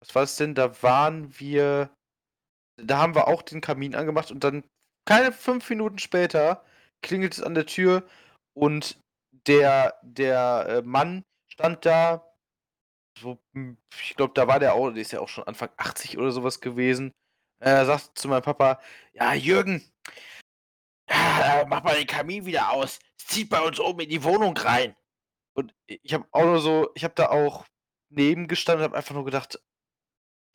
Was 0.00 0.14
war 0.14 0.22
das 0.22 0.36
denn? 0.36 0.54
Da 0.54 0.82
waren 0.82 1.38
wir 1.38 1.90
da 2.78 2.98
haben 2.98 3.14
wir 3.14 3.28
auch 3.28 3.42
den 3.42 3.60
Kamin 3.60 3.94
angemacht 3.94 4.30
und 4.30 4.44
dann 4.44 4.64
keine 5.06 5.32
5 5.32 5.68
Minuten 5.70 5.98
später 5.98 6.64
klingelt 7.02 7.34
es 7.34 7.42
an 7.42 7.54
der 7.54 7.66
Tür 7.66 8.04
und 8.54 8.98
der 9.46 9.94
der, 10.02 10.66
äh, 10.68 10.82
Mann 10.82 11.24
stand 11.52 11.86
da, 11.86 12.24
so, 13.18 13.38
hm, 13.54 13.78
ich 14.02 14.14
glaube, 14.16 14.34
da 14.34 14.48
war 14.48 14.60
der 14.60 14.74
auch 14.74 14.90
der 14.90 15.02
ist 15.02 15.12
ja 15.12 15.20
auch 15.20 15.28
schon 15.28 15.44
Anfang 15.46 15.70
80 15.76 16.18
oder 16.18 16.30
so 16.32 16.44
was 16.44 16.60
gewesen. 16.60 17.12
Er 17.60 17.86
sagt 17.86 18.18
zu 18.18 18.28
meinem 18.28 18.42
Papa: 18.42 18.80
„Ja, 19.14 19.34
Jürgen, 19.34 19.82
äh, 21.08 21.64
mach 21.66 21.82
mal 21.82 21.96
den 21.96 22.06
Kamin 22.06 22.44
wieder 22.46 22.70
aus. 22.72 22.98
Zieht 23.18 23.50
bei 23.50 23.60
uns 23.60 23.80
oben 23.80 24.00
in 24.00 24.10
die 24.10 24.24
Wohnung 24.24 24.56
rein.“ 24.56 24.94
Und 25.54 25.74
ich 25.86 26.14
habe 26.14 26.26
auch 26.32 26.44
nur 26.44 26.60
so 26.60 26.90
ich 26.94 27.04
habe 27.04 27.14
da 27.16 27.28
auch 27.30 27.66
neben 28.10 28.48
gestanden 28.48 28.82
und 28.84 28.90
habe 28.90 28.98
einfach 28.98 29.14
nur 29.14 29.24
gedacht: 29.24 29.60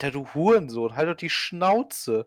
„Alter, 0.02 0.10
du 0.12 0.26
Hurensohn, 0.34 0.96
halt 0.96 1.08
doch 1.08 1.14
die 1.16 1.30
Schnauze. 1.30 2.26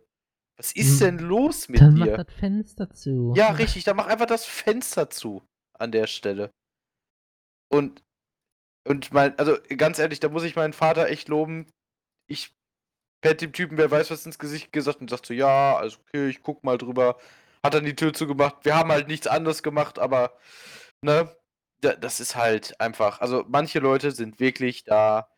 Was 0.57 0.73
ist 0.73 1.01
Hm. 1.01 1.01
denn 1.01 1.19
los 1.19 1.69
mit 1.69 1.93
Dann 1.93 1.97
mach 1.97 2.09
dir?“ 2.09 2.17
das 2.17 2.27
Fenster 2.33 2.89
zu. 2.91 3.35
Ja, 3.35 3.51
richtig, 3.51 3.83
dann 3.83 3.97
mach 3.97 4.07
einfach 4.07 4.25
das 4.25 4.45
Fenster 4.45 5.09
zu 5.09 5.43
an 5.77 5.91
der 5.91 6.07
Stelle. 6.07 6.51
Und 7.71 8.03
und 8.87 9.13
mein 9.13 9.37
also, 9.39 9.57
ganz 9.77 9.99
ehrlich, 9.99 10.19
da 10.21 10.29
muss 10.29 10.43
ich 10.43 10.55
meinen 10.57 10.73
Vater 10.73 11.09
echt 11.09 11.29
loben. 11.29 11.67
Ich 12.27 12.55
hätte 13.23 13.47
dem 13.47 13.53
Typen, 13.53 13.77
wer 13.77 13.91
weiß 13.91 14.11
was, 14.11 14.25
ins 14.25 14.39
Gesicht 14.39 14.73
gesagt 14.73 15.01
und 15.01 15.09
sagt 15.09 15.25
so: 15.27 15.33
„Ja, 15.35 15.77
alles 15.77 15.99
okay, 15.99 16.29
ich 16.29 16.43
gucke 16.43 16.65
mal 16.65 16.77
drüber.“ 16.79 17.17
Hat 17.63 17.73
dann 17.75 17.85
die 17.85 17.95
Tür 17.95 18.13
zugemacht. 18.13 18.65
Wir 18.65 18.75
haben 18.75 18.91
halt 18.91 19.07
nichts 19.09 19.27
anderes 19.27 19.63
gemacht, 19.63 19.99
aber, 19.99 20.37
ne, 21.01 21.35
da 21.81 21.95
das 21.95 22.19
ist 22.21 22.35
halt 22.37 22.79
einfach 22.81 23.21
also, 23.21 23.45
manche 23.49 23.79
Leute 23.79 24.11
sind 24.11 24.39
wirklich 24.41 24.83
da 24.85 25.29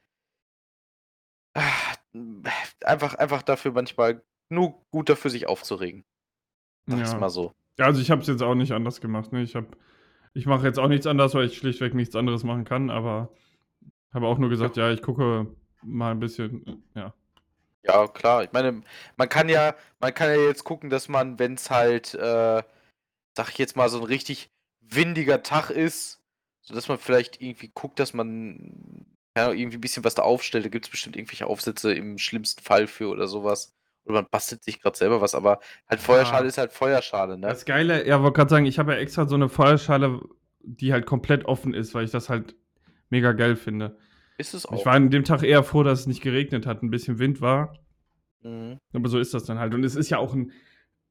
einfach 2.85 3.15
einfach 3.15 3.41
dafür 3.43 3.71
manchmal 3.71 4.23
nur 4.49 4.85
gut 4.91 5.09
dafür, 5.09 5.31
sich 5.31 5.47
aufzuregen. 5.47 6.05
Sag's 6.87 7.17
Ja. 7.17 7.17
mal 7.17 7.29
so. 7.29 7.53
Ja, 7.77 7.85
also, 7.85 8.01
ich 8.01 8.11
habe 8.11 8.21
es 8.21 8.27
jetzt 8.27 8.41
auch 8.43 8.55
nicht 8.55 8.71
anders 8.73 8.99
gemacht, 9.01 9.31
ne? 9.31 9.41
Ich 9.43 9.55
habe 9.55 9.67
ich 10.33 10.45
mache 10.47 10.65
jetzt 10.67 10.79
auch 10.79 10.87
nichts 10.89 11.07
anders, 11.07 11.33
weil 11.35 11.45
ich 11.47 11.57
schlichtweg 11.57 11.93
nichts 11.95 12.15
anderes 12.15 12.43
machen 12.43 12.65
kann, 12.65 12.89
aber 12.91 13.33
habe 14.13 14.27
auch 14.27 14.37
nur 14.39 14.49
gesagt: 14.49 14.77
„Ja, 14.77 14.91
ich 14.91 15.01
gucke 15.03 15.55
mal 15.81 16.11
'n 16.13 16.19
bisschen“, 16.19 16.83
ja. 16.95 17.13
Ja, 17.85 18.07
klar. 18.07 18.43
Ich 18.43 18.51
meine, 18.51 18.81
man 19.15 19.29
kann 19.29 19.47
ja 19.49 19.75
man 19.99 20.13
kann 20.13 20.29
ja 20.29 20.35
jetzt 20.35 20.63
gucken, 20.65 20.89
dass 20.89 21.07
man, 21.07 21.39
wenn's 21.39 21.69
halt, 21.69 22.13
äh, 22.13 22.63
sage 23.35 23.49
ich 23.51 23.57
jetzt 23.57 23.77
mal, 23.77 23.89
so 23.89 23.99
'n 23.99 24.03
richtig 24.05 24.51
windiger 24.81 25.43
Tag 25.43 25.69
ist, 25.71 26.21
sodass 26.61 26.87
man 26.89 26.99
vielleicht 26.99 27.41
irgendwie 27.41 27.69
guckt, 27.73 27.99
dass 27.99 28.13
man, 28.13 28.88
ja, 29.37 29.51
irgendwie 29.51 29.77
'n 29.77 29.81
bisschen 29.81 30.03
was 30.03 30.15
da 30.15 30.23
aufstellt. 30.23 30.65
Da 30.65 30.69
gibt's 30.69 30.89
bestimmt 30.89 31.15
irgendwelche 31.17 31.47
Aufsätze 31.47 31.93
im 31.93 32.17
schlimmsten 32.17 32.63
Fall 32.63 32.87
für 32.87 33.09
oder 33.09 33.27
so 33.27 33.43
was. 33.43 33.73
Oder 34.05 34.15
man 34.15 34.27
bastelt 34.31 34.63
sich 34.63 34.81
grad 34.81 34.95
selber 34.97 35.21
was, 35.21 35.35
aber 35.35 35.59
halt 35.89 36.01
Feuerschale 36.01 36.47
Ja. 36.47 36.47
ist 36.47 36.57
halt 36.57 36.73
Feuerschale, 36.73 37.37
ne? 37.37 37.55
Das 37.55 37.65
Geile 37.65 38.07
ja, 38.07 38.21
wollte 38.23 38.35
grad 38.37 38.49
sagen, 38.49 38.65
ich 38.65 38.79
habe 38.79 38.93
ja 38.93 38.99
extra 38.99 39.27
so 39.27 39.37
'ne 39.37 39.49
Feuerschale, 39.49 40.21
die 40.61 40.93
halt 40.93 41.05
komplett 41.05 41.45
offen 41.45 41.73
ist, 41.73 41.95
weil 41.95 42.05
ich 42.05 42.11
das 42.11 42.29
halt 42.29 42.55
mega 43.09 43.33
geil 43.33 43.55
finde. 43.55 43.97
Ist 44.39 44.53
es 44.53 44.65
Ich 44.69 44.85
auch. 44.85 44.87
war 44.87 44.93
an 44.95 45.11
dem 45.11 45.23
Tag 45.25 45.43
eher 45.43 45.63
froh, 45.63 45.83
dass 45.83 46.01
es 46.01 46.07
nicht 46.07 46.21
geregnet 46.23 46.65
hat, 46.67 46.83
'n 46.83 46.91
bisschen 46.91 47.19
Wind 47.19 47.41
war. 47.41 47.73
Mhm. 48.43 48.79
Aber 48.93 49.09
so 49.09 49.19
ist 49.19 49.33
das 49.33 49.43
dann 49.45 49.59
halt. 49.59 49.73
Und 49.73 49.83
es 49.83 49.95
ist 49.95 50.09
ja 50.09 50.17
auch 50.17 50.33
'n 50.33 50.51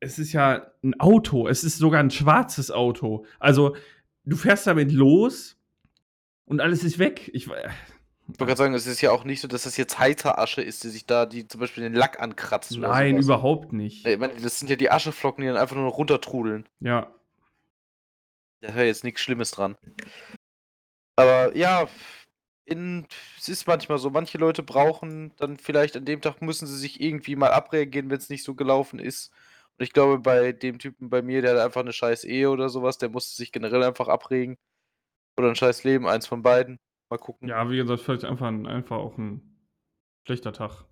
es 0.00 0.18
ist 0.18 0.32
ja 0.32 0.72
'n 0.82 0.98
Auto. 1.00 1.48
Es 1.48 1.64
ist 1.64 1.78
sogar 1.78 2.00
'n 2.02 2.10
schwarzes 2.10 2.70
Auto. 2.70 3.24
Also, 3.40 3.76
du 4.24 4.36
fährst 4.36 4.66
damit 4.66 4.92
los 4.92 5.58
und 6.46 6.60
alles 6.60 6.84
ist 6.84 6.98
weg. 6.98 7.30
Ich 7.34 7.48
wa 7.48 7.56
Ich 8.30 8.38
wollte 8.38 8.50
gerade 8.50 8.58
sagen, 8.58 8.74
es 8.74 8.86
ist 8.86 9.00
ja 9.00 9.10
auch 9.10 9.24
nicht 9.24 9.40
so, 9.40 9.48
dass 9.48 9.62
das 9.62 9.78
jetzt 9.78 9.98
heißer 9.98 10.38
Asche 10.38 10.60
ist, 10.60 10.84
die 10.84 10.90
sich 10.90 11.06
da, 11.06 11.24
die 11.24 11.48
zum 11.48 11.60
Beispiel 11.60 11.82
den 11.82 11.94
Lack 11.94 12.20
ankratzt. 12.20 12.76
Nein, 12.76 13.16
überhaupt 13.16 13.72
nicht. 13.72 14.06
Ich 14.06 14.18
meine, 14.18 14.34
das 14.34 14.58
sind 14.58 14.68
ja 14.68 14.76
die 14.76 14.90
Ascheflocken, 14.90 15.40
die 15.40 15.48
dann 15.48 15.56
einfach 15.56 15.76
nur 15.76 15.86
noch 15.86 15.96
runtertrudeln. 15.96 16.68
Ja. 16.80 17.10
Da 18.60 18.74
wäre 18.74 18.86
jetzt 18.86 19.02
nichts 19.02 19.22
Schlimmes 19.22 19.52
dran. 19.52 19.76
Aber 21.16 21.56
ja, 21.56 21.88
in, 22.66 23.06
es 23.38 23.48
ist 23.48 23.66
manchmal 23.66 23.98
so, 23.98 24.10
manche 24.10 24.36
Leute 24.36 24.62
brauchen 24.62 25.32
dann 25.36 25.56
vielleicht 25.56 25.96
an 25.96 26.04
dem 26.04 26.20
Tag 26.20 26.42
müssen 26.42 26.66
sie 26.66 26.76
sich 26.76 27.00
irgendwie 27.00 27.34
mal 27.34 27.52
abreagieren, 27.52 28.10
wenn 28.10 28.18
es 28.18 28.28
nicht 28.28 28.44
so 28.44 28.54
gelaufen 28.54 28.98
ist. 28.98 29.32
Und 29.78 29.84
ich 29.84 29.92
glaube, 29.94 30.18
bei 30.18 30.52
dem 30.52 30.78
Typen 30.78 31.08
bei 31.08 31.22
mir, 31.22 31.40
der 31.40 31.52
hat 31.52 31.64
einfach 31.64 31.80
eine 31.80 31.94
scheiß 31.94 32.24
Ehe 32.24 32.50
oder 32.50 32.68
sowas, 32.68 32.98
der 32.98 33.08
musste 33.08 33.36
sich 33.36 33.52
generell 33.52 33.82
einfach 33.84 34.08
abregen. 34.08 34.58
Oder 35.38 35.48
ein 35.48 35.56
scheiß 35.56 35.84
Leben, 35.84 36.06
eins 36.06 36.26
von 36.26 36.42
beiden. 36.42 36.78
Mal 37.10 37.18
gucken. 37.18 37.48
Ja, 37.48 37.70
wie 37.70 37.76
gesagt, 37.76 38.02
vielleicht 38.02 38.24
einfach, 38.24 38.46
ein, 38.48 38.66
einfach 38.66 38.96
auch 38.96 39.16
ein 39.18 39.40
schlechter 40.26 40.52
Tag. 40.52 40.84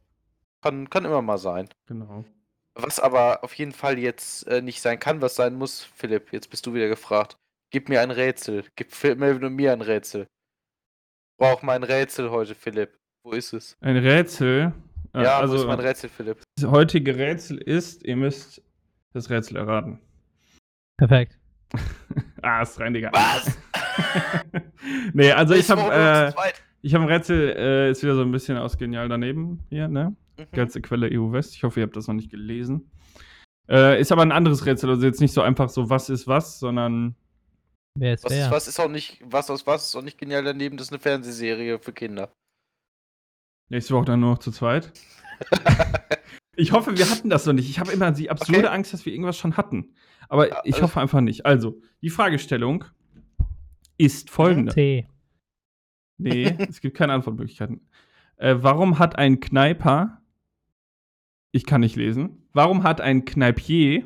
Kann, 0.63 0.89
kann 0.91 1.05
immer 1.05 1.23
mal 1.23 1.39
sein. 1.39 1.69
Genau. 1.87 2.25
Was 2.75 3.01
aber 3.01 3.43
auf 3.45 3.55
jeden 3.55 3.73
Fall 3.73 3.99
jetzt 3.99 4.47
äh, 4.49 4.61
nicht 4.63 4.81
sein 4.83 4.99
kann, 4.99 5.21
was 5.23 5.35
sein 5.35 5.55
muss, 5.55 5.83
Philipp, 5.83 6.33
jetzt 6.33 6.51
bist 6.51 6.67
du 6.67 6.75
wieder 6.75 6.89
gefragt. 6.89 7.37
Gib 7.71 7.89
mir 7.89 8.01
ein 8.01 8.11
Rätsel. 8.11 8.65
Gib 8.77 8.93
Phil- 8.93 9.17
Melvin 9.17 9.45
und 9.45 9.55
mir 9.55 9.73
ein 9.73 9.81
Rätsel. 9.83 10.27
Brauch 11.39 11.63
mal 11.63 11.75
ein 11.77 11.83
Rätsel 11.83 12.31
heute, 12.31 12.55
Philipp. 12.55 12.99
Wo 13.25 13.33
ist 13.33 13.53
es? 13.53 13.77
Ein 13.81 13.97
Rätsel. 13.97 14.73
äh, 15.15 15.23
ja, 15.23 15.39
also 15.39 15.55
wo 15.55 15.61
ist 15.61 15.67
mein 15.67 15.81
Rätsel, 15.81 16.09
Philipp? 16.09 16.43
das 16.59 16.71
heutige 16.71 17.17
Rätsel 17.17 17.59
ist, 17.59 18.03
ihr 18.05 18.17
müsst 18.17 18.63
das 19.13 19.29
Rätsel 19.31 19.57
erraten. 19.57 20.01
Perfekt. 20.99 21.39
ah, 22.43 22.63
ist 22.63 22.79
rein, 22.81 22.95
Digga. 22.95 23.11
Was? 23.13 23.59
nee, 25.13 25.33
also 25.33 25.55
ich 25.55 25.71
habe 25.71 25.83
äh, 25.83 26.29
zu 26.31 26.37
zweit- 26.37 26.63
ich 26.83 26.95
habe 26.95 27.05
ein 27.05 27.11
Rätsel, 27.11 27.57
äh, 27.57 27.91
ist 27.91 28.03
wieder 28.03 28.15
so 28.15 28.23
ein 28.23 28.31
bisschen 28.31 28.57
aus 28.57 28.79
genial 28.79 29.09
daneben 29.09 29.65
hier, 29.71 29.89
ne? 29.89 30.15
Mhm. 30.39 30.45
Ganze 30.53 30.81
Quelle 30.81 31.09
EU 31.13 31.33
West. 31.33 31.55
Ich 31.55 31.65
hoffe, 31.65 31.81
ihr 31.81 31.87
habt 31.87 31.97
das 31.97 32.07
noch 32.07 32.15
nicht 32.15 32.31
gelesen. 32.31 32.91
Äh, 33.69 34.01
ist 34.01 34.13
aber 34.13 34.23
ein 34.23 34.33
anderes 34.33 34.65
Rätsel, 34.67 34.91
also 34.91 35.05
jetzt 35.05 35.21
nicht 35.21 35.33
so 35.33 35.43
einfach 35.43 35.69
so, 35.71 35.91
was 35.91 36.09
ist 36.11 36.27
was, 36.29 36.59
sondern 36.61 37.17
Wer 37.99 38.15
ist 38.15 38.25
Was 38.25 38.33
wer? 38.33 38.45
ist 38.45 38.51
was 38.53 38.69
ist 38.69 38.79
auch 38.79 38.89
nicht, 38.91 39.21
was 39.25 39.51
aus 39.51 39.67
was 39.67 39.87
ist 39.89 39.97
auch 39.97 40.03
nicht 40.03 40.19
genial 40.19 40.45
daneben, 40.45 40.77
das 40.77 40.89
ist 40.89 40.93
eine 40.93 41.01
Fernsehserie 41.01 41.79
für 41.81 41.93
Kinder. 41.93 42.31
nächste 43.71 43.95
Woche 43.95 44.05
dann 44.05 44.21
nur 44.21 44.33
noch 44.33 44.39
zu 44.39 44.53
zweit. 44.53 44.93
ich 46.57 46.73
hoffe, 46.73 46.97
wir 46.97 47.11
hatten 47.11 47.31
das 47.31 47.47
noch 47.47 47.55
nicht. 47.55 47.69
Ich 47.69 47.79
habe 47.81 47.91
immer 47.93 48.13
die 48.13 48.31
absurde 48.31 48.61
Okay. 48.61 48.69
Angst, 48.69 48.93
dass 48.93 49.05
wir 49.07 49.13
irgendwas 49.13 49.37
schon 49.39 49.57
hatten. 49.57 49.95
Aber 50.29 50.49
Ja, 50.49 50.61
ich 50.65 50.81
hoffe 50.83 51.01
einfach 51.01 51.21
nicht. 51.21 51.47
Also, 51.47 51.81
die 52.03 52.11
Fragestellung 52.11 52.85
ist 53.99 54.31
folgende. 54.31 54.73
T. 54.73 55.07
Nee, 56.19 56.57
es 56.69 56.81
gibt 56.81 56.97
keine 56.97 57.13
Antwortmöglichkeiten. 57.13 57.89
Äh, 58.37 58.57
warum 58.59 58.99
hat 58.99 59.17
ein 59.17 59.41
Kneiper. 59.41 60.23
Ich 61.53 61.65
kann 61.65 61.81
nicht 61.81 61.97
lesen. 61.97 62.47
Warum 62.53 62.83
hat 62.83 63.01
ein 63.01 63.25
Kneipier 63.25 64.05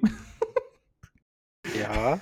Ja. 1.78 2.20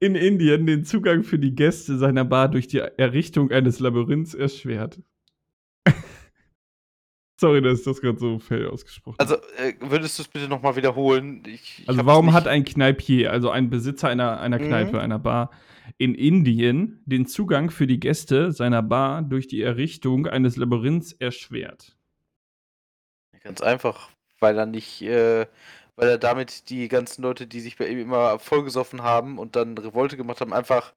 in 0.00 0.14
Indien 0.14 0.66
den 0.66 0.84
Zugang 0.84 1.22
für 1.22 1.38
die 1.38 1.54
Gäste 1.54 1.96
seiner 1.96 2.24
Bar 2.24 2.50
durch 2.50 2.66
die 2.68 2.78
Errichtung 2.78 3.50
eines 3.50 3.78
Labyrinths 3.80 4.34
erschwert? 4.34 5.00
Sorry, 7.42 7.60
dass 7.60 7.82
das 7.82 8.00
gerade 8.00 8.18
so 8.20 8.38
fail 8.38 8.68
ausgesprochen. 8.68 9.16
Also, 9.18 9.34
äh, 9.58 9.74
würdest 9.80 10.16
du 10.16 10.22
es 10.22 10.28
bitte 10.28 10.46
nochmal 10.46 10.76
wiederholen? 10.76 11.42
Ich, 11.44 11.82
Also 11.88 12.06
warum 12.06 12.32
hat 12.32 12.46
ein 12.46 12.64
Kneipier, 12.64 13.32
also 13.32 13.50
ein 13.50 13.68
Besitzer 13.68 14.08
einer, 14.08 14.40
einer 14.40 14.60
Mhm. 14.60 14.68
Kneipe, 14.68 15.00
einer 15.00 15.18
Bar, 15.18 15.50
in 15.98 16.14
Indien 16.14 17.02
den 17.04 17.26
Zugang 17.26 17.70
für 17.70 17.88
die 17.88 17.98
Gäste 17.98 18.52
seiner 18.52 18.80
Bar 18.82 19.22
durch 19.22 19.48
die 19.48 19.60
Errichtung 19.60 20.28
eines 20.28 20.56
Labyrinths 20.56 21.14
erschwert? 21.14 21.96
Ganz 23.42 23.60
einfach, 23.60 24.10
weil 24.40 24.56
er 24.58 24.66
nicht, 24.66 25.02
äh, 25.02 25.46
weil 25.96 26.08
er 26.08 26.18
damit 26.18 26.70
die 26.70 26.88
ganzen 26.88 27.22
Leute, 27.22 27.46
die 27.46 27.60
sich 27.60 27.76
bei 27.76 27.88
ihm 27.88 27.98
immer 27.98 28.38
vollgesoffen 28.38 29.02
haben 29.02 29.38
und 29.38 29.56
dann 29.56 29.76
Revolte 29.76 30.16
gemacht 30.16 30.40
haben, 30.40 30.52
einfach 30.52 30.94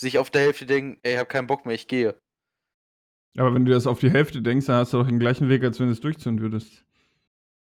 sich 0.00 0.18
auf 0.18 0.30
der 0.30 0.42
Hälfte 0.42 0.66
denken, 0.66 1.00
ey, 1.04 1.14
ich 1.14 1.18
hab 1.20 1.28
keinen 1.28 1.46
Bock 1.48 1.66
mehr, 1.66 1.74
ich 1.74 1.88
gehe. 1.88 2.16
Aber 3.36 3.54
wenn 3.54 3.64
du 3.64 3.72
das 3.72 3.86
auf 3.86 4.00
die 4.00 4.10
Hälfte 4.10 4.42
denkst, 4.42 4.66
dann 4.66 4.76
hast 4.76 4.92
du 4.92 4.98
doch 4.98 5.06
den 5.06 5.18
gleichen 5.18 5.48
Weg, 5.48 5.64
als 5.64 5.80
wenn 5.80 5.86
du 5.86 5.92
es 5.92 6.00
durchziehen 6.00 6.40
würdest. 6.40 6.84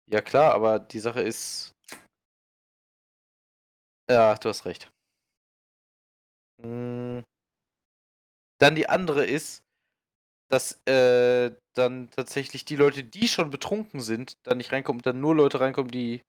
Ja 0.07 0.21
klar, 0.21 0.53
aber 0.53 0.79
die 0.79 0.99
Sache 0.99 1.21
ist. 1.21 1.73
Ja, 4.09 4.35
du 4.35 4.49
hast 4.49 4.65
recht. 4.65 4.91
Mm. 6.61 7.21
Dann 8.59 8.75
die 8.75 8.87
andere 8.87 9.25
ist, 9.25 9.63
dass 10.49 10.79
äh, 10.85 11.51
dann 11.73 12.09
tatsächlich 12.11 12.65
die 12.65 12.75
Leute, 12.75 13.03
die 13.03 13.27
schon 13.27 13.49
betrunken 13.49 13.99
sind, 13.99 14.37
da 14.43 14.55
nicht 14.55 14.71
reinkommen 14.71 14.99
und 14.99 15.05
dann 15.05 15.19
nur 15.19 15.35
Leute 15.35 15.59
reinkommen, 15.59 15.91
die 15.91 16.21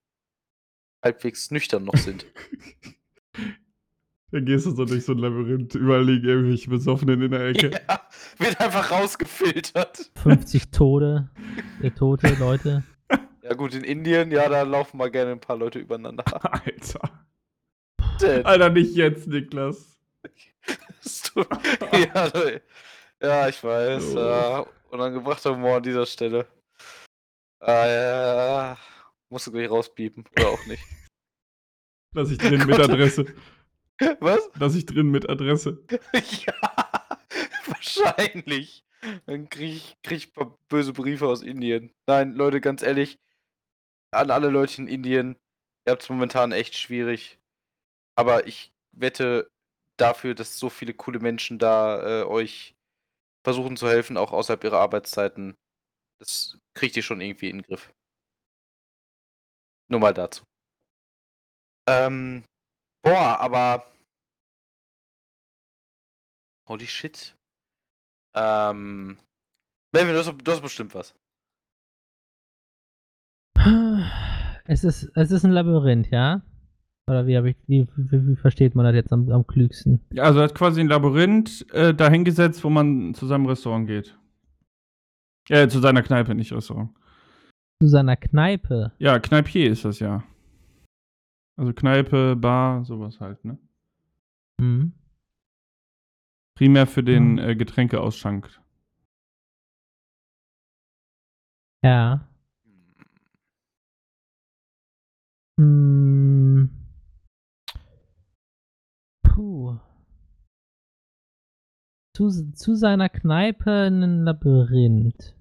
halbwegs 1.04 1.50
nüchtern 1.50 1.84
noch 1.84 1.96
sind. 1.96 2.26
Dann 4.36 4.44
gehst 4.44 4.66
du 4.66 4.72
so 4.72 4.84
durch 4.84 5.02
so 5.02 5.12
ein 5.12 5.18
Labyrinth, 5.18 5.74
überall 5.76 6.04
liegen 6.04 6.28
irgendwelche 6.28 6.68
Besoffenen 6.68 7.22
in 7.22 7.30
der 7.30 7.46
Ecke. 7.46 7.70
ja, 7.88 8.02
wird 8.36 8.60
einfach 8.60 8.90
rausgefiltert. 8.90 10.10
50 10.22 10.70
Tode, 10.72 11.30
tote 11.96 12.34
Leute. 12.34 12.84
Ja 13.42 13.54
gut, 13.54 13.72
in 13.72 13.82
Indien, 13.82 14.30
ja, 14.30 14.46
da 14.50 14.60
laufen 14.60 14.98
mal 14.98 15.10
gerne 15.10 15.32
ein 15.32 15.40
paar 15.40 15.56
Leute 15.56 15.78
übereinander. 15.78 16.22
Alter. 16.52 17.24
Denn- 18.20 18.44
Alter, 18.44 18.68
nicht 18.68 18.94
jetzt, 18.94 19.26
Niklas. 19.26 19.96
Tut- 21.32 21.48
ja, 21.94 22.30
ja, 23.22 23.48
ich 23.48 23.64
weiß. 23.64 24.16
Oh. 24.16 24.18
Ja, 24.18 24.66
unangebrachter 24.90 25.54
Humor 25.54 25.78
an 25.78 25.82
dieser 25.82 26.04
Stelle. 26.04 26.46
Ah, 27.60 27.86
ja, 27.86 28.78
musst 29.30 29.46
du 29.46 29.52
gleich 29.52 29.70
rauspiepen. 29.70 30.24
Oder 30.38 30.48
auch 30.48 30.66
nicht. 30.66 30.82
Lass 32.12 32.30
ich 32.30 32.36
drin 32.36 32.58
mit 32.66 32.76
Gott. 32.76 32.80
Adresse. 32.80 33.24
Was? 34.20 34.50
Lass 34.58 34.74
ich 34.74 34.86
drin 34.86 35.10
mit 35.10 35.28
Adresse. 35.28 35.82
ja, 36.12 36.54
wahrscheinlich. 37.66 38.84
Dann 39.26 39.48
krieg 39.48 39.74
ich, 39.76 39.96
krieg 40.02 40.18
ich 40.18 40.28
ein 40.28 40.32
paar 40.32 40.58
böse 40.68 40.92
Briefe 40.92 41.26
aus 41.26 41.42
Indien. 41.42 41.94
Nein, 42.06 42.34
Leute, 42.34 42.60
ganz 42.60 42.82
ehrlich, 42.82 43.18
an 44.10 44.30
alle 44.30 44.48
Leute 44.48 44.82
in 44.82 44.88
Indien, 44.88 45.36
ihr 45.86 45.92
habt 45.92 46.02
es 46.02 46.08
momentan 46.08 46.52
echt 46.52 46.76
schwierig. 46.76 47.38
Aber 48.16 48.46
ich 48.46 48.72
wette 48.92 49.50
dafür, 49.96 50.34
dass 50.34 50.58
so 50.58 50.70
viele 50.70 50.94
coole 50.94 51.20
Menschen 51.20 51.58
da 51.58 52.22
äh, 52.22 52.24
euch 52.24 52.74
versuchen 53.44 53.76
zu 53.76 53.88
helfen, 53.88 54.16
auch 54.16 54.32
außerhalb 54.32 54.64
ihrer 54.64 54.80
Arbeitszeiten. 54.80 55.56
Das 56.18 56.58
kriegt 56.74 56.96
ihr 56.96 57.02
schon 57.02 57.20
irgendwie 57.20 57.50
in 57.50 57.58
den 57.58 57.62
Griff. 57.62 57.92
Nur 59.88 60.00
mal 60.00 60.14
dazu. 60.14 60.44
Ähm, 61.88 62.44
boah, 63.02 63.38
aber 63.38 63.86
Holy 66.68 66.86
shit. 66.86 67.34
Ähm. 68.34 69.16
Melvin, 69.92 70.14
du 70.14 70.18
hast, 70.18 70.34
du 70.44 70.52
hast 70.52 70.62
bestimmt 70.62 70.94
was. 70.94 71.14
Es 74.64 74.84
ist, 74.84 75.10
es 75.14 75.30
ist 75.30 75.44
ein 75.44 75.52
Labyrinth, 75.52 76.10
ja? 76.10 76.42
Oder 77.08 77.26
wie, 77.26 77.36
ich, 77.36 77.56
wie, 77.68 77.86
wie, 77.96 78.28
wie 78.28 78.36
versteht 78.36 78.74
man 78.74 78.84
das 78.84 78.94
jetzt 78.94 79.12
am, 79.12 79.30
am 79.30 79.46
klügsten? 79.46 80.00
Ja, 80.12 80.24
also 80.24 80.40
er 80.40 80.46
hat 80.46 80.56
quasi 80.56 80.80
ein 80.80 80.88
Labyrinth 80.88 81.64
äh, 81.72 81.94
dahingesetzt, 81.94 82.64
wo 82.64 82.70
man 82.70 83.14
zu 83.14 83.26
seinem 83.26 83.46
Restaurant 83.46 83.86
geht. 83.86 84.18
Äh, 85.48 85.68
zu 85.68 85.78
seiner 85.78 86.02
Kneipe, 86.02 86.34
nicht 86.34 86.52
Restaurant. 86.52 86.90
Zu 87.80 87.88
seiner 87.88 88.16
Kneipe. 88.16 88.92
Ja, 88.98 89.20
Kneipier 89.20 89.70
ist 89.70 89.84
das 89.84 90.00
ja. 90.00 90.24
Also 91.56 91.72
Kneipe, 91.72 92.34
Bar, 92.34 92.84
sowas 92.84 93.20
halt, 93.20 93.44
ne? 93.44 93.56
Hm. 94.60 94.92
Primär 96.56 96.86
für 96.86 97.02
den 97.04 97.32
Mhm. 97.34 97.38
äh, 97.38 97.54
Getränkeausschank. 97.54 98.48
Ja. 101.84 102.26
Hm. 105.58 106.70
Puh. 109.22 109.78
Zu, 112.14 112.52
zu 112.52 112.74
seiner 112.74 113.08
Kneipe 113.10 113.70
ein 113.88 114.24
Labyrinth. 114.24 115.34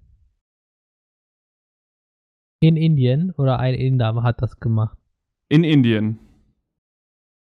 In 2.61 2.75
Indien 2.77 3.31
oder 3.31 3.59
ein 3.59 3.75
Inder 3.75 4.21
hat 4.23 4.41
das 4.41 4.59
gemacht. 4.59 4.97
In 5.49 5.63
Indien. 5.63 6.19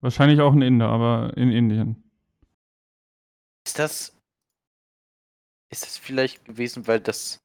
Wahrscheinlich 0.01 0.41
auch 0.41 0.53
ein 0.53 0.63
Inder, 0.63 0.89
aber 0.89 1.37
in 1.37 1.51
Indien. 1.51 2.06
Ist 3.67 3.79
das. 3.81 4.17
Ist 5.71 5.83
das 5.85 5.99
vielleicht 5.99 6.45
gewesen, 6.45 6.87
weil 6.87 7.01
das. 7.01 7.41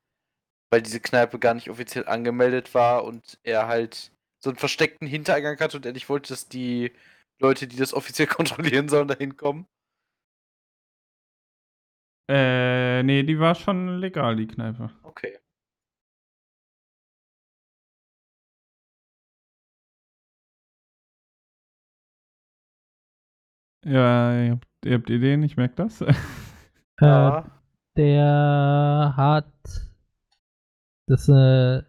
Weil 0.71 0.81
diese 0.83 0.99
Kneipe 1.01 1.39
gar 1.39 1.53
nicht 1.55 1.69
offiziell 1.69 2.07
angemeldet 2.07 2.73
war 2.75 3.05
und 3.05 3.39
er 3.43 3.67
halt 3.67 4.11
so 4.39 4.49
einen 4.51 4.57
versteckten 4.59 5.07
Hintereingang 5.07 5.59
hatte 5.59 5.77
und 5.77 5.85
er 5.85 5.93
nicht 5.93 6.09
wollte, 6.09 6.29
dass 6.33 6.47
die 6.49 6.93
Leute, 7.39 7.67
die 7.67 7.77
das 7.77 7.93
offiziell 7.93 8.27
kontrollieren 8.29 8.89
sollen, 8.89 9.07
da 9.09 9.15
hinkommen? 9.15 9.67
Äh, 12.29 13.03
nee, 13.03 13.23
die 13.23 13.39
war 13.39 13.53
schon 13.55 13.99
legal, 13.99 14.35
die 14.35 14.47
Kneipe. 14.47 14.89
Okay. 15.03 15.37
Ja, 23.83 24.33
ihr 24.43 24.51
habt, 24.51 24.67
ihr 24.85 24.95
habt 24.95 25.09
Ideen, 25.09 25.43
ich 25.43 25.57
merke 25.57 25.75
das. 25.75 26.01
Äh, 26.01 26.13
Ja. 27.01 27.45
der 27.97 29.13
hat 29.17 29.51
das 31.07 31.27
äh, 31.27 31.81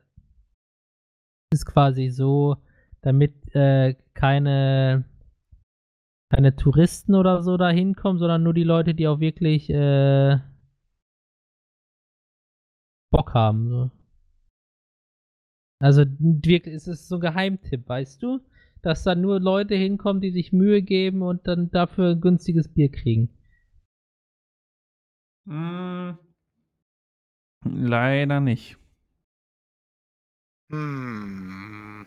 ist 1.53 1.67
quasi 1.67 2.09
so, 2.09 2.57
damit 3.03 3.55
äh, 3.55 3.95
keine 4.15 5.05
keine 6.31 6.57
Touristen 6.57 7.15
oder 7.15 7.43
so 7.43 7.59
da 7.59 7.69
hinkommen, 7.69 8.19
sondern 8.19 8.43
nur 8.43 8.55
die 8.55 8.65
Leute, 8.65 8.95
die 8.95 9.07
auch 9.07 9.21
wirklich 9.21 9.69
äh, 9.69 10.39
Bock 13.13 13.35
haben. 13.35 13.69
So. 13.69 13.91
Also 15.79 16.05
wirklich, 16.19 16.75
es 16.75 16.89
ist 16.89 17.09
so 17.09 17.17
ein 17.17 17.21
Geheimtipp, 17.21 17.87
weißt 17.87 18.23
du? 18.23 18.41
Dass 18.83 19.05
da 19.05 19.15
nur 19.15 19.41
Leute 19.41 19.75
hinkommen, 19.77 20.21
die 20.21 20.33
sich 20.33 20.53
Mühe 20.53 20.83
geben 20.83 21.23
und 21.23 21.47
dann 21.47 21.71
dafür 21.71 22.11
ein 22.11 22.21
günstiges 22.21 22.73
Bier 22.73 22.91
kriegen. 22.91 23.31
Hm, 25.47 26.19
leider 27.65 28.41
nicht. 28.41 28.77
Hm. 30.71 32.07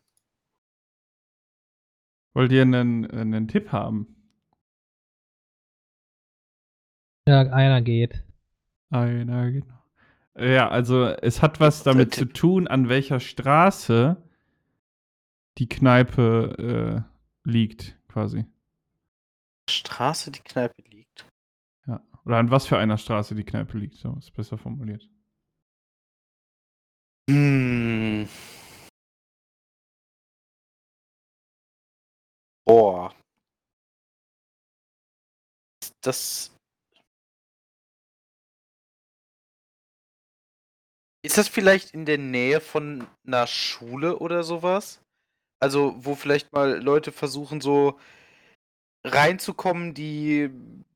Wollt 2.33 2.51
ihr 2.51 2.63
einen, 2.63 3.09
einen 3.09 3.47
Tipp 3.47 3.71
haben? 3.71 4.15
Ja, 7.27 7.41
einer 7.41 7.81
geht. 7.81 8.23
Einer, 8.89 9.51
genau. 9.51 9.75
Ja, 10.37 10.69
also 10.69 11.05
es 11.05 11.41
hat 11.41 11.59
was 11.61 11.83
damit 11.83 12.13
zu 12.13 12.25
tun, 12.25 12.67
an 12.67 12.89
welcher 12.89 13.21
Straße 13.21 14.17
die 15.57 15.69
Kneipe 15.69 17.05
äh, 17.45 17.49
liegt, 17.49 17.97
quasi. 18.07 18.45
Straße, 19.69 20.31
die 20.31 20.41
Kneipe 20.41 20.81
liegt. 20.89 21.27
Ja. 21.87 22.01
Oder 22.25 22.37
an 22.37 22.51
was 22.51 22.65
für 22.65 22.77
einer 22.77 22.97
Straße 22.97 23.35
die 23.35 23.43
Kneipe 23.43 23.77
liegt, 23.77 23.95
so 23.95 24.15
ist 24.17 24.31
besser 24.33 24.57
formuliert. 24.57 25.09
Hm. 27.29 28.27
Boah. 32.65 33.13
Das. 36.01 36.51
Ist 41.23 41.37
das 41.39 41.47
vielleicht 41.47 41.91
in 41.91 42.05
der 42.05 42.19
Nähe 42.19 42.61
von 42.61 43.07
einer 43.25 43.47
Schule 43.47 44.19
oder 44.19 44.43
sowas? 44.43 45.01
Also, 45.59 45.95
wo 45.97 46.15
vielleicht 46.15 46.53
mal 46.53 46.81
Leute 46.81 47.11
versuchen, 47.11 47.61
so 47.61 47.99
reinzukommen, 49.05 49.93
die 49.93 50.49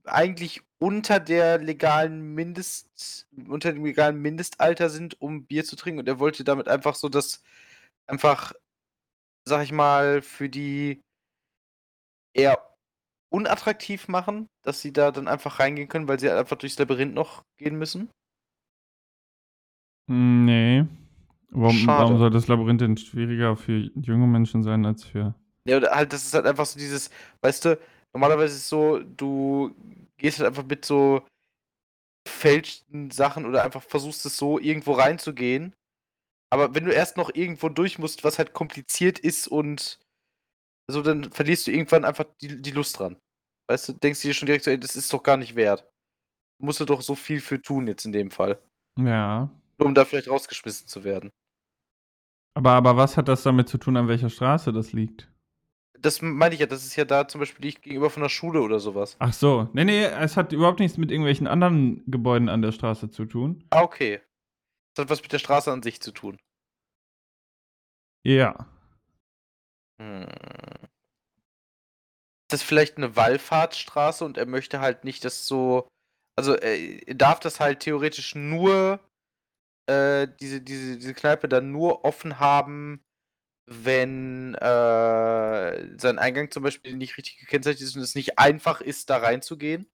eigentlich 0.05 0.61
unter 0.79 1.19
der 1.19 1.59
legalen 1.59 2.33
Mindest, 2.33 3.27
unter 3.47 3.71
dem 3.73 3.85
legalen 3.85 4.21
Mindestalter 4.21 4.89
sind, 4.89 5.21
um 5.21 5.45
Bier 5.45 5.65
zu 5.65 5.75
trinken. 5.75 5.99
Und 5.99 6.07
er 6.07 6.19
wollte 6.19 6.43
damit 6.43 6.67
einfach 6.67 6.95
so 6.95 7.09
das 7.09 7.43
einfach, 8.07 8.53
sag 9.45 9.63
ich 9.63 9.71
mal, 9.71 10.21
für 10.21 10.49
die 10.49 11.01
eher 12.33 12.57
unattraktiv 13.31 14.07
machen, 14.07 14.49
dass 14.63 14.81
sie 14.81 14.93
da 14.93 15.11
dann 15.11 15.27
einfach 15.27 15.59
reingehen 15.59 15.89
können, 15.89 16.07
weil 16.07 16.19
sie 16.19 16.29
halt 16.29 16.39
einfach 16.39 16.57
durchs 16.57 16.79
Labyrinth 16.79 17.13
noch 17.13 17.43
gehen 17.57 17.77
müssen. 17.77 18.09
Hm, 20.09 20.45
Nee. 20.45 20.98
Warum, 21.51 21.87
warum 21.87 22.17
soll 22.19 22.29
das 22.29 22.47
Labyrinth 22.47 22.81
denn 22.81 22.97
schwieriger 22.97 23.55
für 23.55 23.89
junge 23.95 24.27
Menschen 24.27 24.63
sein 24.63 24.85
als 24.85 25.03
für. 25.03 25.33
Ja, 25.67 25.77
oder 25.77 25.91
halt, 25.91 26.13
das 26.13 26.25
ist 26.25 26.33
halt 26.33 26.45
einfach 26.45 26.65
so 26.65 26.79
dieses, 26.79 27.09
weißt 27.41 27.65
du, 27.65 27.79
normalerweise 28.13 28.55
ist 28.55 28.61
es 28.61 28.69
so, 28.69 28.99
du 28.99 29.75
gehst 30.17 30.39
halt 30.39 30.47
einfach 30.47 30.65
mit 30.65 30.85
so 30.85 31.25
gefälschten 32.25 33.11
Sachen 33.11 33.45
oder 33.45 33.63
einfach 33.63 33.81
versuchst 33.81 34.25
es 34.25 34.37
so 34.37 34.59
irgendwo 34.59 34.93
reinzugehen. 34.93 35.75
Aber 36.51 36.73
wenn 36.73 36.85
du 36.85 36.91
erst 36.91 37.17
noch 37.17 37.33
irgendwo 37.33 37.69
durch 37.69 37.99
musst, 37.99 38.23
was 38.23 38.39
halt 38.39 38.53
kompliziert 38.53 39.19
ist 39.19 39.47
und 39.47 39.99
so, 40.87 41.01
dann 41.01 41.31
verlierst 41.31 41.67
du 41.67 41.71
irgendwann 41.71 42.05
einfach 42.05 42.25
die, 42.41 42.61
die 42.61 42.71
Lust 42.71 42.99
dran. 42.99 43.17
Weißt 43.67 43.89
du, 43.89 43.93
denkst 43.93 44.21
du 44.21 44.27
dir 44.27 44.33
schon 44.33 44.47
direkt 44.47 44.65
so, 44.65 44.71
ey, 44.71 44.79
das 44.79 44.95
ist 44.95 45.13
doch 45.13 45.21
gar 45.21 45.37
nicht 45.37 45.55
wert. 45.55 45.87
Musst 46.59 46.79
du 46.79 46.85
doch 46.85 47.01
so 47.01 47.15
viel 47.15 47.39
für 47.39 47.61
tun 47.61 47.87
jetzt 47.87 48.05
in 48.05 48.11
dem 48.11 48.31
Fall. 48.31 48.59
Ja. 48.97 49.49
Nur 49.77 49.87
um 49.87 49.93
da 49.93 50.05
vielleicht 50.05 50.29
rausgeschmissen 50.29 50.87
zu 50.87 51.03
werden. 51.03 51.31
Aber, 52.53 52.71
aber 52.71 52.97
was 52.97 53.17
hat 53.17 53.27
das 53.27 53.43
damit 53.43 53.69
zu 53.69 53.77
tun, 53.77 53.97
an 53.97 54.07
welcher 54.07 54.29
Straße 54.29 54.73
das 54.73 54.93
liegt? 54.93 55.31
Das 56.01 56.21
meine 56.21 56.53
ich 56.53 56.61
ja, 56.61 56.65
das 56.65 56.85
ist 56.85 56.95
ja 56.95 57.05
da 57.05 57.27
zum 57.27 57.39
Beispiel 57.39 57.65
liegt 57.65 57.81
gegenüber 57.81 58.09
von 58.09 58.23
der 58.23 58.29
Schule 58.29 58.61
oder 58.61 58.79
sowas. 58.79 59.17
Ach 59.19 59.33
so. 59.33 59.69
Nee, 59.73 59.83
nee, 59.83 60.03
es 60.03 60.37
hat 60.37 60.53
überhaupt 60.53 60.79
nichts 60.79 60.97
mit 60.97 61.11
irgendwelchen 61.11 61.47
anderen 61.47 62.03
Gebäuden 62.09 62.47
an 62.47 62.61
der 62.61 62.71
Straße 62.71 63.09
zu 63.09 63.25
tun. 63.25 63.65
Ah, 63.69 63.81
okay. 63.81 64.21
Das 64.95 65.03
hat 65.03 65.09
was 65.09 65.21
mit 65.21 65.33
der 65.33 65.39
Straße 65.39 65.71
an 65.71 65.83
sich 65.83 66.01
zu 66.01 66.11
tun. 66.11 66.37
Ja. 68.25 68.67
Hm. 70.01 70.27
Ist 72.49 72.53
das 72.53 72.63
vielleicht 72.63 72.97
eine 72.97 73.15
Wallfahrtsstraße 73.15 74.25
und 74.25 74.37
er 74.37 74.45
möchte 74.45 74.79
halt 74.79 75.03
nicht, 75.03 75.23
dass 75.25 75.45
so. 75.45 75.87
Also 76.37 76.55
er 76.55 77.15
darf 77.15 77.41
das 77.41 77.59
halt 77.59 77.81
theoretisch 77.81 78.33
nur 78.33 79.01
äh, 79.89 80.27
diese, 80.39 80.61
diese, 80.61 80.97
diese 80.97 81.13
Kneipe 81.13 81.49
dann 81.49 81.71
nur 81.71 82.05
offen 82.05 82.39
haben, 82.39 83.03
wenn 83.65 84.55
äh, 84.55 85.97
sein 85.99 86.17
Eingang 86.19 86.51
zum 86.51 86.63
Beispiel 86.63 86.95
nicht 86.95 87.17
richtig 87.17 87.37
gekennzeichnet 87.39 87.81
ist 87.81 87.95
und 87.95 88.01
es 88.01 88.15
nicht 88.15 88.39
einfach 88.39 88.81
ist, 88.81 89.09
da 89.09 89.17
reinzugehen. 89.17 89.87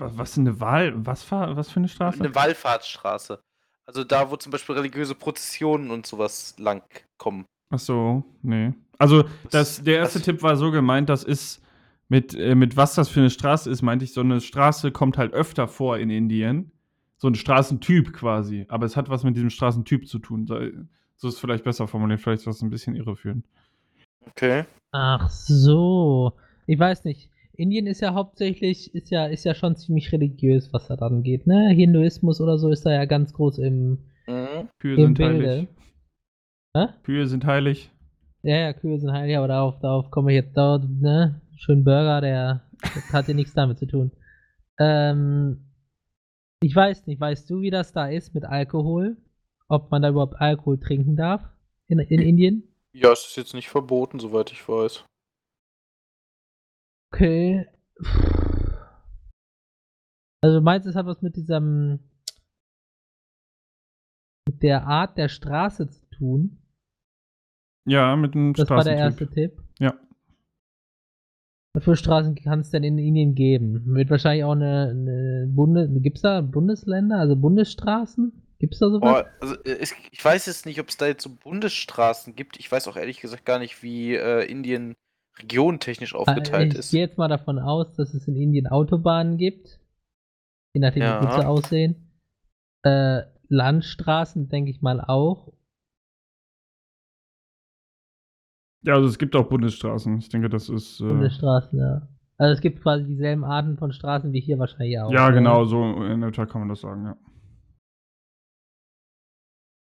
Was, 0.00 0.16
was 0.16 0.30
ist 0.30 0.38
eine 0.38 0.60
Wahl? 0.60 0.94
Was, 1.06 1.30
was 1.30 1.70
für 1.70 1.80
eine 1.80 1.88
Straße? 1.88 2.20
Eine 2.20 2.34
Wallfahrtsstraße. 2.34 3.42
Also 3.86 4.04
da, 4.04 4.30
wo 4.30 4.36
zum 4.36 4.52
Beispiel 4.52 4.76
religiöse 4.76 5.14
Prozessionen 5.14 5.90
und 5.90 6.06
sowas 6.06 6.54
lang 6.58 6.82
kommen. 7.16 7.46
Ach 7.70 7.78
so, 7.78 8.24
nee. 8.42 8.72
Also, 8.98 9.24
das, 9.50 9.82
der 9.82 9.96
erste 9.96 10.18
das- 10.18 10.26
Tipp 10.26 10.42
war 10.42 10.56
so 10.56 10.70
gemeint, 10.70 11.08
das 11.08 11.24
ist 11.24 11.62
mit, 12.08 12.34
äh, 12.34 12.54
mit 12.54 12.76
was 12.76 12.94
das 12.94 13.08
für 13.08 13.20
eine 13.20 13.30
Straße 13.30 13.70
ist, 13.70 13.82
meinte 13.82 14.04
ich, 14.04 14.12
so 14.12 14.20
eine 14.20 14.40
Straße 14.40 14.92
kommt 14.92 15.18
halt 15.18 15.32
öfter 15.32 15.68
vor 15.68 15.98
in 15.98 16.10
Indien. 16.10 16.72
So 17.18 17.28
ein 17.28 17.34
Straßentyp 17.34 18.12
quasi. 18.12 18.66
Aber 18.68 18.86
es 18.86 18.96
hat 18.96 19.08
was 19.08 19.24
mit 19.24 19.36
diesem 19.36 19.50
Straßentyp 19.50 20.08
zu 20.08 20.18
tun. 20.18 20.46
So, 20.46 20.58
so 21.16 21.28
ist 21.28 21.40
vielleicht 21.40 21.64
besser 21.64 21.86
formuliert, 21.88 22.20
vielleicht 22.20 22.40
ist 22.40 22.46
das 22.46 22.62
ein 22.62 22.70
bisschen 22.70 22.94
irreführend. 22.94 23.44
Okay. 24.30 24.64
Ach 24.92 25.28
so. 25.28 26.32
Ich 26.66 26.78
weiß 26.78 27.04
nicht. 27.04 27.30
Indien 27.54 27.88
ist 27.88 28.00
ja 28.00 28.14
hauptsächlich, 28.14 28.94
ist 28.94 29.10
ja, 29.10 29.26
ist 29.26 29.44
ja 29.44 29.54
schon 29.54 29.74
ziemlich 29.74 30.12
religiös, 30.12 30.72
was 30.72 30.86
da 30.86 30.94
angeht, 30.94 31.46
ne? 31.46 31.70
Hinduismus 31.70 32.40
oder 32.40 32.56
so 32.56 32.70
ist 32.70 32.86
da 32.86 32.92
ja 32.92 33.04
ganz 33.04 33.32
groß 33.32 33.58
im, 33.58 33.98
Mhm. 34.28 34.68
Kühe 34.78 34.94
im 34.94 35.16
sind 35.16 35.18
heilig. 35.18 35.38
Bilde. 35.40 35.68
Hä? 36.76 36.86
Kühe 37.02 37.26
sind 37.26 37.44
heilig. 37.46 37.90
Ja, 38.42 38.56
ja, 38.56 38.72
Kühe 38.72 38.98
sind 39.00 39.10
heilig, 39.10 39.36
aber 39.36 39.48
darauf, 39.48 39.80
darauf 39.80 40.10
komme 40.10 40.32
ich 40.32 40.36
jetzt 40.36 40.56
da, 40.56 40.78
ne? 40.78 41.40
Schön 41.56 41.82
Burger, 41.82 42.20
der 42.20 42.62
hat 43.12 43.26
ja 43.26 43.34
nichts 43.34 43.54
damit 43.54 43.78
zu 43.78 43.86
tun. 43.86 44.12
Ähm, 44.80 45.67
ich 46.60 46.74
weiß 46.74 47.06
nicht, 47.06 47.20
weißt 47.20 47.48
du, 47.48 47.60
wie 47.60 47.70
das 47.70 47.92
da 47.92 48.08
ist 48.08 48.34
mit 48.34 48.44
Alkohol? 48.44 49.16
Ob 49.68 49.90
man 49.90 50.02
da 50.02 50.08
überhaupt 50.08 50.40
Alkohol 50.40 50.78
trinken 50.80 51.16
darf 51.16 51.42
in, 51.86 51.98
in 51.98 52.20
Indien? 52.20 52.74
Ja, 52.92 53.12
es 53.12 53.26
ist 53.26 53.36
jetzt 53.36 53.54
nicht 53.54 53.68
verboten, 53.68 54.18
soweit 54.18 54.50
ich 54.50 54.66
weiß. 54.66 55.04
Okay. 57.12 57.66
Also 60.40 60.60
meinst 60.60 60.86
du, 60.86 60.90
es 60.90 60.96
hat 60.96 61.06
was 61.06 61.20
mit 61.20 61.36
diesem 61.36 61.98
mit 64.48 64.62
der 64.62 64.86
Art 64.86 65.18
der 65.18 65.28
Straße 65.28 65.88
zu 65.88 66.06
tun? 66.10 66.62
Ja, 67.86 68.16
mit 68.16 68.34
einem 68.34 68.54
Das 68.54 68.70
war 68.70 68.84
der 68.84 68.96
erste. 68.96 69.28
Tipp. 69.28 69.62
Was 71.78 71.84
für 71.84 71.96
Straßen 71.96 72.34
kann 72.34 72.60
es 72.60 72.70
denn 72.70 72.82
in 72.82 72.98
Indien 72.98 73.34
geben? 73.34 73.82
Wird 73.94 74.10
wahrscheinlich 74.10 74.44
auch 74.44 74.52
eine, 74.52 74.88
eine 74.90 75.46
Bunde, 75.48 75.88
gibt's 76.00 76.22
da 76.22 76.40
Bundesländer, 76.40 77.18
also 77.18 77.36
Bundesstraßen? 77.36 78.32
Gibt's 78.58 78.80
da 78.80 78.90
sowas? 78.90 79.00
Boah, 79.00 79.26
also 79.40 79.54
äh, 79.62 79.78
es, 79.80 79.94
ich 80.10 80.24
weiß 80.24 80.46
jetzt 80.46 80.66
nicht, 80.66 80.80
ob 80.80 80.88
es 80.88 80.96
da 80.96 81.06
jetzt 81.06 81.22
so 81.22 81.30
Bundesstraßen 81.30 82.34
gibt. 82.34 82.58
Ich 82.58 82.70
weiß 82.70 82.88
auch 82.88 82.96
ehrlich 82.96 83.20
gesagt 83.20 83.44
gar 83.44 83.60
nicht, 83.60 83.82
wie 83.84 84.14
äh, 84.16 84.44
Indien 84.50 84.94
regionentechnisch 85.38 86.14
aufgeteilt 86.16 86.72
ich 86.72 86.78
ist. 86.80 86.90
gehe 86.90 87.00
jetzt 87.02 87.16
mal 87.16 87.28
davon 87.28 87.60
aus, 87.60 87.92
dass 87.94 88.12
es 88.12 88.26
in 88.26 88.34
Indien 88.34 88.66
Autobahnen 88.66 89.36
gibt. 89.36 89.78
Je 90.74 90.80
nachdem, 90.80 91.02
wie 91.02 91.06
Ja. 91.06 91.32
sie 91.32 91.46
aussehen. 91.46 92.10
Äh, 92.82 93.22
Landstraßen, 93.48 94.48
denke 94.48 94.72
ich 94.72 94.82
mal 94.82 95.00
auch. 95.00 95.52
Ja, 98.82 98.94
also 98.94 99.08
es 99.08 99.18
gibt 99.18 99.34
auch 99.34 99.48
Bundesstraßen. 99.48 100.18
Ich 100.18 100.28
denke, 100.28 100.48
das 100.48 100.68
ist. 100.68 101.00
Äh, 101.00 101.08
Bundesstraßen, 101.08 101.78
ja. 101.78 102.08
Also 102.36 102.54
es 102.54 102.60
gibt 102.60 102.82
quasi 102.82 103.04
dieselben 103.04 103.44
Arten 103.44 103.76
von 103.76 103.92
Straßen 103.92 104.32
wie 104.32 104.40
hier 104.40 104.58
wahrscheinlich 104.58 104.98
auch. 105.00 105.10
Ja, 105.10 105.26
oder? 105.26 105.34
genau, 105.34 105.64
so 105.64 105.82
in 106.04 106.22
etwa 106.22 106.46
kann 106.46 106.60
man 106.60 106.68
das 106.68 106.80
sagen, 106.80 107.04
ja. 107.04 107.16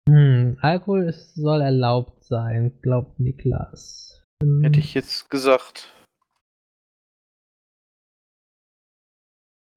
Hm, 0.09 0.59
Alkohol 0.61 1.05
ist, 1.05 1.35
soll 1.35 1.63
erlaubt 1.63 2.25
sein, 2.25 2.73
glaubt 2.83 3.19
Niklas. 3.19 4.23
Hm, 4.43 4.63
Hätte 4.63 4.81
ich 4.81 4.93
jetzt 4.95 5.31
gesagt. 5.31 5.91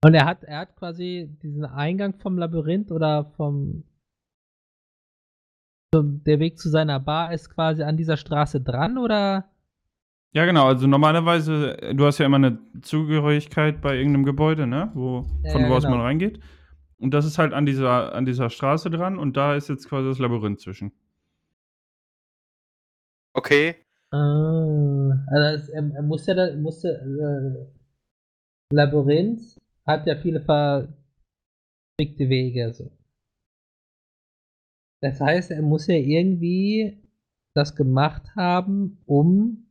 Und 0.04 0.14
er 0.14 0.26
hat, 0.26 0.44
er 0.44 0.60
hat 0.60 0.76
quasi 0.76 1.36
diesen 1.42 1.66
Eingang 1.66 2.14
vom 2.20 2.38
Labyrinth 2.38 2.92
oder 2.92 3.32
vom. 3.38 3.86
Zum- 6.02 6.24
Der 6.24 6.40
Weg 6.40 6.58
zu 6.60 6.70
seiner 6.70 7.00
Bar 7.00 7.34
ist 7.34 7.50
quasi 7.50 7.84
an 7.84 7.98
dieser 7.98 8.18
Straße 8.18 8.62
dran 8.62 8.98
oder? 8.98 9.46
Ja, 10.34 10.46
genau, 10.46 10.68
also 10.68 10.86
normalerweise, 10.88 11.82
äh, 11.82 11.96
du 11.96 12.06
hast 12.06 12.18
ja 12.18 12.26
immer 12.26 12.36
eine 12.38 12.60
Zugehörigkeit 12.82 13.82
bei 13.82 13.96
irgendeinem 13.96 14.26
Gebäude, 14.26 14.68
ne? 14.68 14.92
Wo, 14.94 15.26
Ja, 15.44 15.52
von 15.52 15.62
ja, 15.62 15.70
wo 15.70 15.74
aus 15.76 15.84
genau. 15.84 15.96
man 15.98 16.06
reingeht. 16.06 16.40
Und 16.98 17.14
das 17.14 17.26
ist 17.26 17.38
halt 17.38 17.54
an 17.54 17.66
dieser, 17.66 18.14
an 18.14 18.26
dieser 18.26 18.50
Straße 18.50 18.90
dran 18.90 19.18
und 19.18 19.38
da 19.38 19.56
ist 19.56 19.70
jetzt 19.70 19.88
quasi 19.90 20.08
das 20.10 20.20
Labyrinth 20.20 20.60
zwischen. 20.62 20.92
Okay. 23.34 23.76
Ah, 24.12 25.12
also 25.28 25.56
es, 25.64 25.70
er, 25.70 25.92
er 25.94 26.02
muss 26.02 26.26
ja, 26.26 26.34
da, 26.36 26.56
muss 26.56 26.84
ja 26.84 26.92
äh, 26.92 27.66
Labyrinth 28.72 29.58
hat 29.86 30.08
ja 30.08 30.16
viele 30.16 30.40
verfickte 30.42 30.94
Wege. 32.30 32.74
So. 32.74 32.92
Das 35.02 35.20
heißt, 35.20 35.52
er 35.52 35.62
muss 35.62 35.88
ja 35.88 35.96
irgendwie 35.96 37.02
das 37.54 37.76
gemacht 37.76 38.36
haben, 38.36 39.02
um 39.06 39.68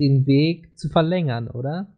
den 0.00 0.26
Weg 0.26 0.78
zu 0.78 0.88
verlängern, 0.88 1.48
oder? 1.48 1.92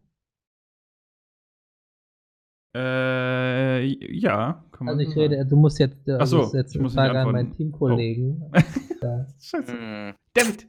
Äh, 2.75 3.83
ja, 4.17 4.65
kann 4.71 4.87
man 4.87 4.99
Also 4.99 5.09
ich 5.09 5.15
so 5.15 5.21
rede, 5.21 5.45
du 5.45 5.57
musst 5.57 5.79
jetzt, 5.81 6.07
du 6.07 6.21
Ach 6.21 6.27
so, 6.27 6.39
musst 6.39 6.55
jetzt 6.55 6.75
ich 6.75 6.81
muss 6.81 6.95
Frage 6.95 7.19
an 7.19 7.33
meinen 7.33 7.53
Teamkollegen. 7.53 8.51
Ja. 8.53 8.61
sagen. 9.01 9.35
Scheiße. 9.41 9.73
Hm. 9.73 10.15
David. 10.35 10.69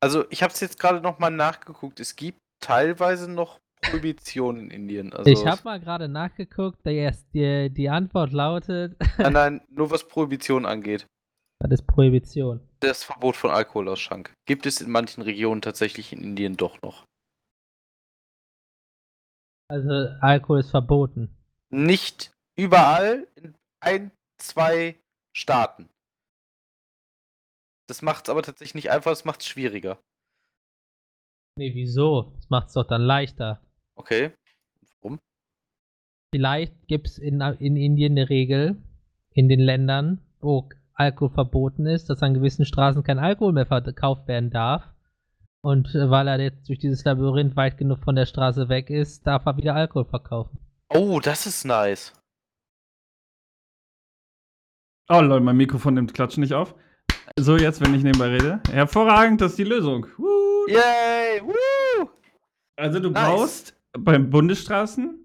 Also, 0.00 0.24
ich 0.30 0.42
habe 0.42 0.52
es 0.52 0.60
jetzt 0.60 0.78
gerade 0.78 1.00
nochmal 1.00 1.30
nachgeguckt. 1.30 2.00
Es 2.00 2.16
gibt 2.16 2.38
teilweise 2.60 3.30
noch 3.30 3.60
Prohibition 3.82 4.58
in 4.58 4.70
Indien. 4.70 5.12
Also, 5.12 5.30
Ich 5.30 5.46
habe 5.46 5.60
mal 5.64 5.80
gerade 5.80 6.08
nachgeguckt, 6.08 6.78
die, 6.84 7.70
die 7.70 7.88
Antwort 7.88 8.32
lautet, 8.32 8.96
Nein, 9.18 9.32
nein, 9.32 9.60
nur 9.70 9.90
was 9.90 10.06
Prohibition 10.06 10.66
angeht. 10.66 11.06
das 11.60 11.80
ist 11.80 11.86
Prohibition. 11.86 12.60
Das 12.80 13.04
Verbot 13.04 13.36
von 13.36 13.50
Alkoholausschank 13.50 14.32
gibt 14.46 14.66
es 14.66 14.80
in 14.80 14.90
manchen 14.90 15.22
Regionen 15.22 15.60
tatsächlich 15.62 16.12
in 16.12 16.22
Indien 16.22 16.56
doch 16.56 16.80
noch. 16.82 17.04
Also 19.70 19.90
Alkohol 20.20 20.60
ist 20.60 20.70
verboten. 20.70 21.36
Nicht 21.70 22.30
überall, 22.56 23.26
in 23.36 23.54
ein, 23.80 24.10
zwei 24.40 24.98
Staaten. 25.36 25.88
Das 27.88 28.02
macht 28.02 28.24
es 28.26 28.30
aber 28.30 28.42
tatsächlich 28.42 28.74
nicht 28.74 28.90
einfach, 28.90 29.10
das 29.10 29.24
macht 29.24 29.40
es 29.40 29.46
schwieriger. 29.48 29.98
Nee, 31.58 31.74
wieso? 31.74 32.32
Das 32.36 32.48
macht 32.50 32.68
es 32.68 32.74
doch 32.74 32.86
dann 32.86 33.02
leichter. 33.02 33.60
Okay. 33.98 34.32
Warum? 35.02 35.18
Vielleicht 36.34 36.86
gibt 36.86 37.08
es 37.08 37.18
in, 37.18 37.40
in 37.40 37.76
Indien 37.76 38.12
eine 38.12 38.28
Regel, 38.30 38.76
in 39.32 39.48
den 39.48 39.60
Ländern, 39.60 40.20
wo 40.40 40.68
Alkohol 40.94 41.30
verboten 41.34 41.86
ist, 41.86 42.08
dass 42.10 42.22
an 42.22 42.34
gewissen 42.34 42.64
Straßen 42.64 43.02
kein 43.02 43.18
Alkohol 43.18 43.52
mehr 43.52 43.66
verkauft 43.66 44.26
werden 44.28 44.50
darf. 44.50 44.84
Und 45.60 45.92
weil 45.94 46.28
er 46.28 46.40
jetzt 46.40 46.68
durch 46.68 46.78
dieses 46.78 47.04
Labyrinth 47.04 47.56
weit 47.56 47.78
genug 47.78 47.98
von 48.04 48.14
der 48.14 48.26
Straße 48.26 48.68
weg 48.68 48.90
ist, 48.90 49.26
darf 49.26 49.44
er 49.46 49.56
wieder 49.56 49.74
Alkohol 49.74 50.04
verkaufen. 50.04 50.58
Oh, 50.90 51.20
das 51.20 51.46
ist 51.46 51.64
nice. 51.64 52.12
Oh 55.10 55.20
Leute, 55.20 55.44
mein 55.44 55.56
Mikrofon 55.56 55.94
nimmt 55.94 56.14
Klatschen 56.14 56.42
nicht 56.42 56.54
auf. 56.54 56.74
So, 57.38 57.56
jetzt, 57.56 57.80
wenn 57.80 57.94
ich 57.94 58.02
nebenbei 58.02 58.28
rede. 58.28 58.60
Hervorragend, 58.70 59.40
das 59.40 59.52
ist 59.52 59.58
die 59.58 59.64
Lösung. 59.64 60.06
Woo. 60.16 60.66
Yay! 60.68 61.42
Woo! 61.42 62.08
Also 62.76 63.00
du 63.00 63.10
Nice. 63.10 63.24
brauchst 63.24 63.74
beim 64.04 64.30
Bundesstraßen 64.30 65.18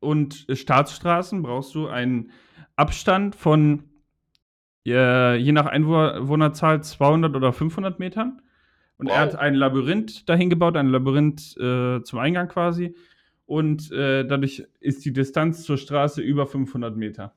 und 0.00 0.46
Staatsstraßen 0.52 1.42
brauchst 1.42 1.74
du 1.74 1.88
einen 1.88 2.30
Abstand 2.76 3.34
von 3.34 3.84
äh, 4.86 5.36
je 5.36 5.52
nach 5.52 5.66
Einwohnerzahl 5.66 6.82
200 6.82 7.36
oder 7.36 7.52
500 7.52 7.98
Metern. 7.98 8.40
Und 8.96 9.08
er 9.08 9.14
Wow. 9.26 9.32
hat 9.32 9.36
ein 9.36 9.54
Labyrinth 9.54 10.28
dahin 10.28 10.50
gebaut, 10.50 10.76
ein 10.76 10.88
Labyrinth 10.88 11.56
äh, 11.58 12.02
zum 12.02 12.18
Eingang 12.18 12.48
quasi. 12.48 12.94
Und 13.46 13.90
äh, 13.92 14.24
dadurch 14.24 14.64
ist 14.80 15.04
die 15.04 15.12
Distanz 15.12 15.64
zur 15.64 15.76
Straße 15.76 16.20
über 16.22 16.46
500 16.46 16.96
Meter. 16.96 17.34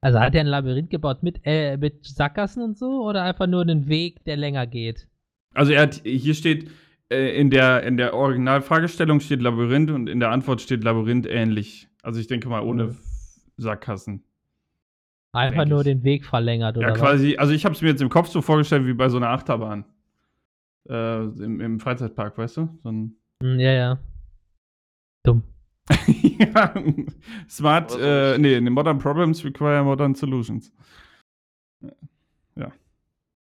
Also 0.00 0.20
hat 0.20 0.34
er 0.34 0.42
ein 0.42 0.46
Labyrinth 0.46 0.90
gebaut 0.90 1.22
mit, 1.22 1.40
äh, 1.44 1.76
mit 1.78 2.04
Sackgassen 2.04 2.62
und 2.62 2.76
so 2.76 3.02
oder 3.02 3.22
einfach 3.22 3.46
nur 3.46 3.62
einen 3.62 3.88
Weg, 3.88 4.22
der 4.24 4.36
länger 4.36 4.66
geht? 4.66 5.08
Also 5.54 5.72
er 5.72 5.82
hat, 5.82 6.02
hier 6.04 6.34
steht, 6.34 6.68
äh, 7.10 7.38
in 7.40 7.50
der, 7.50 7.82
in 7.84 7.96
der 7.96 8.14
Originalfragestellung 8.14 9.20
steht 9.20 9.40
Labyrinth 9.42 9.90
und 9.90 10.08
in 10.08 10.20
der 10.20 10.30
Antwort 10.30 10.60
steht 10.60 10.84
Labyrinth 10.84 11.26
ähnlich. 11.26 11.88
Also 12.02 12.20
ich 12.20 12.26
denke 12.26 12.48
mal 12.48 12.62
ohne 12.62 12.84
Mhm. 12.84 12.96
Sackgassen. 13.56 14.24
Einfach 15.32 15.66
nur 15.66 15.80
ich. 15.80 15.84
den 15.86 16.04
Weg 16.04 16.24
verlängert 16.24 16.76
oder 16.76 16.88
Ja, 16.88 16.92
was? 16.94 17.00
quasi, 17.00 17.36
also 17.36 17.52
ich 17.52 17.64
habe 17.64 17.74
es 17.74 17.82
mir 17.82 17.88
jetzt 17.88 18.02
im 18.02 18.08
Kopf 18.08 18.28
so 18.28 18.40
vorgestellt 18.42 18.86
wie 18.86 18.92
bei 18.94 19.08
so 19.08 19.16
einer 19.16 19.30
Achterbahn. 19.30 19.84
Äh, 20.88 21.22
im, 21.24 21.60
Im 21.60 21.80
Freizeitpark, 21.80 22.36
weißt 22.38 22.58
du? 22.58 22.68
So 22.82 22.90
ein 22.92 23.16
Hm, 23.42 23.58
ja, 23.58 23.72
ja. 23.72 23.98
Dumm. 25.24 25.42
ja, 26.06 26.74
smart, 27.48 27.96
äh, 28.00 28.38
nee, 28.38 28.60
modern 28.60 28.98
problems 28.98 29.44
require 29.44 29.82
modern 29.82 30.14
solutions. 30.14 30.72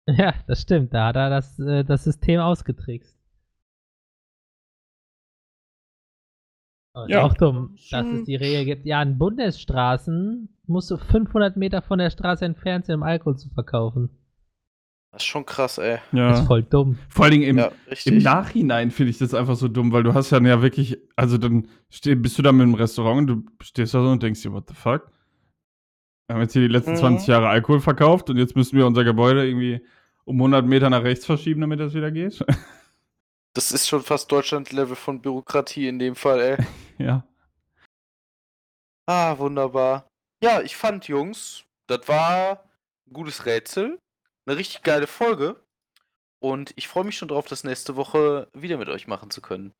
Ja, 0.08 0.34
das 0.46 0.62
stimmt. 0.62 0.94
Da 0.94 1.08
hat 1.08 1.16
er 1.16 1.32
das, 1.32 1.58
äh, 1.58 1.84
das 1.84 2.04
System 2.04 2.40
ausgetrickst. 2.40 3.15
Aber 6.96 7.06
ist 7.08 7.12
Ja. 7.12 7.24
auch 7.24 7.34
dumm, 7.34 7.76
dass 7.92 8.06
Hm. 8.08 8.16
es 8.16 8.24
die 8.24 8.36
Regel 8.38 8.64
gibt. 8.66 8.86
Ja, 8.86 9.00
an 9.02 9.18
Bundesstraßen 9.18 10.48
musst 10.66 10.90
du 10.92 10.98
500 10.98 11.58
Meter 11.58 11.82
von 11.82 12.00
der 12.00 12.10
Straße 12.10 12.46
entfernt 12.46 12.86
sein, 12.86 12.96
um 12.98 13.04
Alkohol 13.04 13.36
zu 13.38 13.50
verkaufen. 13.50 14.10
Das 15.12 15.22
ist 15.24 15.28
schon 15.28 15.46
krass, 15.46 15.78
ey. 15.78 15.98
Das 16.12 16.14
Ja. 16.14 16.32
ist 16.40 16.48
voll 16.48 16.64
dumm. 16.64 16.98
Vor 17.10 17.26
allen 17.26 17.32
Dingen 17.34 17.44
im, 17.44 17.58
ja, 17.58 17.72
im. 18.06 18.18
Nachhinein 18.20 18.92
finde 18.92 19.10
ich 19.12 19.18
das 19.18 19.34
einfach 19.34 19.56
so 19.56 19.68
dumm, 19.68 19.92
weil 19.92 20.04
du 20.04 20.14
hast 20.14 20.30
ja, 20.32 20.42
ja 20.42 20.62
wirklich, 20.62 20.98
also 21.18 21.38
dann 21.38 21.68
steh, 21.90 22.16
bist 22.16 22.38
du 22.38 22.42
da 22.42 22.52
mit 22.54 22.64
dem 22.64 22.74
Restaurant 22.76 23.30
und 23.30 23.46
du 23.46 23.52
stehst 23.62 23.94
da 23.94 24.02
so 24.02 24.10
und 24.10 24.24
denkst 24.24 24.42
dir, 24.42 24.52
what 24.54 24.68
the 24.70 24.74
fuck? 24.76 25.12
Wir 26.28 26.36
haben 26.36 26.42
jetzt 26.42 26.54
hier 26.54 26.62
die 26.64 26.74
letzten 26.74 26.92
Mhm. 26.94 26.98
20 26.98 27.28
Jahre 27.28 27.48
Alkohol 27.50 27.82
verkauft 27.82 28.30
und 28.30 28.38
jetzt 28.38 28.56
müssen 28.56 28.78
wir 28.78 28.88
unser 28.88 29.04
Gebäude 29.04 29.46
irgendwie 29.46 29.86
um 30.26 30.38
100 30.42 30.66
Meter 30.66 30.90
nach 30.90 31.04
rechts 31.04 31.26
verschieben, 31.26 31.62
damit 31.62 31.80
das 31.82 31.94
wieder 31.94 32.12
geht. 32.12 32.44
Das 33.56 33.72
ist 33.72 33.88
schon 33.88 34.04
fast 34.04 34.30
Deutschland-Level 34.34 34.98
von 34.98 35.22
Bürokratie 35.22 35.88
in 35.88 35.98
dem 35.98 36.18
Fall, 36.18 36.42
ey. 36.42 36.66
ja. 36.98 37.26
Ah, 39.08 39.38
wunderbar. 39.38 40.10
Ja, 40.44 40.62
ich 40.62 40.76
fand, 40.76 41.08
Jungs, 41.08 41.64
das 41.88 42.06
war 42.10 42.70
ein 43.08 43.14
gutes 43.14 43.46
Rätsel. 43.46 43.98
Eine 44.46 44.58
richtig 44.58 44.84
geile 44.84 45.08
Folge. 45.08 45.64
Und 46.40 46.74
ich 46.76 46.90
freue 46.90 47.06
mich 47.06 47.18
schon 47.18 47.30
drauf, 47.30 47.48
das 47.48 47.64
nächste 47.64 47.96
Woche 47.96 48.50
wieder 48.54 48.78
mit 48.78 48.90
euch 48.90 49.08
machen 49.08 49.32
zu 49.32 49.42
können. 49.42 49.74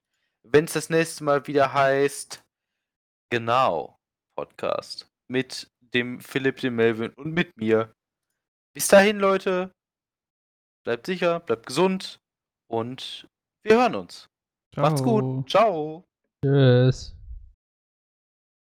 Wenn 0.44 0.66
es 0.66 0.74
das 0.74 0.90
nächste 0.90 1.26
Mal 1.26 1.46
wieder 1.46 1.74
heißt, 1.74 2.46
genau, 3.30 4.00
Podcast. 4.38 5.10
Mit 5.28 5.70
dem 5.82 6.22
Philipp, 6.22 6.62
dem 6.62 6.78
Melvin 6.78 7.12
und 7.16 7.34
mit 7.34 7.58
mir. 7.58 7.94
Bis 8.74 8.88
dahin, 8.88 9.20
Leute. 9.20 9.72
Bleibt 10.86 11.08
sicher, 11.08 11.42
bleibt 11.42 11.66
gesund 11.66 12.20
und 12.72 13.28
wir 13.66 13.78
hören 13.78 13.96
uns. 13.96 14.30
Macht's 14.76 15.02
Ciao. 15.02 15.22
gut. 15.22 15.50
Ciao. 15.50 16.04
Tschüss. 16.44 17.16